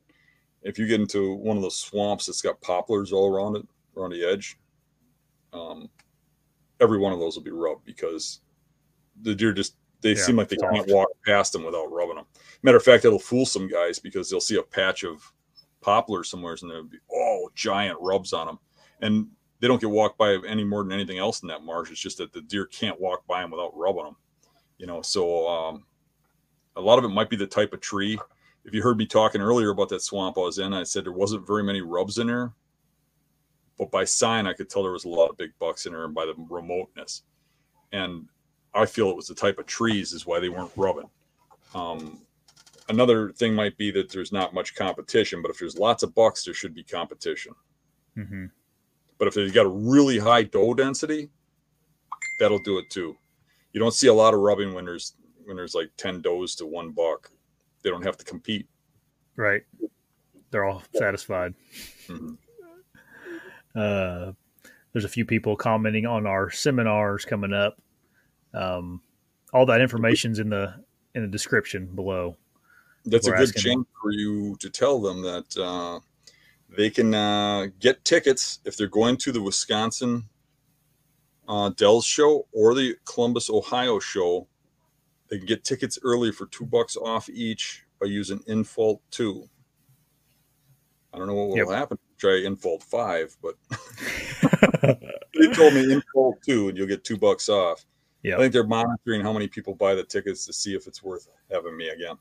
if 0.63 0.79
you 0.79 0.87
get 0.87 1.01
into 1.01 1.35
one 1.35 1.57
of 1.57 1.63
those 1.63 1.77
swamps 1.77 2.27
that's 2.27 2.43
got 2.43 2.61
poplars 2.61 3.13
all 3.13 3.35
around 3.35 3.57
it, 3.57 3.67
around 3.97 4.11
the 4.11 4.25
edge, 4.25 4.59
um, 5.53 5.89
every 6.81 6.99
one 6.99 7.13
of 7.13 7.19
those 7.19 7.37
will 7.37 7.45
be 7.45 7.51
rubbed 7.51 7.85
because 7.85 8.41
the 9.23 9.35
deer 9.35 9.53
just 9.53 9.77
they 10.01 10.15
Yeah, 10.15 10.23
seem 10.23 10.37
like 10.37 10.49
they 10.49 10.57
can't 10.57 10.89
walk 10.89 11.09
past 11.25 11.53
them 11.53 11.65
without 11.65 11.91
rubbing 11.91 12.17
them. 12.17 12.27
Matter 12.63 12.77
of 12.77 12.83
fact, 12.83 13.05
it'll 13.05 13.19
fool 13.19 13.47
some 13.47 13.69
guys 13.69 13.99
because 13.99 14.29
they'll 14.29 14.41
see 14.41 14.57
a 14.57 14.63
patch 14.63 15.03
of 15.03 15.33
poplar 15.81 16.25
somewhere 16.25 16.57
and 16.61 16.71
there'll 16.71 16.85
be 16.85 16.99
oh 17.13 17.51
giant 17.55 17.99
rubs 18.01 18.33
on 18.33 18.47
them, 18.47 18.59
and 19.01 19.27
they 19.61 19.69
don't 19.69 19.81
get 19.81 19.91
walked 19.91 20.19
by 20.19 20.37
any 20.47 20.65
more 20.65 20.83
than 20.83 20.93
anything 20.93 21.19
else 21.19 21.43
in 21.43 21.49
that 21.49 21.63
marsh. 21.63 21.91
It's 21.91 22.01
just 22.01 22.19
that 22.19 22.33
the 22.33 22.43
deer 22.43 22.67
can't 22.67 23.01
walk 23.01 23.27
by 23.27 23.41
them 23.41 23.51
without 23.51 23.77
rubbing 23.77 24.05
them. 24.05 24.17
You 24.79 24.87
know, 24.87 25.03
so 25.03 25.49
um, 25.49 25.85
a 26.77 26.81
lot 26.81 26.99
of 26.99 27.05
it 27.05 27.09
might 27.09 27.31
be 27.31 27.37
the 27.37 27.47
type 27.47 27.73
of 27.73 27.81
tree. 27.81 28.19
If 28.65 28.73
you 28.75 28.83
heard 28.83 28.97
me 28.97 29.07
talking 29.07 29.41
earlier 29.41 29.71
about 29.71 29.91
that 29.91 30.03
swamp 30.03 30.39
I 30.39 30.43
was 30.43 30.59
in, 30.59 30.73
I 30.73 30.85
said 30.85 31.05
there 31.05 31.13
wasn't 31.13 31.47
very 31.47 31.63
many 31.63 31.83
rubs 31.83 32.19
in 32.19 32.29
there, 32.29 32.53
but 33.79 33.91
by 33.91 34.05
sign 34.05 34.47
I 34.47 34.55
could 34.55 34.71
tell 34.71 34.83
there 34.83 34.93
was 34.93 35.05
a 35.05 35.09
lot 35.09 35.29
of 35.29 35.37
big 35.37 35.51
bucks 35.59 35.87
in 35.87 35.93
there, 35.93 36.05
and 36.05 36.15
by 36.15 36.25
the 36.25 36.35
remoteness, 36.49 37.23
and 37.93 38.27
I 38.75 38.87
feel 38.87 39.11
it 39.11 39.17
was 39.17 39.27
the 39.27 39.35
type 39.35 39.59
of 39.59 39.67
trees 39.67 40.13
is 40.13 40.27
why 40.27 40.41
they 40.41 40.49
weren't 40.49 40.73
rubbing. 40.77 41.11
Um, 41.75 42.23
another 42.89 43.33
thing 43.33 43.55
might 43.55 43.77
be 43.77 43.91
that 43.93 44.11
there's 44.11 44.33
not 44.33 44.55
much 44.55 44.75
competition, 44.75 45.43
but 45.43 45.51
if 45.51 45.59
there's 45.59 45.79
lots 45.79 46.03
of 46.03 46.15
bucks, 46.15 46.45
there 46.45 46.55
should 46.55 46.75
be 46.75 46.83
competition. 46.85 47.55
hmm 48.15 48.47
But 49.19 49.29
if 49.29 49.35
they've 49.35 49.53
got 49.53 49.67
a 49.67 49.71
really 49.71 50.19
high 50.19 50.43
doe 50.43 50.75
density, 50.75 51.31
that'll 52.41 52.59
do 52.61 52.79
it 52.79 52.91
too. 52.91 53.17
You 53.73 53.81
don't 53.81 53.95
see 53.95 54.07
a 54.09 54.15
lot 54.15 54.35
of 54.35 54.41
rubbing 54.41 54.73
when 54.73 54.85
there's 54.85 55.15
when 55.45 55.57
there's 55.57 55.75
like 55.75 55.91
ten 55.97 56.23
does 56.23 56.55
to 56.57 56.67
one 56.67 56.91
buck. 56.91 57.31
They 57.85 57.91
don't 57.91 58.05
have 58.05 58.17
to 58.17 58.25
compete. 58.25 58.67
Right. 59.37 59.63
They're 60.51 60.65
all 60.65 60.83
satisfied. 60.95 61.55
Mhm. 62.09 62.39
Uh, 63.75 64.33
there's 64.93 65.05
a 65.05 65.09
few 65.09 65.25
people 65.25 65.57
commenting 65.57 66.07
on 66.07 66.27
our 66.27 66.51
seminars 66.51 67.25
coming 67.25 67.53
up. 67.53 67.81
Um, 68.53 69.03
all 69.53 69.67
that 69.67 69.81
information's 69.81 70.39
in 70.39 70.49
the 70.49 70.75
in 71.15 71.23
the 71.23 71.29
description 71.29 71.87
below. 71.95 72.37
That's 73.05 73.27
We're 73.27 73.35
a 73.35 73.39
good 73.39 73.55
chance 73.55 73.87
for 74.01 74.13
you 74.13 74.57
to 74.61 74.71
tell 74.71 75.01
them 75.01 75.23
that 75.23 75.57
uh, 75.57 76.01
they 76.77 76.91
can 76.91 77.15
uh, 77.15 77.67
get 77.79 78.05
tickets 78.05 78.61
if 78.65 78.77
they're 78.77 78.87
going 78.87 79.17
to 79.19 79.33
the 79.33 79.43
Wisconsin 79.43 80.25
uh, 81.49 81.71
Dells 81.71 82.07
show 82.07 82.47
or 82.53 82.75
the 82.75 82.97
Columbus, 83.05 83.51
Ohio 83.51 83.99
show. 83.99 84.49
They 85.31 85.39
can 85.39 85.47
get 85.47 85.65
tickets 85.65 85.99
early 86.03 86.33
for 86.33 86.47
two 86.47 86.67
bucks 86.67 86.97
off 86.97 87.29
each 87.31 87.85
by 88.01 88.07
using 88.07 88.41
Infalt 88.41 89.01
two. 89.11 89.49
I 91.13 91.19
don't 91.19 91.27
know 91.27 91.35
what 91.35 91.49
will 91.51 91.57
Yep. 91.57 91.69
happen. 91.69 91.99
Try 92.19 92.43
Infalt 92.45 92.83
five, 92.83 93.37
but 93.43 93.55
they 94.83 95.47
told 95.53 95.75
me 95.75 95.87
Infalt 95.95 96.43
two, 96.45 96.69
and 96.69 96.77
you'll 96.79 96.87
get 96.87 97.05
two 97.05 97.17
bucks 97.17 97.49
off. 97.49 97.85
Yep. 98.23 98.39
I 98.39 98.43
think 98.43 98.53
they're 98.53 98.67
monitoring 98.67 99.21
how 99.21 99.33
many 99.33 99.49
people 99.49 99.75
buy 99.75 99.95
the 99.95 100.03
tickets 100.05 100.47
to 100.47 100.53
see 100.53 100.75
if 100.75 100.87
it's 100.87 101.03
worth 101.03 101.29
having 101.51 101.77
me 101.77 101.89
again. 101.89 102.17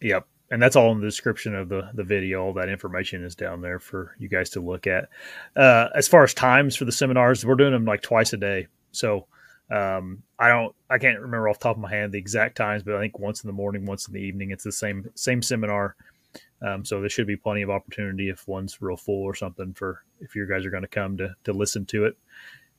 Yep. 0.00 0.26
And 0.50 0.62
that's 0.62 0.76
all 0.76 0.92
in 0.92 1.00
the 1.00 1.06
description 1.06 1.54
of 1.54 1.68
the, 1.68 1.90
the 1.94 2.04
video. 2.04 2.44
All 2.44 2.52
that 2.52 2.68
information 2.68 3.24
is 3.24 3.34
down 3.34 3.60
there 3.60 3.80
for 3.80 4.14
you 4.18 4.28
guys 4.28 4.50
to 4.50 4.60
look 4.60 4.86
at. 4.86 5.08
Uh, 5.56 5.88
as 5.96 6.06
far 6.06 6.22
as 6.22 6.34
times 6.34 6.76
for 6.76 6.84
the 6.84 6.92
seminars, 6.92 7.44
we're 7.44 7.56
doing 7.56 7.72
them 7.72 7.84
like 7.84 8.02
twice 8.02 8.32
a 8.32 8.36
day. 8.36 8.68
So 8.92 9.26
um, 9.70 10.22
I 10.38 10.48
don't, 10.48 10.74
I 10.90 10.98
can't 10.98 11.20
remember 11.20 11.48
off 11.48 11.58
the 11.58 11.64
top 11.64 11.76
of 11.76 11.82
my 11.82 11.90
head 11.90 12.12
the 12.12 12.18
exact 12.18 12.56
times, 12.56 12.82
but 12.82 12.94
I 12.94 13.00
think 13.00 13.18
once 13.18 13.42
in 13.42 13.48
the 13.48 13.52
morning, 13.54 13.86
once 13.86 14.06
in 14.06 14.14
the 14.14 14.20
evening. 14.20 14.50
It's 14.50 14.64
the 14.64 14.72
same 14.72 15.10
same 15.14 15.42
seminar. 15.42 15.96
Um, 16.62 16.84
so 16.84 17.00
there 17.00 17.10
should 17.10 17.26
be 17.26 17.36
plenty 17.36 17.62
of 17.62 17.70
opportunity 17.70 18.28
if 18.28 18.46
one's 18.48 18.80
real 18.80 18.96
full 18.96 19.22
or 19.22 19.34
something 19.34 19.74
for 19.74 20.02
if 20.20 20.34
you 20.34 20.46
guys 20.48 20.64
are 20.64 20.70
going 20.70 20.82
to 20.82 20.88
come 20.88 21.16
to 21.18 21.34
to 21.44 21.52
listen 21.52 21.84
to 21.86 22.04
it. 22.04 22.16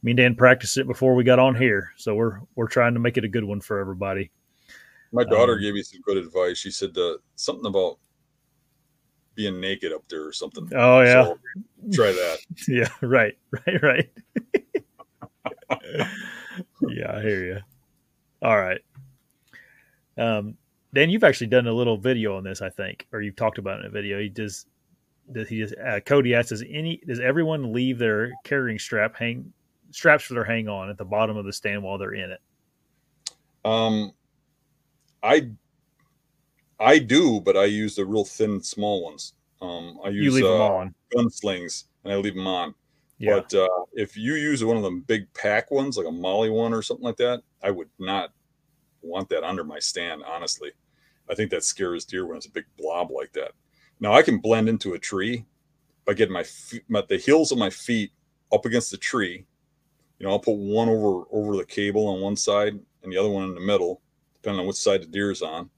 Me 0.03 0.11
and 0.11 0.17
Dan 0.17 0.35
practiced 0.35 0.77
it 0.77 0.87
before 0.87 1.15
we 1.15 1.23
got 1.23 1.39
on 1.39 1.55
here, 1.55 1.91
so 1.97 2.13
we're 2.15 2.39
we're 2.55 2.67
trying 2.67 2.93
to 2.93 2.99
make 2.99 3.17
it 3.17 3.23
a 3.23 3.29
good 3.29 3.43
one 3.43 3.61
for 3.61 3.79
everybody. 3.79 4.31
My 5.11 5.23
daughter 5.23 5.53
Um, 5.53 5.61
gave 5.61 5.73
me 5.73 5.81
some 5.81 6.01
good 6.01 6.17
advice. 6.17 6.57
She 6.57 6.71
said 6.71 6.97
uh, 6.97 7.17
something 7.35 7.65
about 7.65 7.97
being 9.33 9.59
naked 9.59 9.91
up 9.91 10.03
there 10.09 10.25
or 10.25 10.33
something. 10.33 10.69
Oh 10.75 11.01
yeah, 11.01 11.23
So, 11.25 11.37
try 11.93 12.11
that. 12.11 12.37
yeah, 12.67 12.89
right, 13.01 13.37
right, 13.67 13.81
right. 13.81 14.09
yeah, 16.89 17.15
I 17.15 17.21
hear 17.21 17.43
you. 17.45 17.59
All 18.41 18.59
right. 18.59 18.81
Um, 20.17 20.57
Dan, 20.93 21.09
you've 21.09 21.23
actually 21.23 21.47
done 21.47 21.67
a 21.67 21.73
little 21.73 21.97
video 21.97 22.37
on 22.37 22.43
this, 22.43 22.61
I 22.61 22.69
think, 22.69 23.07
or 23.11 23.21
you've 23.21 23.35
talked 23.35 23.57
about 23.57 23.79
it 23.79 23.81
in 23.81 23.85
a 23.87 23.89
video. 23.89 24.19
He 24.19 24.29
does. 24.29 24.65
Does 25.31 25.49
he? 25.49 25.59
Just, 25.59 25.75
uh, 25.77 25.99
Cody 26.01 26.35
asks, 26.35 26.49
"Does 26.49 26.63
any? 26.69 27.01
Does 27.05 27.19
everyone 27.19 27.73
leave 27.73 27.97
their 27.97 28.31
carrying 28.43 28.79
strap 28.79 29.15
hang 29.15 29.51
straps 29.91 30.23
for 30.23 30.35
their 30.35 30.43
hang 30.43 30.67
on 30.67 30.89
at 30.89 30.97
the 30.97 31.05
bottom 31.05 31.35
of 31.37 31.45
the 31.45 31.53
stand 31.53 31.81
while 31.83 31.97
they're 31.97 32.13
in 32.13 32.31
it? 32.31 32.39
Um, 33.65 34.11
I 35.23 35.49
I 36.79 36.99
do, 36.99 37.39
but 37.39 37.57
I 37.57 37.65
use 37.65 37.95
the 37.95 38.05
real 38.05 38.25
thin, 38.25 38.61
small 38.61 39.03
ones. 39.03 39.33
Um, 39.61 39.99
I 40.03 40.09
use 40.09 40.25
You 40.25 40.31
leave 40.31 40.45
uh, 40.45 40.51
them 40.51 40.61
on. 40.61 40.95
gunslings 41.15 41.85
and 42.03 42.13
I 42.13 42.17
leave 42.17 42.35
them 42.35 42.47
on. 42.47 42.75
Yeah. 43.17 43.39
But 43.39 43.53
uh, 43.53 43.85
if 43.93 44.17
you 44.17 44.35
use 44.35 44.63
one 44.63 44.77
of 44.77 44.83
them 44.83 45.01
big 45.01 45.31
pack 45.33 45.71
ones, 45.71 45.97
like 45.97 46.07
a 46.07 46.11
MOLLE 46.11 46.51
one 46.51 46.73
or 46.73 46.81
something 46.81 47.05
like 47.05 47.17
that, 47.17 47.41
I 47.63 47.71
would 47.71 47.89
not 47.97 48.31
want 49.01 49.29
that 49.29 49.43
under 49.43 49.63
my 49.63 49.79
stand. 49.79 50.23
Honestly, 50.23 50.71
I 51.29 51.35
think 51.35 51.51
that 51.51 51.63
scares 51.63 52.05
deer 52.05 52.25
when 52.25 52.37
it's 52.37 52.45
a 52.45 52.51
big 52.51 52.65
blob 52.77 53.11
like 53.11 53.31
that. 53.33 53.51
Now 53.99 54.13
I 54.13 54.21
can 54.21 54.39
blend 54.39 54.67
into 54.67 54.93
a 54.93 54.99
tree 54.99 55.45
by 56.05 56.13
getting 56.13 56.33
my, 56.33 56.43
feet, 56.43 56.83
my 56.89 57.03
the 57.07 57.17
heels 57.17 57.51
of 57.51 57.57
my 57.57 57.69
feet 57.69 58.11
up 58.51 58.65
against 58.65 58.91
the 58.91 58.97
tree. 58.97 59.45
You 60.19 60.25
know, 60.25 60.31
I'll 60.31 60.39
put 60.39 60.57
one 60.57 60.89
over 60.89 61.23
over 61.31 61.55
the 61.55 61.65
cable 61.65 62.07
on 62.07 62.21
one 62.21 62.35
side 62.35 62.79
and 63.03 63.13
the 63.13 63.17
other 63.17 63.29
one 63.29 63.45
in 63.45 63.55
the 63.55 63.61
middle, 63.61 64.01
depending 64.33 64.61
on 64.61 64.67
which 64.67 64.77
side 64.77 65.01
the 65.01 65.07
deer's 65.07 65.41
on. 65.41 65.69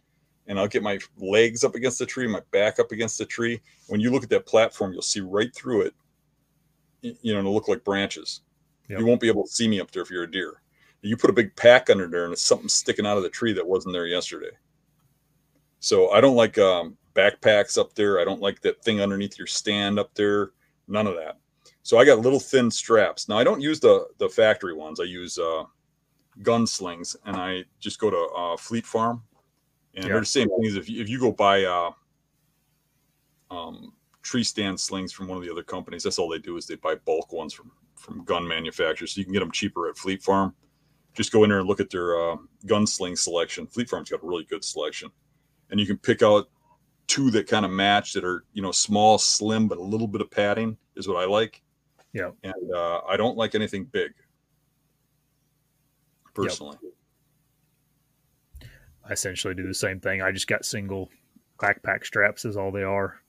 And 0.48 0.58
I'll 0.58 0.68
get 0.68 0.82
my 0.82 0.98
legs 1.18 1.64
up 1.64 1.76
against 1.76 2.00
the 2.00 2.06
tree, 2.06 2.26
my 2.26 2.42
back 2.52 2.80
up 2.80 2.92
against 2.92 3.18
the 3.18 3.26
tree. 3.26 3.62
When 3.90 4.00
you 4.00 4.12
look 4.12 4.24
at 4.24 4.30
that 4.30 4.46
platform, 4.46 4.94
you'll 4.94 5.02
see 5.02 5.20
right 5.20 5.54
through 5.54 5.82
it 5.82 5.94
you 7.02 7.34
know, 7.34 7.42
to 7.42 7.50
look 7.50 7.68
like 7.68 7.84
branches. 7.84 8.42
Yep. 8.90 9.00
You 9.00 9.06
won't 9.06 9.22
be 9.22 9.28
able 9.28 9.44
to 9.44 9.50
see 9.52 9.68
me 9.68 9.80
up 9.80 9.92
there 9.92 10.02
if 10.02 10.10
you're 10.10 10.24
a 10.24 10.32
deer. 10.32 10.62
You 11.02 11.16
put 11.16 11.30
a 11.30 11.34
big 11.34 11.56
pack 11.56 11.90
under 11.90 12.08
there 12.08 12.24
and 12.24 12.34
it's 12.34 12.42
something 12.42 12.70
sticking 12.70 13.06
out 13.06 13.18
of 13.18 13.24
the 13.24 13.30
tree 13.30 13.54
that 13.54 13.66
wasn't 13.66 13.94
there 13.94 14.08
yesterday. 14.08 14.50
So 15.80 16.10
I 16.12 16.22
don't 16.22 16.36
like 16.36 16.58
um, 16.58 16.98
backpacks 17.14 17.78
up 17.78 17.94
there. 17.94 18.20
I 18.20 18.26
don't 18.26 18.42
like 18.42 18.62
that 18.62 18.84
thing 18.84 19.02
underneath 19.02 19.38
your 19.38 19.48
stand 19.48 20.00
up 20.00 20.14
there. 20.16 20.52
None 20.88 21.08
of 21.08 21.16
that. 21.16 21.38
So 21.84 21.98
I 21.98 22.06
got 22.06 22.20
little 22.20 22.40
thin 22.40 22.72
straps. 22.72 23.30
Now 23.30 23.38
I 23.38 23.44
don't 23.44 23.62
use 23.62 23.80
the 23.80 24.08
the 24.18 24.28
factory 24.28 24.74
ones. 24.74 25.00
I 25.00 25.04
use 25.04 25.38
uh, 25.38 25.64
gunslings, 26.42 27.16
and 27.26 27.38
I 27.38 27.64
just 27.80 28.00
go 28.00 28.10
to 28.10 28.34
uh, 28.36 28.58
Fleet 28.58 28.86
Farm, 28.86 29.24
and 29.96 30.04
Yeah. 30.06 30.12
they're 30.12 30.20
the 30.20 30.26
same 30.26 30.50
things. 30.60 30.76
If 30.76 30.90
you, 30.90 31.02
if 31.02 31.08
you 31.08 31.20
go 31.20 31.32
buy 31.32 31.64
uh, 31.64 31.92
um, 33.52 33.94
tree 34.28 34.44
stand 34.44 34.78
slings 34.78 35.14
from 35.14 35.28
one 35.28 35.38
of 35.38 35.44
the 35.44 35.52
other 35.52 35.64
companies. 35.64 36.04
That's 36.04 36.20
all 36.20 36.28
they 36.28 36.38
do 36.38 36.58
is 36.58 36.68
they 36.68 36.76
buy 36.76 36.96
bulk 36.96 37.32
ones 37.32 37.54
from 37.54 37.72
from 37.96 38.24
gun 38.26 38.48
manufacturers. 38.48 39.14
So 39.14 39.20
you 39.20 39.26
can 39.26 39.34
get 39.34 39.40
them 39.40 39.52
cheaper 39.52 39.90
at 39.90 39.98
Fleet 39.98 40.22
Farm. 40.22 40.54
Just 41.16 41.32
go 41.32 41.44
in 41.44 41.50
there 41.50 41.60
and 41.60 41.68
look 41.68 41.80
at 41.80 41.90
their 41.90 42.16
uh, 42.16 42.36
gunsling 42.66 43.18
selection. 43.18 43.66
Fleet 43.66 43.90
Farm's 43.90 44.10
got 44.10 44.24
a 44.24 44.28
really 44.28 44.44
good 44.44 44.64
selection, 44.64 45.10
and 45.72 45.80
you 45.80 45.86
can 45.86 45.98
pick 45.98 46.22
out 46.22 46.50
two 47.08 47.32
that 47.32 47.48
kind 47.48 47.66
of 47.66 47.72
match 47.72 48.14
that 48.14 48.26
are 48.26 48.44
you 48.54 48.62
know 48.62 48.72
small, 48.72 49.18
slim, 49.18 49.68
but 49.68 49.78
a 49.78 49.82
little 49.82 50.08
bit 50.08 50.22
of 50.22 50.30
padding 50.30 50.78
is 50.96 51.08
what 51.08 51.18
I 51.18 51.26
like. 51.26 51.64
Yeah. 52.14 52.32
and 52.44 52.74
uh, 52.74 53.02
I 53.08 53.16
don't 53.16 53.38
like 53.38 53.56
anything 53.56 53.86
big. 53.86 54.12
Personally, 56.34 56.78
I 59.08 59.14
essentially 59.14 59.54
do 59.56 59.68
the 59.68 59.74
same 59.74 60.00
thing. 60.00 60.22
I 60.22 60.32
just 60.32 60.48
got 60.48 60.66
single 60.66 61.10
backpack 61.60 62.06
straps 62.06 62.46
is 62.46 62.58
all 62.58 62.72
they 62.72 62.84
are. 62.84 63.22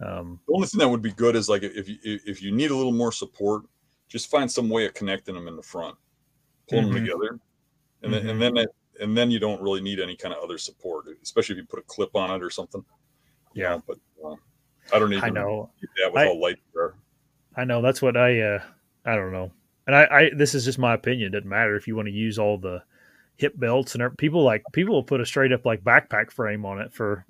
Um, 0.00 0.38
the 0.46 0.54
only 0.54 0.66
thing 0.66 0.78
that 0.80 0.88
would 0.88 1.02
be 1.02 1.12
good 1.12 1.36
is 1.36 1.48
like 1.48 1.62
if 1.62 1.88
you 1.88 1.96
if 2.02 2.42
you 2.42 2.52
need 2.52 2.70
a 2.70 2.76
little 2.76 2.92
more 2.92 3.12
support, 3.12 3.62
just 4.08 4.30
find 4.30 4.50
some 4.50 4.68
way 4.68 4.84
of 4.86 4.94
connecting 4.94 5.34
them 5.34 5.48
in 5.48 5.56
the 5.56 5.62
front, 5.62 5.96
pull 6.68 6.80
Mhm. 6.82 6.92
them 6.94 7.04
together, 7.04 7.38
and 8.02 8.12
then 8.12 8.24
Mhm. 8.24 8.30
and 8.30 8.42
then 8.56 8.66
and 9.00 9.16
then 9.16 9.30
you 9.30 9.38
don't 9.38 9.60
really 9.62 9.80
need 9.80 10.00
any 10.00 10.16
kind 10.16 10.34
of 10.34 10.42
other 10.42 10.58
support, 10.58 11.06
especially 11.22 11.54
if 11.54 11.58
you 11.58 11.64
put 11.66 11.78
a 11.78 11.82
clip 11.82 12.14
on 12.14 12.30
it 12.30 12.42
or 12.42 12.50
something. 12.50 12.84
Yeah. 13.54 13.70
know, 13.76 13.82
but 13.86 13.98
uh, 14.24 14.34
I 14.94 14.98
don't 14.98 15.08
need 15.10 15.22
I 15.24 15.30
know, 15.30 15.70
that 16.02 16.12
with 16.12 16.22
I- 16.22 16.26
how 16.26 16.34
light 16.34 16.56
they 16.74 16.80
are. 16.80 16.94
I 17.56 17.64
know. 17.64 17.80
That's 17.80 18.02
what 18.02 18.16
I. 18.18 18.38
Uh, 18.40 18.62
I 19.06 19.14
don't 19.16 19.32
know. 19.32 19.50
And 19.86 19.96
I, 19.96 20.04
I. 20.10 20.30
This 20.36 20.54
is 20.54 20.64
just 20.66 20.78
my 20.78 20.92
opinion. 20.92 21.28
It 21.28 21.38
doesn't 21.38 21.48
matter 21.48 21.74
if 21.74 21.88
you 21.88 21.96
want 21.96 22.06
to 22.08 22.12
use 22.12 22.38
all 22.38 22.58
the 22.58 22.82
hip 23.38 23.52
belts 23.58 23.94
and 23.94 24.16
people 24.18 24.42
like 24.42 24.62
people 24.72 24.94
will 24.94 25.02
put 25.04 25.20
a 25.22 25.26
straight 25.26 25.52
up 25.52 25.64
like 25.64 25.82
backpack 25.84 26.30
frame 26.30 26.64
on 26.66 26.80
it 26.80 26.92
for 26.92 27.24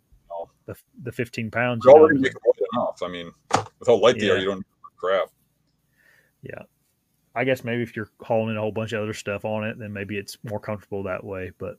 the 0.66 0.74
the 1.02 1.12
fifteen 1.12 1.48
pounds. 1.50 1.84
You 1.84 1.94
know? 1.94 2.28
Already 2.74 2.94
making 2.94 3.02
light 3.02 3.02
enough. 3.02 3.02
I 3.02 3.08
mean, 3.08 3.70
with 3.78 3.88
how 3.88 3.96
light 3.96 4.18
they 4.18 4.30
are, 4.30 4.38
you 4.38 4.46
don't 4.46 4.56
need 4.58 4.64
crap. 4.96 5.28
Yeah. 6.42 6.62
I 7.34 7.44
guess 7.44 7.64
maybe 7.64 7.82
if 7.82 7.94
you're 7.94 8.10
hauling 8.20 8.50
in 8.52 8.56
a 8.56 8.60
whole 8.60 8.72
bunch 8.72 8.92
of 8.92 9.02
other 9.02 9.12
stuff 9.12 9.44
on 9.44 9.64
it, 9.64 9.78
then 9.78 9.92
maybe 9.92 10.16
it's 10.16 10.38
more 10.42 10.58
comfortable 10.60 11.02
that 11.02 11.22
way. 11.22 11.50
But 11.58 11.78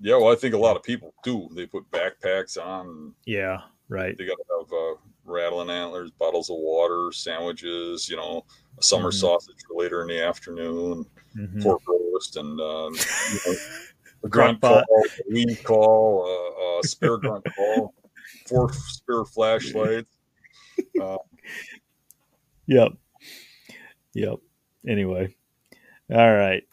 Yeah, 0.00 0.16
well, 0.16 0.30
I 0.32 0.36
think 0.36 0.54
a 0.54 0.58
lot 0.58 0.76
of 0.76 0.82
people 0.84 1.12
do. 1.24 1.48
They 1.54 1.66
put 1.66 1.90
backpacks 1.90 2.56
on. 2.62 3.12
yeah, 3.24 3.62
right. 3.88 4.16
They 4.16 4.24
got 4.26 4.36
to 4.36 4.44
have 4.60 4.72
uh, 4.72 4.94
rattling 5.24 5.70
antlers, 5.70 6.12
bottles 6.12 6.48
of 6.50 6.56
water, 6.58 7.10
sandwiches. 7.12 8.08
You 8.08 8.16
know, 8.16 8.44
a 8.78 8.82
summer 8.82 9.10
Mhm. 9.10 9.14
sausage 9.14 9.56
for 9.66 9.82
later 9.82 10.02
in 10.02 10.08
the 10.08 10.22
afternoon. 10.22 11.04
Mhm. 11.36 11.62
pork 11.62 11.82
roast 11.88 12.36
and 12.36 12.58
uh, 12.60 12.88
you 12.88 13.40
know, 13.46 13.54
a 14.24 14.28
grunt 14.28 14.60
call, 14.60 14.78
a 14.78 14.84
weed 15.30 15.58
call, 15.64 16.24
uh, 16.24 16.78
a 16.80 16.86
spare 16.86 17.18
grunt 17.18 17.44
call, 17.56 17.92
four 18.48 18.72
spare 18.72 19.24
flashlights. 19.24 20.08
Uh, 21.00 21.16
Yep. 22.66 22.92
Yep. 24.14 24.36
Anyway. 24.86 25.34
All 26.12 26.34
right. 26.34 26.64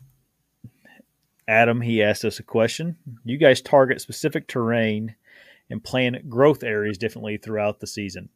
Adam, 1.47 1.81
he 1.81 2.01
asked 2.03 2.25
us 2.25 2.39
a 2.39 2.43
question. 2.43 2.97
You 3.23 3.37
guys 3.37 3.61
target 3.61 4.01
specific 4.01 4.47
terrain 4.47 5.15
and 5.69 5.83
plan 5.83 6.23
growth 6.27 6.63
areas 6.63 6.97
differently 6.97 7.37
throughout 7.37 7.79
the 7.79 7.87
season. 7.87 8.29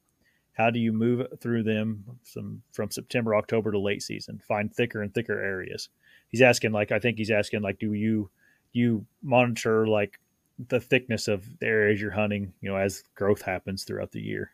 How 0.54 0.70
do 0.70 0.80
you 0.80 0.92
move 0.92 1.28
through 1.40 1.64
them 1.64 2.04
from, 2.24 2.64
from 2.72 2.92
September, 2.92 3.36
October 3.36 3.72
to 3.72 3.80
late 3.80 4.02
season? 4.02 4.42
Find 4.48 4.74
thicker 4.74 5.02
and 5.02 5.14
thicker 5.14 5.40
areas. 5.40 5.90
He's 6.30 6.42
asking, 6.42 6.72
like, 6.72 6.92
I 6.92 7.00
think 7.00 7.18
he's 7.18 7.32
asking, 7.32 7.62
like, 7.62 7.80
do 7.80 7.94
you 7.94 8.30
you 8.74 9.06
monitor 9.24 9.88
like 9.88 10.20
the 10.68 10.80
thickness 10.80 11.28
of 11.28 11.60
the 11.60 11.68
areas 11.68 12.02
you're 12.02 12.12
hunting, 12.12 12.54
you 12.62 12.70
know, 12.70 12.78
as 12.78 13.04
growth 13.16 13.42
happens 13.42 13.84
throughout 13.84 14.12
the 14.12 14.22
year? 14.22 14.52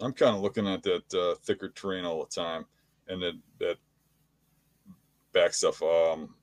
I'm 0.00 0.12
kind 0.12 0.34
of 0.34 0.42
looking 0.42 0.66
at 0.66 0.82
that 0.82 1.14
uh, 1.14 1.36
thicker 1.42 1.68
terrain 1.68 2.04
all 2.04 2.24
the 2.24 2.42
time, 2.42 2.66
and 3.08 3.22
that 3.22 3.34
that 3.60 3.76
back 5.32 5.54
stuff, 5.54 5.80
um, 5.82 6.34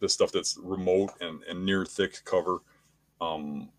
the 0.00 0.08
stuff 0.08 0.30
that's 0.30 0.58
remote 0.62 1.10
and, 1.20 1.42
and 1.44 1.64
near 1.64 1.84
thick 1.84 2.22
cover. 2.24 2.58
Um, 3.20 3.70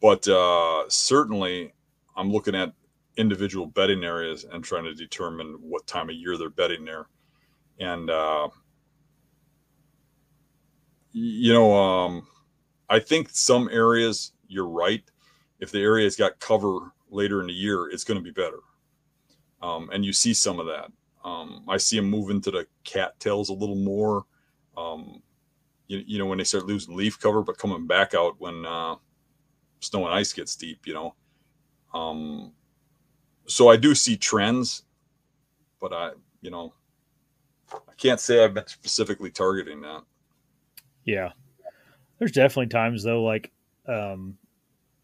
but 0.00 0.28
uh, 0.28 0.84
certainly, 0.88 1.72
I'm 2.16 2.30
looking 2.30 2.54
at 2.54 2.72
individual 3.16 3.66
bedding 3.66 4.04
areas 4.04 4.44
and 4.44 4.62
trying 4.62 4.84
to 4.84 4.94
determine 4.94 5.56
what 5.60 5.86
time 5.86 6.10
of 6.10 6.16
year 6.16 6.36
they're 6.36 6.50
bedding 6.50 6.84
there, 6.84 7.06
and 7.80 8.10
uh, 8.10 8.48
you 11.12 11.52
know, 11.52 11.72
um, 11.72 12.26
I 12.88 12.98
think 12.98 13.30
some 13.30 13.68
areas 13.70 14.32
you're 14.48 14.68
right. 14.68 15.02
If 15.60 15.70
the 15.72 15.80
area's 15.80 16.16
got 16.16 16.38
cover 16.40 16.92
later 17.10 17.40
in 17.40 17.46
the 17.46 17.52
year, 17.52 17.88
it's 17.88 18.04
going 18.04 18.18
to 18.18 18.24
be 18.24 18.30
better. 18.30 18.60
Um, 19.62 19.88
and 19.92 20.04
you 20.04 20.12
see 20.12 20.34
some 20.34 20.60
of 20.60 20.66
that. 20.66 20.90
Um, 21.24 21.64
I 21.68 21.78
see 21.78 21.96
them 21.96 22.10
move 22.10 22.30
into 22.30 22.50
the 22.50 22.66
cattails 22.84 23.48
a 23.48 23.54
little 23.54 23.76
more. 23.76 24.26
Um, 24.76 25.22
you, 25.86 26.02
you 26.06 26.18
know, 26.18 26.26
when 26.26 26.38
they 26.38 26.44
start 26.44 26.66
losing 26.66 26.96
leaf 26.96 27.18
cover, 27.18 27.42
but 27.42 27.58
coming 27.58 27.86
back 27.86 28.14
out 28.14 28.38
when 28.38 28.66
uh, 28.66 28.96
snow 29.80 30.06
and 30.06 30.14
ice 30.14 30.32
gets 30.32 30.56
deep, 30.56 30.86
you 30.86 30.94
know. 30.94 31.14
Um, 31.94 32.52
so 33.46 33.68
I 33.68 33.76
do 33.76 33.94
see 33.94 34.16
trends, 34.16 34.82
but 35.80 35.92
I, 35.92 36.10
you 36.42 36.50
know, 36.50 36.74
I 37.72 37.94
can't 37.96 38.20
say 38.20 38.44
I've 38.44 38.54
been 38.54 38.66
specifically 38.66 39.30
targeting 39.30 39.80
that. 39.82 40.02
Yeah. 41.04 41.30
There's 42.18 42.32
definitely 42.32 42.68
times 42.68 43.02
though, 43.02 43.22
like 43.22 43.50
um, 43.88 44.38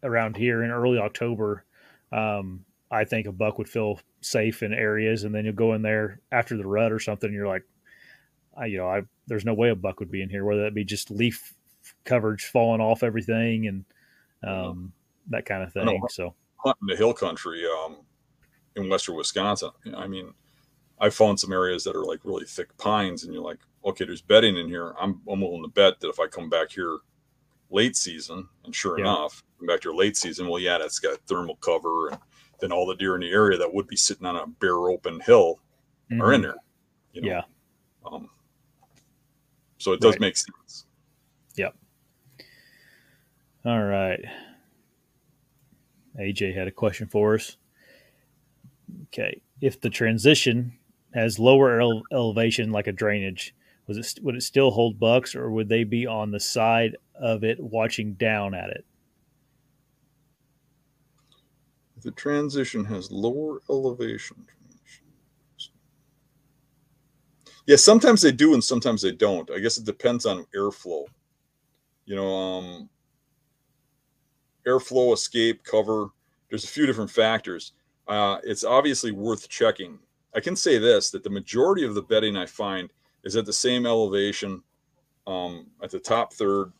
around 0.03 0.37
here 0.37 0.63
in 0.63 0.71
early 0.71 0.97
October, 0.97 1.65
um, 2.11 2.65
I 2.89 3.05
think 3.05 3.27
a 3.27 3.31
buck 3.31 3.57
would 3.57 3.69
feel 3.69 3.99
safe 4.21 4.63
in 4.63 4.73
areas, 4.73 5.23
and 5.23 5.33
then 5.33 5.45
you'll 5.45 5.53
go 5.53 5.73
in 5.73 5.81
there 5.81 6.19
after 6.31 6.57
the 6.57 6.67
rut 6.67 6.91
or 6.91 6.99
something. 6.99 7.27
And 7.27 7.35
you're 7.35 7.47
like, 7.47 7.63
I, 8.57 8.65
you 8.65 8.77
know, 8.77 8.87
I 8.87 9.01
there's 9.27 9.45
no 9.45 9.53
way 9.53 9.69
a 9.69 9.75
buck 9.75 9.99
would 9.99 10.11
be 10.11 10.21
in 10.21 10.29
here, 10.29 10.43
whether 10.43 10.63
that 10.63 10.73
be 10.73 10.83
just 10.83 11.09
leaf 11.11 11.53
coverage 12.03 12.45
falling 12.45 12.81
off 12.81 13.03
everything 13.03 13.67
and 13.67 13.85
um, 14.43 14.93
that 15.29 15.45
kind 15.45 15.63
of 15.63 15.75
I 15.75 15.83
know. 15.83 15.91
thing. 15.91 16.03
So 16.09 16.35
hunting 16.57 16.87
the 16.87 16.95
hill 16.95 17.13
country 17.13 17.63
um, 17.65 17.97
in 18.75 18.89
western 18.89 19.15
Wisconsin. 19.15 19.71
I 19.95 20.07
mean, 20.07 20.33
I 20.99 21.09
found 21.09 21.39
some 21.39 21.51
areas 21.51 21.83
that 21.85 21.95
are 21.95 22.05
like 22.05 22.19
really 22.23 22.45
thick 22.45 22.75
pines, 22.77 23.23
and 23.23 23.33
you're 23.33 23.43
like, 23.43 23.59
okay, 23.85 24.05
there's 24.05 24.21
bedding 24.21 24.57
in 24.57 24.67
here. 24.67 24.93
I'm, 24.99 25.21
I'm 25.29 25.41
willing 25.41 25.63
to 25.63 25.69
bet 25.69 25.99
that 25.99 26.09
if 26.09 26.19
I 26.19 26.27
come 26.27 26.49
back 26.49 26.71
here 26.71 26.97
late 27.69 27.95
season, 27.95 28.47
and 28.65 28.75
sure 28.75 28.97
Yeah. 28.99 29.05
enough, 29.05 29.43
come 29.57 29.67
back 29.67 29.83
here 29.83 29.93
late 29.93 30.17
season, 30.17 30.47
well, 30.47 30.59
yeah, 30.59 30.77
that's 30.77 30.99
got 30.99 31.17
thermal 31.27 31.55
cover, 31.57 32.09
and 32.09 32.19
then 32.59 32.71
all 32.71 32.85
the 32.85 32.95
deer 32.95 33.15
in 33.15 33.21
the 33.21 33.31
area 33.31 33.57
that 33.57 33.73
would 33.73 33.87
be 33.87 33.95
sitting 33.95 34.25
on 34.25 34.35
a 34.35 34.45
bare 34.47 34.89
open 34.89 35.19
hill 35.21 35.59
are 36.19 36.33
in 36.33 36.41
there. 36.41 36.55
You 37.13 37.21
know? 37.21 37.27
Yeah. 37.27 37.41
Um, 38.05 38.29
so 39.77 39.93
it 39.93 40.01
does 40.01 40.13
Right. 40.15 40.21
make 40.21 40.37
sense. 40.37 40.85
Yep. 41.55 41.75
All 43.65 43.83
right. 43.83 44.19
AJ 46.19 46.53
had 46.53 46.67
a 46.67 46.71
question 46.71 47.07
for 47.07 47.35
us. 47.35 47.57
Okay. 49.07 49.41
If 49.61 49.79
the 49.79 49.89
transition 49.89 50.77
has 51.13 51.39
lower 51.39 51.79
ele- 51.79 52.03
elevation 52.11 52.71
like 52.71 52.87
a 52.87 52.91
drainage, 52.91 53.55
was 53.87 53.97
it 53.97 54.19
would 54.23 54.35
it 54.35 54.43
still 54.43 54.71
hold 54.71 54.99
bucks, 54.99 55.35
or 55.35 55.51
would 55.51 55.69
they 55.69 55.83
be 55.83 56.05
on 56.05 56.31
the 56.31 56.39
side 56.39 56.95
of 57.15 57.43
it 57.43 57.59
watching 57.59 58.13
down 58.13 58.53
at 58.53 58.69
it? 58.69 58.85
The 62.03 62.11
transition 62.11 62.83
has 62.85 63.11
lower 63.11 63.59
elevation. 63.69 64.45
Yeah, 67.67 67.75
sometimes 67.75 68.21
they 68.21 68.31
do 68.31 68.53
and 68.53 68.63
sometimes 68.63 69.01
they 69.01 69.11
don't. 69.11 69.49
I 69.51 69.59
guess 69.59 69.77
it 69.77 69.85
depends 69.85 70.25
on 70.25 70.45
airflow. 70.55 71.05
You 72.05 72.15
know, 72.15 72.35
um, 72.35 72.89
airflow, 74.67 75.13
escape, 75.13 75.63
cover. 75.63 76.07
There's 76.49 76.63
a 76.63 76.67
few 76.67 76.85
different 76.85 77.11
factors. 77.11 77.73
Uh, 78.07 78.39
it's 78.43 78.63
obviously 78.63 79.11
worth 79.11 79.47
checking. 79.47 79.99
I 80.35 80.39
can 80.39 80.55
say 80.55 80.77
this 80.77 81.11
that 81.11 81.23
the 81.23 81.29
majority 81.29 81.85
of 81.85 81.93
the 81.93 82.01
bedding 82.01 82.35
I 82.35 82.45
find 82.45 82.89
is 83.23 83.35
at 83.35 83.45
the 83.45 83.53
same 83.53 83.85
elevation 83.85 84.63
um, 85.27 85.67
at 85.83 85.91
the 85.91 85.99
top 85.99 86.33
third 86.33 86.71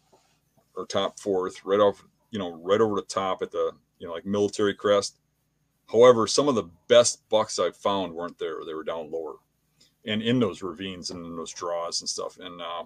or 0.76 0.86
top 0.86 1.20
fourth, 1.20 1.64
right 1.66 1.80
off, 1.80 2.04
you 2.32 2.40
know, 2.40 2.54
right 2.64 2.82
over 2.82 2.96
the 2.96 3.02
top 3.04 3.42
at 3.42 3.52
the, 3.52 3.72
you 4.00 4.08
know, 4.08 4.14
like 4.14 4.26
military 4.26 4.74
crest. 4.74 5.18
However, 5.92 6.26
some 6.26 6.48
of 6.48 6.56
the 6.56 6.70
best 6.88 7.28
bucks 7.30 7.60
I've 7.60 7.76
found 7.76 8.14
weren't 8.14 8.40
there. 8.40 8.60
They 8.66 8.74
were 8.74 8.84
down 8.84 9.12
lower 9.12 9.36
and 10.06 10.22
in 10.22 10.40
those 10.40 10.64
ravines 10.64 11.12
and 11.12 11.26
in 11.26 11.36
those 11.36 11.54
draws 11.54 12.02
and 12.02 12.10
stuff. 12.10 12.38
And 12.40 12.62
uh, 12.62 12.86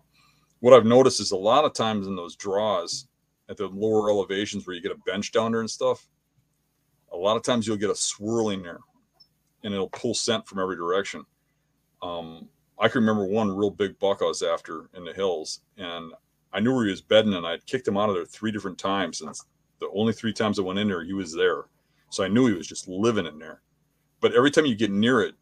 what 0.59 0.73
I've 0.73 0.85
noticed 0.85 1.19
is 1.21 1.31
a 1.31 1.37
lot 1.37 1.65
of 1.65 1.73
times 1.73 2.07
in 2.07 2.15
those 2.15 2.35
draws 2.35 3.07
at 3.49 3.57
the 3.57 3.67
lower 3.67 4.09
elevations 4.09 4.65
where 4.65 4.75
you 4.75 4.81
get 4.81 4.91
a 4.91 4.99
bench 5.05 5.31
down 5.31 5.51
there 5.51 5.61
and 5.61 5.69
stuff, 5.69 6.07
a 7.13 7.17
lot 7.17 7.37
of 7.37 7.43
times 7.43 7.67
you'll 7.67 7.77
get 7.77 7.89
a 7.89 7.95
swirling 7.95 8.63
there 8.63 8.79
and 9.63 9.73
it'll 9.73 9.89
pull 9.89 10.13
scent 10.13 10.47
from 10.47 10.59
every 10.59 10.75
direction. 10.75 11.23
Um, 12.01 12.49
I 12.79 12.87
can 12.87 13.01
remember 13.01 13.25
one 13.25 13.55
real 13.55 13.69
big 13.69 13.97
buck 13.99 14.21
I 14.21 14.25
was 14.25 14.41
after 14.41 14.89
in 14.93 15.05
the 15.05 15.13
hills, 15.13 15.61
and 15.77 16.11
I 16.51 16.59
knew 16.59 16.73
where 16.73 16.85
he 16.85 16.91
was 16.91 17.01
bedding, 17.01 17.33
and 17.33 17.45
I'd 17.45 17.65
kicked 17.65 17.87
him 17.87 17.97
out 17.97 18.09
of 18.09 18.15
there 18.15 18.25
three 18.25 18.51
different 18.51 18.77
times. 18.77 19.21
And 19.21 19.33
the 19.79 19.89
only 19.93 20.13
three 20.13 20.33
times 20.33 20.59
I 20.59 20.63
went 20.63 20.79
in 20.79 20.87
there, 20.87 21.03
he 21.03 21.13
was 21.13 21.33
there. 21.33 21.65
So 22.09 22.23
I 22.23 22.27
knew 22.27 22.47
he 22.47 22.53
was 22.53 22.67
just 22.67 22.87
living 22.87 23.25
in 23.25 23.39
there. 23.39 23.61
But 24.21 24.33
every 24.33 24.51
time 24.51 24.65
you 24.65 24.75
get 24.75 24.91
near 24.91 25.21
it, 25.21 25.35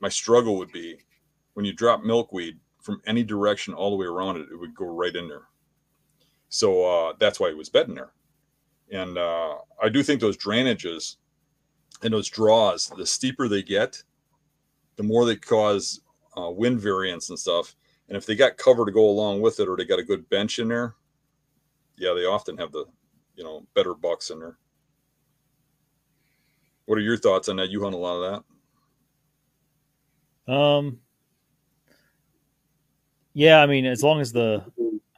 my 0.00 0.08
struggle 0.08 0.58
would 0.58 0.72
be 0.72 0.98
when 1.54 1.64
you 1.64 1.72
drop 1.72 2.02
milkweed 2.02 2.58
from 2.82 3.02
any 3.06 3.22
direction 3.22 3.74
all 3.74 3.90
the 3.90 3.96
way 3.96 4.06
around 4.06 4.36
it, 4.36 4.48
it 4.52 4.56
would 4.56 4.74
go 4.74 4.86
right 4.86 5.14
in 5.14 5.28
there. 5.28 5.48
So 6.48 6.84
uh, 6.84 7.12
that's 7.18 7.40
why 7.40 7.48
he 7.48 7.54
was 7.54 7.68
bedding 7.68 7.94
there. 7.94 8.12
And 8.90 9.18
uh, 9.18 9.56
I 9.82 9.88
do 9.88 10.02
think 10.02 10.20
those 10.20 10.36
drainages 10.36 11.16
and 12.02 12.14
those 12.14 12.28
draws, 12.28 12.88
the 12.96 13.04
steeper 13.04 13.48
they 13.48 13.62
get, 13.62 14.02
the 14.96 15.02
more 15.02 15.26
they 15.26 15.36
cause 15.36 16.00
uh, 16.38 16.50
wind 16.50 16.80
variance 16.80 17.30
and 17.30 17.38
stuff. 17.38 17.74
And 18.08 18.16
if 18.16 18.24
they 18.24 18.34
got 18.34 18.56
cover 18.56 18.86
to 18.86 18.92
go 18.92 19.08
along 19.08 19.40
with 19.40 19.60
it, 19.60 19.68
or 19.68 19.76
they 19.76 19.84
got 19.84 19.98
a 19.98 20.04
good 20.04 20.28
bench 20.30 20.58
in 20.58 20.68
there, 20.68 20.94
yeah, 21.96 22.14
they 22.14 22.24
often 22.24 22.56
have 22.56 22.72
the, 22.72 22.84
you 23.34 23.44
know, 23.44 23.66
better 23.74 23.94
bucks 23.94 24.30
in 24.30 24.38
there. 24.38 24.56
What 26.86 26.96
are 26.96 27.02
your 27.02 27.18
thoughts 27.18 27.48
on 27.48 27.56
that? 27.56 27.68
You 27.68 27.82
hunt 27.82 27.94
a 27.94 27.98
lot 27.98 28.22
of 28.22 28.42
that. 30.46 30.52
Um. 30.52 31.00
Yeah, 33.34 33.60
I 33.60 33.66
mean, 33.66 33.86
as 33.86 34.02
long 34.02 34.20
as 34.20 34.32
the, 34.32 34.64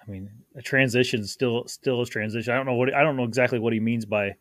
I 0.07 0.11
mean, 0.11 0.29
a 0.57 0.63
transition 0.63 1.25
still 1.25 1.67
still 1.69 2.03
is 2.03 2.09
transition. 2.09 2.53
I 2.53 2.57
don't 2.57 2.67
know 2.67 2.75
what 2.75 2.93
I 2.93 3.03
don't 3.03 3.17
know 3.17 3.25
exactly 3.25 3.59
what 3.59 3.73
he 3.73 3.81
means 3.81 4.05
by 4.05 4.35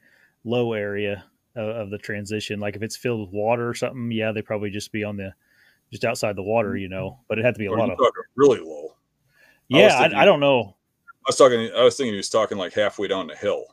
low 0.44 0.74
area 0.74 1.24
of, 1.56 1.70
of, 1.70 1.90
the 1.90 1.98
transition. 1.98 2.60
Like 2.60 2.76
if 2.76 2.82
it's 2.82 2.98
filled 2.98 3.22
with 3.22 3.30
water 3.30 3.70
or 3.70 3.74
something, 3.74 4.12
yeah, 4.12 4.32
they 4.32 4.42
probably 4.42 4.70
just 4.70 4.92
be 4.92 5.04
on 5.04 5.18
the 5.18 5.34
just 5.92 6.06
outside 6.06 6.36
the 6.36 6.44
water, 6.44 6.76
you 6.76 6.90
know. 6.90 7.20
But 7.28 7.40
it 7.40 7.46
had 7.46 7.56
to 7.56 7.60
be 7.60 7.68
a 7.68 7.72
lot 7.72 7.90
of 7.90 8.00
really 8.36 8.60
low. 8.60 8.96
Yeah, 9.68 9.96
I, 9.96 10.02
thinking, 10.02 10.18
I, 10.18 10.22
I, 10.22 10.26
don't 10.26 10.40
know. 10.40 10.76
I 11.26 11.28
was 11.28 11.36
talking. 11.36 11.72
I 11.76 11.84
was 11.84 11.96
thinking 11.96 12.14
he 12.14 12.18
was 12.18 12.30
talking 12.30 12.58
like 12.58 12.74
halfway 12.74 13.08
down 13.08 13.28
the 13.28 13.36
hill. 13.36 13.66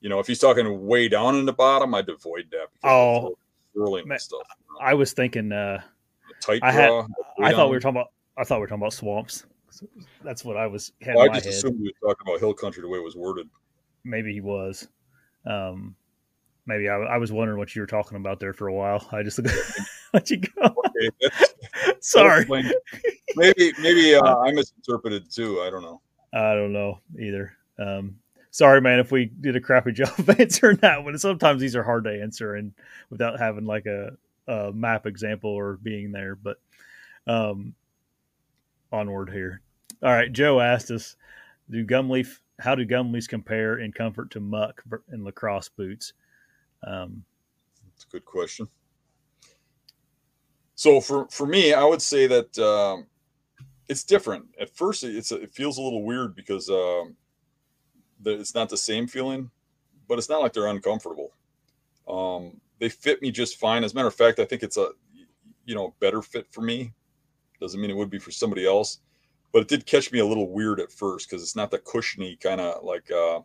You 0.00 0.08
know, 0.08 0.18
if 0.18 0.26
he's 0.26 0.40
talking 0.40 0.86
way 0.86 1.08
down 1.08 1.36
in 1.36 1.46
the 1.46 1.52
bottom, 1.52 1.94
I'd 1.94 2.08
avoid 2.08 2.48
that. 2.50 2.66
Oh, 2.84 3.36
man, 3.74 4.18
stuff. 4.18 4.40
You 4.68 4.74
know? 4.74 4.86
I 4.86 4.94
was 4.94 5.12
thinking. 5.12 5.52
uh 5.52 5.80
Tight 6.40 6.60
I 6.62 6.72
had. 6.72 6.90
I 6.90 7.50
down. 7.50 7.52
thought 7.52 7.70
we 7.70 7.76
were 7.76 7.80
talking 7.80 7.96
about. 7.96 8.12
I 8.36 8.44
thought 8.44 8.56
we 8.56 8.62
were 8.62 8.66
talking 8.66 8.82
about 8.82 8.92
swamps. 8.92 9.46
That's 10.22 10.44
what 10.44 10.56
I 10.56 10.66
was. 10.66 10.92
Well, 11.06 11.20
I 11.20 11.28
just 11.28 11.44
head. 11.44 11.54
assumed 11.54 11.80
we 11.80 11.92
were 12.02 12.08
talking 12.08 12.26
about 12.28 12.40
hill 12.40 12.54
country 12.54 12.82
the 12.82 12.88
way 12.88 12.98
it 12.98 13.04
was 13.04 13.16
worded. 13.16 13.48
Maybe 14.04 14.32
he 14.32 14.40
was. 14.40 14.88
Um, 15.46 15.94
maybe 16.66 16.88
I, 16.88 16.96
I, 16.96 17.16
was 17.18 17.32
wondering 17.32 17.58
what 17.58 17.74
you 17.74 17.82
were 17.82 17.86
talking 17.86 18.16
about 18.16 18.40
there 18.40 18.52
for 18.52 18.68
a 18.68 18.74
while. 18.74 19.08
I 19.12 19.22
just 19.22 19.40
let 20.14 20.30
you 20.30 20.38
go. 20.38 20.74
Okay, 20.86 21.08
that's, 21.20 21.54
Sorry. 22.00 22.44
That's 22.44 22.74
maybe 23.34 23.72
maybe 23.80 24.14
uh, 24.14 24.36
I 24.38 24.52
misinterpreted 24.52 25.30
too. 25.30 25.60
I 25.62 25.70
don't 25.70 25.82
know. 25.82 26.00
I 26.34 26.54
don't 26.54 26.72
know 26.72 26.98
either. 27.18 27.56
Um, 27.78 28.16
sorry, 28.50 28.80
man, 28.80 28.98
if 28.98 29.10
we 29.10 29.26
did 29.26 29.56
a 29.56 29.60
crappy 29.60 29.92
job 29.92 30.12
of 30.18 30.28
answering 30.38 30.76
that 30.78 31.02
one. 31.02 31.16
Sometimes 31.18 31.60
these 31.60 31.76
are 31.76 31.82
hard 31.82 32.04
to 32.04 32.22
answer 32.22 32.54
and 32.54 32.72
without 33.10 33.38
having 33.38 33.64
like 33.64 33.86
a, 33.86 34.16
a 34.46 34.72
map 34.72 35.06
example 35.06 35.50
or 35.50 35.78
being 35.82 36.12
there. 36.12 36.36
But 36.36 36.58
um, 37.26 37.74
onward 38.92 39.30
here. 39.30 39.62
All 40.02 40.10
right, 40.10 40.32
Joe 40.32 40.60
asked 40.60 40.90
us, 40.90 41.16
"Do 41.70 41.84
Gumleaf? 41.86 42.38
How 42.58 42.74
do 42.74 42.84
Gumleaves 42.84 43.28
compare 43.28 43.78
in 43.78 43.92
comfort 43.92 44.30
to 44.32 44.40
muck 44.40 44.82
and 45.08 45.24
LaCrosse 45.24 45.70
boots?" 45.70 46.12
Um, 46.86 47.24
That's 47.86 48.04
a 48.04 48.08
good 48.08 48.24
question. 48.24 48.68
So 50.82 51.00
for 51.00 51.28
for 51.28 51.46
me, 51.46 51.72
I 51.72 51.84
would 51.84 52.02
say 52.02 52.26
that 52.26 52.58
um, 52.58 53.06
it's 53.88 54.02
different. 54.02 54.46
At 54.60 54.74
first, 54.74 55.04
it's 55.04 55.30
it 55.30 55.54
feels 55.54 55.78
a 55.78 55.80
little 55.80 56.02
weird 56.02 56.34
because 56.34 56.68
um, 56.68 57.14
the, 58.20 58.32
it's 58.32 58.52
not 58.52 58.68
the 58.68 58.76
same 58.76 59.06
feeling, 59.06 59.48
but 60.08 60.18
it's 60.18 60.28
not 60.28 60.40
like 60.40 60.52
they're 60.52 60.66
uncomfortable. 60.66 61.30
Um, 62.08 62.60
they 62.80 62.88
fit 62.88 63.22
me 63.22 63.30
just 63.30 63.60
fine. 63.60 63.84
As 63.84 63.92
a 63.92 63.94
matter 63.94 64.08
of 64.08 64.14
fact, 64.16 64.40
I 64.40 64.44
think 64.44 64.64
it's 64.64 64.76
a 64.76 64.88
you 65.64 65.76
know 65.76 65.94
better 66.00 66.20
fit 66.20 66.48
for 66.50 66.62
me. 66.62 66.92
Doesn't 67.60 67.80
mean 67.80 67.92
it 67.92 67.96
would 67.96 68.10
be 68.10 68.18
for 68.18 68.32
somebody 68.32 68.66
else, 68.66 68.98
but 69.52 69.62
it 69.62 69.68
did 69.68 69.86
catch 69.86 70.10
me 70.10 70.18
a 70.18 70.26
little 70.26 70.50
weird 70.50 70.80
at 70.80 70.90
first 70.90 71.30
because 71.30 71.44
it's 71.44 71.54
not 71.54 71.70
the 71.70 71.78
cushiony 71.78 72.34
kind 72.34 72.60
of 72.60 72.82
like 72.82 73.08
uh, 73.08 73.38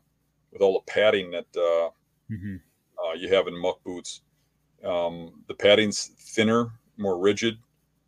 with 0.52 0.64
all 0.64 0.74
the 0.74 0.92
padding 0.92 1.30
that 1.30 1.46
uh, 1.56 1.92
mm-hmm 2.34 2.56
uh, 2.98 3.14
you 3.14 3.32
have 3.32 3.46
in 3.46 3.56
muck 3.56 3.84
boots. 3.84 4.22
Um, 4.84 5.44
the 5.48 5.54
padding's 5.54 6.08
thinner, 6.18 6.72
more 6.98 7.18
rigid. 7.18 7.58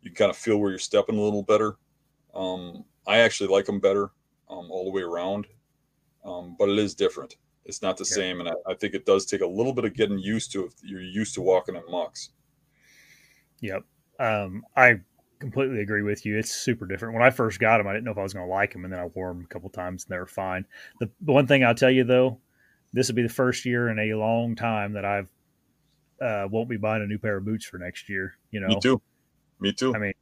You 0.02 0.10
can 0.10 0.16
kind 0.16 0.30
of 0.30 0.36
feel 0.36 0.58
where 0.58 0.70
you're 0.70 0.78
stepping 0.78 1.18
a 1.18 1.20
little 1.20 1.42
better. 1.42 1.76
Um, 2.34 2.84
I 3.06 3.18
actually 3.18 3.48
like 3.48 3.66
them 3.66 3.80
better 3.80 4.10
um, 4.48 4.70
all 4.70 4.84
the 4.84 4.90
way 4.90 5.02
around, 5.02 5.46
um, 6.24 6.56
but 6.58 6.68
it 6.68 6.78
is 6.78 6.94
different. 6.94 7.36
It's 7.64 7.82
not 7.82 7.96
the 7.96 8.04
yeah. 8.04 8.14
same, 8.14 8.40
and 8.40 8.48
I, 8.48 8.54
I, 8.66 8.74
think 8.74 8.94
it 8.94 9.04
does 9.04 9.26
take 9.26 9.42
a 9.42 9.46
little 9.46 9.72
bit 9.72 9.84
of 9.84 9.94
getting 9.94 10.18
used 10.18 10.52
to 10.52 10.64
if 10.64 10.72
you're 10.82 11.00
used 11.00 11.34
to 11.34 11.42
walking 11.42 11.76
in 11.76 11.82
mucks. 11.90 12.30
Yep, 13.60 13.84
um, 14.18 14.64
I 14.76 15.00
completely 15.40 15.80
agree 15.80 16.02
with 16.02 16.24
you. 16.24 16.38
It's 16.38 16.50
super 16.50 16.86
different. 16.86 17.14
When 17.14 17.22
I 17.22 17.30
first 17.30 17.60
got 17.60 17.78
them, 17.78 17.86
I 17.86 17.92
didn't 17.92 18.04
know 18.04 18.12
if 18.12 18.18
I 18.18 18.22
was 18.22 18.32
going 18.32 18.46
to 18.46 18.52
like 18.52 18.72
them, 18.72 18.84
and 18.84 18.92
then 18.92 19.00
I 19.00 19.06
wore 19.06 19.28
them 19.28 19.44
a 19.44 19.52
couple 19.52 19.68
times, 19.68 20.04
and 20.04 20.14
they 20.14 20.18
were 20.18 20.26
fine. 20.26 20.64
The, 21.00 21.10
the 21.20 21.32
one 21.32 21.46
thing 21.46 21.64
I'll 21.64 21.74
tell 21.74 21.90
you 21.90 22.04
though 22.04 22.40
this 22.92 23.08
will 23.08 23.14
be 23.14 23.22
the 23.22 23.28
first 23.28 23.64
year 23.64 23.88
in 23.88 23.98
a 23.98 24.14
long 24.14 24.54
time 24.54 24.92
that 24.94 25.04
I've 25.04 25.28
uh, 26.20 26.48
won't 26.50 26.68
be 26.68 26.76
buying 26.76 27.02
a 27.02 27.06
new 27.06 27.18
pair 27.18 27.36
of 27.36 27.44
boots 27.44 27.64
for 27.64 27.78
next 27.78 28.08
year. 28.08 28.34
You 28.50 28.60
know, 28.60 28.68
me 28.68 28.80
too. 28.80 29.00
Me 29.60 29.72
too. 29.72 29.94
I 29.94 29.98
mean, 29.98 30.12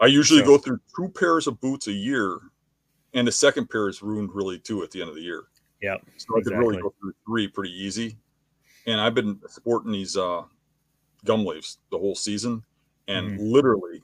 I 0.00 0.06
usually 0.06 0.40
so, 0.40 0.46
go 0.46 0.58
through 0.58 0.80
two 0.96 1.08
pairs 1.08 1.46
of 1.46 1.60
boots 1.60 1.86
a 1.86 1.92
year, 1.92 2.38
and 3.14 3.26
the 3.26 3.32
second 3.32 3.68
pair 3.70 3.88
is 3.88 4.02
ruined 4.02 4.30
really 4.32 4.58
too 4.58 4.82
at 4.82 4.90
the 4.90 5.00
end 5.00 5.10
of 5.10 5.16
the 5.16 5.22
year. 5.22 5.44
Yeah, 5.80 5.96
so 6.16 6.34
I 6.34 6.38
exactly. 6.38 6.42
could 6.42 6.58
really 6.58 6.82
go 6.82 6.94
through 7.00 7.14
three 7.26 7.48
pretty 7.48 7.72
easy. 7.72 8.16
And 8.86 9.00
I've 9.00 9.14
been 9.14 9.38
sporting 9.48 9.92
these 9.92 10.16
uh, 10.16 10.42
Gumleaves 11.24 11.78
the 11.90 11.98
whole 11.98 12.14
season, 12.14 12.64
and 13.06 13.32
mm-hmm. 13.32 13.52
literally, 13.52 14.02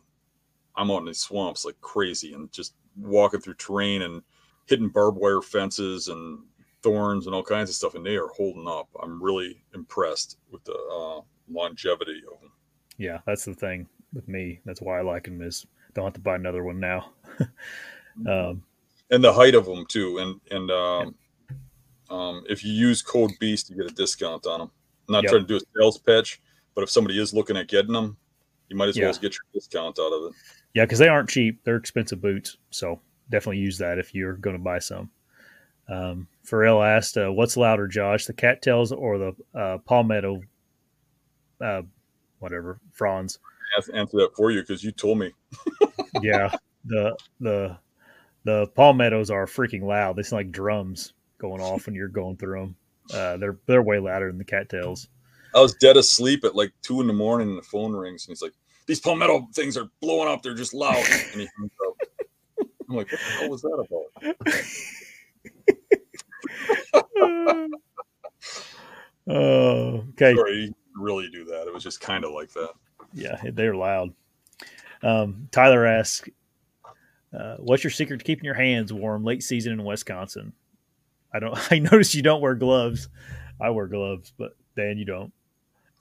I'm 0.76 0.90
out 0.90 0.98
in 0.98 1.06
these 1.06 1.20
swamps 1.20 1.64
like 1.64 1.80
crazy, 1.80 2.34
and 2.34 2.52
just 2.52 2.74
walking 2.96 3.40
through 3.40 3.54
terrain 3.54 4.02
and 4.02 4.22
hitting 4.66 4.88
barbed 4.88 5.18
wire 5.18 5.42
fences 5.42 6.08
and 6.08 6.40
thorns 6.84 7.26
and 7.26 7.34
all 7.34 7.42
kinds 7.42 7.70
of 7.70 7.74
stuff, 7.74 7.96
and 7.96 8.06
they 8.06 8.16
are 8.16 8.28
holding 8.28 8.68
up. 8.68 8.88
I'm 9.02 9.20
really 9.20 9.64
impressed 9.74 10.36
with 10.52 10.62
the 10.64 10.74
uh, 10.74 11.22
longevity 11.50 12.22
of 12.30 12.40
them. 12.40 12.52
Yeah, 12.98 13.18
that's 13.26 13.44
the 13.44 13.54
thing 13.54 13.88
with 14.12 14.28
me. 14.28 14.60
That's 14.64 14.80
why 14.80 14.98
I 14.98 15.02
like 15.02 15.24
them. 15.24 15.42
Is 15.42 15.66
don't 15.94 16.04
have 16.04 16.14
to 16.14 16.20
buy 16.20 16.36
another 16.36 16.62
one 16.62 16.78
now. 16.78 17.10
um, 18.28 18.62
and 19.10 19.24
the 19.24 19.32
height 19.32 19.54
of 19.54 19.64
them 19.64 19.86
too, 19.86 20.18
and 20.18 20.40
and 20.52 20.70
um, 20.70 21.14
um, 22.10 22.44
if 22.48 22.64
you 22.64 22.72
use 22.72 23.02
code 23.02 23.32
Beast, 23.40 23.70
you 23.70 23.76
get 23.76 23.90
a 23.90 23.94
discount 23.94 24.46
on 24.46 24.60
them. 24.60 24.70
I'm 25.08 25.12
not 25.12 25.22
yep. 25.24 25.30
trying 25.30 25.42
to 25.42 25.48
do 25.48 25.56
a 25.56 25.60
sales 25.76 25.98
pitch, 25.98 26.40
but 26.74 26.82
if 26.82 26.90
somebody 26.90 27.20
is 27.20 27.34
looking 27.34 27.56
at 27.56 27.68
getting 27.68 27.92
them, 27.92 28.16
you 28.68 28.76
might 28.76 28.88
as 28.88 28.96
yeah. 28.96 29.04
well 29.04 29.14
get 29.14 29.34
your 29.34 29.44
discount 29.52 29.98
out 29.98 30.12
of 30.12 30.30
it. 30.30 30.32
Yeah, 30.74 30.84
because 30.84 30.98
they 30.98 31.08
aren't 31.08 31.28
cheap. 31.28 31.62
They're 31.64 31.76
expensive 31.76 32.20
boots, 32.20 32.58
so 32.70 33.00
definitely 33.30 33.58
use 33.58 33.78
that 33.78 33.98
if 33.98 34.14
you're 34.14 34.34
going 34.34 34.56
to 34.56 34.62
buy 34.62 34.78
some. 34.78 35.10
Um, 35.88 36.26
Pharrell 36.44 36.86
asked, 36.86 37.16
uh, 37.16 37.32
"What's 37.32 37.56
louder, 37.56 37.88
Josh, 37.88 38.26
the 38.26 38.32
cattails 38.32 38.92
or 38.92 39.18
the 39.18 39.32
uh, 39.54 39.78
palmetto, 39.78 40.42
uh, 41.60 41.82
whatever 42.38 42.78
fronds?" 42.92 43.38
I 43.44 43.78
have 43.78 43.86
to 43.86 43.94
answer 43.94 44.16
that 44.18 44.36
for 44.36 44.50
you 44.50 44.60
because 44.60 44.84
you 44.84 44.92
told 44.92 45.18
me. 45.18 45.32
yeah, 46.22 46.54
the 46.84 47.16
the 47.40 47.78
the 48.44 48.66
palmettos 48.74 49.30
are 49.30 49.46
freaking 49.46 49.82
loud. 49.82 50.16
They 50.16 50.22
sound 50.22 50.40
like 50.40 50.52
drums 50.52 51.14
going 51.38 51.62
off 51.62 51.86
when 51.86 51.94
you're 51.94 52.08
going 52.08 52.36
through 52.36 52.60
them. 52.60 52.76
Uh, 53.12 53.36
they're 53.38 53.58
they're 53.66 53.82
way 53.82 53.98
louder 53.98 54.28
than 54.28 54.38
the 54.38 54.44
cattails. 54.44 55.08
I 55.54 55.60
was 55.60 55.74
dead 55.74 55.96
asleep 55.96 56.44
at 56.44 56.54
like 56.54 56.72
two 56.82 57.00
in 57.00 57.06
the 57.06 57.12
morning, 57.12 57.48
and 57.48 57.58
the 57.58 57.62
phone 57.62 57.92
rings, 57.92 58.26
and 58.26 58.32
he's 58.32 58.42
like, 58.42 58.54
"These 58.86 59.00
palmetto 59.00 59.48
things 59.54 59.76
are 59.76 59.88
blowing 60.00 60.28
up. 60.28 60.42
They're 60.42 60.54
just 60.54 60.74
loud." 60.74 60.96
And 60.96 61.40
he 61.40 61.48
hangs 61.58 61.72
up. 61.86 62.68
I'm 62.88 62.96
like, 62.96 63.10
"What 63.10 63.20
the 63.20 63.32
hell 63.40 63.50
was 63.50 63.62
that 63.62 63.86
about?" 63.86 64.36
Oh, 69.26 70.04
okay. 70.10 70.34
Sorry, 70.34 70.74
really 70.94 71.28
do 71.30 71.44
that. 71.44 71.66
It 71.66 71.72
was 71.72 71.82
just 71.82 72.00
kind 72.00 72.24
of 72.24 72.32
like 72.32 72.52
that. 72.52 72.72
Yeah, 73.12 73.40
they're 73.52 73.74
loud. 73.74 74.12
Um, 75.02 75.48
Tyler 75.50 75.86
asks, 75.86 76.28
uh, 77.32 77.56
"What's 77.58 77.84
your 77.84 77.90
secret 77.90 78.18
to 78.18 78.24
keeping 78.24 78.44
your 78.44 78.54
hands 78.54 78.92
warm 78.92 79.24
late 79.24 79.42
season 79.42 79.72
in 79.72 79.84
Wisconsin?" 79.84 80.52
I 81.32 81.38
don't. 81.38 81.56
I 81.72 81.78
notice 81.78 82.14
you 82.14 82.22
don't 82.22 82.40
wear 82.40 82.54
gloves. 82.54 83.08
I 83.60 83.70
wear 83.70 83.86
gloves, 83.86 84.32
but 84.36 84.56
Dan, 84.76 84.98
you 84.98 85.04
don't. 85.04 85.32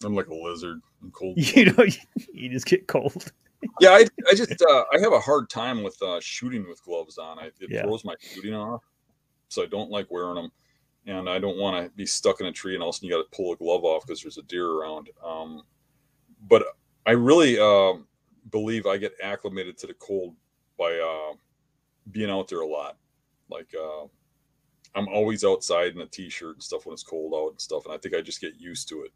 I'm 0.03 0.15
like 0.15 0.27
a 0.27 0.35
lizard. 0.35 0.81
I'm 1.01 1.11
cold. 1.11 1.37
You 1.55 1.71
know, 1.71 1.85
you 2.33 2.49
just 2.49 2.65
get 2.65 2.87
cold. 2.87 3.31
yeah, 3.79 3.91
I, 3.91 4.05
I 4.29 4.33
just 4.35 4.61
uh, 4.61 4.83
I 4.93 4.99
have 4.99 5.13
a 5.13 5.19
hard 5.19 5.49
time 5.49 5.83
with 5.83 6.01
uh, 6.01 6.19
shooting 6.19 6.67
with 6.67 6.83
gloves 6.83 7.17
on. 7.17 7.39
I, 7.39 7.45
it 7.45 7.69
yeah. 7.69 7.83
throws 7.83 8.03
my 8.03 8.15
shooting 8.19 8.53
off, 8.53 8.83
so 9.53 9.63
I 9.63 9.67
don't 9.67 9.91
like 9.91 10.11
wearing 10.11 10.35
them 10.35 10.51
and 11.05 11.29
I 11.29 11.39
don't 11.39 11.57
want 11.57 11.85
to 11.85 11.91
be 11.95 12.05
stuck 12.05 12.39
in 12.39 12.47
a 12.47 12.51
tree 12.51 12.73
and 12.73 12.83
all 12.83 12.89
of 12.89 12.93
a 12.93 12.97
sudden 12.97 13.09
you 13.09 13.15
got 13.15 13.29
to 13.29 13.35
pull 13.35 13.53
a 13.53 13.57
glove 13.57 13.83
off 13.83 14.05
because 14.05 14.21
there's 14.21 14.37
a 14.37 14.43
deer 14.43 14.69
around. 14.69 15.09
Um, 15.23 15.63
but 16.47 16.63
I 17.05 17.11
really 17.11 17.59
uh, 17.59 17.93
believe 18.51 18.85
I 18.85 18.97
get 18.97 19.13
acclimated 19.21 19.77
to 19.79 19.87
the 19.87 19.93
cold 19.95 20.35
by 20.77 20.97
uh, 20.97 21.35
being 22.11 22.29
out 22.29 22.47
there 22.47 22.61
a 22.61 22.67
lot. 22.67 22.97
Like 23.49 23.73
uh, 23.77 24.05
I'm 24.95 25.07
always 25.09 25.43
outside 25.43 25.93
in 25.93 26.01
a 26.01 26.05
t-shirt 26.05 26.55
and 26.55 26.63
stuff 26.63 26.85
when 26.85 26.93
it's 26.93 27.03
cold 27.03 27.33
out 27.35 27.51
and 27.51 27.61
stuff, 27.61 27.85
and 27.85 27.93
I 27.93 27.97
think 27.97 28.15
I 28.15 28.21
just 28.21 28.41
get 28.41 28.59
used 28.59 28.87
to 28.89 29.03
it. 29.03 29.11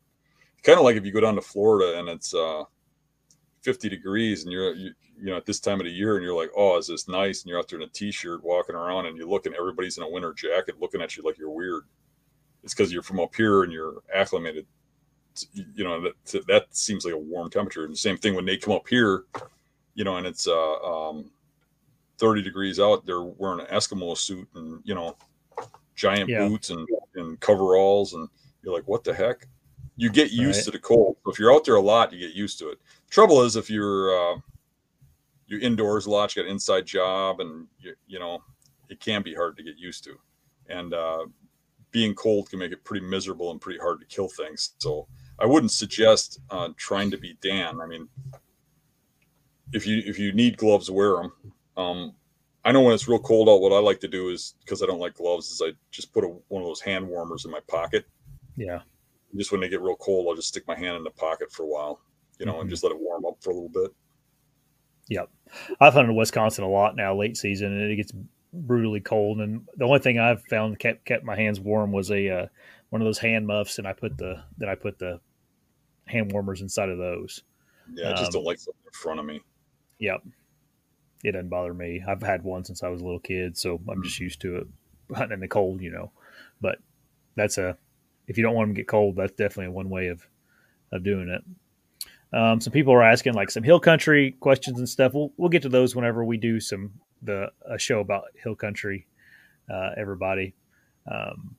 Kind 0.64 0.78
of 0.78 0.84
like 0.84 0.98
if 0.98 1.06
you 1.06 1.12
go 1.12 1.22
down 1.22 1.36
to 1.36 1.42
Florida 1.42 2.00
and 2.00 2.10
it's 2.10 2.34
uh, 2.34 2.64
50 3.62 3.90
degrees 3.90 4.44
and 4.44 4.52
you're 4.52 4.74
you, 4.74 4.92
you, 5.20 5.26
know 5.28 5.38
at 5.38 5.46
this 5.46 5.60
time 5.60 5.80
of 5.80 5.86
the 5.86 5.92
year 5.92 6.16
and 6.16 6.24
you're 6.24 6.40
like 6.40 6.52
oh 6.56 6.78
is 6.78 6.88
this 6.88 7.08
nice 7.08 7.42
and 7.42 7.50
you're 7.50 7.60
out 7.60 7.68
there 7.68 7.80
in 7.80 7.86
a 7.86 7.92
t-shirt 7.92 8.44
walking 8.44 8.76
around 8.76 9.06
and 9.06 9.18
you 9.18 9.28
look 9.28 9.46
and 9.46 9.56
everybody's 9.56 9.98
in 9.98 10.04
a 10.04 10.10
winter 10.10 10.34
jacket 10.34 10.80
looking 10.80 11.02
at 11.02 11.16
you 11.16 11.24
like 11.24 11.38
you're 11.38 11.50
weird 11.50 11.84
it's 12.64 12.74
because 12.74 12.92
you're 12.92 13.04
from 13.04 13.20
up 13.20 13.34
here 13.36 13.64
and 13.64 13.72
you're 13.72 14.02
acclimated 14.14 14.66
to, 15.36 15.48
you 15.76 15.84
know 15.84 16.02
that, 16.02 16.48
that 16.48 16.76
seems 16.76 17.06
like 17.06 17.14
a 17.14 17.18
warm 17.18 17.50
temperature 17.50 17.84
and 17.84 17.94
the 17.94 17.98
same 17.98 18.18
thing 18.18 18.36
when 18.36 18.46
they 18.46 18.58
come 18.58 18.74
up 18.74 18.88
here 18.88 19.26
you 19.96 20.04
know 20.04 20.18
and 20.18 20.28
it's 20.28 20.48
uh, 20.48 20.76
um, 20.82 21.32
30 22.18 22.42
degrees 22.42 22.80
out 22.80 23.06
they're 23.06 23.22
wearing 23.22 23.60
an 23.60 23.68
eskimo 23.68 24.18
suit 24.18 24.48
and 24.56 24.82
you 24.84 24.96
know 24.96 25.16
giant 25.96 26.30
yeah. 26.30 26.48
boots 26.48 26.70
and, 26.70 26.88
and 27.16 27.40
coveralls 27.40 28.14
and 28.14 28.28
you're 28.64 28.74
like 28.74 28.88
what 28.88 29.04
the 29.04 29.14
heck 29.14 29.48
you 29.98 30.12
get 30.12 30.32
used 30.32 30.60
right. 30.60 30.66
to 30.66 30.72
the 30.72 30.80
cold. 30.80 31.18
So 31.26 31.32
if 31.32 31.40
you're 31.40 31.54
out 31.54 31.66
there 31.66 31.76
a 31.76 31.82
lot, 31.82 32.14
you 32.14 32.20
get 32.20 32.36
used 32.36 32.60
to 32.60 32.70
it. 32.70 32.80
Trouble 33.10 33.42
is 33.42 33.56
if 33.56 33.70
you're 33.70 34.16
uh, 34.16 34.38
you're 35.48 35.60
indoors 35.60 36.06
a 36.06 36.10
lot, 36.10 36.36
you 36.36 36.42
got 36.42 36.48
an 36.48 36.54
inside 36.54 36.86
job, 36.86 37.40
and 37.40 37.68
you, 37.80 37.96
you 38.08 38.20
know 38.20 38.44
it 38.90 39.00
can 39.00 39.22
be 39.22 39.34
hard 39.34 39.58
to 39.58 39.64
get 39.64 39.78
used 39.78 40.04
to. 40.06 40.18
And 40.70 40.94
uh, 40.94 41.26
being 41.92 42.14
cold 42.14 42.50
can 42.50 42.60
make 42.60 42.72
it 42.72 42.84
pretty 42.84 43.06
miserable 43.06 43.52
and 43.52 43.60
pretty 43.60 43.80
hard 43.80 44.00
to 44.00 44.06
kill 44.06 44.30
things. 44.30 44.74
So 44.78 45.08
I 45.40 45.46
wouldn't 45.46 45.72
suggest 45.72 46.40
uh, 46.50 46.70
trying 46.78 47.12
to 47.12 47.18
be 47.18 47.38
Dan. 47.42 47.82
I 47.82 47.88
mean, 47.88 48.08
if 49.74 49.86
you 49.86 50.02
if 50.06 50.20
you 50.20 50.32
need 50.34 50.58
gloves, 50.58 50.90
wear 50.90 51.18
them. 51.18 51.32
Um, 51.76 52.16
I 52.66 52.72
know 52.72 52.82
when 52.82 52.94
it's 52.94 53.08
real 53.08 53.20
cold 53.20 53.48
out, 53.48 53.62
what 53.62 53.72
I 53.72 53.80
like 53.80 54.00
to 54.02 54.08
do 54.08 54.30
is 54.30 54.56
because 54.64 54.84
I 54.84 54.86
don't 54.86 55.00
like 55.00 55.16
gloves, 55.16 55.50
is 55.52 55.62
I 55.64 55.72
just 55.92 56.14
put 56.14 56.24
a, 56.24 56.28
one 56.28 56.62
of 56.62 56.68
those 56.68 56.82
hand 56.82 57.08
warmers 57.08 57.46
in 57.46 57.52
my 57.52 57.62
pocket. 57.68 58.06
Yeah 58.56 58.82
just 59.36 59.52
when 59.52 59.62
they 59.62 59.70
get 59.70 59.82
real 59.82 59.96
cold, 59.96 60.28
I'll 60.28 60.36
just 60.36 60.48
stick 60.50 60.68
my 60.68 60.78
hand 60.78 60.96
in 60.96 61.04
the 61.04 61.12
pocket 61.12 61.52
for 61.52 61.64
a 61.64 61.68
while, 61.68 62.00
you 62.40 62.46
know, 62.46 62.54
mm-hmm. 62.54 62.62
and 62.62 62.70
just 62.70 62.84
let 62.84 62.92
it 62.92 63.00
warm 63.00 63.26
up 63.26 63.38
for 63.42 63.52
a 63.52 63.54
little 63.54 63.70
bit. 63.70 63.94
Yep. 65.10 65.30
I've 65.80 65.94
hunted 65.94 66.12
in 66.12 66.16
Wisconsin 66.16 66.64
a 66.64 66.70
lot 66.70 66.96
now, 66.96 67.16
late 67.16 67.38
season, 67.38 67.72
and 67.72 67.92
it 67.92 67.96
gets 67.96 68.12
brutally 68.54 69.00
cold. 69.00 69.40
And 69.40 69.68
the 69.78 69.86
only 69.86 70.00
thing 70.00 70.20
I've 70.20 70.44
found 70.44 70.78
kept 70.80 71.06
kept 71.06 71.24
my 71.24 71.36
hands 71.36 71.60
warm 71.60 71.92
was 71.92 72.12
a 72.12 72.30
uh, 72.30 72.46
one 72.90 73.02
of 73.02 73.06
those 73.06 73.20
hand 73.20 73.48
muffs, 73.48 73.78
and 73.78 73.88
I 73.88 73.94
put 73.94 74.18
the 74.18 74.44
then 74.58 74.70
I 74.70 74.76
put 74.76 75.00
the 75.00 75.20
hand 76.06 76.32
warmers 76.32 76.62
inside 76.62 76.90
of 76.90 76.98
those. 76.98 77.44
Yeah, 77.94 78.10
I 78.10 78.12
just 78.12 78.28
um, 78.28 78.32
don't 78.34 78.46
like 78.46 78.60
something 78.60 78.82
in 78.86 78.94
front 78.94 79.20
of 79.20 79.26
me. 79.26 79.42
Yep. 80.00 80.24
It 81.24 81.32
doesn't 81.32 81.50
bother 81.50 81.74
me. 81.74 82.04
I've 82.08 82.22
had 82.22 82.44
one 82.44 82.64
since 82.64 82.84
I 82.84 82.90
was 82.90 83.02
a 83.02 83.04
little 83.04 83.20
kid, 83.20 83.58
so 83.58 83.82
I'm 83.90 84.04
just 84.04 84.16
mm-hmm. 84.16 84.24
used 84.26 84.42
to 84.42 84.58
it 84.58 84.68
hunting 85.16 85.36
in 85.36 85.40
the 85.40 85.48
cold, 85.48 85.82
you 85.82 85.92
know. 85.92 86.12
But 86.62 86.80
that's 87.36 87.58
a 87.58 87.78
if 88.28 88.38
you 88.38 88.44
don't 88.44 88.56
want 88.56 88.70
them 88.70 88.76
to 88.76 88.82
get 88.82 88.88
cold, 88.88 89.16
that's 89.16 89.32
definitely 89.32 89.74
one 89.74 89.90
way 89.90 90.08
of 90.08 90.28
of 90.92 91.04
doing 91.04 91.30
it. 91.30 91.42
Um, 92.34 92.60
some 92.60 92.74
people 92.74 92.94
are 92.94 93.04
asking 93.04 93.34
like 93.34 93.50
some 93.50 93.64
hill 93.64 93.80
country 93.80 94.36
questions 94.40 94.80
and 94.80 94.88
stuff. 94.88 95.14
We'll 95.14 95.32
we'll 95.38 95.50
get 95.50 95.62
to 95.64 95.70
those 95.70 95.96
whenever 95.96 96.24
we 96.24 96.38
do 96.38 96.60
some 96.60 96.92
the 97.22 97.52
a 97.70 97.80
show 97.80 98.00
about 98.00 98.26
hill 98.36 98.56
country. 98.56 99.08
Uh, 99.72 99.92
everybody, 99.98 100.56
um, 101.12 101.56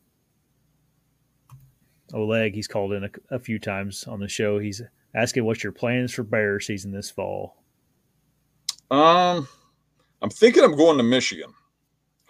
Oleg, 2.14 2.54
he's 2.54 2.68
called 2.68 2.94
in 2.94 3.04
a, 3.04 3.10
a, 3.30 3.38
few 3.38 3.58
times 3.58 4.04
on 4.04 4.18
the 4.18 4.28
show. 4.28 4.58
He's 4.58 4.80
asking 5.14 5.44
what's 5.44 5.62
your 5.62 5.72
plans 5.72 6.14
for 6.14 6.22
bear 6.22 6.58
season 6.58 6.90
this 6.90 7.10
fall. 7.10 7.56
Um, 8.90 9.46
I'm 10.22 10.30
thinking 10.30 10.64
I'm 10.64 10.74
going 10.74 10.96
to 10.96 11.02
Michigan. 11.02 11.52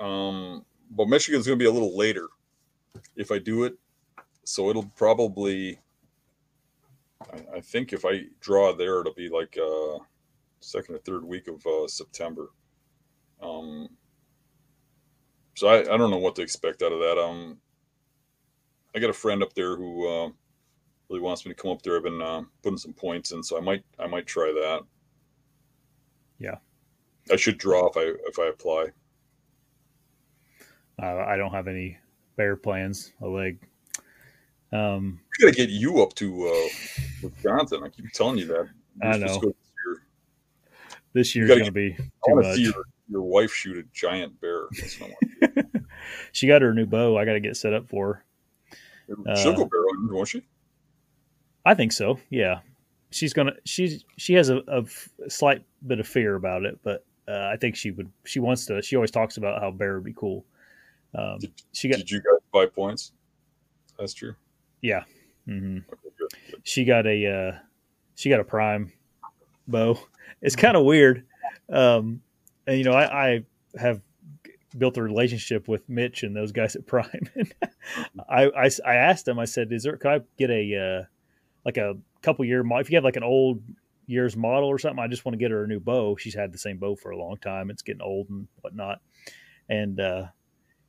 Um, 0.01 0.65
but 0.91 1.07
Michigan's 1.07 1.47
going 1.47 1.59
to 1.59 1.63
be 1.63 1.69
a 1.69 1.73
little 1.73 1.97
later 1.97 2.27
if 3.15 3.31
I 3.31 3.39
do 3.39 3.63
it 3.63 3.75
so 4.49 4.71
it'll 4.71 4.91
probably 4.97 5.79
I, 7.21 7.57
I, 7.57 7.61
think 7.61 7.93
if 7.93 8.05
I 8.05 8.23
draw 8.41 8.73
there, 8.73 9.01
it'll 9.01 9.15
be 9.15 9.29
like 9.29 9.57
uh, 9.59 9.99
second 10.61 10.97
or 10.97 10.99
third 10.99 11.25
week 11.25 11.49
of 11.49 11.65
uh, 11.67 11.89
September. 11.89 12.51
Um, 13.43 13.89
so 15.55 15.69
I, 15.69 15.81
I 15.81 15.97
don't 15.97 16.11
know 16.11 16.19
what 16.19 16.37
to 16.37 16.43
expect 16.43 16.83
out 16.83 16.93
of 16.93 17.01
that. 17.01 17.19
Um, 17.19 17.59
I 18.95 19.01
got 19.01 19.11
a 19.11 19.15
friend 19.15 19.43
up 19.43 19.53
there 19.55 19.77
who 19.77 20.07
uh, 20.09 20.31
really 21.09 21.23
wants 21.23 21.45
me 21.45 21.53
to 21.53 21.61
come 21.61 21.71
up 21.71 21.83
there. 21.83 21.97
I've 21.97 22.05
been 22.05 22.23
uh, 22.23 22.43
putting 22.63 22.79
some 22.79 22.93
points 22.93 23.33
in, 23.33 23.43
so 23.43 23.59
I 23.59 23.61
might 23.61 23.85
I 23.99 24.07
might 24.07 24.27
try 24.27 24.53
that. 24.53 24.83
Yeah, 26.39 26.57
I 27.33 27.37
should 27.37 27.59
draw 27.59 27.89
if 27.89 27.97
I 27.97 28.13
if 28.29 28.39
I 28.39 28.49
apply. 28.49 28.87
Uh, 31.01 31.25
I 31.27 31.37
don't 31.37 31.53
have 31.53 31.69
any 31.69 31.99
bear 32.37 32.57
plans. 32.57 33.13
Oleg 33.21 33.59
um, 34.73 35.21
we 35.39 35.47
got 35.47 35.55
to 35.55 35.57
get 35.57 35.71
you 35.71 36.03
up 36.03 36.15
to 36.15 36.49
uh, 36.49 36.69
Wisconsin. 37.23 37.83
I 37.85 37.89
keep 37.89 38.13
telling 38.13 38.39
you 38.39 38.47
that. 38.47 38.69
You're 39.03 39.13
I 39.13 39.17
know. 39.19 39.27
This, 39.27 39.43
year. 39.43 40.03
this 41.13 41.37
year's 41.37 41.67
to 41.67 41.73
be. 41.73 41.97
I 41.99 42.33
want 42.33 42.45
to 42.47 42.55
see 42.55 42.63
your, 42.63 42.85
your 43.09 43.23
wife 43.23 43.53
shoot 43.53 43.79
a 43.79 43.85
giant 43.93 44.41
bear. 44.41 44.69
she 46.33 46.47
got 46.47 46.63
her 46.63 46.75
new 46.75 46.87
bow. 46.87 47.17
I 47.17 47.25
got 47.25 47.33
to 47.33 47.41
get 47.41 47.57
set 47.57 47.73
up 47.73 47.89
for 47.89 48.15
her. 48.15 48.25
She'll 49.37 49.53
uh, 49.53 49.57
go 49.57 49.65
bear 49.65 49.81
hunting, 49.91 50.15
won't 50.15 50.29
she? 50.29 50.43
I 51.65 51.75
think 51.75 51.93
so. 51.93 52.19
Yeah, 52.31 52.61
she's 53.11 53.33
gonna. 53.33 53.55
She's 53.65 54.05
she 54.17 54.35
has 54.35 54.51
a, 54.51 54.59
a 54.69 54.85
slight 55.31 55.65
bit 55.87 55.99
of 55.99 56.07
fear 56.07 56.35
about 56.35 56.65
it, 56.65 56.79
but 56.83 57.05
uh, 57.27 57.49
I 57.53 57.57
think 57.57 57.75
she 57.75 57.91
would. 57.91 58.11
She 58.25 58.39
wants 58.39 58.67
to. 58.67 58.83
She 58.83 58.97
always 58.97 59.11
talks 59.11 59.39
about 59.39 59.63
how 59.63 59.71
bear 59.71 59.95
would 59.95 60.05
be 60.05 60.13
cool. 60.13 60.45
Um, 61.15 61.39
did, 61.39 61.53
she 61.73 61.89
got. 61.89 61.99
Did 61.99 62.11
you 62.11 62.19
guys 62.19 62.41
buy 62.53 62.67
points? 62.67 63.13
That's 63.99 64.13
true. 64.13 64.35
Yeah. 64.83 65.05
Mm-hmm. 65.49 65.79
She 66.63 66.85
got 66.85 67.07
a 67.07 67.27
uh, 67.27 67.59
she 68.15 68.29
got 68.29 68.41
a 68.41 68.45
Prime 68.45 68.93
bow. 69.67 69.99
It's 70.43 70.57
kind 70.57 70.77
of 70.77 70.85
weird, 70.85 71.25
um, 71.73 72.21
and 72.67 72.79
you 72.79 72.85
know 72.85 72.93
I, 72.93 73.27
I, 73.27 73.45
have 73.79 74.01
built 74.77 74.97
a 74.97 75.03
relationship 75.03 75.69
with 75.69 75.89
Mitch 75.89 76.23
and 76.23 76.37
those 76.37 76.53
guys 76.53 76.77
at 76.77 76.87
Prime. 76.87 77.31
And 77.35 77.55
I, 78.29 78.45
I, 78.45 78.71
I 78.85 78.95
asked 78.97 79.25
them. 79.25 79.39
I 79.39 79.47
said, 79.47 79.73
"Is 79.73 79.85
there? 79.85 79.97
Can 79.97 80.11
I 80.11 80.21
get 80.37 80.51
a 80.51 80.77
uh, 80.77 81.05
like 81.65 81.79
a 81.79 81.97
couple 82.21 82.45
year 82.45 82.63
model? 82.63 82.83
If 82.83 82.91
you 82.91 82.97
have 82.97 83.05
like 83.05 83.17
an 83.17 83.23
old 83.23 83.63
year's 84.07 84.37
model 84.37 84.69
or 84.69 84.79
something, 84.79 85.03
I 85.03 85.09
just 85.09 85.25
want 85.25 85.35
to 85.35 85.39
get 85.39 85.51
her 85.51 85.65
a 85.65 85.67
new 85.67 85.81
bow. 85.81 86.17
She's 86.17 86.35
had 86.35 86.53
the 86.53 86.59
same 86.59 86.77
bow 86.77 86.97
for 86.97 87.11
a 87.11 87.17
long 87.17 87.39
time. 87.39 87.71
It's 87.71 87.83
getting 87.83 88.03
old 88.03 88.29
and 88.29 88.47
whatnot." 88.61 89.01
And 89.71 89.99
uh, 89.99 90.27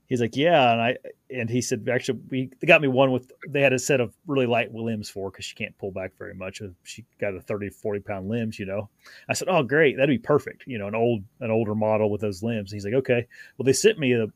he's 0.09 0.19
like, 0.19 0.35
yeah, 0.35 0.73
and 0.73 0.81
I 0.81 0.97
and 1.29 1.49
he 1.49 1.61
said 1.61 1.87
actually 1.87 2.19
we 2.29 2.51
they 2.59 2.67
got 2.67 2.81
me 2.81 2.87
one 2.87 3.11
with 3.11 3.31
they 3.47 3.61
had 3.61 3.71
a 3.71 3.79
set 3.79 4.01
of 4.01 4.13
really 4.27 4.47
light 4.47 4.73
limbs 4.73 5.09
for 5.09 5.31
because 5.31 5.45
she 5.45 5.55
can't 5.55 5.77
pull 5.77 5.91
back 5.91 6.17
very 6.17 6.33
much. 6.33 6.61
She 6.83 7.05
got 7.21 7.35
a 7.35 7.39
30, 7.41 7.69
40 7.69 7.99
pound 8.01 8.27
limbs, 8.27 8.59
you 8.59 8.65
know. 8.65 8.89
I 9.29 9.33
said, 9.33 9.47
oh 9.47 9.63
great, 9.63 9.95
that'd 9.95 10.09
be 10.09 10.17
perfect, 10.17 10.63
you 10.67 10.77
know, 10.77 10.87
an 10.87 10.95
old 10.95 11.23
an 11.39 11.51
older 11.51 11.75
model 11.75 12.11
with 12.11 12.21
those 12.21 12.43
limbs. 12.43 12.71
And 12.71 12.77
he's 12.77 12.85
like, 12.85 12.95
okay. 12.95 13.27
Well, 13.57 13.65
they 13.65 13.73
sent 13.73 13.99
me 13.99 14.13
a 14.13 14.27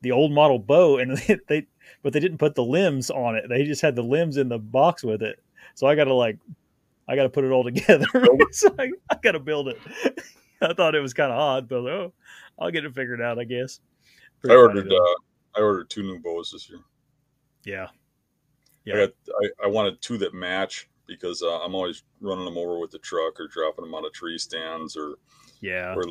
the 0.00 0.12
old 0.12 0.32
model 0.32 0.58
bow 0.58 0.98
and 0.98 1.16
they, 1.28 1.38
they 1.46 1.66
but 2.02 2.12
they 2.12 2.20
didn't 2.20 2.38
put 2.38 2.54
the 2.54 2.64
limbs 2.64 3.10
on 3.10 3.36
it. 3.36 3.44
They 3.48 3.64
just 3.64 3.82
had 3.82 3.94
the 3.94 4.02
limbs 4.02 4.36
in 4.36 4.48
the 4.48 4.58
box 4.58 5.04
with 5.04 5.22
it. 5.22 5.40
So 5.74 5.86
I 5.86 5.94
got 5.94 6.04
to 6.04 6.14
like 6.14 6.38
I 7.06 7.16
got 7.16 7.24
to 7.24 7.28
put 7.28 7.44
it 7.44 7.50
all 7.50 7.64
together. 7.70 8.06
so 8.50 8.74
I, 8.78 8.90
I 9.10 9.16
got 9.22 9.32
to 9.32 9.40
build 9.40 9.68
it. 9.68 9.78
I 10.60 10.72
thought 10.72 10.94
it 10.94 11.00
was 11.00 11.14
kind 11.14 11.30
of 11.30 11.38
odd, 11.38 11.68
but 11.68 11.86
oh, 11.86 12.12
I'll 12.58 12.70
get 12.70 12.84
it 12.84 12.94
figured 12.94 13.20
out, 13.20 13.38
I 13.38 13.44
guess. 13.44 13.80
Pretty 14.40 14.54
I 14.54 14.58
ordered 14.58 14.92
uh, 14.92 15.14
I 15.56 15.60
ordered 15.60 15.90
two 15.90 16.02
new 16.02 16.20
bows 16.20 16.50
this 16.52 16.68
year. 16.68 16.80
Yeah, 17.64 17.88
yeah. 18.84 18.94
I, 18.94 18.98
got, 18.98 19.10
I, 19.42 19.64
I 19.64 19.66
wanted 19.68 20.00
two 20.00 20.18
that 20.18 20.34
match 20.34 20.88
because 21.06 21.42
uh, 21.42 21.60
I'm 21.60 21.74
always 21.74 22.04
running 22.20 22.44
them 22.44 22.58
over 22.58 22.78
with 22.78 22.90
the 22.90 22.98
truck 22.98 23.40
or 23.40 23.48
dropping 23.48 23.84
them 23.84 23.94
out 23.94 24.06
of 24.06 24.12
tree 24.12 24.38
stands 24.38 24.96
or 24.96 25.16
yeah, 25.60 25.94
or 25.94 26.04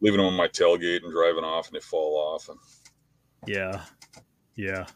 leaving 0.00 0.18
them 0.18 0.26
on 0.26 0.34
my 0.34 0.48
tailgate 0.48 1.02
and 1.02 1.12
driving 1.12 1.44
off 1.44 1.66
and 1.66 1.76
they 1.76 1.80
fall 1.80 2.16
off. 2.16 2.48
And... 2.48 2.58
Yeah, 3.46 3.82
yeah. 4.54 4.86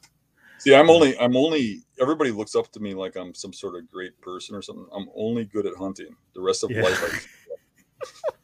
See, 0.59 0.75
I'm 0.75 0.91
only 0.91 1.19
I'm 1.19 1.37
only 1.37 1.83
everybody 2.01 2.31
looks 2.31 2.55
up 2.55 2.71
to 2.73 2.81
me 2.81 2.95
like 2.95 3.17
I'm 3.17 3.35
some 3.35 3.53
sort 3.53 3.77
of 3.77 3.91
great 3.91 4.19
person 4.21 4.55
or 4.55 4.63
something. 4.63 4.87
I'm 4.95 5.09
only 5.17 5.45
good 5.45 5.67
at 5.67 5.75
hunting. 5.75 6.15
The 6.35 6.41
rest 6.41 6.65
of 6.65 6.71
yeah. 6.71 6.83
life 6.83 7.03
I 7.03 8.31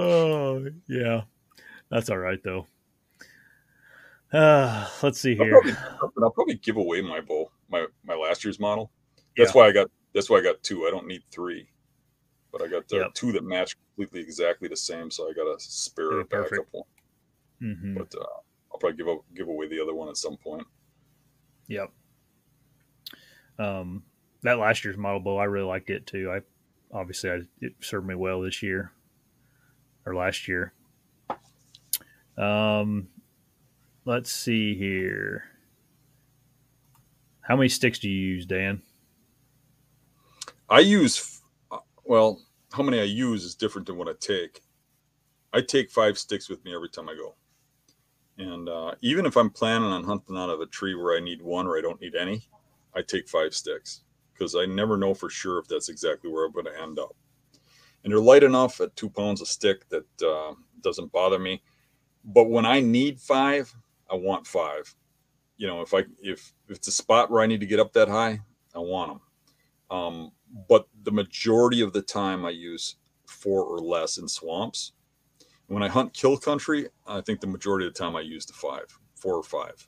Oh 0.00 0.66
yeah. 0.88 1.22
That's 1.90 2.08
all 2.08 2.18
right 2.18 2.42
though. 2.42 2.66
Uh, 4.32 4.88
let's 5.02 5.20
see 5.20 5.34
here. 5.34 5.56
I'll 5.56 5.60
probably, 5.60 6.22
I'll 6.22 6.30
probably, 6.30 6.54
give 6.54 6.76
away 6.76 7.00
my 7.00 7.20
bow, 7.20 7.50
my 7.68 7.86
my 8.04 8.14
last 8.14 8.44
year's 8.44 8.60
model. 8.60 8.90
That's 9.36 9.54
yeah. 9.54 9.60
why 9.60 9.68
I 9.68 9.72
got. 9.72 9.90
That's 10.14 10.30
why 10.30 10.38
I 10.38 10.42
got 10.42 10.62
two. 10.62 10.86
I 10.86 10.90
don't 10.90 11.06
need 11.06 11.22
three, 11.30 11.68
but 12.52 12.62
I 12.62 12.68
got 12.68 12.84
uh, 12.92 12.98
yep. 12.98 13.14
two 13.14 13.32
that 13.32 13.44
match 13.44 13.76
completely 13.76 14.20
exactly 14.20 14.68
the 14.68 14.76
same. 14.76 15.10
So 15.10 15.28
I 15.28 15.32
got 15.32 15.46
a 15.46 15.56
spare 15.58 16.18
yeah, 16.18 16.22
backup 16.30 16.66
one. 16.70 16.84
Mm-hmm. 17.60 17.94
But 17.94 18.14
uh, 18.16 18.24
I'll 18.72 18.78
probably 18.78 18.96
give 18.96 19.08
up, 19.08 19.24
give 19.34 19.48
away 19.48 19.68
the 19.68 19.80
other 19.80 19.94
one 19.94 20.08
at 20.08 20.16
some 20.16 20.36
point. 20.36 20.66
Yep. 21.68 21.90
Um, 23.58 24.04
that 24.42 24.58
last 24.58 24.84
year's 24.84 24.96
model 24.96 25.20
bow, 25.20 25.36
I 25.36 25.44
really 25.44 25.66
liked 25.66 25.90
it 25.90 26.06
too. 26.06 26.30
I 26.30 26.40
obviously 26.96 27.30
I, 27.30 27.40
it 27.60 27.74
served 27.80 28.06
me 28.06 28.14
well 28.14 28.40
this 28.40 28.62
year 28.62 28.92
or 30.06 30.14
last 30.14 30.48
year. 30.48 30.72
Um, 32.36 33.08
let's 34.04 34.32
see 34.32 34.74
here. 34.74 35.44
How 37.42 37.56
many 37.56 37.68
sticks 37.68 37.98
do 37.98 38.08
you 38.08 38.34
use, 38.34 38.46
Dan? 38.46 38.82
I 40.68 40.80
use, 40.80 41.40
well, 42.04 42.40
how 42.72 42.82
many 42.82 43.00
I 43.00 43.04
use 43.04 43.44
is 43.44 43.54
different 43.54 43.86
than 43.86 43.96
what 43.96 44.08
I 44.08 44.12
take. 44.20 44.60
I 45.52 45.60
take 45.60 45.90
five 45.90 46.16
sticks 46.16 46.48
with 46.48 46.64
me 46.64 46.74
every 46.74 46.88
time 46.88 47.08
I 47.08 47.14
go. 47.14 47.34
And 48.38 48.68
uh, 48.68 48.92
even 49.02 49.26
if 49.26 49.36
I'm 49.36 49.50
planning 49.50 49.90
on 49.90 50.04
hunting 50.04 50.36
out 50.36 50.48
of 50.48 50.60
a 50.60 50.66
tree 50.66 50.94
where 50.94 51.16
I 51.16 51.20
need 51.20 51.42
one 51.42 51.66
or 51.66 51.76
I 51.76 51.80
don't 51.80 52.00
need 52.00 52.14
any, 52.14 52.42
I 52.94 53.02
take 53.02 53.28
five 53.28 53.52
sticks 53.52 54.02
because 54.32 54.54
I 54.54 54.64
never 54.64 54.96
know 54.96 55.12
for 55.12 55.28
sure 55.28 55.58
if 55.58 55.68
that's 55.68 55.88
exactly 55.88 56.30
where 56.30 56.46
I'm 56.46 56.52
going 56.52 56.66
to 56.66 56.80
end 56.80 56.98
up. 56.98 57.14
And 58.02 58.12
they're 58.12 58.20
light 58.20 58.42
enough 58.42 58.80
at 58.80 58.96
two 58.96 59.10
pounds 59.10 59.42
a 59.42 59.46
stick 59.46 59.88
that 59.90 60.06
uh, 60.22 60.54
doesn't 60.80 61.12
bother 61.12 61.38
me. 61.38 61.62
But 62.24 62.50
when 62.50 62.66
I 62.66 62.80
need 62.80 63.20
five, 63.20 63.74
I 64.10 64.14
want 64.14 64.46
five. 64.46 64.94
You 65.56 65.66
know, 65.66 65.82
if 65.82 65.92
I 65.92 66.04
if, 66.22 66.52
if 66.68 66.76
it's 66.76 66.88
a 66.88 66.92
spot 66.92 67.30
where 67.30 67.42
I 67.42 67.46
need 67.46 67.60
to 67.60 67.66
get 67.66 67.80
up 67.80 67.92
that 67.92 68.08
high, 68.08 68.40
I 68.74 68.78
want 68.78 69.12
them. 69.12 69.20
Um, 69.90 70.32
but 70.68 70.88
the 71.02 71.12
majority 71.12 71.80
of 71.80 71.92
the 71.92 72.02
time, 72.02 72.44
I 72.44 72.50
use 72.50 72.96
four 73.26 73.64
or 73.64 73.78
less 73.78 74.18
in 74.18 74.28
swamps. 74.28 74.92
When 75.66 75.82
I 75.82 75.88
hunt 75.88 76.14
kill 76.14 76.36
country, 76.36 76.88
I 77.06 77.20
think 77.20 77.40
the 77.40 77.46
majority 77.46 77.86
of 77.86 77.94
the 77.94 77.98
time 77.98 78.16
I 78.16 78.20
use 78.22 78.44
the 78.46 78.52
five, 78.54 78.86
four 79.14 79.36
or 79.36 79.42
five. 79.42 79.86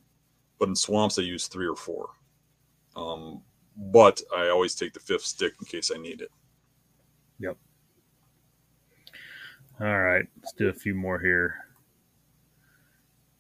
But 0.59 0.69
in 0.69 0.77
swamps, 0.77 1.19
I 1.19 1.23
use 1.23 1.49
three 1.49 1.67
or 1.67 1.75
four. 1.75 2.11
Um, 2.95 3.43
but 3.77 4.21
I 4.37 4.49
always 4.49 4.75
take 4.75 4.93
the 4.93 5.01
fifth 5.01 5.25
stick 5.25 5.55
in 5.59 5.67
case 5.67 5.91
I 5.93 5.99
need 5.99 6.21
it. 6.21 6.31
Yep. 7.41 7.57
All 9.81 10.01
right, 10.01 10.27
let's 10.37 10.53
do 10.53 10.69
a 10.69 10.73
few 10.73 10.95
more 10.95 11.19
here. 11.19 11.57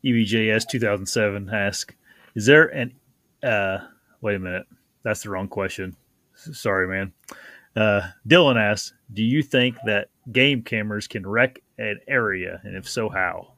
EBJS 0.04 0.68
2007 0.68 1.48
asks, 1.50 1.94
"Is 2.34 2.46
there 2.46 2.66
an 2.66 2.94
uh, 3.42 3.86
wait 4.20 4.36
a 4.36 4.38
minute? 4.38 4.66
That's 5.04 5.22
the 5.22 5.30
wrong 5.30 5.48
question. 5.48 5.96
Sorry, 6.34 6.88
man." 6.88 7.12
Uh, 7.76 8.10
Dylan 8.26 8.56
asks, 8.56 8.94
"Do 9.12 9.22
you 9.22 9.42
think 9.42 9.76
that 9.86 10.08
game 10.32 10.62
cameras 10.62 11.06
can 11.06 11.26
wreck 11.26 11.60
an 11.78 12.00
area, 12.08 12.60
and 12.64 12.76
if 12.76 12.88
so, 12.88 13.08
how?" 13.08 13.54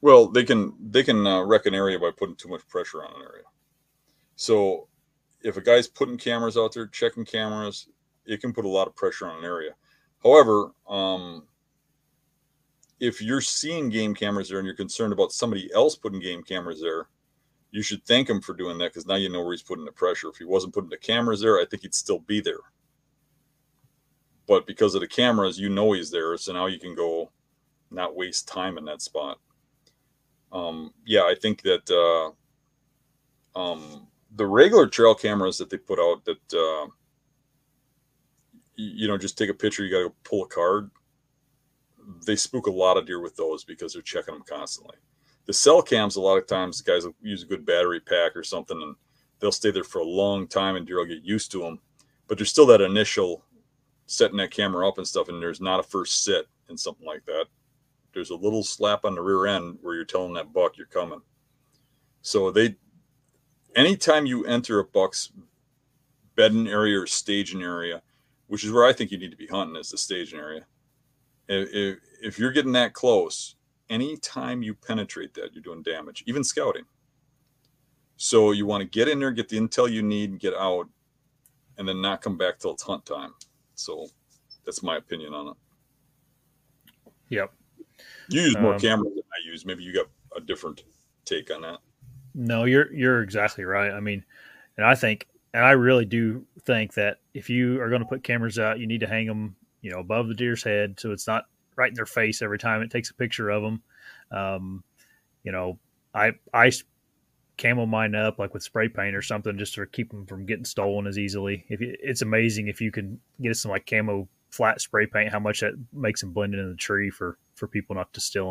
Well, 0.00 0.28
they 0.28 0.44
can 0.44 0.74
they 0.80 1.02
can 1.02 1.26
uh, 1.26 1.42
wreck 1.42 1.66
an 1.66 1.74
area 1.74 1.98
by 1.98 2.10
putting 2.10 2.36
too 2.36 2.48
much 2.48 2.66
pressure 2.66 3.04
on 3.04 3.14
an 3.14 3.22
area. 3.22 3.44
So, 4.36 4.88
if 5.42 5.56
a 5.56 5.60
guy's 5.60 5.86
putting 5.86 6.16
cameras 6.16 6.56
out 6.56 6.72
there, 6.72 6.86
checking 6.86 7.26
cameras, 7.26 7.88
it 8.24 8.40
can 8.40 8.52
put 8.52 8.64
a 8.64 8.68
lot 8.68 8.88
of 8.88 8.96
pressure 8.96 9.26
on 9.26 9.38
an 9.38 9.44
area. 9.44 9.74
However, 10.22 10.72
um, 10.88 11.44
if 12.98 13.22
you're 13.22 13.40
seeing 13.40 13.88
game 13.88 14.14
cameras 14.14 14.48
there 14.48 14.58
and 14.58 14.66
you're 14.66 14.76
concerned 14.76 15.12
about 15.12 15.32
somebody 15.32 15.70
else 15.74 15.96
putting 15.96 16.20
game 16.20 16.42
cameras 16.42 16.80
there, 16.80 17.08
you 17.70 17.82
should 17.82 18.04
thank 18.04 18.28
him 18.28 18.40
for 18.40 18.52
doing 18.52 18.78
that 18.78 18.92
because 18.92 19.06
now 19.06 19.14
you 19.14 19.28
know 19.28 19.42
where 19.42 19.52
he's 19.52 19.62
putting 19.62 19.84
the 19.84 19.92
pressure. 19.92 20.28
If 20.28 20.36
he 20.36 20.44
wasn't 20.44 20.74
putting 20.74 20.90
the 20.90 20.98
cameras 20.98 21.40
there, 21.40 21.58
I 21.58 21.64
think 21.64 21.82
he'd 21.82 21.94
still 21.94 22.18
be 22.18 22.40
there. 22.40 22.58
But 24.46 24.66
because 24.66 24.94
of 24.94 25.00
the 25.00 25.08
cameras, 25.08 25.58
you 25.58 25.68
know 25.68 25.92
he's 25.92 26.10
there, 26.10 26.36
so 26.36 26.52
now 26.52 26.66
you 26.66 26.78
can 26.78 26.94
go, 26.94 27.30
not 27.90 28.16
waste 28.16 28.48
time 28.48 28.76
in 28.76 28.84
that 28.86 29.00
spot. 29.00 29.38
Um, 30.52 30.92
yeah, 31.06 31.22
I 31.22 31.36
think 31.40 31.62
that 31.62 31.88
uh, 33.56 33.58
um, 33.58 34.08
the 34.34 34.46
regular 34.46 34.88
trail 34.88 35.14
cameras 35.14 35.58
that 35.58 35.70
they 35.70 35.78
put 35.78 36.00
out 36.00 36.24
that 36.24 36.52
uh, 36.52 36.90
you 38.76 39.08
know 39.08 39.18
just 39.18 39.36
take 39.36 39.50
a 39.50 39.54
picture, 39.54 39.84
you 39.84 39.90
got 39.90 40.08
to 40.08 40.14
pull 40.24 40.44
a 40.44 40.48
card 40.48 40.90
they 42.26 42.36
spook 42.36 42.66
a 42.66 42.70
lot 42.70 42.96
of 42.96 43.06
deer 43.06 43.20
with 43.20 43.36
those 43.36 43.64
because 43.64 43.92
they're 43.92 44.02
checking 44.02 44.34
them 44.34 44.44
constantly. 44.48 44.96
The 45.46 45.52
cell 45.52 45.82
cams, 45.82 46.16
a 46.16 46.20
lot 46.20 46.38
of 46.38 46.46
times, 46.46 46.80
guys 46.80 47.04
will 47.04 47.14
use 47.22 47.42
a 47.42 47.46
good 47.46 47.66
battery 47.66 48.00
pack 48.00 48.36
or 48.36 48.42
something, 48.42 48.80
and 48.80 48.94
they'll 49.38 49.52
stay 49.52 49.70
there 49.70 49.84
for 49.84 50.00
a 50.00 50.04
long 50.04 50.46
time, 50.46 50.76
and 50.76 50.86
deer 50.86 50.98
will 50.98 51.06
get 51.06 51.24
used 51.24 51.50
to 51.52 51.60
them. 51.60 51.78
But 52.28 52.38
there's 52.38 52.50
still 52.50 52.66
that 52.66 52.80
initial 52.80 53.44
setting 54.06 54.36
that 54.38 54.50
camera 54.50 54.88
up 54.88 54.98
and 54.98 55.06
stuff, 55.06 55.28
and 55.28 55.42
there's 55.42 55.60
not 55.60 55.80
a 55.80 55.84
first 55.84 56.24
sit 56.24 56.46
and 56.68 56.78
something 56.78 57.06
like 57.06 57.24
that. 57.26 57.46
There's 58.12 58.30
a 58.30 58.36
little 58.36 58.62
slap 58.62 59.04
on 59.04 59.14
the 59.14 59.22
rear 59.22 59.46
end 59.46 59.78
where 59.82 59.94
you're 59.94 60.04
telling 60.04 60.34
that 60.34 60.52
buck 60.52 60.76
you're 60.76 60.86
coming. 60.86 61.20
So 62.22 62.50
they, 62.50 62.76
anytime 63.76 64.26
you 64.26 64.44
enter 64.44 64.80
a 64.80 64.84
buck's 64.84 65.32
bedding 66.34 66.68
area 66.68 67.00
or 67.00 67.06
staging 67.06 67.62
area, 67.62 68.02
which 68.50 68.64
is 68.64 68.70
where 68.70 68.84
I 68.84 68.92
think 68.92 69.10
you 69.10 69.18
need 69.18 69.30
to 69.30 69.36
be 69.36 69.46
hunting, 69.46 69.76
is 69.76 69.90
the 69.90 69.98
staging 69.98 70.38
area 70.38 70.66
if, 71.50 71.98
if 72.22 72.38
you're 72.38 72.52
getting 72.52 72.72
that 72.72 72.94
close, 72.94 73.56
anytime 73.88 74.62
you 74.62 74.74
penetrate 74.74 75.34
that, 75.34 75.52
you're 75.52 75.62
doing 75.62 75.82
damage, 75.82 76.22
even 76.26 76.44
scouting. 76.44 76.84
So 78.16 78.52
you 78.52 78.66
want 78.66 78.82
to 78.82 78.88
get 78.88 79.08
in 79.08 79.18
there, 79.18 79.32
get 79.32 79.48
the 79.48 79.58
intel 79.58 79.90
you 79.90 80.02
need, 80.02 80.30
and 80.30 80.38
get 80.38 80.54
out, 80.54 80.88
and 81.78 81.88
then 81.88 82.00
not 82.00 82.22
come 82.22 82.36
back 82.36 82.58
till 82.58 82.72
it's 82.72 82.82
hunt 82.82 83.04
time. 83.04 83.32
So 83.74 84.06
that's 84.64 84.82
my 84.82 84.98
opinion 84.98 85.34
on 85.34 85.48
it. 85.48 85.54
Yep. 87.30 87.52
You 88.28 88.42
use 88.42 88.58
more 88.58 88.74
um, 88.74 88.80
cameras 88.80 89.14
than 89.14 89.22
I 89.24 89.50
use. 89.50 89.64
Maybe 89.64 89.82
you 89.82 89.92
got 89.92 90.06
a 90.36 90.40
different 90.40 90.84
take 91.24 91.52
on 91.52 91.62
that. 91.62 91.78
No, 92.34 92.64
you're 92.64 92.92
you're 92.92 93.22
exactly 93.22 93.64
right. 93.64 93.90
I 93.90 94.00
mean, 94.00 94.24
and 94.76 94.86
I 94.86 94.94
think, 94.94 95.26
and 95.52 95.64
I 95.64 95.72
really 95.72 96.04
do 96.04 96.44
think 96.60 96.94
that 96.94 97.18
if 97.34 97.50
you 97.50 97.80
are 97.80 97.88
going 97.88 98.02
to 98.02 98.08
put 98.08 98.22
cameras 98.22 98.58
out, 98.58 98.78
you 98.78 98.86
need 98.86 99.00
to 99.00 99.06
hang 99.06 99.26
them 99.26 99.56
you 99.82 99.90
know, 99.90 99.98
above 99.98 100.28
the 100.28 100.34
deer's 100.34 100.62
head, 100.62 100.98
so 100.98 101.10
it's 101.12 101.26
not 101.26 101.44
right 101.76 101.88
in 101.88 101.94
their 101.94 102.06
face 102.06 102.42
every 102.42 102.58
time 102.58 102.82
it 102.82 102.90
takes 102.90 103.10
a 103.10 103.14
picture 103.14 103.50
of 103.50 103.62
them. 103.62 103.82
Um, 104.30 104.84
you 105.42 105.52
know, 105.52 105.78
I 106.14 106.32
I 106.52 106.70
camo 107.56 107.86
mine 107.86 108.14
up 108.14 108.38
like 108.38 108.54
with 108.54 108.62
spray 108.62 108.88
paint 108.88 109.14
or 109.14 109.22
something 109.22 109.58
just 109.58 109.74
to 109.74 109.86
keep 109.86 110.10
them 110.10 110.26
from 110.26 110.46
getting 110.46 110.64
stolen 110.64 111.06
as 111.06 111.18
easily. 111.18 111.64
If 111.68 111.80
you, 111.80 111.96
it's 112.00 112.22
amazing 112.22 112.68
if 112.68 112.80
you 112.80 112.90
can 112.90 113.20
get 113.40 113.56
some 113.56 113.70
like 113.70 113.86
camo 113.88 114.28
flat 114.50 114.80
spray 114.80 115.06
paint, 115.06 115.32
how 115.32 115.40
much 115.40 115.60
that 115.60 115.74
makes 115.92 116.20
them 116.20 116.32
blend 116.32 116.54
into 116.54 116.68
the 116.68 116.76
tree 116.76 117.10
for 117.10 117.38
for 117.54 117.66
people 117.66 117.96
not 117.96 118.12
to 118.14 118.20
steal 118.20 118.50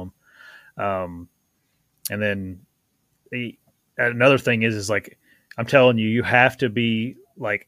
them. 0.78 0.86
Um, 0.86 1.30
and 2.10 2.22
then 2.22 2.62
the 3.32 3.58
another 3.98 4.40
thing 4.40 4.64
is 4.64 4.76
is 4.76 4.90
like 4.90 5.20
I'm 5.58 5.66
telling 5.66 5.98
you, 6.00 6.08
you 6.08 6.24
have 6.24 6.58
to 6.58 6.70
be 6.70 7.18
like 7.38 7.68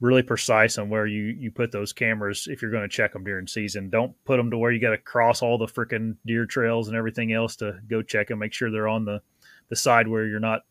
really 0.00 0.22
precise 0.22 0.78
on 0.78 0.88
where 0.88 1.06
you 1.06 1.24
you 1.38 1.50
put 1.50 1.72
those 1.72 1.92
cameras 1.92 2.46
if 2.50 2.62
you're 2.62 2.70
going 2.70 2.82
to 2.82 2.88
check 2.88 3.12
them 3.12 3.24
during 3.24 3.46
season. 3.46 3.90
Don't 3.90 4.14
put 4.24 4.36
them 4.36 4.50
to 4.50 4.58
where 4.58 4.70
you 4.70 4.80
got 4.80 4.90
to 4.90 4.98
cross 4.98 5.42
all 5.42 5.58
the 5.58 5.66
freaking 5.66 6.16
deer 6.24 6.46
trails 6.46 6.88
and 6.88 6.96
everything 6.96 7.32
else 7.32 7.56
to 7.56 7.78
go 7.88 8.02
check 8.02 8.28
them. 8.28 8.38
Make 8.38 8.52
sure 8.52 8.70
they're 8.70 8.88
on 8.88 9.04
the 9.04 9.20
the 9.68 9.76
side 9.76 10.08
where 10.08 10.24
you're 10.26 10.40
not 10.40 10.62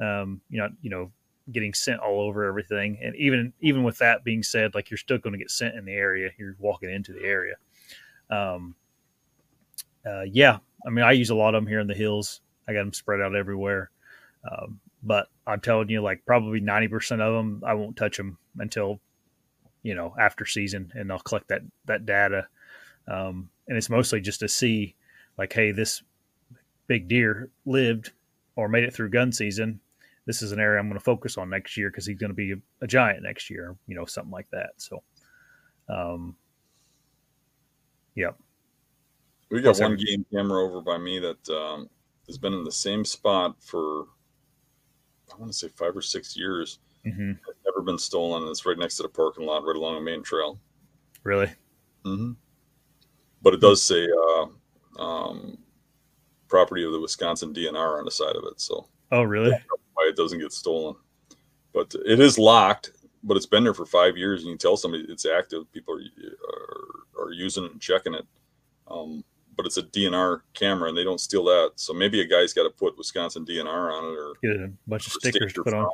um 0.00 0.40
you 0.50 0.58
know 0.58 0.68
you 0.82 0.90
know 0.90 1.12
getting 1.52 1.74
scent 1.74 2.00
all 2.00 2.20
over 2.20 2.44
everything. 2.44 2.98
And 3.02 3.14
even 3.16 3.52
even 3.60 3.84
with 3.84 3.98
that 3.98 4.24
being 4.24 4.42
said, 4.42 4.74
like 4.74 4.90
you're 4.90 4.98
still 4.98 5.18
going 5.18 5.34
to 5.34 5.38
get 5.38 5.50
scent 5.50 5.76
in 5.76 5.84
the 5.84 5.92
area. 5.92 6.30
You're 6.36 6.56
walking 6.58 6.90
into 6.90 7.12
the 7.12 7.22
area. 7.22 7.54
Um, 8.30 8.74
uh, 10.04 10.22
yeah, 10.22 10.58
I 10.86 10.90
mean 10.90 11.04
I 11.04 11.12
use 11.12 11.30
a 11.30 11.34
lot 11.34 11.54
of 11.54 11.62
them 11.62 11.68
here 11.68 11.80
in 11.80 11.86
the 11.86 11.94
hills. 11.94 12.40
I 12.66 12.72
got 12.72 12.80
them 12.80 12.92
spread 12.92 13.20
out 13.20 13.36
everywhere. 13.36 13.90
Um, 14.50 14.80
but 15.02 15.28
I'm 15.46 15.60
telling 15.60 15.90
you, 15.90 16.00
like 16.02 16.24
probably 16.26 16.60
90% 16.60 17.20
of 17.20 17.34
them, 17.34 17.62
I 17.64 17.74
won't 17.74 17.96
touch 17.96 18.16
them 18.16 18.38
until, 18.58 19.00
you 19.82 19.94
know, 19.94 20.14
after 20.18 20.46
season 20.46 20.92
and 20.94 21.10
I'll 21.12 21.18
collect 21.18 21.48
that, 21.48 21.62
that 21.86 22.06
data. 22.06 22.46
Um, 23.08 23.50
and 23.68 23.76
it's 23.76 23.90
mostly 23.90 24.20
just 24.20 24.40
to 24.40 24.48
see 24.48 24.94
like, 25.36 25.52
Hey, 25.52 25.72
this 25.72 26.02
big 26.86 27.08
deer 27.08 27.50
lived 27.66 28.12
or 28.56 28.68
made 28.68 28.84
it 28.84 28.94
through 28.94 29.10
gun 29.10 29.32
season. 29.32 29.80
This 30.26 30.40
is 30.40 30.52
an 30.52 30.60
area 30.60 30.80
I'm 30.80 30.88
going 30.88 30.98
to 30.98 31.04
focus 31.04 31.36
on 31.36 31.50
next 31.50 31.76
year 31.76 31.90
because 31.90 32.06
he's 32.06 32.18
going 32.18 32.30
to 32.30 32.34
be 32.34 32.52
a, 32.52 32.56
a, 32.80 32.86
giant 32.86 33.22
next 33.22 33.50
year, 33.50 33.76
you 33.86 33.94
know, 33.94 34.06
something 34.06 34.30
like 34.30 34.48
that. 34.52 34.70
So, 34.78 35.02
um, 35.88 36.34
yep. 38.14 38.38
We 39.50 39.60
got 39.60 39.78
one 39.78 39.96
game 39.96 40.24
camera 40.32 40.64
over 40.64 40.80
by 40.80 40.96
me 40.96 41.18
that 41.18 41.48
um, 41.54 41.90
has 42.26 42.38
been 42.38 42.54
in 42.54 42.64
the 42.64 42.72
same 42.72 43.04
spot 43.04 43.56
for 43.60 44.06
I 45.32 45.38
want 45.38 45.52
to 45.52 45.58
say 45.58 45.68
five 45.68 45.96
or 45.96 46.02
six 46.02 46.36
years. 46.36 46.78
Mm-hmm. 47.06 47.32
never 47.66 47.82
been 47.82 47.98
stolen. 47.98 48.48
It's 48.48 48.64
right 48.64 48.78
next 48.78 48.96
to 48.96 49.02
the 49.02 49.08
parking 49.08 49.46
lot, 49.46 49.64
right 49.64 49.76
along 49.76 49.96
the 49.96 50.00
main 50.00 50.22
trail. 50.22 50.58
Really? 51.22 51.46
Mm-hmm. 52.04 52.32
But 53.42 53.54
it 53.54 53.60
does 53.60 53.82
say 53.82 54.06
uh, 54.06 55.02
um, 55.02 55.58
property 56.48 56.84
of 56.84 56.92
the 56.92 57.00
Wisconsin 57.00 57.52
DNR 57.52 57.98
on 57.98 58.04
the 58.04 58.10
side 58.10 58.36
of 58.36 58.44
it. 58.44 58.60
So. 58.60 58.88
Oh, 59.12 59.22
really? 59.22 59.50
Why 59.94 60.08
it 60.08 60.16
doesn't 60.16 60.40
get 60.40 60.52
stolen? 60.52 60.96
But 61.72 61.94
it 62.06 62.20
is 62.20 62.38
locked. 62.38 62.92
But 63.22 63.36
it's 63.36 63.46
been 63.46 63.64
there 63.64 63.74
for 63.74 63.86
five 63.86 64.18
years, 64.18 64.42
and 64.42 64.50
you 64.50 64.58
tell 64.58 64.76
somebody 64.76 65.06
it's 65.08 65.24
active. 65.24 65.70
People 65.72 65.94
are 65.94 66.02
are, 67.18 67.26
are 67.26 67.32
using 67.32 67.64
it 67.64 67.72
and 67.72 67.80
checking 67.80 68.12
it. 68.14 68.26
Um, 68.86 69.24
but 69.56 69.66
it's 69.66 69.76
a 69.76 69.82
DNR 69.82 70.42
camera 70.52 70.88
and 70.88 70.98
they 70.98 71.04
don't 71.04 71.20
steal 71.20 71.44
that. 71.44 71.72
So 71.76 71.92
maybe 71.92 72.20
a 72.20 72.26
guy's 72.26 72.52
got 72.52 72.64
to 72.64 72.70
put 72.70 72.96
Wisconsin 72.98 73.44
DNR 73.44 73.92
on 73.92 74.04
it 74.04 74.16
or 74.16 74.34
get 74.42 74.60
a 74.62 74.72
bunch 74.86 75.06
of 75.06 75.12
stickers 75.12 75.52
to 75.54 75.64
put 75.64 75.74
on. 75.74 75.88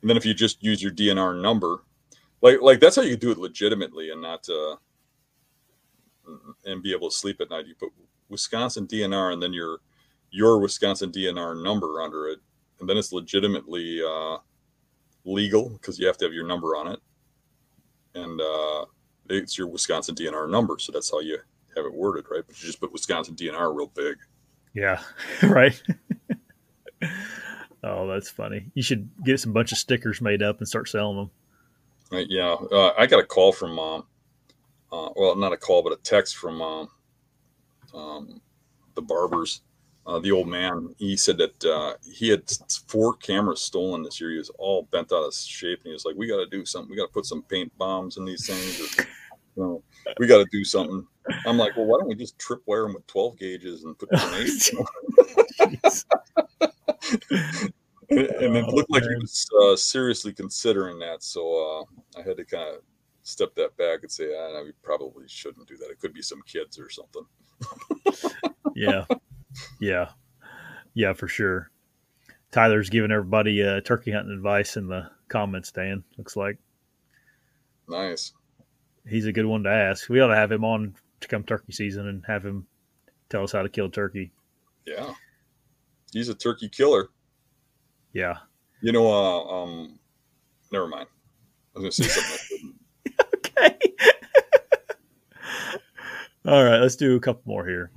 And 0.00 0.08
then 0.08 0.16
if 0.16 0.24
you 0.24 0.34
just 0.34 0.62
use 0.62 0.82
your 0.82 0.92
DNR 0.92 1.40
number, 1.40 1.82
like 2.40 2.60
like 2.60 2.80
that's 2.80 2.96
how 2.96 3.02
you 3.02 3.16
do 3.16 3.30
it 3.30 3.38
legitimately 3.38 4.10
and 4.10 4.22
not 4.22 4.48
uh 4.48 4.76
and 6.64 6.82
be 6.82 6.92
able 6.92 7.10
to 7.10 7.16
sleep 7.16 7.40
at 7.40 7.50
night. 7.50 7.66
You 7.66 7.74
put 7.74 7.92
Wisconsin 8.28 8.86
DNR 8.86 9.32
and 9.32 9.42
then 9.42 9.52
your 9.52 9.80
your 10.30 10.58
Wisconsin 10.58 11.10
DNR 11.10 11.62
number 11.62 12.02
under 12.02 12.28
it, 12.28 12.38
and 12.80 12.88
then 12.88 12.96
it's 12.96 13.12
legitimately 13.12 14.02
uh, 14.02 14.38
legal 15.24 15.70
because 15.70 15.98
you 15.98 16.06
have 16.06 16.18
to 16.18 16.26
have 16.26 16.34
your 16.34 16.46
number 16.46 16.76
on 16.76 16.88
it, 16.88 17.00
and 18.14 18.40
uh, 18.40 18.84
it's 19.30 19.56
your 19.56 19.68
Wisconsin 19.68 20.14
DNR 20.14 20.50
number. 20.50 20.78
So 20.78 20.92
that's 20.92 21.10
how 21.10 21.20
you 21.20 21.38
have 21.76 21.86
it 21.86 21.94
worded, 21.94 22.26
right? 22.30 22.42
But 22.46 22.60
you 22.60 22.66
just 22.66 22.80
put 22.80 22.92
Wisconsin 22.92 23.36
DNR 23.36 23.74
real 23.74 23.90
big. 23.94 24.16
Yeah, 24.74 25.00
right. 25.42 25.80
oh, 27.84 28.06
that's 28.06 28.30
funny. 28.30 28.66
You 28.74 28.82
should 28.82 29.08
get 29.24 29.40
some 29.40 29.52
bunch 29.52 29.72
of 29.72 29.78
stickers 29.78 30.20
made 30.20 30.42
up 30.42 30.58
and 30.58 30.68
start 30.68 30.88
selling 30.88 31.16
them. 31.16 31.30
Uh, 32.12 32.24
yeah, 32.28 32.54
uh, 32.72 32.94
I 32.98 33.06
got 33.06 33.20
a 33.20 33.26
call 33.26 33.52
from 33.52 33.74
mom. 33.74 34.04
Uh, 34.90 35.10
well, 35.16 35.36
not 35.36 35.52
a 35.52 35.56
call, 35.56 35.82
but 35.82 35.92
a 35.92 36.02
text 36.02 36.36
from 36.36 36.56
mom. 36.56 36.88
Um, 37.92 38.40
the 38.94 39.02
barbers, 39.02 39.60
uh, 40.06 40.18
the 40.18 40.32
old 40.32 40.48
man. 40.48 40.94
He 40.98 41.16
said 41.16 41.36
that 41.38 41.64
uh, 41.64 41.94
he 42.10 42.28
had 42.28 42.50
four 42.86 43.14
cameras 43.16 43.60
stolen 43.60 44.02
this 44.02 44.20
year. 44.20 44.30
He 44.30 44.38
was 44.38 44.50
all 44.58 44.88
bent 44.90 45.12
out 45.12 45.24
of 45.24 45.34
shape, 45.34 45.80
and 45.80 45.88
he 45.88 45.92
was 45.92 46.06
like, 46.06 46.16
"We 46.16 46.26
got 46.26 46.38
to 46.38 46.46
do 46.46 46.64
something. 46.64 46.90
We 46.90 46.96
got 46.96 47.06
to 47.06 47.12
put 47.12 47.26
some 47.26 47.42
paint 47.42 47.76
bombs 47.76 48.16
in 48.16 48.24
these 48.24 48.46
things." 48.46 48.80
Or, 48.80 49.04
you 49.56 49.62
know, 49.62 49.82
we 50.18 50.26
got 50.26 50.38
to 50.38 50.46
do 50.50 50.64
something. 50.64 51.06
I'm 51.46 51.58
like, 51.58 51.76
well, 51.76 51.86
why 51.86 51.98
don't 51.98 52.08
we 52.08 52.14
just 52.14 52.38
tripwire 52.38 52.86
them 52.86 52.94
with 52.94 53.06
12 53.06 53.38
gauges 53.38 53.84
and 53.84 53.98
put 53.98 54.08
grenades? 54.10 54.70
and, 57.30 57.72
and 58.10 58.56
it 58.56 58.66
looked 58.68 58.90
like 58.90 59.02
he 59.02 59.14
was 59.20 59.46
uh, 59.62 59.76
seriously 59.76 60.32
considering 60.32 60.98
that. 61.00 61.22
So 61.22 61.86
uh, 62.16 62.20
I 62.20 62.22
had 62.22 62.36
to 62.36 62.44
kind 62.44 62.76
of 62.76 62.82
step 63.22 63.54
that 63.56 63.76
back 63.76 64.00
and 64.02 64.10
say, 64.10 64.30
ah, 64.36 64.62
we 64.62 64.72
probably 64.82 65.24
shouldn't 65.28 65.68
do 65.68 65.76
that. 65.76 65.90
It 65.90 66.00
could 66.00 66.14
be 66.14 66.22
some 66.22 66.42
kids 66.46 66.78
or 66.78 66.88
something. 66.90 67.24
yeah. 68.74 69.04
Yeah. 69.80 70.10
Yeah, 70.94 71.12
for 71.12 71.28
sure. 71.28 71.70
Tyler's 72.50 72.90
giving 72.90 73.12
everybody 73.12 73.62
uh, 73.62 73.80
turkey 73.82 74.12
hunting 74.12 74.32
advice 74.32 74.76
in 74.76 74.88
the 74.88 75.10
comments, 75.28 75.70
Dan. 75.70 76.02
Looks 76.16 76.36
like. 76.36 76.56
Nice. 77.88 78.32
He's 79.06 79.26
a 79.26 79.32
good 79.32 79.46
one 79.46 79.62
to 79.64 79.70
ask. 79.70 80.08
We 80.08 80.20
ought 80.20 80.28
to 80.28 80.36
have 80.36 80.52
him 80.52 80.64
on 80.64 80.94
to 81.20 81.28
come 81.28 81.42
turkey 81.42 81.72
season 81.72 82.06
and 82.08 82.24
have 82.26 82.44
him 82.44 82.66
tell 83.28 83.42
us 83.44 83.52
how 83.52 83.62
to 83.62 83.68
kill 83.68 83.90
turkey. 83.90 84.32
Yeah. 84.86 85.14
He's 86.12 86.28
a 86.28 86.34
turkey 86.34 86.68
killer. 86.68 87.10
Yeah. 88.12 88.36
You 88.80 88.92
know, 88.92 89.06
uh, 89.06 89.44
um, 89.44 89.98
never 90.72 90.86
mind. 90.86 91.08
I 91.74 91.80
was 91.80 91.98
going 91.98 92.08
to 92.08 92.10
say 92.10 92.20
something. 92.20 92.74
okay. 93.36 93.78
All 96.46 96.64
right, 96.64 96.78
let's 96.78 96.96
do 96.96 97.16
a 97.16 97.20
couple 97.20 97.42
more 97.44 97.66
here. 97.66 97.90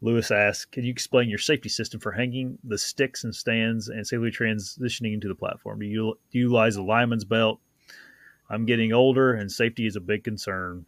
Lewis 0.00 0.30
asks, 0.30 0.64
"Can 0.66 0.84
you 0.84 0.90
explain 0.90 1.28
your 1.28 1.38
safety 1.38 1.68
system 1.68 2.00
for 2.00 2.12
hanging 2.12 2.58
the 2.64 2.78
sticks 2.78 3.24
and 3.24 3.34
stands 3.34 3.88
and 3.88 4.06
safely 4.06 4.30
transitioning 4.30 5.14
into 5.14 5.28
the 5.28 5.34
platform? 5.34 5.80
Do 5.80 5.86
you, 5.86 6.18
do 6.30 6.38
you 6.38 6.44
utilize 6.44 6.76
a 6.76 6.82
lineman's 6.82 7.24
belt? 7.24 7.60
I'm 8.50 8.66
getting 8.66 8.92
older, 8.92 9.34
and 9.34 9.50
safety 9.50 9.86
is 9.86 9.96
a 9.96 10.00
big 10.00 10.24
concern." 10.24 10.86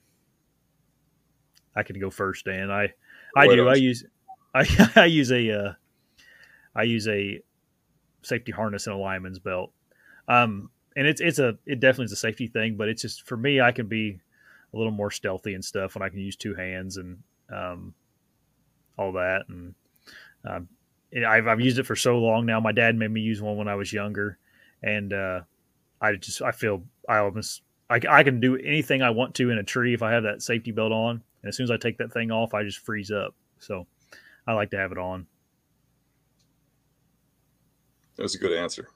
I 1.76 1.82
can 1.82 2.00
go 2.00 2.10
first, 2.10 2.46
Dan. 2.46 2.70
I 2.70 2.94
I 3.36 3.46
do. 3.48 3.68
I 3.68 3.74
use 3.74 4.04
I 4.54 4.90
I 4.96 5.04
use 5.04 5.30
a 5.30 5.50
uh, 5.50 5.72
I 6.74 6.84
use 6.84 7.06
a 7.06 7.40
safety 8.26 8.52
harness 8.52 8.86
and 8.86 8.96
a 8.96 8.98
lineman's 8.98 9.38
belt. 9.38 9.72
Um, 10.28 10.70
and 10.96 11.06
it's 11.06 11.20
it's 11.20 11.38
a 11.38 11.56
it 11.66 11.80
definitely 11.80 12.06
is 12.06 12.12
a 12.12 12.16
safety 12.16 12.46
thing, 12.46 12.76
but 12.76 12.88
it's 12.88 13.02
just 13.02 13.26
for 13.26 13.36
me 13.36 13.60
I 13.60 13.72
can 13.72 13.86
be 13.86 14.20
a 14.72 14.76
little 14.76 14.92
more 14.92 15.10
stealthy 15.10 15.54
and 15.54 15.64
stuff 15.64 15.94
when 15.94 16.02
I 16.02 16.08
can 16.08 16.18
use 16.18 16.36
two 16.36 16.54
hands 16.54 16.96
and 16.96 17.18
um, 17.52 17.94
all 18.98 19.12
that. 19.12 19.44
And 19.48 19.74
um, 20.44 20.68
I've 21.26 21.46
I've 21.46 21.60
used 21.60 21.78
it 21.78 21.86
for 21.86 21.96
so 21.96 22.18
long 22.18 22.46
now. 22.46 22.60
My 22.60 22.72
dad 22.72 22.96
made 22.96 23.10
me 23.10 23.20
use 23.20 23.40
one 23.40 23.56
when 23.56 23.68
I 23.68 23.74
was 23.74 23.92
younger, 23.92 24.38
and 24.82 25.12
uh, 25.12 25.40
I 26.00 26.14
just 26.14 26.42
I 26.42 26.50
feel 26.50 26.82
I 27.08 27.18
almost 27.18 27.62
I, 27.88 28.00
I 28.08 28.22
can 28.22 28.40
do 28.40 28.56
anything 28.56 29.02
I 29.02 29.10
want 29.10 29.34
to 29.36 29.50
in 29.50 29.58
a 29.58 29.62
tree 29.62 29.94
if 29.94 30.02
I 30.02 30.12
have 30.12 30.24
that 30.24 30.42
safety 30.42 30.72
belt 30.72 30.92
on. 30.92 31.22
And 31.42 31.48
as 31.48 31.56
soon 31.56 31.64
as 31.64 31.70
I 31.70 31.76
take 31.76 31.98
that 31.98 32.12
thing 32.12 32.30
off, 32.30 32.54
I 32.54 32.64
just 32.64 32.78
freeze 32.78 33.10
up. 33.10 33.34
So 33.58 33.86
I 34.46 34.54
like 34.54 34.70
to 34.70 34.78
have 34.78 34.92
it 34.92 34.98
on. 34.98 35.26
That 38.16 38.22
was 38.22 38.34
a 38.34 38.38
good 38.38 38.52
answer. 38.52 38.88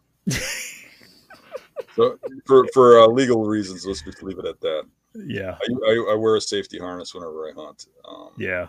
so 1.97 2.19
for 2.47 2.67
for 2.73 3.01
uh, 3.01 3.07
legal 3.07 3.45
reasons, 3.45 3.87
let's 3.87 4.03
just 4.03 4.23
leave 4.23 4.39
it 4.39 4.47
at 4.47 4.61
that. 4.61 4.85
Yeah, 5.15 5.57
I, 5.61 5.91
I, 5.91 6.13
I 6.13 6.15
wear 6.15 6.37
a 6.37 6.41
safety 6.41 6.79
harness 6.79 7.15
whenever 7.15 7.49
I 7.49 7.53
hunt. 7.55 7.87
Um, 8.09 8.31
yeah, 8.39 8.69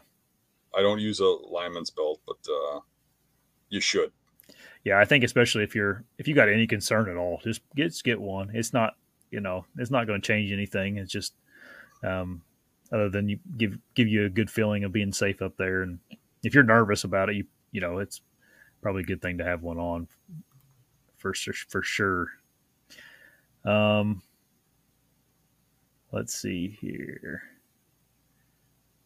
I 0.75 0.81
don't 0.81 0.99
use 0.99 1.19
a 1.19 1.25
lineman's 1.25 1.89
belt, 1.89 2.19
but 2.25 2.37
uh, 2.49 2.79
you 3.69 3.79
should. 3.79 4.11
Yeah, 4.83 4.99
I 4.99 5.05
think 5.05 5.23
especially 5.23 5.63
if 5.63 5.75
you're 5.75 6.03
if 6.17 6.27
you 6.27 6.33
got 6.33 6.49
any 6.49 6.67
concern 6.67 7.09
at 7.09 7.17
all, 7.17 7.39
just 7.43 7.61
get 7.75 7.89
just 7.89 8.03
get 8.03 8.19
one. 8.19 8.51
It's 8.53 8.73
not 8.73 8.95
you 9.29 9.39
know 9.39 9.65
it's 9.77 9.91
not 9.91 10.07
going 10.07 10.21
to 10.21 10.27
change 10.27 10.51
anything. 10.51 10.97
It's 10.97 11.11
just 11.11 11.33
um, 12.03 12.41
other 12.91 13.09
than 13.09 13.29
you 13.29 13.39
give 13.57 13.77
give 13.93 14.07
you 14.07 14.25
a 14.25 14.29
good 14.29 14.49
feeling 14.49 14.83
of 14.83 14.91
being 14.91 15.13
safe 15.13 15.41
up 15.41 15.55
there. 15.57 15.83
And 15.83 15.99
if 16.43 16.53
you're 16.53 16.63
nervous 16.63 17.03
about 17.03 17.29
it, 17.29 17.35
you 17.35 17.45
you 17.71 17.81
know 17.81 17.99
it's 17.99 18.21
probably 18.81 19.01
a 19.01 19.05
good 19.05 19.21
thing 19.21 19.37
to 19.37 19.45
have 19.45 19.61
one 19.61 19.77
on 19.77 20.07
for 21.17 21.33
for 21.69 21.83
sure. 21.83 22.27
Um, 23.63 24.21
let's 26.11 26.33
see 26.33 26.77
here. 26.81 27.43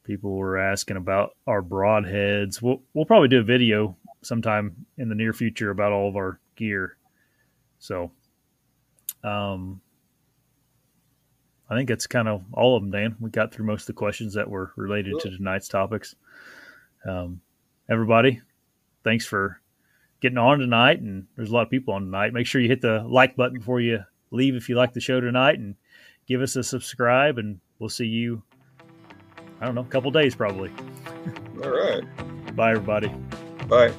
People 0.04 0.36
were 0.36 0.58
asking 0.58 0.98
about 0.98 1.36
our 1.48 1.62
broadheads. 1.62 2.62
We'll 2.62 2.82
we'll 2.94 3.06
probably 3.06 3.28
do 3.28 3.40
a 3.40 3.44
video 3.44 3.96
sometime 4.22 4.86
in 4.98 5.10
the 5.10 5.16
near 5.16 5.34
future 5.34 5.72
about 5.72 5.92
all 5.92 6.10
of 6.10 6.16
our 6.16 6.40
gear. 6.56 6.98
So, 7.80 8.12
um, 9.24 9.82
I 11.70 11.76
think 11.76 11.90
that's 11.90 12.08
kind 12.08 12.28
of 12.28 12.44
all 12.54 12.78
of 12.78 12.84
them, 12.84 12.92
Dan. 12.92 13.16
We 13.20 13.30
got 13.30 13.52
through 13.52 13.66
most 13.66 13.82
of 13.82 13.88
the 13.88 13.94
questions 13.94 14.34
that 14.36 14.50
were 14.50 14.72
related 14.76 15.14
cool. 15.14 15.22
to 15.22 15.38
tonight's 15.38 15.68
topics. 15.68 16.16
Um, 17.08 17.42
everybody, 17.90 18.42
thanks 19.04 19.26
for 19.26 19.60
getting 20.26 20.40
on 20.40 20.58
tonight. 20.58 21.00
And 21.00 21.28
there's 21.36 21.52
a 21.52 21.54
lot 21.54 21.62
of 21.62 21.70
people 21.70 21.94
on 21.94 22.06
tonight. 22.06 22.34
Make 22.34 22.48
sure 22.48 22.60
you 22.60 22.68
hit 22.68 22.82
the 22.82 23.04
like 23.08 23.36
button 23.36 23.60
before 23.60 23.80
you 23.80 24.04
leave 24.32 24.56
if 24.56 24.68
you 24.68 24.76
like 24.76 24.94
the 24.94 25.00
show 25.00 25.20
tonight 25.20 25.60
and 25.60 25.76
give 26.28 26.42
us 26.42 26.56
a 26.56 26.64
subscribe. 26.64 27.38
And 27.38 27.60
we'll 27.78 27.90
see 27.90 28.08
you, 28.08 28.42
I 29.62 29.66
don't 29.66 29.76
know, 29.76 29.82
a 29.82 29.86
couple 29.86 30.10
days 30.10 30.34
probably. 30.34 30.72
All 31.64 31.70
right. 31.70 32.04
Bye, 32.56 32.72
everybody. 32.72 33.12
Bye. 33.68 33.94